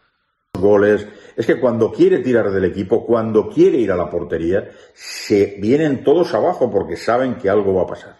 goles. 0.58 1.06
Es 1.36 1.46
que 1.46 1.58
cuando 1.58 1.92
quiere 1.92 2.18
tirar 2.18 2.50
del 2.50 2.64
equipo, 2.64 3.04
cuando 3.06 3.48
quiere 3.48 3.78
ir 3.78 3.90
a 3.92 3.96
la 3.96 4.10
portería, 4.10 4.68
se 4.94 5.58
vienen 5.60 6.04
todos 6.04 6.34
abajo 6.34 6.70
porque 6.70 6.96
saben 6.96 7.36
que 7.36 7.48
algo 7.48 7.74
va 7.74 7.82
a 7.82 7.86
pasar. 7.86 8.16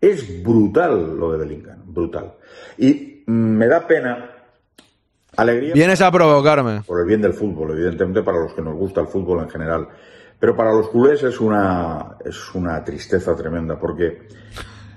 Es 0.00 0.42
brutal 0.42 1.16
lo 1.16 1.32
de 1.32 1.38
Bellingham, 1.38 1.82
brutal. 1.86 2.34
Y 2.76 3.22
me 3.26 3.66
da 3.66 3.86
pena, 3.86 4.30
alegría 5.36 5.74
Vienes 5.74 6.00
a 6.00 6.10
provocarme. 6.10 6.82
por 6.86 7.00
el 7.00 7.06
bien 7.06 7.22
del 7.22 7.34
fútbol, 7.34 7.72
evidentemente 7.72 8.22
para 8.22 8.40
los 8.40 8.52
que 8.52 8.62
nos 8.62 8.74
gusta 8.74 9.00
el 9.00 9.06
fútbol 9.06 9.42
en 9.42 9.48
general. 9.48 9.88
Pero 10.38 10.56
para 10.56 10.72
los 10.72 10.88
culés 10.88 11.22
es 11.22 11.40
una, 11.40 12.16
es 12.24 12.52
una 12.54 12.82
tristeza 12.82 13.36
tremenda, 13.36 13.78
porque 13.78 14.26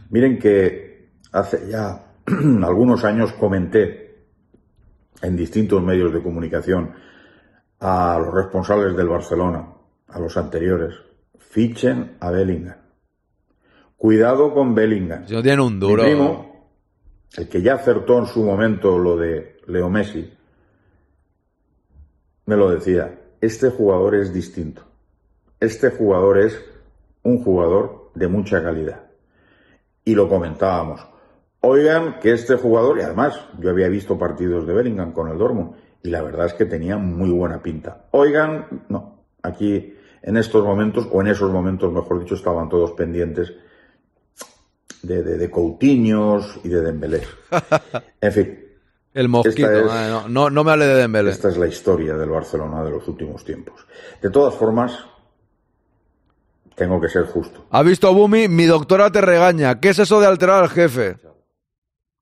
miren 0.10 0.40
que 0.40 1.10
hace 1.32 1.70
ya 1.70 2.04
algunos 2.64 3.04
años 3.04 3.34
comenté 3.34 4.06
en 5.22 5.36
distintos 5.38 5.82
medios 5.84 6.12
de 6.14 6.22
comunicación 6.22 6.94
a 7.80 8.18
los 8.20 8.34
responsables 8.34 8.96
del 8.96 9.08
Barcelona, 9.10 9.68
a 10.08 10.20
los 10.20 10.36
anteriores, 10.38 10.96
fichen 11.38 12.18
a 12.20 12.32
Bellingham. 12.32 12.78
Cuidado 13.98 14.54
con 14.54 14.76
Bellingham. 14.76 15.26
Si 15.28 15.34
no 15.34 15.42
tienen 15.42 15.62
un 15.62 15.74
Mi 15.76 15.80
duro. 15.80 16.04
primo, 16.04 16.70
el 17.38 17.48
que 17.50 17.62
ya 17.62 17.76
acertó 17.76 18.20
en 18.20 18.28
su 18.28 18.44
momento 18.44 18.98
lo 18.98 19.18
de 19.18 19.58
Leo 19.68 19.90
Messi, 19.90 20.32
me 22.46 22.56
lo 22.56 22.70
decía, 22.70 23.20
este 23.42 23.70
jugador 23.70 24.16
es 24.16 24.34
distinto. 24.34 24.84
Este 25.60 25.90
jugador 25.90 26.40
es 26.40 26.60
un 27.24 27.44
jugador 27.44 28.12
de 28.14 28.28
mucha 28.28 28.62
calidad. 28.64 29.04
Y 30.04 30.14
lo 30.14 30.30
comentábamos. 30.30 31.06
Oigan 31.62 32.20
que 32.20 32.34
este 32.34 32.56
jugador, 32.58 33.00
y 33.00 33.02
además 33.02 33.40
yo 33.60 33.72
había 33.72 33.88
visto 33.90 34.20
partidos 34.20 34.68
de 34.68 34.74
Bellingham 34.74 35.12
con 35.14 35.30
el 35.30 35.38
Dortmund, 35.38 35.72
y 36.06 36.10
la 36.10 36.22
verdad 36.22 36.46
es 36.46 36.54
que 36.54 36.66
tenía 36.66 36.98
muy 36.98 37.32
buena 37.32 37.62
pinta. 37.64 38.06
Oigan, 38.12 38.86
no, 38.90 39.26
aquí 39.42 39.94
en 40.22 40.38
estos 40.38 40.64
momentos, 40.64 41.08
o 41.12 41.22
en 41.22 41.28
esos 41.28 41.52
momentos, 41.52 41.92
mejor 41.92 42.20
dicho, 42.20 42.36
estaban 42.36 42.70
todos 42.70 42.92
pendientes 42.92 43.54
de, 45.02 45.24
de, 45.24 45.38
de 45.38 45.50
Coutinhos 45.52 46.60
y 46.64 46.70
de 46.70 46.82
Dembélé. 46.82 47.22
En 48.22 48.32
fin, 48.32 48.60
El 49.14 49.30
mosquito. 49.30 49.72
Es- 49.72 49.86
no, 49.86 50.28
no, 50.30 50.50
no 50.50 50.64
me 50.64 50.72
hable 50.72 50.86
de 50.86 50.96
Dembélé. 50.96 51.32
esta 51.32 51.50
es 51.50 51.58
la 51.58 51.68
historia 51.68 52.16
del 52.16 52.30
Barcelona 52.30 52.84
de 52.84 52.92
los 52.92 53.08
últimos 53.08 53.44
tiempos. 53.44 53.86
De 54.22 54.30
todas 54.30 54.54
formas, 54.56 54.98
tengo 56.76 57.00
que 57.02 57.08
ser 57.10 57.26
justo. 57.26 57.66
¿Has 57.72 57.86
visto, 57.86 58.14
Bumi? 58.14 58.48
Mi 58.48 58.66
doctora 58.66 59.12
te 59.12 59.22
regaña. 59.22 59.80
¿Qué 59.80 59.90
es 59.90 60.00
eso 60.00 60.20
de 60.20 60.28
alterar 60.28 60.64
al 60.64 60.70
jefe? 60.70 61.18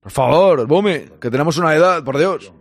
Por 0.02 0.12
favor, 0.12 0.68
Bumi, 0.68 1.00
que 1.20 1.32
tenemos 1.32 1.58
una 1.58 1.74
edad, 1.76 2.04
por 2.04 2.18
Dios. 2.18 2.52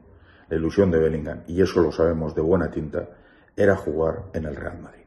La 0.53 0.59
ilusión 0.59 0.91
de 0.91 0.99
Bellingham, 0.99 1.45
y 1.47 1.63
eso 1.63 1.81
lo 1.81 1.91
sabemos 1.91 2.35
de 2.35 2.43
buena 2.43 2.71
tinta, 2.71 3.09
era 3.57 3.75
jugar 3.75 4.25
en 4.35 4.45
el 4.45 4.55
Real 4.55 4.79
Madrid. 4.81 5.05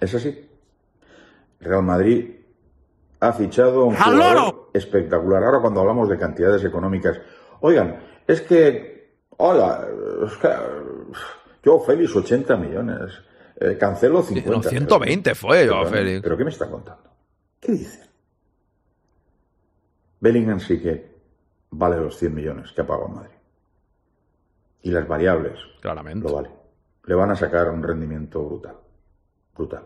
Es 0.00 0.14
así. 0.14 0.48
Real 1.58 1.82
Madrid 1.82 2.30
ha 3.18 3.32
fichado 3.32 3.86
un 3.86 3.96
¡Al 3.96 4.14
jugador 4.14 4.70
espectacular. 4.72 5.42
Ahora 5.42 5.58
cuando 5.60 5.80
hablamos 5.80 6.08
de 6.08 6.16
cantidades 6.16 6.62
económicas, 6.62 7.20
oigan, 7.58 7.98
es 8.24 8.40
que, 8.42 9.16
hola, 9.38 9.84
es 10.24 10.36
que, 10.36 10.48
yo 11.64 11.80
Félix 11.80 12.14
80 12.14 12.56
millones, 12.56 13.10
eh, 13.56 13.76
Cancelo 13.76 14.22
50. 14.22 14.48
No, 14.48 14.62
120 14.62 15.34
fue, 15.34 15.62
Pero, 15.62 15.86
Félix. 15.86 16.22
¿Pero 16.22 16.36
qué 16.36 16.44
me 16.44 16.50
está 16.50 16.70
contando? 16.70 17.10
¿Qué 17.58 17.72
dice? 17.72 18.08
Bellingham 20.20 20.60
sí 20.60 20.80
que 20.80 21.16
vale 21.70 21.96
los 21.96 22.16
100 22.16 22.32
millones 22.32 22.70
que 22.70 22.82
ha 22.82 22.86
pagado 22.86 23.08
Madrid. 23.08 23.39
Y 24.82 24.90
las 24.90 25.06
variables 25.06 25.58
Claramente. 25.80 26.26
lo 26.28 26.34
vale. 26.34 26.50
Le 27.04 27.14
van 27.14 27.30
a 27.30 27.36
sacar 27.36 27.70
un 27.70 27.82
rendimiento 27.82 28.42
brutal. 28.44 28.76
Brutal. 29.54 29.84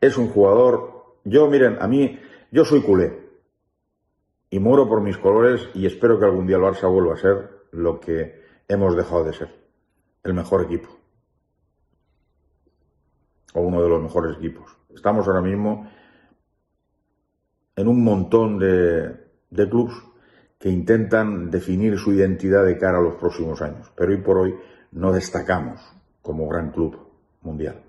Es 0.00 0.16
un 0.16 0.28
jugador. 0.28 1.16
Yo, 1.24 1.48
miren, 1.48 1.78
a 1.80 1.88
mí, 1.88 2.18
yo 2.50 2.64
soy 2.64 2.82
culé. 2.82 3.22
Y 4.50 4.58
muero 4.58 4.88
por 4.88 5.00
mis 5.00 5.16
colores 5.16 5.68
y 5.74 5.86
espero 5.86 6.18
que 6.18 6.26
algún 6.26 6.46
día 6.46 6.56
el 6.56 6.62
Barça 6.62 6.90
vuelva 6.90 7.14
a 7.14 7.18
ser 7.18 7.66
lo 7.72 7.98
que 7.98 8.42
hemos 8.68 8.96
dejado 8.96 9.24
de 9.24 9.32
ser. 9.32 9.48
El 10.22 10.34
mejor 10.34 10.62
equipo. 10.62 10.88
O 13.54 13.62
uno 13.62 13.82
de 13.82 13.88
los 13.88 14.02
mejores 14.02 14.36
equipos. 14.36 14.76
Estamos 14.94 15.26
ahora 15.26 15.40
mismo 15.40 15.88
en 17.76 17.88
un 17.88 18.04
montón 18.04 18.58
de, 18.58 19.16
de 19.50 19.68
clubes 19.68 19.94
que 20.62 20.70
intentan 20.70 21.50
definir 21.50 21.98
su 21.98 22.12
identidad 22.12 22.64
de 22.64 22.78
cara 22.78 22.98
a 22.98 23.02
los 23.02 23.16
próximos 23.16 23.60
años. 23.62 23.90
Pero 23.96 24.12
hoy 24.12 24.18
por 24.18 24.38
hoy 24.38 24.54
no 24.92 25.10
destacamos 25.10 25.80
como 26.22 26.46
gran 26.46 26.70
club 26.70 26.96
mundial. 27.40 27.82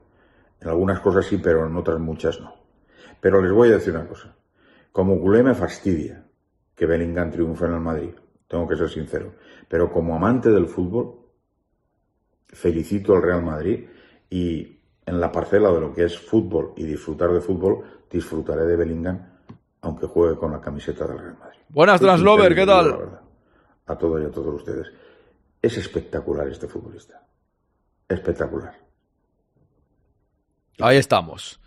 En 0.60 0.70
algunas 0.70 1.00
cosas 1.00 1.28
sí, 1.28 1.38
pero 1.38 1.68
en 1.68 1.76
otras 1.78 2.00
muchas 2.00 2.42
no. 2.42 2.56
Pero 3.22 3.44
les 3.44 3.52
voy 3.52 3.70
a 3.70 3.74
decir 3.74 3.94
una 3.94 4.08
cosa. 4.08 4.36
Como 4.92 5.22
culé 5.22 5.44
me 5.44 5.54
fastidia 5.54 6.26
que 6.74 6.88
Bellingham 6.88 7.30
triunfe 7.30 7.66
en 7.66 7.74
el 7.74 7.80
Madrid, 7.80 8.16
tengo 8.48 8.68
que 8.68 8.76
ser 8.76 8.90
sincero. 8.90 9.36
Pero 9.68 9.92
como 9.92 10.16
amante 10.16 10.50
del 10.50 10.66
fútbol, 10.66 11.28
felicito 12.48 13.14
al 13.14 13.22
Real 13.22 13.44
Madrid 13.44 13.86
y 14.32 14.80
en 15.06 15.20
la 15.20 15.32
parcela 15.32 15.72
de 15.72 15.80
lo 15.80 15.94
que 15.94 16.06
es 16.06 16.18
fútbol 16.18 16.74
y 16.76 16.86
disfrutar 16.86 17.32
de 17.34 17.40
fútbol, 17.40 17.84
disfrutaré 18.10 18.66
de 18.66 18.76
Bellingham 18.76 19.33
aunque 19.84 20.08
juegue 20.08 20.38
con 20.38 20.52
la 20.52 20.62
camiseta 20.62 21.06
del 21.06 21.20
Real 21.20 21.38
Madrid. 21.38 21.60
Buenas, 21.70 22.00
Translover, 22.00 22.56
¿qué 22.56 22.66
tal? 22.66 23.20
A 23.86 23.98
todos 23.98 24.22
y 24.22 24.26
a 24.26 24.32
todos 24.32 24.56
ustedes. 24.56 24.88
Es 25.62 25.78
espectacular 25.78 26.48
este 26.48 26.68
futbolista. 26.68 27.22
Espectacular. 28.08 28.74
Ahí 30.80 30.98
estamos. 30.98 31.60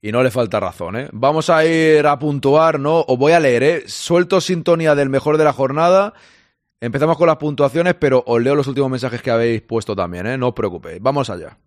Y 0.00 0.12
no 0.12 0.22
le 0.22 0.30
falta 0.30 0.60
razón, 0.60 0.96
¿eh? 0.96 1.08
Vamos 1.12 1.50
a 1.50 1.64
ir 1.64 2.06
a 2.06 2.18
puntuar, 2.18 2.78
¿no? 2.78 3.00
Os 3.00 3.18
voy 3.18 3.32
a 3.32 3.40
leer, 3.40 3.62
¿eh? 3.62 3.82
Suelto 3.86 4.40
sintonía 4.40 4.94
del 4.94 5.08
mejor 5.08 5.36
de 5.36 5.44
la 5.44 5.52
jornada. 5.52 6.14
Empezamos 6.80 7.16
con 7.16 7.26
las 7.26 7.36
puntuaciones, 7.36 7.94
pero 7.94 8.22
os 8.26 8.40
leo 8.40 8.54
los 8.54 8.68
últimos 8.68 8.90
mensajes 8.90 9.22
que 9.22 9.30
habéis 9.32 9.62
puesto 9.62 9.96
también, 9.96 10.26
¿eh? 10.26 10.38
No 10.38 10.48
os 10.48 10.54
preocupéis. 10.54 11.02
Vamos 11.02 11.30
allá. 11.30 11.58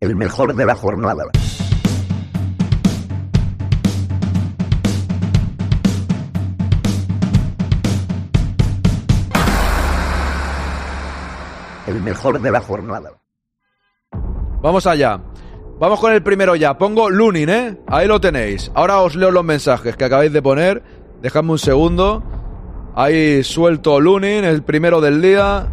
El 0.00 0.16
mejor 0.16 0.54
de 0.54 0.64
la 0.64 0.74
jornada. 0.74 1.24
El 11.90 12.00
mejor 12.02 12.40
de 12.40 12.52
la 12.52 12.60
jornada. 12.60 13.10
Vamos 14.62 14.86
allá. 14.86 15.20
Vamos 15.80 15.98
con 15.98 16.12
el 16.12 16.22
primero 16.22 16.54
ya. 16.54 16.78
Pongo 16.78 17.10
Lunin, 17.10 17.48
¿eh? 17.48 17.80
Ahí 17.88 18.06
lo 18.06 18.20
tenéis. 18.20 18.70
Ahora 18.76 19.00
os 19.00 19.16
leo 19.16 19.32
los 19.32 19.42
mensajes 19.42 19.96
que 19.96 20.04
acabáis 20.04 20.32
de 20.32 20.40
poner. 20.40 20.84
Dejadme 21.20 21.50
un 21.50 21.58
segundo. 21.58 22.22
Ahí 22.94 23.42
suelto 23.42 23.98
Lunin, 23.98 24.44
el 24.44 24.62
primero 24.62 25.00
del 25.00 25.20
día. 25.20 25.66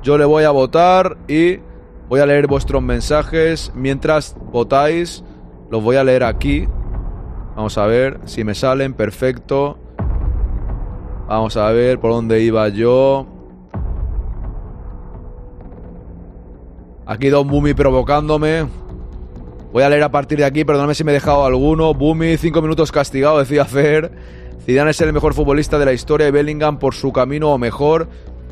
Yo 0.00 0.16
le 0.16 0.24
voy 0.24 0.44
a 0.44 0.52
votar 0.52 1.16
y 1.26 1.58
voy 2.08 2.20
a 2.20 2.26
leer 2.26 2.46
vuestros 2.46 2.80
mensajes. 2.80 3.72
Mientras 3.74 4.36
votáis, 4.52 5.24
los 5.72 5.82
voy 5.82 5.96
a 5.96 6.04
leer 6.04 6.22
aquí. 6.22 6.68
Vamos 7.56 7.76
a 7.78 7.86
ver 7.86 8.20
si 8.26 8.44
me 8.44 8.54
salen. 8.54 8.94
Perfecto. 8.94 9.76
Vamos 11.26 11.56
a 11.56 11.68
ver 11.72 11.98
por 11.98 12.12
dónde 12.12 12.42
iba 12.42 12.68
yo. 12.68 13.35
Aquí 17.06 17.28
Don 17.28 17.46
Bumi 17.46 17.72
provocándome. 17.72 18.66
Voy 19.72 19.82
a 19.82 19.88
leer 19.88 20.02
a 20.02 20.10
partir 20.10 20.38
de 20.38 20.44
aquí, 20.44 20.64
perdóname 20.64 20.94
si 20.94 21.04
me 21.04 21.12
he 21.12 21.14
dejado 21.14 21.44
alguno. 21.44 21.94
Bumi, 21.94 22.36
cinco 22.36 22.62
minutos 22.62 22.90
castigado, 22.90 23.38
decía 23.38 23.64
Fer. 23.64 24.10
Zidane 24.64 24.90
es 24.90 25.00
el 25.00 25.12
mejor 25.12 25.32
futbolista 25.32 25.78
de 25.78 25.84
la 25.84 25.92
historia 25.92 26.26
y 26.26 26.32
Bellingham 26.32 26.78
por 26.78 26.94
su 26.94 27.12
camino 27.12 27.52
o 27.52 27.58
mejor. 27.58 28.08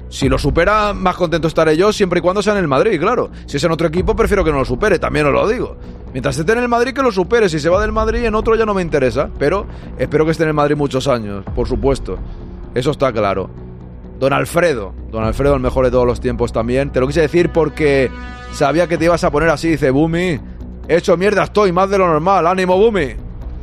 Si 0.09 0.29
lo 0.29 0.39
supera, 0.39 0.95
más 0.95 1.17
contento 1.17 1.49
estaré 1.49 1.77
yo, 1.77 1.93
siempre 1.93 2.21
y 2.21 2.23
cuando 2.23 2.41
sea 2.41 2.53
en 2.53 2.61
el 2.61 2.69
Madrid, 2.69 3.01
claro. 3.01 3.31
Si 3.47 3.57
es 3.57 3.65
en 3.65 3.73
otro 3.73 3.89
equipo, 3.89 4.15
prefiero 4.15 4.45
que 4.45 4.53
no 4.53 4.59
lo 4.59 4.65
supere, 4.65 5.01
también 5.01 5.27
os 5.27 5.33
lo 5.33 5.49
digo. 5.49 5.77
Mientras 6.13 6.39
esté 6.39 6.53
en 6.53 6.59
el 6.59 6.69
Madrid, 6.69 6.93
que 6.93 7.03
lo 7.03 7.11
supere. 7.11 7.49
Si 7.49 7.59
se 7.59 7.69
va 7.69 7.81
del 7.81 7.91
Madrid, 7.91 8.25
en 8.25 8.37
otro 8.37 8.55
ya 8.55 8.65
no 8.65 8.75
me 8.75 8.83
interesa. 8.83 9.31
Pero 9.37 9.67
espero 9.99 10.25
que 10.25 10.31
esté 10.31 10.45
en 10.45 10.51
el 10.51 10.55
Madrid 10.55 10.77
muchos 10.77 11.09
años, 11.09 11.45
por 11.57 11.67
supuesto. 11.67 12.19
Eso 12.73 12.93
está 12.93 13.13
claro. 13.13 13.64
Don 14.19 14.33
Alfredo. 14.33 14.95
Don 15.11 15.25
Alfredo, 15.25 15.55
el 15.55 15.61
mejor 15.61 15.85
de 15.85 15.91
todos 15.91 16.07
los 16.07 16.21
tiempos 16.21 16.53
también. 16.53 16.91
Te 16.91 17.01
lo 17.01 17.07
quise 17.07 17.21
decir 17.21 17.51
porque 17.51 18.11
sabía 18.53 18.87
que 18.87 18.99
te 18.99 19.07
ibas 19.07 19.25
a 19.25 19.31
poner 19.31 19.51
así. 19.51 19.71
Dice, 19.71 19.91
Bumi, 19.91 20.41
hecho 20.89 21.17
mierda 21.17 21.45
estoy, 21.45 21.73
más 21.73 21.91
de 21.91 21.99
lo 21.99 22.07
normal. 22.07 22.47
Ánimo, 22.47 22.77
Bumi. 22.79 23.15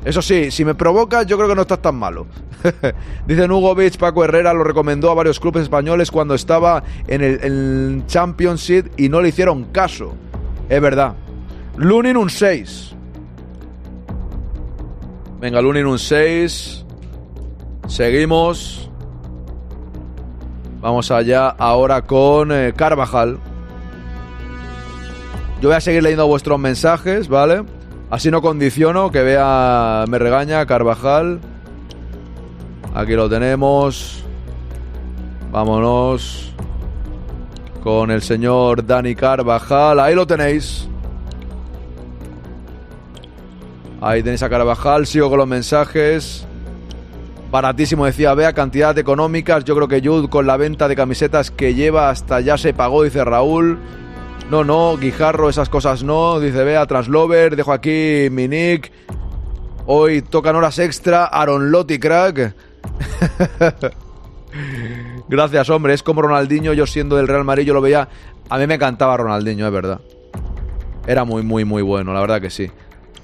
Eso 0.03 0.21
sí, 0.21 0.49
si 0.49 0.65
me 0.65 0.73
provocas, 0.73 1.27
yo 1.27 1.37
creo 1.37 1.47
que 1.47 1.55
no 1.55 1.61
estás 1.61 1.81
tan 1.81 1.95
malo. 1.95 2.25
Dice 3.27 3.47
Nugovic, 3.47 3.97
Paco 3.97 4.23
Herrera 4.23 4.53
lo 4.53 4.63
recomendó 4.63 5.11
a 5.11 5.13
varios 5.13 5.39
clubes 5.39 5.63
españoles 5.63 6.09
cuando 6.09 6.33
estaba 6.33 6.83
en 7.07 7.21
el, 7.21 8.03
Championship 8.07 8.87
y 8.97 9.09
no 9.09 9.21
le 9.21 9.29
hicieron 9.29 9.65
caso. 9.65 10.13
Es 10.69 10.81
verdad. 10.81 11.15
Lunin 11.77 12.17
un 12.17 12.29
6. 12.29 12.95
Venga, 15.39 15.61
Lunin 15.61 15.85
un 15.85 15.99
6. 15.99 16.85
Seguimos. 17.87 18.90
Vamos 20.81 21.11
allá 21.11 21.49
ahora 21.49 22.01
con 22.01 22.51
eh, 22.51 22.73
Carvajal. 22.75 23.37
Yo 25.61 25.69
voy 25.69 25.75
a 25.75 25.81
seguir 25.81 26.01
leyendo 26.01 26.25
vuestros 26.25 26.59
mensajes, 26.59 27.27
¿vale? 27.27 27.63
Así 28.09 28.31
no 28.31 28.41
condiciono 28.41 29.11
que 29.11 29.21
vea, 29.21 30.05
me 30.09 30.17
regaña 30.17 30.65
Carvajal. 30.65 31.39
Aquí 32.95 33.13
lo 33.13 33.29
tenemos. 33.29 34.23
Vámonos 35.51 36.51
con 37.83 38.09
el 38.09 38.23
señor 38.23 38.85
Dani 38.85 39.13
Carvajal. 39.13 39.99
Ahí 39.99 40.15
lo 40.15 40.25
tenéis. 40.25 40.89
Ahí 44.01 44.23
tenéis 44.23 44.41
a 44.41 44.49
Carvajal. 44.49 45.05
Sigo 45.05 45.29
con 45.29 45.37
los 45.37 45.47
mensajes. 45.47 46.47
Baratísimo, 47.51 48.05
decía 48.05 48.33
Vea, 48.33 48.53
cantidad 48.53 48.97
económicas. 48.97 49.65
Yo 49.65 49.75
creo 49.75 49.89
que 49.89 50.01
Jude 50.01 50.29
con 50.29 50.47
la 50.47 50.55
venta 50.55 50.87
de 50.87 50.95
camisetas 50.95 51.51
que 51.51 51.73
lleva 51.73 52.09
hasta 52.09 52.39
ya 52.39 52.57
se 52.57 52.73
pagó, 52.73 53.03
dice 53.03 53.25
Raúl. 53.25 53.77
No, 54.49 54.63
no, 54.63 54.97
Guijarro, 54.97 55.49
esas 55.49 55.67
cosas 55.67 56.01
no. 56.01 56.39
Dice, 56.39 56.63
vea, 56.63 56.85
Translover, 56.85 57.57
dejo 57.57 57.73
aquí 57.73 58.29
mi 58.31 58.47
nick. 58.47 58.91
Hoy 59.85 60.21
tocan 60.21 60.55
horas 60.55 60.79
extra. 60.79 61.25
Aaron 61.25 61.71
Lotti, 61.71 61.99
crack. 61.99 62.55
Gracias, 65.27 65.69
hombre. 65.69 65.93
Es 65.93 66.03
como 66.03 66.21
Ronaldinho. 66.21 66.71
Yo 66.71 66.87
siendo 66.87 67.17
del 67.17 67.27
Real 67.27 67.43
Madrid, 67.43 67.65
yo 67.65 67.73
lo 67.73 67.81
veía. 67.81 68.07
A 68.49 68.57
mí 68.57 68.67
me 68.67 68.75
encantaba 68.75 69.17
Ronaldinho, 69.17 69.65
es 69.65 69.73
verdad. 69.73 69.99
Era 71.05 71.25
muy, 71.25 71.43
muy, 71.43 71.65
muy 71.65 71.81
bueno, 71.81 72.13
la 72.13 72.21
verdad 72.21 72.39
que 72.39 72.49
sí. 72.49 72.71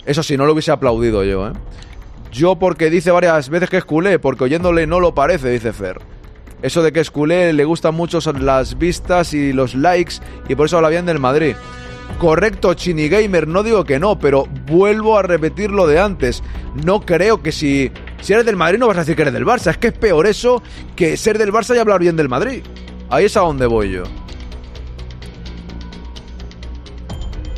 Eso 0.05 0.23
sí, 0.23 0.36
no 0.36 0.45
lo 0.45 0.53
hubiese 0.53 0.71
aplaudido 0.71 1.23
yo, 1.23 1.47
¿eh? 1.47 1.51
Yo 2.38 2.55
porque 2.55 2.91
dice 2.91 3.09
varias 3.09 3.49
veces 3.49 3.67
que 3.67 3.77
es 3.77 3.83
culé, 3.83 4.19
porque 4.19 4.43
oyéndole 4.43 4.85
no 4.85 4.99
lo 4.99 5.15
parece, 5.15 5.49
dice 5.49 5.73
Fer. 5.73 5.97
Eso 6.61 6.83
de 6.83 6.91
que 6.91 6.99
es 6.99 7.09
culé, 7.09 7.51
le 7.51 7.65
gustan 7.65 7.95
mucho 7.95 8.19
las 8.33 8.77
vistas 8.77 9.33
y 9.33 9.53
los 9.53 9.73
likes 9.73 10.17
y 10.47 10.53
por 10.53 10.67
eso 10.67 10.77
habla 10.77 10.89
bien 10.89 11.07
del 11.07 11.17
Madrid. 11.17 11.55
Correcto, 12.19 12.75
Chini 12.75 13.09
Gamer, 13.09 13.47
no 13.47 13.63
digo 13.63 13.85
que 13.85 13.97
no, 13.97 14.19
pero 14.19 14.47
vuelvo 14.67 15.17
a 15.17 15.23
repetir 15.23 15.71
lo 15.71 15.88
de 15.88 15.99
antes. 15.99 16.43
No 16.85 17.01
creo 17.01 17.41
que 17.41 17.51
si, 17.51 17.91
si 18.21 18.33
eres 18.33 18.45
del 18.45 18.55
Madrid 18.55 18.77
no 18.77 18.85
vas 18.85 18.97
a 18.97 18.99
decir 18.99 19.15
que 19.15 19.23
eres 19.23 19.33
del 19.33 19.45
Barça. 19.45 19.71
Es 19.71 19.79
que 19.79 19.88
es 19.88 19.97
peor 19.97 20.27
eso 20.27 20.61
que 20.95 21.17
ser 21.17 21.39
del 21.39 21.51
Barça 21.51 21.75
y 21.75 21.79
hablar 21.79 22.01
bien 22.01 22.15
del 22.15 22.29
Madrid. 22.29 22.61
Ahí 23.09 23.25
es 23.25 23.35
a 23.35 23.39
donde 23.39 23.65
voy 23.65 23.93
yo. 23.93 24.03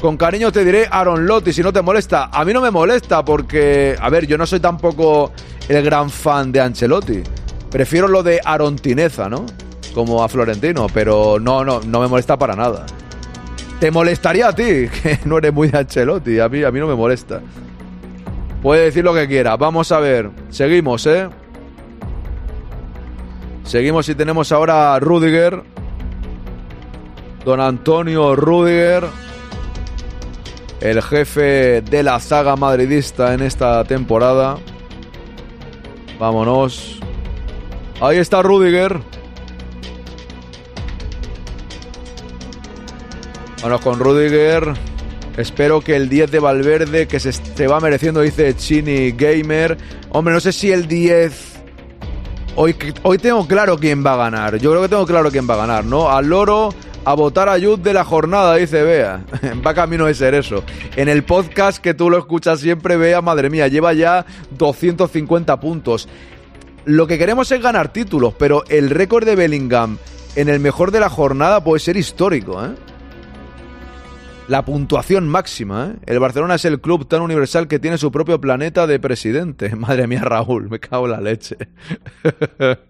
Con 0.01 0.15
cariño 0.15 0.49
te 0.49 0.63
diré 0.63 0.87
Aaron 0.89 1.27
Lotti, 1.27 1.51
si 1.51 1.61
no 1.61 1.73
te 1.73 1.81
molesta. 1.81 2.29
A 2.31 2.45
mí 2.45 2.53
no 2.53 2.61
me 2.61 2.71
molesta 2.71 3.25
porque, 3.25 3.97
a 3.99 4.09
ver, 4.09 4.25
yo 4.27 4.37
no 4.37 4.45
soy 4.45 4.61
tampoco 4.61 5.33
el 5.67 5.83
gran 5.83 6.09
fan 6.09 6.53
de 6.53 6.61
Ancelotti. 6.61 7.21
Prefiero 7.69 8.07
lo 8.07 8.23
de 8.23 8.39
Arontineza, 8.43 9.27
¿no? 9.27 9.45
Como 9.93 10.23
a 10.23 10.29
Florentino, 10.29 10.87
pero 10.93 11.37
no, 11.37 11.65
no, 11.65 11.81
no 11.81 11.99
me 11.99 12.07
molesta 12.07 12.39
para 12.39 12.55
nada. 12.55 12.85
¿Te 13.81 13.91
molestaría 13.91 14.47
a 14.47 14.55
ti? 14.55 14.87
Que 15.03 15.19
no 15.25 15.37
eres 15.37 15.53
muy 15.53 15.67
de 15.67 15.79
Ancelotti, 15.79 16.39
a 16.39 16.47
mí, 16.47 16.63
a 16.63 16.71
mí 16.71 16.79
no 16.79 16.87
me 16.87 16.95
molesta. 16.95 17.41
Puede 18.61 18.85
decir 18.85 19.03
lo 19.03 19.13
que 19.13 19.27
quiera. 19.27 19.57
Vamos 19.57 19.91
a 19.91 19.99
ver. 19.99 20.31
Seguimos, 20.49 21.05
¿eh? 21.07 21.27
Seguimos 23.63 24.07
y 24.07 24.15
tenemos 24.15 24.51
ahora 24.53 24.95
a 24.95 24.99
Rudiger. 24.99 25.61
Don 27.43 27.59
Antonio 27.59 28.35
Rudiger. 28.35 29.03
El 30.81 31.01
jefe 31.01 31.81
de 31.81 32.03
la 32.03 32.19
saga 32.22 32.56
madridista 32.56 33.34
en 33.34 33.41
esta 33.41 33.84
temporada. 33.84 34.57
Vámonos. 36.18 36.99
Ahí 37.99 38.18
está 38.18 38.41
Rudiger. 38.41 38.99
Bueno, 43.61 43.80
con 43.81 43.99
Rudiger. 43.99 44.73
Espero 45.35 45.81
que 45.81 45.95
el 45.95 46.07
10 46.07 46.31
de 46.31 46.39
Valverde, 46.39 47.07
que 47.07 47.19
se, 47.19 47.68
va 47.68 47.80
mereciendo, 47.80 48.22
dice 48.22 48.56
Chini 48.56 49.11
Gamer. 49.11 49.77
Hombre, 50.11 50.34
no 50.34 50.39
sé 50.39 50.53
si 50.53 50.72
el 50.72 50.88
10. 50.88 51.60
Hoy, 52.56 52.76
hoy 53.03 53.18
tengo 53.18 53.45
claro 53.47 53.77
quién 53.77 54.06
va 54.06 54.14
a 54.14 54.18
ganar. 54.18 54.57
Yo 54.57 54.72
creo 54.72 54.81
que 54.81 54.89
tengo 54.89 55.06
claro 55.06 55.30
quién 55.30 55.49
va 55.49 55.56
a 55.56 55.57
ganar, 55.57 55.85
¿no? 55.85 56.10
Al 56.10 56.27
loro 56.27 56.69
a 57.11 57.15
votar 57.15 57.49
a 57.49 57.57
Yud 57.57 57.80
de 57.80 57.94
la 57.94 58.03
jornada, 58.03 58.56
dice 58.56 58.84
Bea. 58.84 59.23
Va 59.65 59.73
camino 59.73 60.06
de 60.06 60.14
ser 60.14 60.36
eso. 60.36 60.64
En 60.95 61.10
el 61.10 61.23
podcast 61.23 61.80
que 61.80 61.94
tú 61.94 62.10
lo 62.10 62.18
escuchas 62.18 62.60
siempre, 62.60 62.98
Bea, 62.98 63.22
madre 63.22 63.49
mía, 63.49 63.68
lleva 63.68 63.94
ya 63.94 64.26
250 64.52 65.60
puntos 65.60 66.07
lo 66.86 67.06
que 67.06 67.19
queremos 67.19 67.52
es 67.52 67.61
ganar 67.61 67.94
títulos, 67.94 68.34
pero 68.34 68.64
el 68.68 68.90
récord 68.90 69.23
de 69.23 69.36
Bellingham 69.36 69.98
en 70.36 70.49
el 70.49 70.60
mejor 70.60 70.90
de 70.91 70.99
la 70.99 71.10
jornada 71.10 71.64
puede 71.64 71.80
ser 71.80 71.98
histórico, 71.98 72.65
¿eh? 72.65 72.72
La 74.48 74.65
puntuación 74.65 75.27
máxima, 75.27 75.94
¿eh? 75.94 75.99
El 76.07 76.19
Barcelona 76.19 76.56
es 76.56 76.65
el 76.65 76.81
club 76.81 77.07
tan 77.07 77.22
universal 77.22 77.68
que 77.68 77.77
tiene 77.77 77.99
su 77.99 78.11
propio 78.11 78.41
planeta 78.41 78.88
de 78.88 78.99
presidente. 78.99 79.76
Madre 79.76 80.07
mía, 80.07 80.22
Raúl, 80.22 80.69
me 80.69 80.80
cago 80.80 81.06
en 81.06 81.11
la 81.11 81.22
leche. 81.22 81.57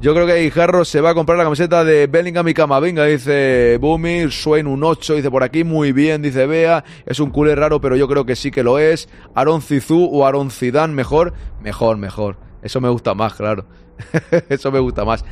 Yo 0.00 0.14
creo 0.14 0.28
que 0.28 0.42
Guijarro 0.42 0.84
se 0.84 1.00
va 1.00 1.10
a 1.10 1.14
comprar 1.14 1.36
la 1.38 1.42
camiseta 1.42 1.82
de 1.82 2.06
Bellingham 2.06 2.46
y 2.46 2.54
Camavinga, 2.54 3.04
dice 3.04 3.78
Boomy, 3.80 4.30
Swain 4.30 4.68
un 4.68 4.84
8, 4.84 5.14
dice 5.14 5.28
por 5.28 5.42
aquí, 5.42 5.64
muy 5.64 5.90
bien, 5.90 6.22
dice 6.22 6.46
Bea, 6.46 6.84
es 7.04 7.18
un 7.18 7.30
culé 7.30 7.56
raro, 7.56 7.80
pero 7.80 7.96
yo 7.96 8.06
creo 8.06 8.24
que 8.24 8.36
sí 8.36 8.52
que 8.52 8.62
lo 8.62 8.78
es. 8.78 9.08
Aaron 9.34 9.60
Zizú 9.60 10.08
o 10.12 10.24
Aaron 10.24 10.52
Zidane, 10.52 10.94
mejor, 10.94 11.32
mejor, 11.60 11.96
mejor. 11.96 12.36
Eso 12.62 12.80
me 12.80 12.88
gusta 12.88 13.14
más, 13.14 13.34
claro. 13.34 13.64
Eso 14.48 14.70
me 14.70 14.78
gusta 14.78 15.04
más. 15.04 15.24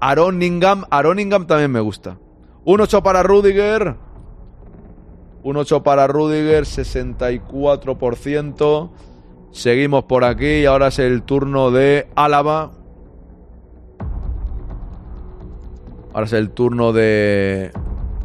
Aaron 0.00 0.40
Ingham, 0.40 0.84
Aaron 0.90 1.18
Ingham 1.18 1.48
también 1.48 1.72
me 1.72 1.80
gusta. 1.80 2.16
Un 2.64 2.80
8 2.80 3.02
para 3.02 3.24
Rudiger. 3.24 3.96
Un 5.42 5.56
8 5.56 5.82
para 5.82 6.06
Rudiger, 6.06 6.62
64%. 6.62 8.90
Seguimos 9.50 10.04
por 10.04 10.22
aquí 10.24 10.46
y 10.46 10.66
ahora 10.66 10.86
es 10.86 11.00
el 11.00 11.24
turno 11.24 11.72
de 11.72 12.06
Álava. 12.14 12.70
Ahora 16.12 16.26
es 16.26 16.32
el 16.32 16.50
turno 16.50 16.92
de 16.92 17.72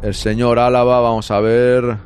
el 0.02 0.14
señor 0.14 0.58
Álava. 0.58 1.00
Vamos 1.00 1.30
a 1.30 1.40
ver. 1.40 1.96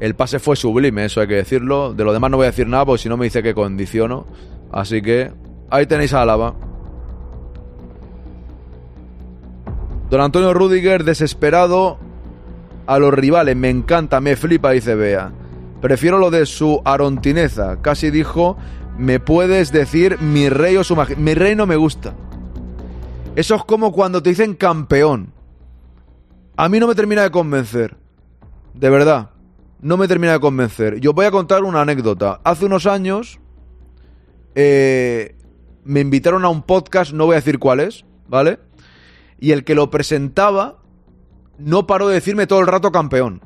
El 0.00 0.14
pase 0.14 0.38
fue 0.38 0.56
sublime, 0.56 1.04
eso 1.04 1.20
hay 1.20 1.28
que 1.28 1.34
decirlo. 1.34 1.94
De 1.94 2.04
lo 2.04 2.12
demás 2.12 2.30
no 2.30 2.36
voy 2.36 2.44
a 2.44 2.50
decir 2.50 2.66
nada, 2.66 2.84
porque 2.84 3.02
si 3.02 3.08
no 3.08 3.16
me 3.16 3.24
dice 3.24 3.42
que 3.42 3.54
condiciono. 3.54 4.26
Así 4.72 5.02
que 5.02 5.32
ahí 5.70 5.86
tenéis 5.86 6.12
a 6.12 6.22
Álava. 6.22 6.54
Don 10.10 10.20
Antonio 10.20 10.52
Rudiger, 10.54 11.04
desesperado 11.04 11.98
a 12.86 12.98
los 12.98 13.12
rivales. 13.12 13.56
Me 13.56 13.70
encanta, 13.70 14.20
me 14.20 14.36
flipa, 14.36 14.70
dice 14.70 14.94
Bea. 14.94 15.32
Prefiero 15.80 16.18
lo 16.18 16.30
de 16.30 16.46
su 16.46 16.80
arontineza. 16.84 17.80
Casi 17.82 18.10
dijo, 18.10 18.56
me 18.98 19.20
puedes 19.20 19.72
decir 19.72 20.20
mi 20.20 20.48
rey 20.48 20.76
o 20.76 20.84
su 20.84 20.96
majestad. 20.96 21.22
Mi 21.22 21.34
rey 21.34 21.54
no 21.54 21.66
me 21.66 21.76
gusta. 21.76 22.14
Eso 23.36 23.56
es 23.56 23.64
como 23.64 23.90
cuando 23.90 24.22
te 24.22 24.30
dicen 24.30 24.54
campeón. 24.54 25.32
A 26.56 26.68
mí 26.68 26.78
no 26.78 26.86
me 26.86 26.94
termina 26.94 27.22
de 27.22 27.32
convencer. 27.32 27.96
De 28.74 28.90
verdad. 28.90 29.30
No 29.80 29.96
me 29.96 30.06
termina 30.06 30.34
de 30.34 30.40
convencer. 30.40 31.00
Yo 31.00 31.12
voy 31.12 31.26
a 31.26 31.32
contar 31.32 31.64
una 31.64 31.80
anécdota. 31.80 32.40
Hace 32.44 32.66
unos 32.66 32.86
años 32.86 33.40
eh, 34.54 35.34
me 35.82 36.00
invitaron 36.00 36.44
a 36.44 36.48
un 36.48 36.62
podcast, 36.62 37.12
no 37.12 37.26
voy 37.26 37.34
a 37.34 37.36
decir 37.36 37.58
cuál 37.58 37.80
es, 37.80 38.04
¿vale? 38.28 38.60
Y 39.40 39.50
el 39.50 39.64
que 39.64 39.74
lo 39.74 39.90
presentaba 39.90 40.78
no 41.58 41.88
paró 41.88 42.08
de 42.08 42.14
decirme 42.14 42.46
todo 42.46 42.60
el 42.60 42.68
rato 42.68 42.92
campeón. 42.92 43.42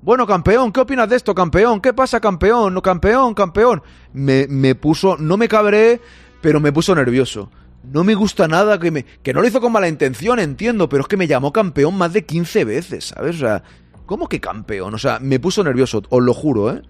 Bueno, 0.00 0.28
campeón, 0.28 0.70
¿qué 0.70 0.80
opinas 0.80 1.08
de 1.08 1.16
esto, 1.16 1.34
campeón? 1.34 1.80
¿Qué 1.80 1.92
pasa, 1.92 2.20
campeón? 2.20 2.72
No, 2.72 2.82
campeón, 2.82 3.34
campeón. 3.34 3.82
Me, 4.12 4.46
me 4.48 4.76
puso, 4.76 5.16
no 5.18 5.36
me 5.36 5.48
cabré, 5.48 6.00
pero 6.40 6.60
me 6.60 6.72
puso 6.72 6.94
nervioso. 6.94 7.50
No 7.84 8.04
me 8.04 8.14
gusta 8.14 8.48
nada 8.48 8.78
que 8.78 8.90
me... 8.90 9.04
Que 9.22 9.32
no 9.32 9.40
lo 9.40 9.48
hizo 9.48 9.60
con 9.60 9.72
mala 9.72 9.88
intención, 9.88 10.38
entiendo, 10.38 10.88
pero 10.88 11.02
es 11.02 11.08
que 11.08 11.16
me 11.16 11.26
llamó 11.26 11.52
campeón 11.52 11.96
más 11.96 12.12
de 12.12 12.24
15 12.24 12.64
veces, 12.64 13.06
¿sabes? 13.06 13.36
O 13.36 13.38
sea, 13.38 13.62
¿cómo 14.06 14.28
que 14.28 14.40
campeón? 14.40 14.94
O 14.94 14.98
sea, 14.98 15.18
me 15.20 15.38
puso 15.38 15.62
nervioso, 15.62 16.02
os 16.08 16.22
lo 16.22 16.34
juro, 16.34 16.72
¿eh? 16.72 16.82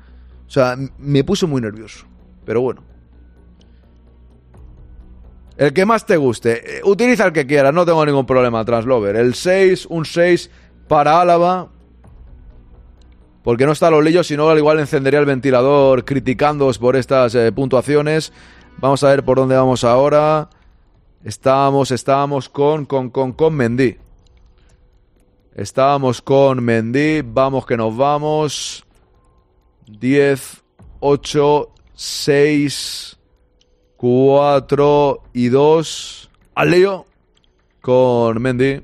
O 0.47 0.51
sea, 0.51 0.77
me 0.99 1.25
puso 1.25 1.47
muy 1.47 1.61
nervioso. 1.61 2.07
Pero 2.45 2.61
bueno. 2.61 2.83
El 5.57 5.73
que 5.73 5.87
más 5.87 6.07
te 6.07 6.17
guste. 6.17 6.79
Eh, 6.79 6.81
Utiliza 6.85 7.27
el 7.27 7.33
que 7.33 7.47
quieras, 7.47 7.73
no 7.73 7.85
tengo 7.85 8.05
ningún 8.05 8.27
problema, 8.27 8.65
Translover. 8.65 9.17
El 9.17 9.35
6, 9.35 9.87
un 9.87 10.05
6 10.05 10.51
para 10.87 11.21
Álava. 11.21 11.69
Porque 13.43 13.65
no 13.65 13.73
está 13.73 13.91
los 13.91 14.05
lillos, 14.05 14.27
sino 14.27 14.49
al 14.49 14.59
igual 14.59 14.81
encendería 14.81 15.21
el 15.21 15.27
ventilador 15.27 16.05
criticándoos 16.05 16.79
por 16.79 16.97
estas 16.97 17.35
eh, 17.35 17.53
puntuaciones. 17.53 18.33
Vamos 18.79 19.03
a 19.05 19.09
ver 19.09 19.25
por 19.25 19.39
dónde 19.39 19.57
vamos 19.57 19.85
ahora. 19.85 20.49
Estábamos, 21.27 21.91
estábamos 21.91 22.49
con, 22.49 22.87
con, 22.87 23.11
con, 23.11 23.33
con 23.33 23.53
Mendy. 23.53 23.97
Estábamos 25.57 26.23
con 26.23 26.63
Mendy. 26.63 27.23
Vamos 27.23 27.67
que 27.67 27.77
nos 27.77 27.97
vamos. 27.97 28.87
10, 29.89 30.63
8, 31.01 31.71
6, 31.95 33.19
4 33.97 35.23
y 35.33 35.49
2. 35.49 36.31
Al 36.55 36.71
lío. 36.71 37.07
Con 37.81 38.41
Mendy. 38.41 38.83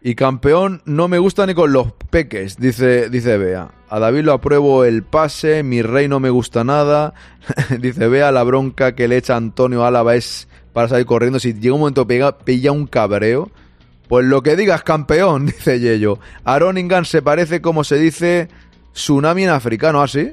Y 0.00 0.14
campeón 0.14 0.80
no 0.84 1.08
me 1.08 1.18
gusta 1.18 1.44
ni 1.44 1.54
con 1.54 1.72
los 1.72 1.92
peques, 2.10 2.56
dice, 2.56 3.10
dice 3.10 3.36
Bea. 3.36 3.81
A 3.92 3.98
David 3.98 4.22
lo 4.22 4.32
apruebo 4.32 4.84
el 4.84 5.02
pase, 5.02 5.62
mi 5.62 5.82
rey 5.82 6.08
no 6.08 6.18
me 6.18 6.30
gusta 6.30 6.64
nada. 6.64 7.12
dice 7.78 8.08
Bea, 8.08 8.32
la 8.32 8.42
bronca 8.42 8.94
que 8.94 9.06
le 9.06 9.18
echa 9.18 9.36
Antonio 9.36 9.84
Álava 9.84 10.14
es 10.14 10.48
para 10.72 10.88
salir 10.88 11.04
corriendo. 11.04 11.38
Si 11.38 11.52
llega 11.52 11.74
un 11.74 11.80
momento 11.80 12.06
pega, 12.06 12.38
pilla 12.38 12.72
un 12.72 12.86
cabreo. 12.86 13.50
Pues 14.08 14.24
lo 14.24 14.42
que 14.42 14.56
digas, 14.56 14.82
campeón, 14.82 15.44
dice 15.46 15.78
Yello. 15.78 16.18
Aroningan 16.42 17.04
se 17.04 17.20
parece 17.20 17.60
como 17.60 17.84
se 17.84 17.98
dice 17.98 18.48
tsunami 18.94 19.44
en 19.44 19.50
africano, 19.50 20.00
¿así? 20.00 20.32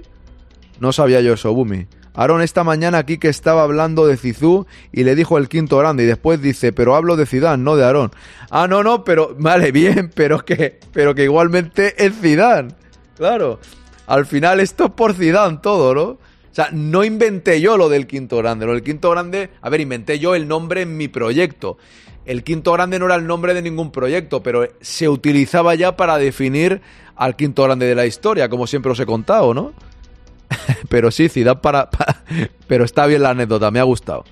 no 0.80 0.94
sabía 0.94 1.20
yo 1.20 1.34
eso, 1.34 1.54
Bumi. 1.54 1.86
Aaron 2.14 2.42
esta 2.42 2.64
mañana 2.64 3.00
aquí 3.00 3.18
que 3.18 3.28
estaba 3.28 3.64
hablando 3.64 4.08
de 4.08 4.16
Cizú 4.16 4.68
y 4.94 5.04
le 5.04 5.16
dijo 5.16 5.38
el 5.38 5.50
quinto 5.50 5.78
grande 5.80 6.04
y 6.04 6.08
después 6.08 6.42
dice, 6.42 6.72
pero 6.72 6.96
hablo 6.96 7.18
de 7.18 7.26
Zidane, 7.26 7.62
no 7.62 7.76
de 7.76 7.84
Aaron. 7.84 8.12
Ah, 8.50 8.68
no, 8.70 8.84
no, 8.84 9.04
pero 9.04 9.36
vale, 9.38 9.72
bien, 9.74 10.12
pero 10.16 10.46
que 10.46 10.80
pero 10.94 11.14
que 11.14 11.26
igualmente 11.26 12.06
es 12.06 12.14
Zidane. 12.22 12.80
Claro. 13.20 13.60
Al 14.08 14.26
final 14.26 14.62
esto 14.62 14.86
es 14.86 14.92
por 14.92 15.14
Zidane 15.14 15.60
todo, 15.62 15.94
¿no? 15.94 16.04
O 16.04 16.20
sea, 16.52 16.70
no 16.72 17.04
inventé 17.04 17.62
yo 17.62 17.78
lo 17.78 17.90
del 17.90 18.08
quinto 18.08 18.38
grande, 18.38 18.66
lo 18.66 18.72
del 18.72 18.82
quinto 18.82 19.12
grande, 19.12 19.52
a 19.62 19.70
ver, 19.70 19.82
inventé 19.82 20.18
yo 20.18 20.34
el 20.34 20.48
nombre 20.48 20.82
en 20.82 20.98
mi 20.98 21.10
proyecto. 21.10 21.78
El 22.26 22.44
quinto 22.44 22.72
grande 22.72 22.98
no 22.98 23.06
era 23.06 23.16
el 23.16 23.28
nombre 23.28 23.54
de 23.54 23.62
ningún 23.62 23.92
proyecto, 23.92 24.42
pero 24.42 24.68
se 24.80 25.10
utilizaba 25.10 25.76
ya 25.76 25.98
para 25.98 26.18
definir 26.18 26.82
al 27.16 27.36
quinto 27.36 27.64
grande 27.64 27.86
de 27.86 27.96
la 27.96 28.06
historia, 28.06 28.50
como 28.50 28.68
siempre 28.68 28.92
os 28.92 29.00
he 29.00 29.06
contado, 29.06 29.54
¿no? 29.54 29.74
pero 30.90 31.12
sí, 31.12 31.28
Zidane 31.28 31.60
para, 31.60 31.90
para, 31.90 32.24
Pero 32.68 32.86
está 32.86 33.06
bien 33.06 33.22
la 33.22 33.32
anécdota, 33.32 33.70
me 33.70 33.80
ha 33.80 33.84
gustado. 33.84 34.24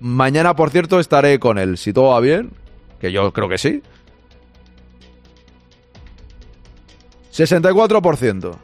Mañana, 0.00 0.56
por 0.56 0.70
cierto, 0.70 0.98
estaré 0.98 1.38
con 1.38 1.58
él. 1.58 1.76
Si 1.76 1.92
todo 1.92 2.08
va 2.08 2.20
bien, 2.20 2.50
que 2.98 3.12
yo 3.12 3.30
creo 3.32 3.48
que 3.48 3.58
sí. 3.58 3.82
64%. 7.32 8.56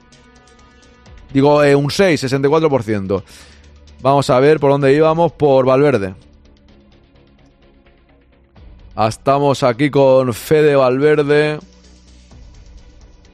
Digo, 1.33 1.63
eh, 1.63 1.75
un 1.75 1.91
6, 1.91 2.25
64%. 2.25 3.23
Vamos 4.01 4.31
a 4.31 4.39
ver 4.41 4.61
por 4.61 4.71
dónde 4.71 4.95
íbamos. 4.95 5.33
Por 5.33 5.67
Valverde. 5.67 6.15
Estamos 8.97 9.63
aquí 9.63 9.91
con 9.91 10.33
Fede 10.35 10.75
Valverde. 10.75 11.59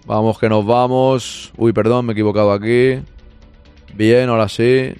Vamos 0.06 0.38
que 0.38 0.48
nos 0.48 0.66
vamos. 0.66 1.52
Uy, 1.56 1.72
perdón, 1.72 2.06
me 2.06 2.12
he 2.12 2.14
equivocado 2.14 2.52
aquí. 2.52 3.00
Bien, 3.94 4.28
ahora 4.28 4.48
sí. 4.48 4.92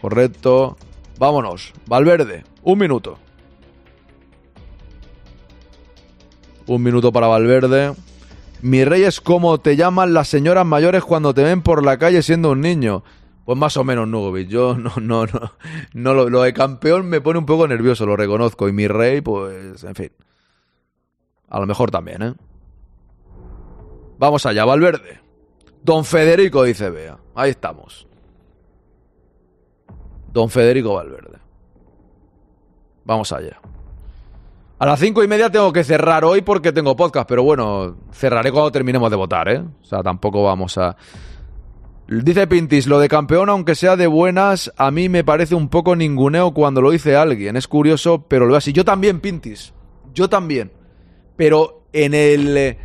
Correcto. 0.00 0.76
Vámonos. 1.18 1.72
Valverde. 1.86 2.44
Un 2.62 2.78
minuto. 2.78 3.18
Un 6.66 6.82
minuto 6.82 7.10
para 7.10 7.26
Valverde. 7.26 7.94
Mi 8.62 8.84
rey 8.84 9.04
es 9.04 9.20
como 9.20 9.58
te 9.58 9.76
llaman 9.76 10.14
las 10.14 10.28
señoras 10.28 10.66
mayores 10.66 11.04
cuando 11.04 11.32
te 11.32 11.42
ven 11.42 11.62
por 11.62 11.84
la 11.84 11.98
calle 11.98 12.22
siendo 12.22 12.50
un 12.50 12.60
niño. 12.60 13.04
Pues 13.44 13.56
más 13.56 13.76
o 13.76 13.84
menos, 13.84 14.06
Nugovic. 14.08 14.48
Yo 14.48 14.74
no, 14.78 14.92
no, 15.00 15.26
no. 15.26 15.52
no 15.94 16.14
lo, 16.14 16.28
lo, 16.28 16.42
de 16.42 16.52
campeón 16.52 17.08
me 17.08 17.20
pone 17.20 17.38
un 17.38 17.46
poco 17.46 17.66
nervioso, 17.66 18.04
lo 18.04 18.16
reconozco. 18.16 18.68
Y 18.68 18.72
mi 18.72 18.88
rey, 18.88 19.20
pues, 19.20 19.84
en 19.84 19.94
fin. 19.94 20.12
A 21.48 21.60
lo 21.60 21.66
mejor 21.66 21.90
también, 21.90 22.22
¿eh? 22.22 22.34
Vamos 24.18 24.44
allá, 24.44 24.64
Valverde. 24.64 25.20
Don 25.82 26.04
Federico, 26.04 26.64
dice 26.64 26.90
Bea. 26.90 27.18
Ahí 27.34 27.50
estamos. 27.50 28.06
Don 30.32 30.50
Federico 30.50 30.94
Valverde. 30.94 31.38
Vamos 33.04 33.32
allá. 33.32 33.60
A 34.80 34.86
las 34.86 35.00
cinco 35.00 35.24
y 35.24 35.28
media 35.28 35.50
tengo 35.50 35.72
que 35.72 35.82
cerrar 35.82 36.24
hoy 36.24 36.42
porque 36.42 36.72
tengo 36.72 36.94
podcast, 36.94 37.28
pero 37.28 37.42
bueno, 37.42 37.96
cerraré 38.12 38.52
cuando 38.52 38.70
terminemos 38.70 39.10
de 39.10 39.16
votar, 39.16 39.48
¿eh? 39.48 39.58
O 39.58 39.84
sea, 39.84 40.04
tampoco 40.04 40.44
vamos 40.44 40.78
a... 40.78 40.96
Dice 42.06 42.46
Pintis, 42.46 42.86
lo 42.86 43.00
de 43.00 43.08
campeón, 43.08 43.50
aunque 43.50 43.74
sea 43.74 43.96
de 43.96 44.06
buenas, 44.06 44.72
a 44.76 44.92
mí 44.92 45.08
me 45.08 45.24
parece 45.24 45.56
un 45.56 45.68
poco 45.68 45.96
ninguneo 45.96 46.54
cuando 46.54 46.80
lo 46.80 46.92
dice 46.92 47.16
alguien. 47.16 47.56
Es 47.56 47.66
curioso, 47.66 48.24
pero 48.28 48.44
lo 48.44 48.52
veo 48.52 48.58
así. 48.58 48.72
Yo 48.72 48.84
también, 48.84 49.20
Pintis. 49.20 49.74
Yo 50.14 50.28
también. 50.28 50.70
Pero 51.36 51.82
en 51.92 52.14
el... 52.14 52.76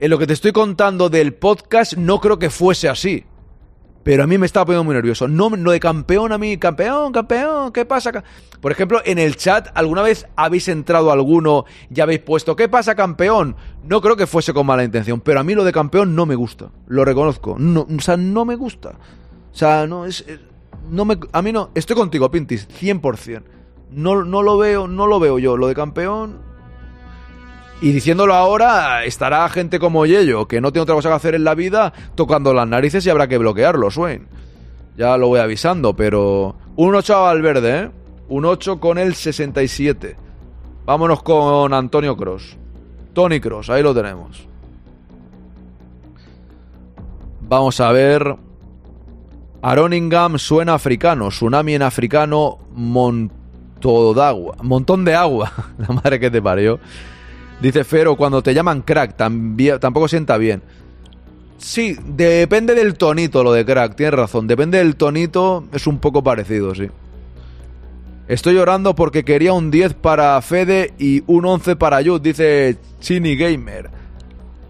En 0.00 0.10
lo 0.10 0.18
que 0.18 0.26
te 0.28 0.32
estoy 0.32 0.52
contando 0.52 1.10
del 1.10 1.34
podcast, 1.34 1.94
no 1.94 2.20
creo 2.20 2.38
que 2.38 2.50
fuese 2.50 2.88
así. 2.88 3.24
Pero 4.04 4.24
a 4.24 4.26
mí 4.26 4.36
me 4.36 4.46
estaba 4.46 4.66
poniendo 4.66 4.84
muy 4.84 4.94
nervioso. 4.94 5.28
No, 5.28 5.48
lo 5.50 5.70
de 5.70 5.78
campeón 5.80 6.32
a 6.32 6.38
mí, 6.38 6.56
campeón, 6.58 7.12
campeón, 7.12 7.72
¿qué 7.72 7.84
pasa? 7.84 8.10
ca-?" 8.12 8.24
Por 8.60 8.72
ejemplo, 8.72 9.00
en 9.04 9.18
el 9.18 9.36
chat, 9.36 9.68
¿alguna 9.74 10.02
vez 10.02 10.26
habéis 10.36 10.68
entrado 10.68 11.12
alguno 11.12 11.64
y 11.94 12.00
habéis 12.00 12.20
puesto, 12.20 12.56
¿qué 12.56 12.68
pasa, 12.68 12.94
campeón? 12.94 13.56
No 13.84 14.00
creo 14.00 14.16
que 14.16 14.26
fuese 14.26 14.52
con 14.52 14.66
mala 14.66 14.84
intención, 14.84 15.20
pero 15.20 15.40
a 15.40 15.44
mí 15.44 15.54
lo 15.54 15.64
de 15.64 15.72
campeón 15.72 16.14
no 16.16 16.26
me 16.26 16.34
gusta. 16.34 16.70
Lo 16.86 17.04
reconozco. 17.04 17.56
No, 17.58 17.86
o 17.96 18.00
sea, 18.00 18.16
no 18.16 18.44
me 18.44 18.56
gusta. 18.56 18.90
O 19.52 19.56
sea, 19.56 19.86
no 19.86 20.04
es. 20.06 20.20
es- 20.26 20.40
No 20.90 21.04
me, 21.04 21.16
a 21.32 21.42
mí 21.42 21.52
no. 21.52 21.70
Estoy 21.74 21.94
contigo, 21.94 22.28
Pintis, 22.30 22.66
100%. 22.68 23.42
No, 23.92 24.24
no 24.24 24.42
lo 24.42 24.58
veo, 24.58 24.88
no 24.88 25.06
lo 25.06 25.20
veo 25.20 25.38
yo. 25.38 25.56
Lo 25.56 25.68
de 25.68 25.74
campeón. 25.74 26.40
Y 27.82 27.90
diciéndolo 27.90 28.34
ahora, 28.34 29.04
estará 29.04 29.48
gente 29.48 29.80
como 29.80 30.06
Yello, 30.06 30.46
que 30.46 30.60
no 30.60 30.70
tiene 30.70 30.84
otra 30.84 30.94
cosa 30.94 31.08
que 31.08 31.16
hacer 31.16 31.34
en 31.34 31.42
la 31.42 31.56
vida, 31.56 31.92
tocando 32.14 32.54
las 32.54 32.68
narices 32.68 33.04
y 33.04 33.10
habrá 33.10 33.26
que 33.26 33.38
bloquearlo, 33.38 33.90
Swain. 33.90 34.28
Ya 34.96 35.16
lo 35.16 35.26
voy 35.26 35.40
avisando, 35.40 35.92
pero. 35.96 36.54
Un 36.76 36.94
8 36.94 37.16
a 37.16 37.20
Valverde, 37.22 37.80
¿eh? 37.80 37.90
Un 38.28 38.44
8 38.44 38.78
con 38.78 38.98
el 38.98 39.16
67. 39.16 40.16
Vámonos 40.84 41.24
con 41.24 41.74
Antonio 41.74 42.16
Cross. 42.16 42.56
Tony 43.14 43.40
Cross, 43.40 43.68
ahí 43.70 43.82
lo 43.82 43.92
tenemos. 43.92 44.46
Vamos 47.40 47.80
a 47.80 47.90
ver. 47.90 48.36
Aroningham 49.60 50.38
suena 50.38 50.74
africano. 50.74 51.30
Tsunami 51.30 51.74
en 51.74 51.82
africano. 51.82 52.58
Monto 52.76 54.14
de 54.14 54.22
agua. 54.22 54.56
Montón 54.62 55.04
de 55.04 55.16
agua. 55.16 55.52
La 55.78 55.88
madre 55.88 56.20
que 56.20 56.30
te 56.30 56.40
parió. 56.40 56.78
Dice 57.62 57.84
Fero, 57.84 58.16
cuando 58.16 58.42
te 58.42 58.54
llaman 58.54 58.82
crack, 58.82 59.14
tampoco 59.16 60.08
sienta 60.08 60.36
bien. 60.36 60.62
Sí, 61.58 61.96
depende 62.04 62.74
del 62.74 62.94
tonito 62.94 63.44
lo 63.44 63.52
de 63.52 63.64
crack, 63.64 63.94
tienes 63.94 64.14
razón. 64.14 64.48
Depende 64.48 64.78
del 64.78 64.96
tonito, 64.96 65.68
es 65.72 65.86
un 65.86 66.00
poco 66.00 66.24
parecido, 66.24 66.74
sí. 66.74 66.88
Estoy 68.26 68.54
llorando 68.54 68.96
porque 68.96 69.24
quería 69.24 69.52
un 69.52 69.70
10 69.70 69.94
para 69.94 70.42
Fede 70.42 70.92
y 70.98 71.22
un 71.28 71.46
11 71.46 71.76
para 71.76 72.00
Yud, 72.00 72.20
dice 72.20 72.78
Chini 72.98 73.36
Gamer. 73.36 73.90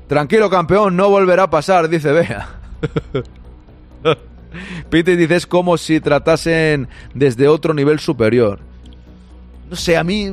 Tranquilo, 0.06 0.50
campeón, 0.50 0.94
no 0.94 1.08
volverá 1.08 1.44
a 1.44 1.50
pasar, 1.50 1.88
dice 1.88 2.12
Bea. 2.12 2.46
Pete 4.90 5.16
dice, 5.16 5.36
es 5.36 5.46
como 5.46 5.78
si 5.78 5.98
tratasen 5.98 6.88
desde 7.14 7.48
otro 7.48 7.72
nivel 7.72 8.00
superior. 8.00 8.60
No 9.72 9.76
sé, 9.76 9.96
a 9.96 10.04
mí 10.04 10.26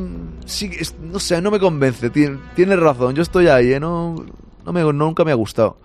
no 1.02 1.18
sé, 1.18 1.42
no 1.42 1.50
me 1.50 1.62
convence. 1.62 2.12
Tien- 2.12 2.42
Tienes 2.56 2.78
razón, 2.78 3.16
yo 3.16 3.22
estoy 3.22 3.48
ahí, 3.48 3.72
¿eh? 3.72 3.80
No, 3.80 4.14
no 4.66 4.74
me, 4.74 4.82
nunca 4.92 5.24
me 5.24 5.32
ha 5.32 5.36
gustado. 5.36 5.78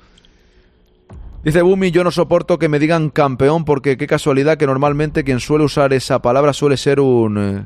Dice 1.44 1.62
Bumi, 1.62 1.92
yo 1.92 2.02
no 2.02 2.10
soporto 2.10 2.58
que 2.58 2.68
me 2.68 2.80
digan 2.80 3.10
campeón 3.10 3.64
porque 3.64 3.96
qué 3.96 4.08
casualidad 4.08 4.56
que 4.58 4.66
normalmente 4.66 5.22
quien 5.22 5.38
suele 5.38 5.64
usar 5.66 5.92
esa 5.92 6.20
palabra 6.20 6.52
suele 6.52 6.76
ser 6.76 6.98
un... 6.98 7.38
eh, 7.38 7.64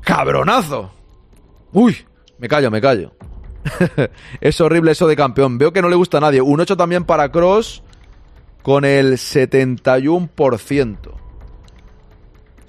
¡Cabronazo! 0.00 0.90
Uy, 1.74 1.98
me 2.38 2.48
callo, 2.48 2.70
me 2.70 2.80
callo. 2.80 3.12
es 4.40 4.58
horrible 4.62 4.92
eso 4.92 5.06
de 5.06 5.16
campeón. 5.16 5.58
Veo 5.58 5.70
que 5.74 5.82
no 5.82 5.90
le 5.90 5.96
gusta 5.96 6.16
a 6.16 6.20
nadie. 6.22 6.40
Un 6.40 6.60
8 6.60 6.78
también 6.78 7.04
para 7.04 7.30
Cross 7.30 7.82
con 8.62 8.86
el 8.86 9.18
71%. 9.18 10.96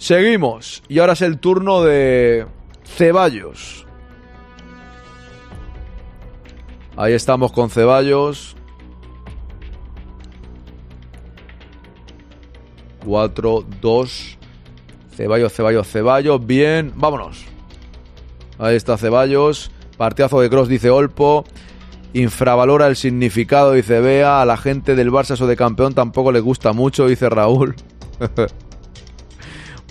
Seguimos. 0.01 0.81
Y 0.89 0.97
ahora 0.97 1.13
es 1.13 1.21
el 1.21 1.37
turno 1.37 1.83
de 1.83 2.47
Ceballos. 2.83 3.85
Ahí 6.97 7.13
estamos 7.13 7.51
con 7.51 7.69
Ceballos. 7.69 8.55
4, 13.05 13.65
2. 13.79 14.37
Ceballos, 15.15 15.53
Ceballos, 15.53 15.87
Ceballos. 15.87 16.47
Bien, 16.47 16.93
vámonos. 16.95 17.45
Ahí 18.57 18.77
está 18.77 18.97
Ceballos. 18.97 19.69
Partidazo 19.97 20.41
de 20.41 20.49
Cross, 20.49 20.67
dice 20.67 20.89
Olpo. 20.89 21.45
Infravalora 22.13 22.87
el 22.87 22.95
significado, 22.95 23.73
dice 23.73 23.99
Bea. 23.99 24.41
A 24.41 24.45
la 24.45 24.57
gente 24.57 24.95
del 24.95 25.11
Barça 25.11 25.35
eso 25.35 25.45
de 25.45 25.55
campeón 25.55 25.93
tampoco 25.93 26.31
le 26.31 26.39
gusta 26.39 26.73
mucho, 26.73 27.05
dice 27.05 27.29
Raúl. 27.29 27.75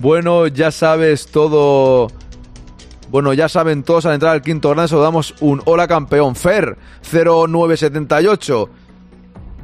bueno, 0.01 0.47
ya 0.47 0.70
sabes 0.70 1.27
todo. 1.27 2.09
Bueno, 3.10 3.32
ya 3.35 3.48
saben 3.48 3.82
todos 3.82 4.06
al 4.06 4.14
entrar 4.14 4.32
al 4.32 4.43
quinto 4.43 4.74
solo 4.89 5.02
damos 5.02 5.35
un 5.40 5.60
hola 5.64 5.86
campeón. 5.86 6.36
Fer 6.36 6.77
0978. 7.02 8.70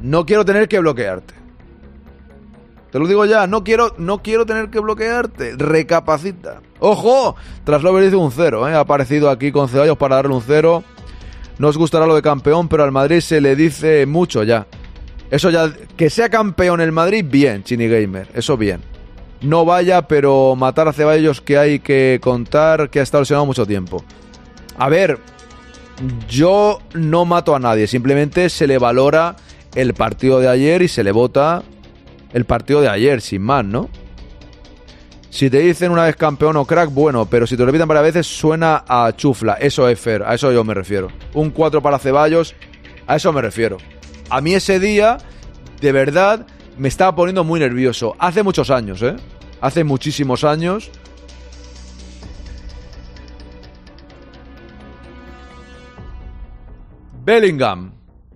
No 0.01 0.25
quiero 0.25 0.45
tener 0.45 0.67
que 0.67 0.79
bloquearte. 0.79 1.33
Te 2.91 2.99
lo 2.99 3.07
digo 3.07 3.25
ya, 3.25 3.47
no 3.47 3.63
quiero, 3.63 3.95
no 3.97 4.21
quiero 4.21 4.45
tener 4.45 4.69
que 4.69 4.79
bloquearte. 4.79 5.55
Recapacita. 5.57 6.61
¡Ojo! 6.79 7.35
Traslover 7.63 8.03
dice 8.03 8.15
un 8.15 8.31
cero, 8.31 8.67
¿eh? 8.67 8.73
Ha 8.73 8.81
aparecido 8.81 9.29
aquí 9.29 9.51
con 9.51 9.67
Ceballos 9.67 9.97
para 9.97 10.17
darle 10.17 10.35
un 10.35 10.41
cero. 10.41 10.83
No 11.57 11.69
os 11.69 11.77
gustará 11.77 12.05
lo 12.05 12.15
de 12.15 12.21
campeón, 12.21 12.67
pero 12.67 12.83
al 12.83 12.91
Madrid 12.91 13.19
se 13.21 13.41
le 13.41 13.55
dice 13.55 14.05
mucho 14.05 14.43
ya. 14.43 14.67
Eso 15.31 15.49
ya, 15.49 15.73
que 15.97 16.09
sea 16.09 16.29
campeón 16.29 16.79
el 16.79 16.91
Madrid, 16.91 17.25
bien, 17.27 17.63
Chini 17.63 17.87
Gamer, 17.87 18.29
eso 18.33 18.55
bien. 18.55 18.96
No 19.41 19.65
vaya, 19.65 20.07
pero 20.07 20.55
matar 20.55 20.87
a 20.87 20.93
Ceballos 20.93 21.41
que 21.41 21.57
hay 21.57 21.79
que 21.79 22.19
contar 22.21 22.89
que 22.89 22.99
ha 22.99 23.03
estado 23.03 23.21
lesionado 23.21 23.45
mucho 23.45 23.65
tiempo. 23.65 24.03
A 24.77 24.89
ver, 24.89 25.19
yo 26.27 26.79
no 26.93 27.25
mato 27.25 27.55
a 27.55 27.59
nadie, 27.59 27.87
simplemente 27.87 28.49
se 28.49 28.67
le 28.67 28.77
valora 28.77 29.35
el 29.75 29.93
partido 29.93 30.39
de 30.39 30.47
ayer 30.47 30.81
y 30.81 30.87
se 30.87 31.03
le 31.03 31.11
vota 31.11 31.63
el 32.33 32.45
partido 32.45 32.81
de 32.81 32.89
ayer, 32.89 33.21
sin 33.21 33.41
más, 33.41 33.63
¿no? 33.63 33.89
Si 35.29 35.51
te 35.51 35.59
dicen 35.59 35.91
una 35.91 36.05
vez 36.05 36.15
campeón 36.15 36.57
o 36.57 36.65
crack, 36.65 36.91
bueno, 36.91 37.27
pero 37.27 37.45
si 37.45 37.55
te 37.55 37.59
lo 37.59 37.67
repitan 37.67 37.87
varias 37.87 38.05
veces 38.05 38.27
suena 38.27 38.83
a 38.87 39.11
chufla. 39.15 39.53
Eso 39.53 39.87
es 39.87 39.99
fair, 39.99 40.23
a 40.23 40.33
eso 40.33 40.51
yo 40.51 40.63
me 40.63 40.73
refiero. 40.73 41.09
Un 41.33 41.51
4 41.51 41.81
para 41.81 41.99
Ceballos, 41.99 42.55
a 43.05 43.17
eso 43.17 43.31
me 43.31 43.41
refiero. 43.41 43.77
A 44.29 44.41
mí 44.41 44.55
ese 44.55 44.79
día, 44.79 45.19
de 45.79 45.91
verdad, 45.91 46.47
me 46.77 46.87
estaba 46.87 47.15
poniendo 47.15 47.43
muy 47.43 47.59
nervioso. 47.59 48.15
Hace 48.19 48.43
muchos 48.43 48.69
años, 48.69 49.01
¿eh? 49.01 49.15
Hace 49.61 49.83
muchísimos 49.83 50.43
años. 50.43 50.91
Bellingham. 57.23 57.93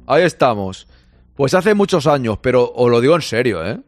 Ahí 0.08 0.24
estamos. 0.24 0.88
Pues 1.36 1.54
hace 1.54 1.74
muchos 1.74 2.08
años, 2.08 2.40
pero 2.42 2.72
os 2.76 2.90
lo 2.90 3.00
digo 3.00 3.16
en 3.16 3.22
serio, 3.22 3.66
¿eh? 3.66 3.80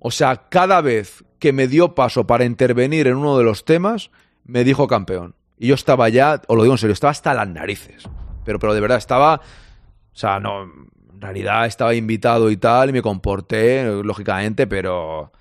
O 0.00 0.10
sea, 0.10 0.48
cada 0.48 0.80
vez 0.80 1.24
que 1.38 1.52
me 1.52 1.68
dio 1.68 1.94
paso 1.94 2.26
para 2.26 2.44
intervenir 2.44 3.06
en 3.06 3.16
uno 3.16 3.38
de 3.38 3.44
los 3.44 3.64
temas, 3.64 4.10
me 4.44 4.64
dijo 4.64 4.88
campeón. 4.88 5.34
Y 5.58 5.68
yo 5.68 5.74
estaba 5.74 6.08
ya, 6.08 6.42
os 6.46 6.56
lo 6.56 6.62
digo 6.62 6.74
en 6.74 6.78
serio, 6.78 6.92
estaba 6.92 7.12
hasta 7.12 7.32
las 7.32 7.48
narices. 7.48 8.08
Pero, 8.44 8.58
pero 8.58 8.74
de 8.74 8.80
verdad, 8.80 8.98
estaba. 8.98 9.36
O 9.36 10.16
sea, 10.16 10.40
no. 10.40 10.70
Realidad 11.24 11.64
estaba 11.64 11.94
invitado 11.94 12.50
y 12.50 12.58
tal, 12.58 12.90
y 12.90 12.92
me 12.92 13.00
comporté, 13.00 13.82
lógicamente, 14.02 14.66
pero. 14.66 15.32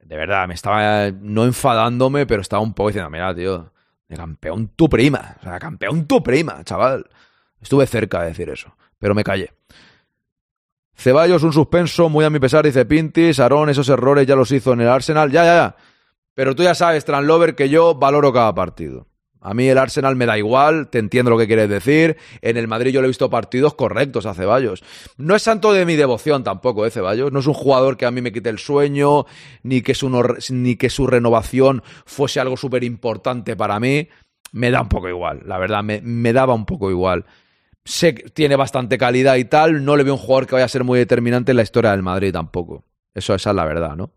De 0.00 0.16
verdad, 0.16 0.48
me 0.48 0.54
estaba 0.54 1.12
no 1.12 1.44
enfadándome, 1.44 2.26
pero 2.26 2.42
estaba 2.42 2.60
un 2.60 2.74
poco 2.74 2.88
diciendo, 2.88 3.08
mira, 3.08 3.32
tío, 3.32 3.72
de 4.08 4.16
campeón 4.16 4.72
tu 4.74 4.88
prima. 4.88 5.36
O 5.38 5.44
sea, 5.44 5.60
campeón 5.60 6.08
tu 6.08 6.24
prima, 6.24 6.64
chaval. 6.64 7.08
Estuve 7.60 7.86
cerca 7.86 8.22
de 8.22 8.28
decir 8.30 8.50
eso, 8.50 8.74
pero 8.98 9.14
me 9.14 9.22
callé. 9.22 9.52
Ceballos, 10.96 11.44
un 11.44 11.52
suspenso, 11.52 12.08
muy 12.08 12.24
a 12.24 12.30
mi 12.30 12.40
pesar, 12.40 12.64
dice 12.64 12.84
Pintis. 12.84 13.38
Aarón, 13.38 13.68
esos 13.68 13.88
errores 13.88 14.26
ya 14.26 14.34
los 14.34 14.50
hizo 14.50 14.72
en 14.72 14.80
el 14.80 14.88
Arsenal. 14.88 15.30
Ya, 15.30 15.44
ya, 15.44 15.54
ya. 15.54 15.76
Pero 16.34 16.56
tú 16.56 16.64
ya 16.64 16.74
sabes, 16.74 17.04
Tranlover, 17.04 17.54
que 17.54 17.68
yo 17.68 17.94
valoro 17.94 18.32
cada 18.32 18.52
partido. 18.56 19.06
A 19.40 19.54
mí 19.54 19.68
el 19.68 19.78
Arsenal 19.78 20.16
me 20.16 20.26
da 20.26 20.36
igual, 20.36 20.88
te 20.88 20.98
entiendo 20.98 21.30
lo 21.30 21.38
que 21.38 21.46
quieres 21.46 21.68
decir. 21.68 22.16
En 22.42 22.56
el 22.56 22.66
Madrid 22.66 22.92
yo 22.92 23.00
le 23.00 23.06
he 23.06 23.08
visto 23.08 23.30
partidos 23.30 23.74
correctos 23.74 24.26
a 24.26 24.34
Ceballos. 24.34 24.82
No 25.16 25.36
es 25.36 25.42
santo 25.42 25.72
de 25.72 25.86
mi 25.86 25.96
devoción 25.96 26.42
tampoco, 26.42 26.84
¿eh, 26.86 26.90
Ceballos? 26.90 27.32
No 27.32 27.38
es 27.38 27.46
un 27.46 27.54
jugador 27.54 27.96
que 27.96 28.06
a 28.06 28.10
mí 28.10 28.20
me 28.20 28.32
quite 28.32 28.50
el 28.50 28.58
sueño, 28.58 29.26
ni 29.62 29.82
que 29.82 29.94
su, 29.94 30.10
ni 30.50 30.76
que 30.76 30.90
su 30.90 31.06
renovación 31.06 31.82
fuese 32.04 32.40
algo 32.40 32.56
súper 32.56 32.82
importante 32.84 33.56
para 33.56 33.78
mí. 33.78 34.08
Me 34.50 34.70
da 34.70 34.80
un 34.80 34.88
poco 34.88 35.08
igual, 35.08 35.42
la 35.44 35.58
verdad, 35.58 35.84
me, 35.84 36.00
me 36.00 36.32
daba 36.32 36.54
un 36.54 36.64
poco 36.64 36.90
igual. 36.90 37.26
Sé 37.84 38.14
que 38.14 38.30
tiene 38.30 38.56
bastante 38.56 38.98
calidad 38.98 39.36
y 39.36 39.44
tal, 39.44 39.84
no 39.84 39.96
le 39.96 40.04
veo 40.04 40.14
un 40.14 40.20
jugador 40.20 40.46
que 40.46 40.54
vaya 40.54 40.64
a 40.64 40.68
ser 40.68 40.84
muy 40.84 40.98
determinante 40.98 41.52
en 41.52 41.56
la 41.56 41.62
historia 41.62 41.90
del 41.92 42.02
Madrid 42.02 42.32
tampoco. 42.32 42.84
Eso 43.14 43.34
esa 43.34 43.50
es 43.50 43.56
la 43.56 43.64
verdad, 43.64 43.96
¿no? 43.96 44.12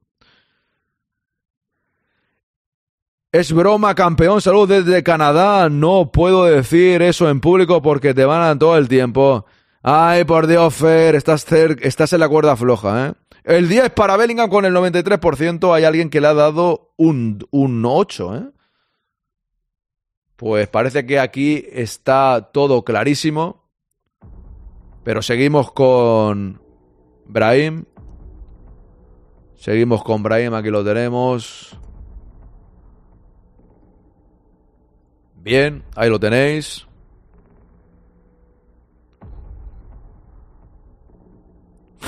Es 3.31 3.53
broma, 3.53 3.95
campeón. 3.95 4.41
Salud 4.41 4.67
desde 4.67 5.03
Canadá. 5.03 5.69
No 5.69 6.11
puedo 6.11 6.43
decir 6.43 7.01
eso 7.01 7.29
en 7.29 7.39
público 7.39 7.81
porque 7.81 8.13
te 8.13 8.25
van 8.25 8.41
a 8.41 8.59
todo 8.59 8.77
el 8.77 8.89
tiempo. 8.89 9.45
Ay, 9.81 10.25
por 10.25 10.47
Dios, 10.47 10.75
Fer, 10.75 11.15
estás 11.15 12.13
en 12.13 12.19
la 12.19 12.27
cuerda 12.27 12.57
floja, 12.57 13.07
¿eh? 13.07 13.13
El 13.43 13.69
10 13.69 13.91
para 13.91 14.17
Bellingham 14.17 14.49
con 14.49 14.65
el 14.65 14.73
93%. 14.73 15.73
Hay 15.73 15.85
alguien 15.85 16.09
que 16.09 16.19
le 16.19 16.27
ha 16.27 16.33
dado 16.33 16.93
un, 16.97 17.47
un 17.51 17.85
8, 17.85 18.35
¿eh? 18.35 18.49
Pues 20.35 20.67
parece 20.67 21.05
que 21.05 21.17
aquí 21.17 21.65
está 21.71 22.49
todo 22.51 22.83
clarísimo. 22.83 23.69
Pero 25.05 25.21
seguimos 25.21 25.71
con 25.71 26.61
Brahim. 27.25 27.85
Seguimos 29.55 30.03
con 30.03 30.21
Brahim, 30.21 30.53
aquí 30.53 30.69
lo 30.69 30.83
tenemos. 30.83 31.77
Bien, 35.43 35.83
ahí 35.95 36.09
lo 36.09 36.19
tenéis. 36.19 36.85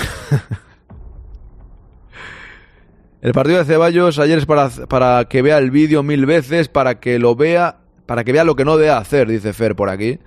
el 3.22 3.32
partido 3.32 3.58
de 3.58 3.64
Ceballos 3.64 4.18
ayer 4.20 4.38
es 4.38 4.46
para, 4.46 4.68
para 4.88 5.24
que 5.24 5.42
vea 5.42 5.58
el 5.58 5.72
vídeo 5.72 6.02
mil 6.04 6.26
veces, 6.26 6.68
para 6.68 7.00
que 7.00 7.18
lo 7.18 7.34
vea, 7.34 7.80
para 8.06 8.22
que 8.22 8.32
vea 8.32 8.44
lo 8.44 8.54
que 8.54 8.64
no 8.64 8.76
debe 8.76 8.90
hacer, 8.90 9.26
dice 9.28 9.52
Fer 9.52 9.74
por 9.74 9.88
aquí. 9.88 10.20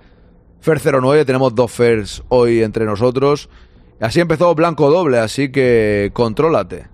Fer 0.60 0.78
09, 0.82 1.24
tenemos 1.24 1.54
dos 1.54 1.72
Fers 1.72 2.22
hoy 2.28 2.62
entre 2.62 2.84
nosotros. 2.84 3.48
Así 4.00 4.20
empezó 4.20 4.54
Blanco 4.54 4.90
Doble, 4.90 5.18
así 5.18 5.50
que 5.50 6.10
contrólate. 6.12 6.88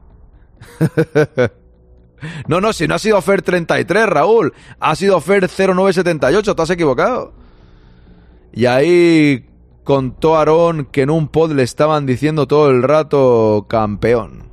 no, 2.47 2.61
no, 2.61 2.73
si 2.73 2.87
no 2.87 2.95
ha 2.95 2.99
sido 2.99 3.21
Fer 3.23 3.43
33, 3.43 4.07
Raúl. 4.07 4.53
Ha 4.81 4.95
sido 4.97 5.21
Fer 5.21 5.49
0978, 5.49 6.51
estás 6.51 6.71
equivocado. 6.71 7.33
Y 8.53 8.67
ahí 8.67 9.47
contó 9.83 10.37
Aarón 10.37 10.87
que 10.87 11.03
en 11.03 11.11
un 11.11 11.29
pod 11.29 11.53
le 11.53 11.63
estaban 11.63 12.07
diciendo 12.07 12.47
todo 12.47 12.71
el 12.71 12.83
rato 12.83 13.67
campeón. 13.69 14.45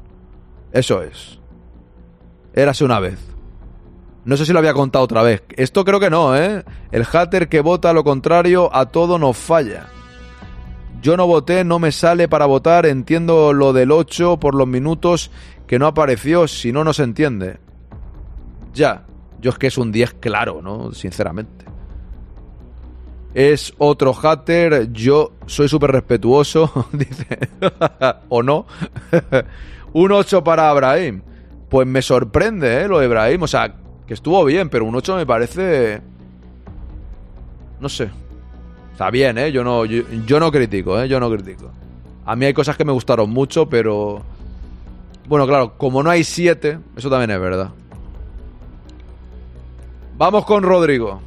Eso 0.72 1.02
es. 1.02 1.40
Érase 2.54 2.84
una 2.84 3.00
vez. 3.00 3.20
No 4.24 4.38
sé 4.38 4.46
si 4.46 4.54
lo 4.54 4.60
había 4.60 4.74
contado 4.74 5.06
otra 5.06 5.24
vez. 5.24 5.44
Esto 5.56 5.84
creo 5.84 6.00
que 6.00 6.10
no, 6.10 6.36
¿eh? 6.36 6.64
El 6.92 7.06
hater 7.06 7.50
que 7.50 7.62
vota 7.62 7.94
lo 7.94 8.04
contrario 8.04 8.70
a 8.76 8.88
todo 8.88 9.18
nos 9.18 9.38
falla. 9.38 9.88
Yo 11.02 11.18
no 11.18 11.26
voté, 11.26 11.64
no 11.64 11.80
me 11.80 11.92
sale 11.92 12.28
para 12.28 12.46
votar, 12.46 12.86
entiendo 12.86 13.54
lo 13.54 13.74
del 13.74 13.92
8 13.92 14.38
por 14.40 14.54
los 14.54 14.68
minutos 14.68 15.32
que 15.66 15.80
no 15.80 15.88
apareció, 15.88 16.48
si 16.48 16.72
no, 16.72 16.84
no 16.84 16.94
se 16.94 17.04
entiende. 17.04 17.58
Ya, 18.74 19.06
yo 19.40 19.50
es 19.50 19.58
que 19.58 19.68
es 19.68 19.78
un 19.78 19.92
10 19.92 20.16
claro, 20.16 20.62
¿no? 20.62 20.92
Sinceramente. 20.92 21.66
Es 23.34 23.74
otro 23.78 24.14
hater, 24.14 24.92
yo 24.92 25.32
soy 25.48 25.68
súper 25.70 25.92
respetuoso, 25.92 26.88
dice. 26.94 27.50
¿O 28.30 28.44
no? 28.44 28.68
un 29.94 30.12
8 30.12 30.44
para 30.44 30.70
Abraham. 30.70 31.24
Pues 31.70 31.88
me 31.88 32.02
sorprende, 32.02 32.82
¿eh? 32.82 32.88
Lo 32.88 33.00
de 33.00 33.06
Abraham. 33.06 33.44
O 33.44 33.48
sea, 33.48 33.74
que 34.06 34.14
estuvo 34.14 34.44
bien, 34.46 34.70
pero 34.70 34.86
un 34.86 34.96
8 34.96 35.16
me 35.16 35.26
parece... 35.26 36.02
No 37.80 37.90
sé. 37.90 38.10
Está 39.02 39.10
bien, 39.10 39.36
¿eh? 39.40 39.52
Yo 39.52 39.64
no, 39.64 39.84
yo, 39.84 40.40
no 40.40 40.52
critico, 40.52 41.02
¿eh? 41.02 41.08
Yo 41.08 41.20
no 41.20 41.28
critico. 41.28 41.72
A 42.24 42.36
mí 42.36 42.46
hay 42.46 42.54
cosas 42.54 42.78
que 42.78 42.86
me 42.86 42.92
gustaron 42.92 43.32
mucho, 43.32 43.68
pero... 43.68 44.22
Bueno, 45.28 45.48
claro, 45.48 45.76
como 45.76 46.04
no 46.04 46.12
hay 46.12 46.24
7, 46.24 46.78
eso 46.96 47.10
también 47.10 47.32
es 47.32 47.40
verdad. 47.40 47.72
Vamos 50.20 50.46
con 50.46 50.62
Rodrigo. 50.62 51.20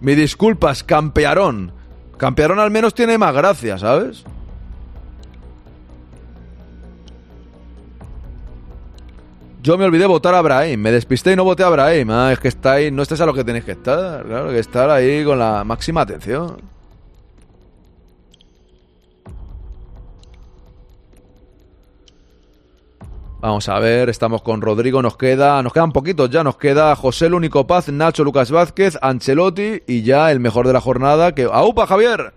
Mi 0.00 0.16
disculpas, 0.16 0.82
campearón. 0.82 1.70
Campearón 2.16 2.58
al 2.58 2.72
menos 2.72 2.94
tiene 2.94 3.16
más 3.16 3.32
gracia, 3.32 3.78
¿sabes? 3.78 4.24
Yo 9.62 9.76
me 9.76 9.84
olvidé 9.84 10.06
votar 10.06 10.34
a 10.34 10.40
Brahim, 10.40 10.80
me 10.80 10.90
despisté 10.90 11.32
y 11.32 11.36
no 11.36 11.44
voté 11.44 11.62
a 11.64 11.68
Brahim. 11.68 12.10
Ah, 12.10 12.32
es 12.32 12.38
que 12.38 12.48
estáis, 12.48 12.90
no 12.90 13.02
estáis 13.02 13.20
a 13.20 13.26
lo 13.26 13.34
que 13.34 13.44
tenéis 13.44 13.64
que 13.64 13.72
estar, 13.72 14.24
claro, 14.24 14.48
que 14.50 14.58
estar 14.58 14.88
ahí 14.88 15.22
con 15.22 15.38
la 15.38 15.64
máxima 15.64 16.00
atención. 16.00 16.56
Vamos 23.40 23.68
a 23.68 23.78
ver, 23.78 24.08
estamos 24.08 24.42
con 24.42 24.60
Rodrigo, 24.60 25.02
nos 25.02 25.16
queda, 25.16 25.62
nos 25.62 25.72
quedan 25.72 25.92
poquitos 25.92 26.28
ya, 26.30 26.44
nos 26.44 26.56
queda 26.56 26.94
José 26.96 27.26
Único 27.26 27.66
Paz, 27.66 27.88
Nacho 27.88 28.22
Lucas 28.24 28.50
Vázquez, 28.50 28.98
Ancelotti 29.00 29.82
y 29.86 30.02
ya 30.02 30.30
el 30.30 30.40
mejor 30.40 30.66
de 30.66 30.74
la 30.74 30.80
jornada 30.80 31.34
que 31.34 31.44
¡Aupa, 31.44 31.86
Javier! 31.86 32.34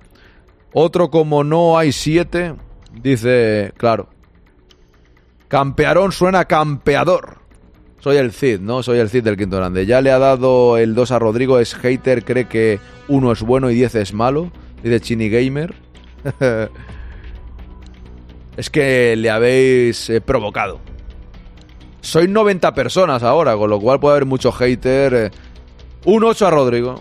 Otro 0.73 1.09
como 1.09 1.43
no 1.43 1.77
hay 1.77 1.91
siete, 1.91 2.55
dice, 3.01 3.73
claro. 3.77 4.12
Campearón 5.53 6.11
suena 6.11 6.45
campeador. 6.45 7.37
Soy 7.99 8.17
el 8.17 8.31
Cid, 8.31 8.59
¿no? 8.59 8.81
Soy 8.81 8.97
el 8.97 9.07
Cid 9.07 9.23
del 9.23 9.37
Quinto 9.37 9.57
Grande. 9.57 9.85
Ya 9.85 10.01
le 10.01 10.09
ha 10.09 10.17
dado 10.17 10.79
el 10.79 10.95
2 10.95 11.11
a 11.11 11.19
Rodrigo, 11.19 11.59
es 11.59 11.75
hater, 11.75 12.25
cree 12.25 12.47
que 12.47 12.79
uno 13.07 13.31
es 13.31 13.43
bueno 13.43 13.69
y 13.69 13.75
10 13.75 13.93
es 13.93 14.13
malo. 14.15 14.51
Dice 14.81 14.99
Chini 14.99 15.29
Gamer. 15.29 15.75
es 18.57 18.69
que 18.71 19.15
le 19.15 19.29
habéis 19.29 20.09
eh, 20.09 20.21
provocado. 20.21 20.79
Soy 22.01 22.27
90 22.27 22.73
personas 22.73 23.21
ahora, 23.21 23.55
con 23.55 23.69
lo 23.69 23.79
cual 23.79 23.99
puede 23.99 24.15
haber 24.15 24.25
mucho 24.25 24.51
hater. 24.51 25.13
Eh. 25.13 25.31
Un 26.05 26.23
8 26.23 26.47
a 26.47 26.49
Rodrigo. 26.49 26.95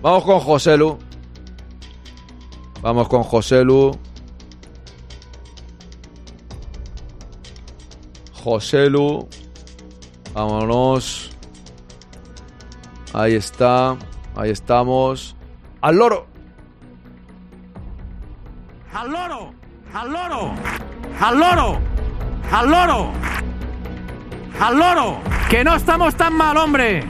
Vamos 0.00 0.24
con 0.24 0.40
Joselu. 0.40 0.96
Vamos 2.80 3.08
con 3.08 3.24
Joselu. 3.24 3.92
Joselu. 8.42 9.28
Vámonos. 10.32 11.30
Ahí 13.12 13.34
está. 13.34 13.96
Ahí 14.36 14.50
estamos. 14.50 15.36
¡Al 15.80 15.96
loro! 15.96 16.26
¡Al 18.92 19.10
loro! 19.10 19.52
¡Al 19.92 20.12
loro! 20.12 20.54
¡Al 21.18 21.38
loro! 21.38 21.78
¡Al 22.50 22.70
loro! 22.70 23.12
¡Al 24.58 24.78
loro! 24.78 25.20
¡Que 25.48 25.64
no 25.64 25.74
estamos 25.74 26.14
tan 26.16 26.34
mal, 26.34 26.56
hombre! 26.56 27.04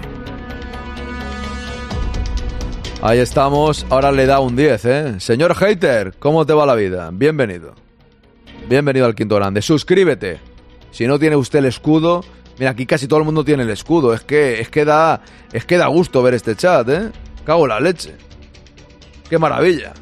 Ahí 3.03 3.19
estamos, 3.19 3.87
ahora 3.89 4.13
le 4.13 4.27
da 4.27 4.41
un 4.41 4.55
10, 4.55 4.85
¿eh? 4.85 5.21
Señor 5.21 5.55
hater, 5.55 6.15
¿cómo 6.19 6.45
te 6.45 6.53
va 6.53 6.67
la 6.67 6.75
vida? 6.75 7.09
Bienvenido. 7.13 7.75
Bienvenido 8.69 9.07
al 9.07 9.15
Quinto 9.15 9.37
Grande. 9.37 9.63
Suscríbete. 9.63 10.50
Si 10.91 11.07
no 11.07 11.19
tiene 11.19 11.37
usted 11.37 11.61
el 11.61 11.67
escudo, 11.67 12.25
mira, 12.59 12.71
aquí 12.71 12.87
casi 12.87 13.07
todo 13.07 13.21
el 13.21 13.25
mundo 13.25 13.45
tiene 13.45 13.63
el 13.63 13.71
escudo. 13.71 14.13
Es 14.15 14.23
que, 14.23 14.61
es 14.61 14.69
que 14.69 14.85
da, 14.85 15.23
es 15.53 15.67
gusto 15.89 16.23
ver 16.23 16.35
este 16.35 16.57
chat, 16.57 16.89
¿eh? 16.89 17.11
Cago 17.45 17.67
la 17.67 17.81
leche. 17.81 18.15
Qué 19.29 19.39
maravilla. 19.39 19.93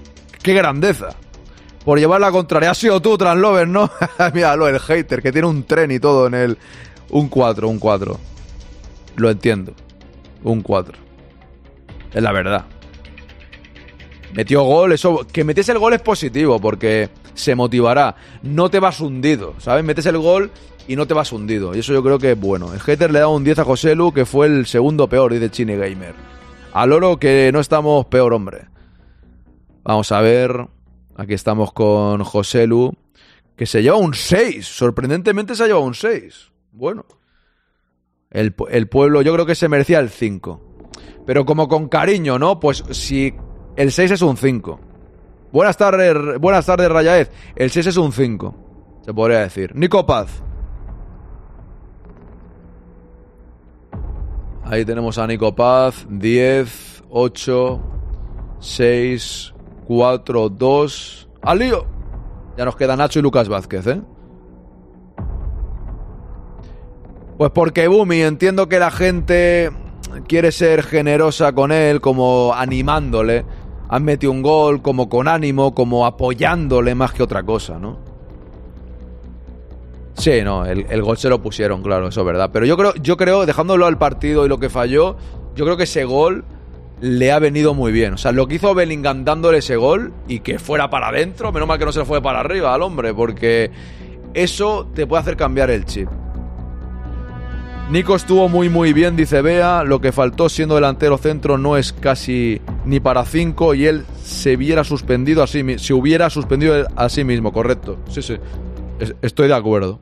Qué 0.43 0.55
grandeza 0.55 1.11
por 1.85 1.99
llevar 1.99 2.21
la 2.21 2.31
contraria. 2.31 2.71
Ha 2.71 2.75
sido 2.75 3.01
tú, 3.01 3.17
Translover, 3.17 3.67
¿no? 3.67 3.91
Míralo, 4.35 4.69
el 4.69 4.79
hater, 4.79 5.23
que 5.23 5.33
tiene 5.33 5.49
un 5.49 5.65
tren 5.65 5.91
y 5.91 5.99
todo 5.99 6.27
en 6.27 6.35
el... 6.35 6.59
Un 7.11 7.29
4, 7.29 7.67
un 7.67 7.79
4. 7.79 8.19
Lo 9.17 9.31
entiendo. 9.31 9.73
Un 10.43 10.61
4. 10.61 10.99
Es 12.13 12.23
la 12.23 12.33
verdad. 12.33 12.67
Metió 14.35 14.63
gol. 14.65 14.95
Que 15.33 15.45
metes 15.45 15.69
el 15.71 15.79
gol 15.79 15.95
es 15.95 16.03
positivo, 16.03 16.61
porque 16.61 17.09
se 17.33 17.55
motivará. 17.55 18.15
No 18.43 18.69
te 18.69 18.81
vas 18.81 19.01
hundido, 19.01 19.55
¿sabes? 19.59 19.83
Metes 19.83 20.05
el 20.05 20.19
gol 20.19 20.51
y 20.89 20.97
no 20.97 21.07
te 21.07 21.15
vas 21.15 21.31
hundido. 21.33 21.77
Y 21.77 21.81
eso 21.81 21.93
yo 21.93 22.03
creo 22.03 22.19
que 22.19 22.33
es 22.33 22.41
bueno. 22.41 22.73
El 22.73 22.81
hater 22.81 23.13
le 23.13 23.21
da 23.21 23.29
un 23.29 23.45
10 23.45 23.61
a 23.61 23.65
Joselu, 23.65 24.13
que 24.13 24.25
fue 24.25 24.47
el 24.47 24.67
segundo 24.67 25.09
peor, 25.09 25.33
dice 25.33 25.51
Chine 25.51 25.77
Gamer. 25.77 26.15
Al 26.73 26.93
oro 26.93 27.19
que 27.19 27.53
no 27.53 27.61
estamos 27.61 28.07
peor, 28.07 28.33
hombre. 28.33 28.67
Vamos 29.85 30.11
a 30.11 30.21
ver... 30.21 30.67
Aquí 31.19 31.35
estamos 31.35 31.73
con 31.73 32.23
José 32.23 32.69
Lu, 32.69 32.95
que 33.57 33.67
se 33.67 33.83
lleva 33.83 33.97
un 33.97 34.15
6. 34.15 34.65
Sorprendentemente 34.65 35.57
se 35.57 35.65
ha 35.65 35.67
llevado 35.67 35.85
un 35.85 35.95
6. 35.95 36.53
Bueno. 36.71 37.05
El, 38.31 38.55
el, 38.71 38.89
pueblo 38.89 39.21
yo 39.23 39.33
creo 39.35 39.45
que 39.45 39.57
se 39.57 39.69
merecía 39.69 39.99
el 39.99 40.11
5. 40.11 40.87
Pero 41.27 41.45
como 41.45 41.67
con 41.67 41.89
cariño, 41.89 42.39
¿no? 42.39 42.61
Pues 42.61 42.85
si 42.93 43.35
el 43.75 43.91
6 43.91 44.13
es 44.13 44.23
un 44.23 44.37
5. 44.37 44.81
Buenas 45.51 45.77
tardes, 45.77 46.39
buenas 46.39 46.65
tardes, 46.65 46.89
Rayaez. 46.89 47.33
El 47.57 47.73
6 47.73 47.89
es 47.89 47.97
un 47.97 48.13
5. 48.13 49.01
Se 49.05 49.13
podría 49.13 49.41
decir. 49.41 49.75
Nico 49.75 50.07
Paz. 50.07 50.45
Ahí 54.71 54.85
tenemos 54.85 55.17
a 55.17 55.27
Nico 55.27 55.55
Paz. 55.55 56.07
10, 56.11 57.05
8, 57.09 57.81
6, 58.61 59.55
4, 59.87 60.49
2. 60.51 61.29
¡Al 61.41 61.59
lío! 61.59 61.87
Ya 62.59 62.67
nos 62.67 62.77
queda 62.77 62.95
Nacho 62.95 63.19
y 63.19 63.23
Lucas 63.23 63.49
Vázquez, 63.49 63.87
¿eh? 63.87 64.03
Pues 67.39 67.51
porque 67.53 67.89
Bumi, 67.89 68.21
entiendo 68.21 68.69
que 68.69 68.79
la 68.79 68.91
gente 68.91 69.71
quiere 70.27 70.53
ser 70.53 70.83
generosa 70.83 71.53
con 71.53 71.73
él, 71.73 72.03
como 72.03 72.53
animándole. 72.55 73.47
Han 73.89 74.05
metido 74.05 74.33
un 74.33 74.43
gol, 74.43 74.83
como 74.83 75.09
con 75.09 75.29
ánimo, 75.29 75.75
como 75.75 76.05
apoyándole 76.05 76.95
más 76.95 77.15
que 77.15 77.23
otra 77.23 77.43
cosa, 77.43 77.79
¿no? 77.79 78.08
Sí, 80.19 80.43
no, 80.43 80.67
el, 80.67 80.85
el, 80.91 81.03
gol 81.03 81.17
se 81.17 81.29
lo 81.29 81.41
pusieron, 81.41 81.81
claro, 81.83 82.09
eso 82.09 82.21
es 82.21 82.27
verdad. 82.27 82.51
Pero 82.53 82.67
yo 82.67 82.77
creo, 82.77 82.93
yo 82.97 83.17
creo, 83.17 83.47
dejándolo 83.47 83.87
al 83.87 83.99
partido 83.99 84.45
y 84.45 84.49
lo 84.49 84.59
que 84.59 84.69
falló, 84.69 85.17
yo 85.55 85.65
creo 85.65 85.77
que 85.77 85.85
ese 85.85 86.05
gol 86.05 86.45
le 87.01 87.31
ha 87.31 87.39
venido 87.39 87.73
muy 87.73 87.93
bien. 87.93 88.15
O 88.15 88.19
sea, 88.19 88.33
lo 88.33 88.49
que 88.49 88.57
hizo 88.57 88.75
Bellingham 88.75 89.25
dándole 89.25 89.59
ese 89.59 89.77
gol 89.77 90.13
y 90.27 90.41
que 90.41 90.59
fuera 90.59 90.91
para 90.91 91.09
adentro, 91.09 91.53
menos 91.53 91.69
mal 91.69 91.79
que 91.79 91.85
no 91.85 91.93
se 91.93 92.05
fue 92.05 92.21
para 92.21 92.41
arriba 92.41 92.75
al 92.75 92.83
hombre, 92.83 93.15
porque 93.15 93.71
eso 94.35 94.89
te 94.93 95.07
puede 95.07 95.21
hacer 95.23 95.37
cambiar 95.37 95.71
el 95.71 95.85
chip. 95.85 96.09
Nico 97.91 98.17
estuvo 98.17 98.49
muy 98.51 98.69
muy 98.69 98.93
bien, 98.93 99.17
dice 99.17 99.41
Bea. 99.41 99.83
Lo 99.85 100.01
que 100.01 100.13
faltó 100.13 100.49
siendo 100.49 100.75
delantero 100.75 101.17
centro 101.17 101.57
no 101.57 101.77
es 101.77 101.93
casi 101.93 102.61
ni 102.85 103.01
para 103.01 103.25
cinco 103.25 103.73
y 103.75 103.87
él 103.87 104.05
se 104.23 104.57
hubiera 104.57 104.83
suspendido 104.85 105.43
a 105.43 105.47
sí 105.47 105.63
mismo. 105.63 105.83
Se 105.83 105.95
hubiera 105.95 106.29
suspendido 106.29 106.87
a 106.97 107.09
sí 107.09 107.25
mismo, 107.25 107.53
correcto. 107.53 107.99
Sí, 108.11 108.21
sí. 108.21 108.37
Es- 108.99 109.15
estoy 109.23 109.49
de 109.49 109.55
acuerdo. 109.55 110.01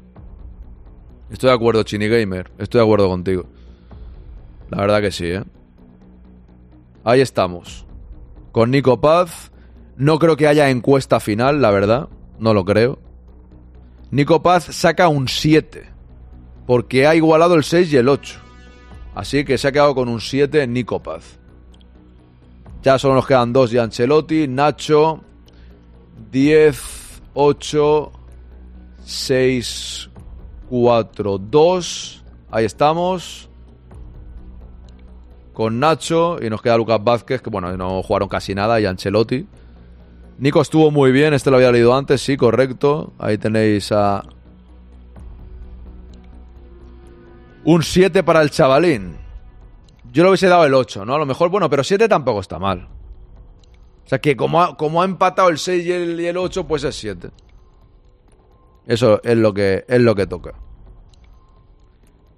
Estoy 1.30 1.48
de 1.48 1.54
acuerdo, 1.54 1.82
Chini 1.82 2.08
Gamer. 2.08 2.50
Estoy 2.58 2.80
de 2.80 2.84
acuerdo 2.84 3.08
contigo. 3.08 3.46
La 4.70 4.78
verdad 4.78 5.00
que 5.00 5.10
sí, 5.10 5.26
¿eh? 5.26 5.44
Ahí 7.04 7.20
estamos. 7.20 7.86
Con 8.52 8.70
Nico 8.70 9.00
Paz. 9.00 9.50
No 9.96 10.18
creo 10.18 10.36
que 10.36 10.46
haya 10.46 10.70
encuesta 10.70 11.20
final, 11.20 11.60
la 11.60 11.70
verdad. 11.70 12.08
No 12.38 12.54
lo 12.54 12.64
creo. 12.64 12.98
Nico 14.10 14.42
Paz 14.42 14.64
saca 14.64 15.08
un 15.08 15.28
7. 15.28 15.84
Porque 16.66 17.06
ha 17.06 17.14
igualado 17.14 17.54
el 17.54 17.64
6 17.64 17.92
y 17.92 17.96
el 17.96 18.08
8. 18.08 18.40
Así 19.14 19.44
que 19.44 19.56
se 19.56 19.68
ha 19.68 19.72
quedado 19.72 19.94
con 19.94 20.08
un 20.08 20.20
7 20.20 20.66
Nico 20.66 21.02
Paz. 21.02 21.38
Ya 22.82 22.98
solo 22.98 23.14
nos 23.14 23.26
quedan 23.26 23.52
dos 23.52 23.70
de 23.70 23.80
Ancelotti, 23.80 24.46
Nacho, 24.46 25.20
10, 26.30 27.22
8, 27.34 28.12
6, 29.04 30.10
4, 30.68 31.38
2. 31.38 32.24
Ahí 32.50 32.64
estamos. 32.64 33.48
Con 35.52 35.80
Nacho 35.80 36.36
y 36.42 36.50
nos 36.50 36.60
queda 36.60 36.76
Lucas 36.76 37.02
Vázquez, 37.02 37.40
que 37.40 37.48
bueno, 37.50 37.74
no 37.76 38.02
jugaron 38.02 38.28
casi 38.28 38.54
nada, 38.54 38.78
y 38.80 38.84
Ancelotti. 38.84 39.46
Nico 40.38 40.60
estuvo 40.60 40.90
muy 40.90 41.12
bien, 41.12 41.32
este 41.32 41.50
lo 41.50 41.56
había 41.56 41.72
leído 41.72 41.96
antes, 41.96 42.20
sí, 42.20 42.36
correcto. 42.36 43.14
Ahí 43.18 43.38
tenéis 43.38 43.90
a... 43.90 44.22
Un 47.64 47.82
7 47.82 48.22
para 48.22 48.42
el 48.42 48.50
chavalín. 48.50 49.16
Yo 50.12 50.22
le 50.22 50.28
hubiese 50.28 50.46
dado 50.46 50.66
el 50.66 50.74
8, 50.74 51.04
¿no? 51.04 51.14
A 51.14 51.18
lo 51.18 51.26
mejor, 51.26 51.48
bueno, 51.48 51.70
pero 51.70 51.82
7 51.82 52.06
tampoco 52.06 52.40
está 52.40 52.58
mal. 52.58 52.86
O 54.04 54.08
sea 54.08 54.20
que 54.20 54.36
como 54.36 54.62
ha, 54.62 54.76
como 54.76 55.02
ha 55.02 55.04
empatado 55.04 55.48
el 55.48 55.58
6 55.58 55.86
y 55.86 55.92
el, 55.92 56.20
y 56.20 56.26
el 56.26 56.36
8, 56.36 56.66
pues 56.66 56.84
es 56.84 56.94
7. 56.94 57.30
Eso 58.86 59.20
es 59.24 59.36
lo 59.36 59.52
que, 59.52 59.84
es 59.88 60.00
lo 60.00 60.14
que 60.14 60.26
toca. 60.26 60.54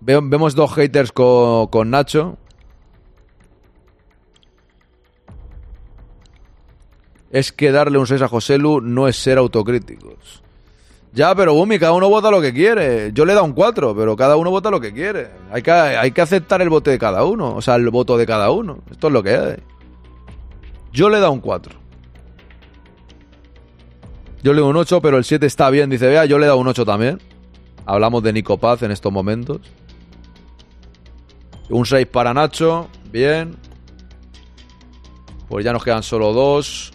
Vemos 0.00 0.54
dos 0.54 0.72
haters 0.74 1.12
con, 1.12 1.66
con 1.68 1.90
Nacho. 1.90 2.38
Es 7.30 7.52
que 7.52 7.70
darle 7.70 7.98
un 7.98 8.06
6 8.06 8.22
a 8.22 8.28
Joselu 8.28 8.80
no 8.80 9.06
es 9.06 9.16
ser 9.16 9.36
autocríticos. 9.36 10.42
Ya, 11.12 11.34
pero 11.34 11.52
Bumi, 11.54 11.78
cada 11.78 11.92
uno 11.92 12.08
vota 12.08 12.30
lo 12.30 12.40
que 12.40 12.52
quiere. 12.52 13.12
Yo 13.12 13.24
le 13.24 13.32
he 13.32 13.34
dado 13.34 13.46
un 13.46 13.52
4, 13.52 13.94
pero 13.94 14.16
cada 14.16 14.36
uno 14.36 14.50
vota 14.50 14.70
lo 14.70 14.80
que 14.80 14.92
quiere. 14.92 15.28
Hay 15.50 15.62
que, 15.62 15.70
hay 15.70 16.12
que 16.12 16.20
aceptar 16.20 16.62
el 16.62 16.68
voto 16.68 16.90
de 16.90 16.98
cada 16.98 17.24
uno. 17.24 17.54
O 17.54 17.62
sea, 17.62 17.74
el 17.74 17.90
voto 17.90 18.16
de 18.16 18.26
cada 18.26 18.50
uno. 18.50 18.78
Esto 18.90 19.08
es 19.08 19.12
lo 19.12 19.22
que 19.22 19.34
hay. 19.34 19.56
Yo 20.92 21.08
le 21.10 21.18
he 21.18 21.20
dado 21.20 21.32
un 21.32 21.40
4. 21.40 21.87
Yo 24.42 24.52
le 24.52 24.60
doy 24.60 24.70
un 24.70 24.76
8, 24.76 25.00
pero 25.00 25.18
el 25.18 25.24
7 25.24 25.46
está 25.46 25.68
bien. 25.70 25.90
Dice, 25.90 26.06
vea, 26.06 26.24
yo 26.24 26.38
le 26.38 26.44
he 26.44 26.48
dado 26.48 26.58
un 26.58 26.68
8 26.68 26.84
también. 26.84 27.20
Hablamos 27.86 28.22
de 28.22 28.32
Nico 28.32 28.58
Paz 28.58 28.82
en 28.82 28.90
estos 28.90 29.12
momentos. 29.12 29.60
Un 31.70 31.84
6 31.84 32.06
para 32.06 32.32
Nacho. 32.32 32.88
Bien. 33.10 33.56
Pues 35.48 35.64
ya 35.64 35.72
nos 35.72 35.82
quedan 35.82 36.02
solo 36.02 36.32
dos. 36.32 36.92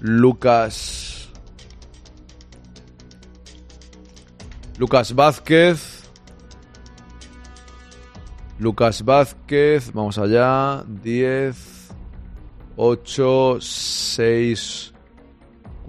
Lucas. 0.00 1.28
Lucas 4.78 5.14
Vázquez. 5.14 6.08
Lucas 8.58 9.04
Vázquez. 9.04 9.92
Vamos 9.92 10.16
allá. 10.16 10.82
10. 10.86 11.90
8. 12.76 13.58
6. 13.60 14.89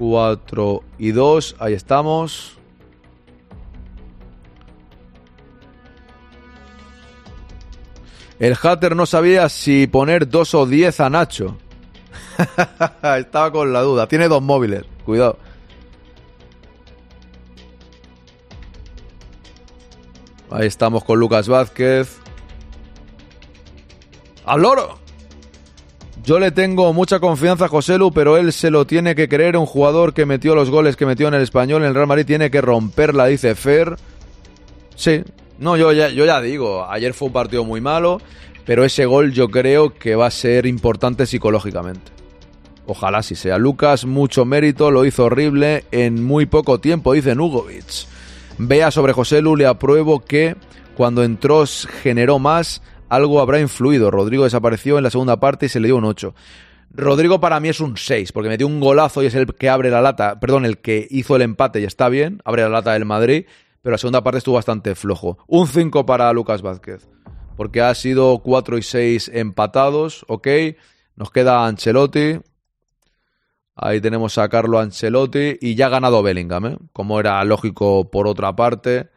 4 0.02 0.84
y 0.98 1.12
2. 1.12 1.58
Ahí 1.60 1.76
estamos. 1.76 2.58
El 8.40 8.56
hater 8.56 8.96
no 8.96 9.06
sabía 9.06 9.48
si 9.48 9.86
poner 9.86 10.28
2 10.28 10.56
o 10.56 10.66
10 10.66 11.00
a 11.02 11.10
Nacho. 11.12 11.58
Estaba 13.20 13.52
con 13.52 13.72
la 13.72 13.82
duda. 13.82 14.08
Tiene 14.08 14.28
dos 14.28 14.42
móviles. 14.42 14.86
Cuidado. 15.06 15.38
Ahí 20.50 20.66
estamos 20.66 21.04
con 21.04 21.20
Lucas 21.20 21.48
Vázquez. 21.48 22.18
¡Al 24.46 24.64
loro! 24.64 25.01
Yo 26.24 26.40
le 26.40 26.52
tengo 26.52 26.94
mucha 26.94 27.20
confianza 27.20 27.66
a 27.66 27.68
Joselu, 27.68 28.12
pero 28.12 28.38
él 28.38 28.54
se 28.54 28.70
lo 28.70 28.86
tiene 28.86 29.16
que 29.16 29.28
creer. 29.28 29.58
Un 29.58 29.66
jugador 29.66 30.14
que 30.14 30.26
metió 30.28 30.54
los 30.54 30.70
goles 30.70 30.96
que 30.96 31.08
metió 31.08 31.28
en 31.28 31.34
el 31.34 31.42
español 31.42 31.82
en 31.82 31.90
el 31.90 31.96
Real 31.96 32.08
Madrid 32.08 32.26
tiene 32.26 32.52
que 32.52 32.62
romperla, 32.62 33.26
dice 33.26 33.56
Fer. 33.56 33.96
Sí, 34.96 35.24
no, 35.58 35.78
yo 35.78 35.92
ya, 35.94 36.10
yo 36.10 36.26
ya 36.26 36.42
digo, 36.42 36.86
ayer 36.90 37.14
fue 37.14 37.28
un 37.28 37.34
partido 37.34 37.64
muy 37.64 37.82
malo, 37.82 38.20
pero 38.66 38.84
ese 38.84 39.06
gol 39.06 39.32
yo 39.32 39.50
creo 39.50 39.94
que 39.96 40.16
va 40.16 40.28
a 40.28 40.32
ser 40.32 40.68
importante 40.68 41.26
psicológicamente. 41.26 42.12
Ojalá 42.86 43.20
así 43.20 43.36
sea. 43.36 43.58
Lucas, 43.58 44.06
mucho 44.06 44.46
mérito, 44.46 44.92
lo 44.92 45.06
hizo 45.06 45.26
horrible 45.26 45.86
en 45.92 46.24
muy 46.24 46.46
poco 46.46 46.80
tiempo, 46.80 47.14
dice 47.14 47.36
Nugovic. 47.36 48.08
Vea 48.58 48.92
sobre 48.92 49.14
José 49.14 49.42
Lu, 49.42 49.56
le 49.56 49.66
apruebo 49.66 50.20
que 50.20 50.56
cuando 50.96 51.24
entró 51.24 51.64
generó 52.02 52.38
más, 52.38 52.82
algo 53.12 53.42
habrá 53.42 53.60
influido. 53.60 54.10
Rodrigo 54.10 54.46
desapareció 54.46 54.98
en 54.98 55.04
la 55.04 55.10
segunda 55.10 55.38
parte 55.38 55.66
y 55.66 55.70
se 55.70 55.82
le 55.82 55.90
dio 55.90 55.98
un 55.98 56.06
8. 56.06 56.34
Rodrigo 56.92 57.42
para 57.42 57.60
mí 57.60 57.68
es 57.68 57.82
un 57.82 57.98
6, 57.98 58.32
porque 58.32 58.48
metió 58.48 58.66
un 58.68 58.80
golazo 58.80 59.22
y 59.22 59.26
es 59.26 59.36
el 59.36 59.54
que 59.54 59.70
abre 59.70 59.92
la 59.92 60.02
lata, 60.02 60.40
perdón, 60.40 60.64
el 60.64 60.78
que 60.78 61.08
hizo 61.10 61.36
el 61.36 61.42
empate 61.42 61.82
y 61.82 61.84
está 61.84 62.08
bien, 62.08 62.42
abre 62.46 62.64
la 62.64 62.70
lata 62.70 62.94
del 62.94 63.04
Madrid, 63.04 63.46
pero 63.82 63.92
la 63.92 63.98
segunda 63.98 64.24
parte 64.24 64.38
estuvo 64.38 64.56
bastante 64.56 64.96
flojo. 64.96 65.38
Un 65.48 65.68
5 65.68 66.06
para 66.06 66.32
Lucas 66.32 66.62
Vázquez, 66.62 67.10
porque 67.58 67.82
ha 67.82 67.94
sido 67.96 68.40
4 68.40 68.78
y 68.78 68.82
6 68.82 69.32
empatados, 69.34 70.26
ok. 70.30 70.48
Nos 71.18 71.32
queda 71.32 71.66
Ancelotti. 71.66 72.40
Ahí 73.76 74.00
tenemos 74.00 74.38
a 74.38 74.48
Carlo 74.48 74.80
Ancelotti 74.80 75.58
y 75.60 75.76
ya 75.76 75.88
ha 75.88 75.90
ganado 75.90 76.24
Bellingham, 76.24 76.66
¿eh? 76.66 76.78
como 76.94 77.20
era 77.20 77.44
lógico 77.44 78.10
por 78.10 78.28
otra 78.28 78.56
parte. 78.56 79.10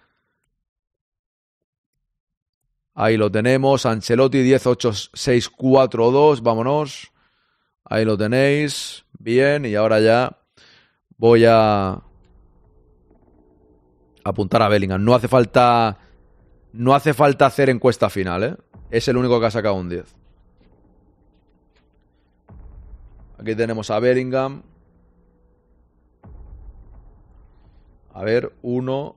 Ahí 2.94 3.16
lo 3.16 3.30
tenemos, 3.30 3.86
Ancelotti 3.86 4.42
10, 4.42 4.66
8, 4.66 4.92
6, 5.12 5.48
4, 5.48 6.10
2, 6.10 6.42
vámonos. 6.42 7.12
Ahí 7.84 8.04
lo 8.04 8.16
tenéis, 8.16 9.04
bien, 9.18 9.66
y 9.66 9.74
ahora 9.74 10.00
ya 10.00 10.38
voy 11.16 11.44
a 11.44 12.00
apuntar 14.22 14.62
a 14.62 14.68
Bellingham. 14.68 15.04
No 15.04 15.14
hace 15.14 15.28
falta 15.28 15.98
no 16.72 16.92
hace 16.94 17.14
falta 17.14 17.46
hacer 17.46 17.70
encuesta 17.70 18.10
final, 18.10 18.42
¿eh? 18.42 18.56
Es 18.90 19.06
el 19.06 19.16
único 19.16 19.38
que 19.38 19.46
ha 19.46 19.50
sacado 19.50 19.76
un 19.76 19.88
10. 19.88 20.04
Aquí 23.38 23.54
tenemos 23.54 23.90
a 23.90 24.00
Bellingham. 24.00 24.62
A 28.12 28.24
ver, 28.24 28.52
1, 28.62 29.16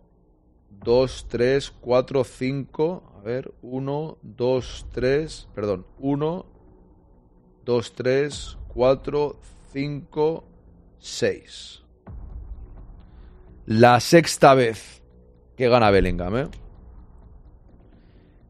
2, 0.84 1.26
3, 1.30 1.74
4, 1.82 2.24
5. 2.24 3.07
Ver, 3.28 3.52
1, 3.62 4.18
2, 4.22 4.86
3. 4.94 5.48
Perdón, 5.54 5.86
1, 6.00 6.46
2, 7.66 7.94
3, 7.94 8.58
4, 8.70 9.40
5, 9.74 10.48
6. 10.98 11.84
La 13.66 14.00
sexta 14.00 14.54
vez 14.54 15.02
que 15.58 15.68
gana 15.68 15.92
Bellingham, 15.92 16.38
¿eh? 16.38 16.48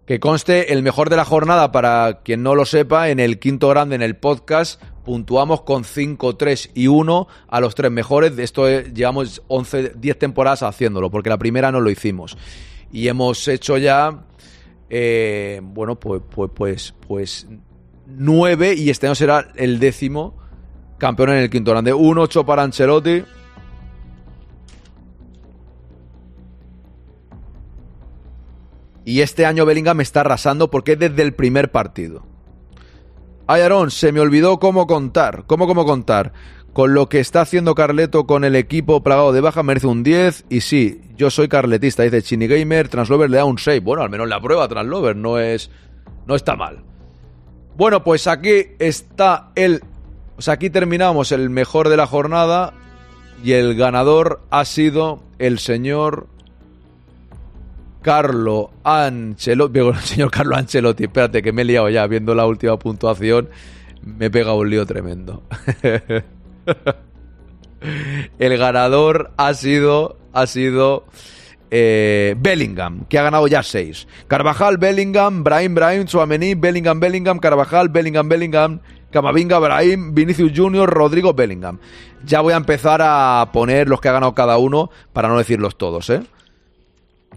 Que 0.05 0.19
conste 0.19 0.71
el 0.71 0.83
mejor 0.83 1.09
de 1.09 1.15
la 1.15 1.25
jornada, 1.25 1.71
para 1.71 2.21
quien 2.23 2.43
no 2.43 2.53
lo 2.53 2.65
sepa, 2.65 3.09
en 3.09 3.19
el 3.19 3.39
quinto 3.39 3.69
grande, 3.69 3.95
en 3.95 4.03
el 4.03 4.15
podcast, 4.15 4.79
puntuamos 5.03 5.63
con 5.63 5.85
5, 5.85 6.35
3 6.35 6.69
y 6.75 6.85
1 6.85 7.27
a 7.47 7.59
los 7.61 7.73
tres 7.73 7.89
mejores. 7.89 8.35
De 8.35 8.43
esto 8.43 8.69
eh, 8.69 8.91
llevamos 8.93 9.41
11, 9.47 9.93
10 9.95 10.19
temporadas 10.19 10.61
haciéndolo, 10.61 11.09
porque 11.09 11.31
la 11.31 11.39
primera 11.39 11.71
no 11.71 11.81
lo 11.81 11.89
hicimos. 11.89 12.37
Y 12.91 13.07
hemos 13.07 13.47
hecho 13.47 13.77
ya, 13.77 14.23
eh, 14.89 15.59
bueno, 15.63 15.99
pues, 15.99 16.21
pues, 16.29 16.51
pues, 16.53 16.95
pues 17.07 17.47
9 18.05 18.75
y 18.75 18.89
este 18.89 19.07
año 19.07 19.15
será 19.15 19.49
el 19.55 19.79
décimo 19.79 20.35
campeón 20.97 21.29
en 21.29 21.37
el 21.37 21.49
quinto 21.49 21.71
grande. 21.71 21.93
Un 21.93 22.17
8 22.17 22.45
para 22.45 22.63
Ancelotti. 22.63 23.23
Y 29.05 29.21
este 29.21 29.45
año 29.45 29.65
Bellingham 29.65 30.01
está 30.01 30.21
arrasando 30.21 30.69
porque 30.69 30.93
es 30.93 30.99
desde 30.99 31.21
el 31.21 31.33
primer 31.33 31.71
partido. 31.71 32.25
Ay, 33.47 33.61
se 33.89 34.11
me 34.11 34.19
olvidó 34.19 34.59
cómo 34.59 34.85
contar. 34.85 35.45
¿Cómo, 35.47 35.65
cómo 35.67 35.85
contar? 35.85 36.33
Con 36.77 36.93
lo 36.93 37.09
que 37.09 37.19
está 37.19 37.41
haciendo 37.41 37.73
Carleto 37.73 38.27
con 38.27 38.43
el 38.43 38.55
equipo 38.55 39.01
plagado 39.01 39.31
de 39.33 39.41
baja 39.41 39.63
merece 39.63 39.87
un 39.87 40.03
10. 40.03 40.45
Y 40.47 40.61
sí, 40.61 41.01
yo 41.15 41.31
soy 41.31 41.47
carletista. 41.47 42.03
Dice 42.03 42.21
Chini 42.21 42.45
Gamer, 42.45 42.87
Translover 42.87 43.31
le 43.31 43.37
da 43.37 43.45
un 43.45 43.57
6. 43.57 43.81
Bueno, 43.81 44.03
al 44.03 44.11
menos 44.11 44.29
la 44.29 44.39
prueba 44.39 44.67
Translover 44.67 45.15
no 45.15 45.39
es. 45.39 45.71
No 46.27 46.35
está 46.35 46.55
mal. 46.55 46.83
Bueno, 47.75 48.03
pues 48.03 48.27
aquí 48.27 48.67
está 48.77 49.49
el. 49.55 49.81
O 50.37 50.43
sea, 50.43 50.53
aquí 50.53 50.69
terminamos 50.69 51.31
el 51.31 51.49
mejor 51.49 51.89
de 51.89 51.97
la 51.97 52.05
jornada. 52.05 52.75
Y 53.43 53.53
el 53.53 53.75
ganador 53.75 54.41
ha 54.51 54.63
sido 54.63 55.23
el 55.39 55.57
señor 55.57 56.27
Carlo 58.03 58.69
Ancelotti. 58.83 59.79
El 59.79 59.95
señor 59.95 60.29
Carlo 60.29 60.55
Ancelotti. 60.55 61.05
Espérate, 61.05 61.41
que 61.41 61.51
me 61.51 61.63
he 61.63 61.65
liado 61.65 61.89
ya 61.89 62.05
viendo 62.05 62.35
la 62.35 62.45
última 62.45 62.77
puntuación. 62.77 63.49
Me 64.03 64.27
he 64.27 64.29
pegado 64.29 64.57
un 64.57 64.69
lío 64.69 64.85
tremendo. 64.85 65.41
el 68.39 68.57
ganador 68.57 69.31
ha 69.37 69.53
sido. 69.53 70.17
Ha 70.33 70.45
sido. 70.47 71.05
eh, 71.69 72.35
Bellingham, 72.37 73.05
que 73.09 73.19
ha 73.19 73.23
ganado 73.23 73.47
ya 73.47 73.63
6. 73.63 74.07
Carvajal, 74.27 74.77
Bellingham, 74.77 75.43
Brahim, 75.43 75.75
Brahim, 75.75 76.07
Suamení, 76.07 76.55
Bellingham, 76.55 76.99
Bellingham, 76.99 77.39
Carvajal, 77.39 77.89
Bellingham, 77.89 78.29
Bellingham, 78.29 78.79
Camavinga, 79.11 79.59
Brahim, 79.59 80.13
Vinicius 80.13 80.51
Junior, 80.55 80.89
Rodrigo, 80.89 81.33
Bellingham. 81.33 81.79
Ya 82.25 82.41
voy 82.41 82.53
a 82.53 82.57
empezar 82.57 83.01
a 83.03 83.49
poner 83.51 83.89
los 83.89 84.01
que 84.01 84.09
ha 84.09 84.13
ganado 84.13 84.33
cada 84.33 84.57
uno 84.57 84.89
para 85.13 85.27
no 85.27 85.37
decirlos 85.37 85.77
todos, 85.77 86.09
¿eh? 86.09 86.21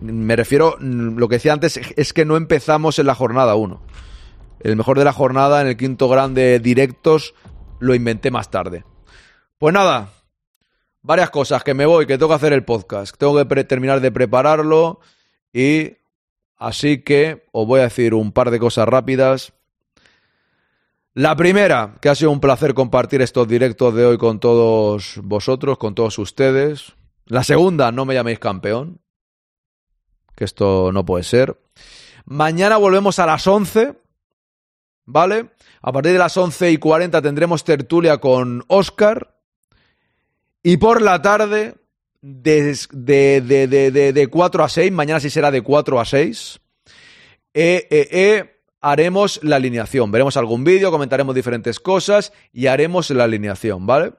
Me 0.00 0.34
refiero, 0.36 0.76
lo 0.80 1.28
que 1.28 1.36
decía 1.36 1.52
antes 1.52 1.78
es 1.96 2.12
que 2.12 2.24
no 2.24 2.36
empezamos 2.36 2.98
en 2.98 3.06
la 3.06 3.14
jornada 3.14 3.54
1. 3.54 3.82
El 4.60 4.76
mejor 4.76 4.98
de 4.98 5.04
la 5.04 5.12
jornada 5.12 5.60
en 5.60 5.66
el 5.66 5.76
quinto 5.76 6.08
grande 6.08 6.58
directos 6.60 7.34
lo 7.80 7.94
inventé 7.94 8.30
más 8.30 8.50
tarde. 8.50 8.84
Pues 9.60 9.74
nada, 9.74 10.08
varias 11.02 11.28
cosas, 11.28 11.62
que 11.62 11.74
me 11.74 11.84
voy, 11.84 12.06
que 12.06 12.16
tengo 12.16 12.30
que 12.30 12.36
hacer 12.36 12.54
el 12.54 12.64
podcast, 12.64 13.14
tengo 13.18 13.46
que 13.46 13.64
terminar 13.64 14.00
de 14.00 14.10
prepararlo 14.10 15.00
y 15.52 15.98
así 16.56 17.02
que 17.02 17.46
os 17.52 17.66
voy 17.66 17.80
a 17.80 17.82
decir 17.82 18.14
un 18.14 18.32
par 18.32 18.50
de 18.50 18.58
cosas 18.58 18.88
rápidas. 18.88 19.52
La 21.12 21.36
primera, 21.36 21.98
que 22.00 22.08
ha 22.08 22.14
sido 22.14 22.30
un 22.30 22.40
placer 22.40 22.72
compartir 22.72 23.20
estos 23.20 23.46
directos 23.46 23.94
de 23.94 24.06
hoy 24.06 24.16
con 24.16 24.40
todos 24.40 25.20
vosotros, 25.22 25.76
con 25.76 25.94
todos 25.94 26.18
ustedes. 26.18 26.94
La 27.26 27.44
segunda, 27.44 27.92
no 27.92 28.06
me 28.06 28.14
llaméis 28.14 28.38
campeón, 28.38 29.02
que 30.34 30.44
esto 30.44 30.90
no 30.90 31.04
puede 31.04 31.24
ser. 31.24 31.60
Mañana 32.24 32.78
volvemos 32.78 33.18
a 33.18 33.26
las 33.26 33.46
11, 33.46 33.94
¿vale? 35.04 35.50
A 35.82 35.92
partir 35.92 36.12
de 36.12 36.18
las 36.18 36.34
11 36.34 36.70
y 36.70 36.78
40 36.78 37.20
tendremos 37.20 37.62
tertulia 37.62 38.16
con 38.22 38.64
Oscar. 38.68 39.36
Y 40.62 40.76
por 40.76 41.00
la 41.02 41.22
tarde, 41.22 41.74
de, 42.22 42.76
de, 42.92 43.40
de, 43.40 43.66
de, 43.66 43.90
de- 43.90 44.12
de 44.12 44.26
4 44.28 44.64
a 44.64 44.68
6, 44.68 44.92
mañana 44.92 45.20
sí 45.20 45.30
será 45.30 45.50
de 45.50 45.62
4 45.62 46.00
a 46.00 46.04
6, 46.04 46.60
eh, 47.54 47.88
eh, 47.90 48.08
eh, 48.10 48.62
haremos 48.80 49.40
la 49.42 49.56
alineación. 49.56 50.10
Veremos 50.12 50.36
algún 50.36 50.62
vídeo, 50.64 50.90
comentaremos 50.90 51.34
diferentes 51.34 51.80
cosas 51.80 52.32
y 52.52 52.66
haremos 52.66 53.10
la 53.10 53.24
alineación, 53.24 53.86
¿vale? 53.86 54.12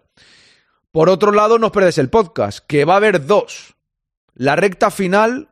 Por 0.92 1.10
otro 1.10 1.32
lado, 1.32 1.58
no 1.60 1.68
os 1.68 1.72
perdáis 1.72 1.98
el 2.00 2.10
podcast, 2.10 2.60
que 2.68 2.84
va 2.86 2.94
a 2.94 2.98
haber 2.98 3.26
dos. 3.26 3.76
La 4.34 4.56
recta 4.56 4.92
final, 4.92 5.50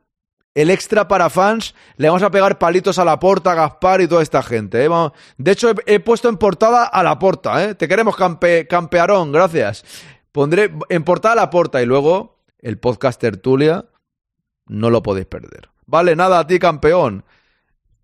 el 0.56 0.70
extra 0.70 1.08
para 1.08 1.30
fans, 1.30 1.76
le 1.98 2.08
vamos 2.10 2.24
a 2.24 2.32
pegar 2.32 2.58
palitos 2.58 3.00
a 3.00 3.06
la 3.06 3.20
porta, 3.20 3.52
a 3.52 3.56
Gaspar 3.56 4.02
y 4.02 4.08
toda 4.08 4.22
esta 4.24 4.42
gente. 4.44 4.90
De 5.38 5.52
hecho, 5.52 5.70
he, 5.70 5.76
he 5.96 6.00
puesto 6.02 6.28
en 6.28 6.38
portada 6.38 6.84
a 6.86 7.04
la 7.04 7.18
porta, 7.20 7.64
¿eh? 7.64 7.76
Te 7.76 7.88
queremos, 7.88 8.16
campe, 8.18 8.68
campearón, 8.68 9.32
gracias. 9.32 9.86
Pondré 10.40 10.72
en 10.88 11.04
portada 11.04 11.36
la 11.36 11.50
porta 11.50 11.82
y 11.82 11.86
luego 11.86 12.40
el 12.60 12.78
podcast 12.78 13.20
tertulia, 13.20 13.88
no 14.68 14.90
lo 14.90 15.04
podéis 15.04 15.26
perder. 15.26 15.68
Vale, 15.86 16.16
nada, 16.16 16.40
a 16.40 16.48
ti, 16.48 16.60
campeón. 16.60 17.26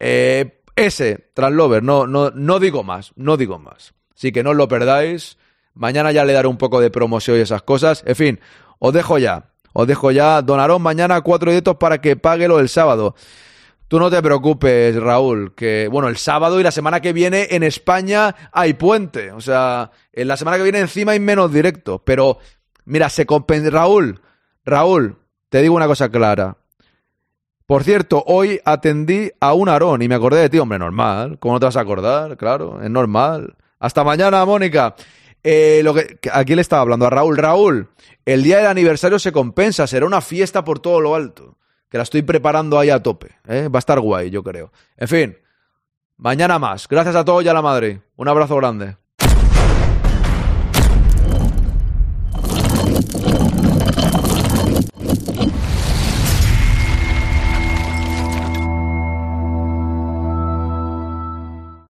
Eh, 0.01 0.61
ese, 0.75 1.29
Translover, 1.33 1.81
no, 1.81 2.07
no, 2.07 2.31
no 2.31 2.59
digo 2.59 2.83
más, 2.83 3.13
no 3.15 3.37
digo 3.37 3.57
más. 3.57 3.93
Así 4.13 4.33
que 4.33 4.43
no 4.43 4.49
os 4.49 4.57
lo 4.57 4.67
perdáis. 4.67 5.37
Mañana 5.75 6.11
ya 6.11 6.25
le 6.25 6.33
daré 6.33 6.49
un 6.49 6.57
poco 6.57 6.81
de 6.81 6.89
promoción 6.89 7.37
y 7.37 7.39
esas 7.39 7.61
cosas. 7.61 8.03
En 8.05 8.17
fin, 8.17 8.39
os 8.79 8.93
dejo 8.93 9.17
ya. 9.17 9.53
Os 9.71 9.87
dejo 9.87 10.11
ya. 10.11 10.41
Donarón 10.41 10.81
mañana 10.81 11.21
cuatro 11.21 11.51
directos 11.51 11.77
para 11.77 12.01
que 12.01 12.17
pague 12.17 12.49
lo 12.49 12.57
del 12.57 12.67
sábado. 12.67 13.15
Tú 13.87 13.99
no 13.99 14.09
te 14.09 14.21
preocupes, 14.21 14.95
Raúl, 14.95 15.53
que 15.53 15.87
bueno, 15.91 16.07
el 16.07 16.17
sábado 16.17 16.59
y 16.59 16.63
la 16.63 16.71
semana 16.71 17.01
que 17.01 17.13
viene 17.13 17.47
en 17.51 17.61
España 17.61 18.35
hay 18.51 18.73
puente. 18.73 19.31
O 19.31 19.41
sea, 19.41 19.91
en 20.11 20.27
la 20.27 20.37
semana 20.37 20.57
que 20.57 20.63
viene 20.63 20.79
encima 20.79 21.11
hay 21.11 21.19
menos 21.19 21.53
directos. 21.53 22.01
Pero, 22.03 22.39
mira, 22.85 23.09
se 23.09 23.27
compensa. 23.27 23.69
Raúl, 23.69 24.21
Raúl, 24.63 25.17
te 25.49 25.61
digo 25.61 25.75
una 25.75 25.87
cosa 25.87 26.09
clara. 26.09 26.57
Por 27.67 27.83
cierto, 27.83 28.23
hoy 28.27 28.59
atendí 28.65 29.31
a 29.39 29.53
un 29.53 29.69
Aarón 29.69 30.01
y 30.01 30.07
me 30.07 30.15
acordé 30.15 30.41
de 30.41 30.49
ti, 30.49 30.59
hombre, 30.59 30.79
normal. 30.79 31.37
¿Cómo 31.39 31.55
no 31.55 31.59
te 31.59 31.65
vas 31.65 31.77
a 31.77 31.81
acordar? 31.81 32.37
Claro, 32.37 32.81
es 32.81 32.89
normal. 32.89 33.55
Hasta 33.79 34.03
mañana, 34.03 34.45
Mónica. 34.45 34.95
Eh, 35.43 35.81
lo 35.83 35.93
que, 35.93 36.19
¿A 36.31 36.43
quién 36.43 36.55
le 36.55 36.63
estaba 36.63 36.81
hablando? 36.81 37.05
A 37.05 37.11
Raúl. 37.11 37.37
Raúl, 37.37 37.89
el 38.25 38.41
día 38.41 38.57
del 38.57 38.67
aniversario 38.67 39.19
se 39.19 39.31
compensa, 39.31 39.85
será 39.85 40.07
una 40.07 40.21
fiesta 40.21 40.63
por 40.63 40.79
todo 40.79 40.99
lo 41.01 41.13
alto. 41.13 41.57
Que 41.95 41.99
la 41.99 42.03
estoy 42.03 42.23
preparando 42.23 42.77
ahí 42.77 42.89
a 42.89 43.01
tope. 43.01 43.37
¿eh? 43.47 43.69
Va 43.69 43.77
a 43.77 43.79
estar 43.79 44.01
guay, 44.01 44.29
yo 44.29 44.43
creo. 44.43 44.69
En 44.97 45.07
fin, 45.07 45.37
mañana 46.17 46.59
más. 46.59 46.89
Gracias 46.89 47.15
a 47.15 47.23
todos 47.23 47.41
y 47.45 47.47
a 47.47 47.53
la 47.53 47.61
madre. 47.61 48.01
Un 48.17 48.27
abrazo 48.27 48.57
grande. 48.57 48.97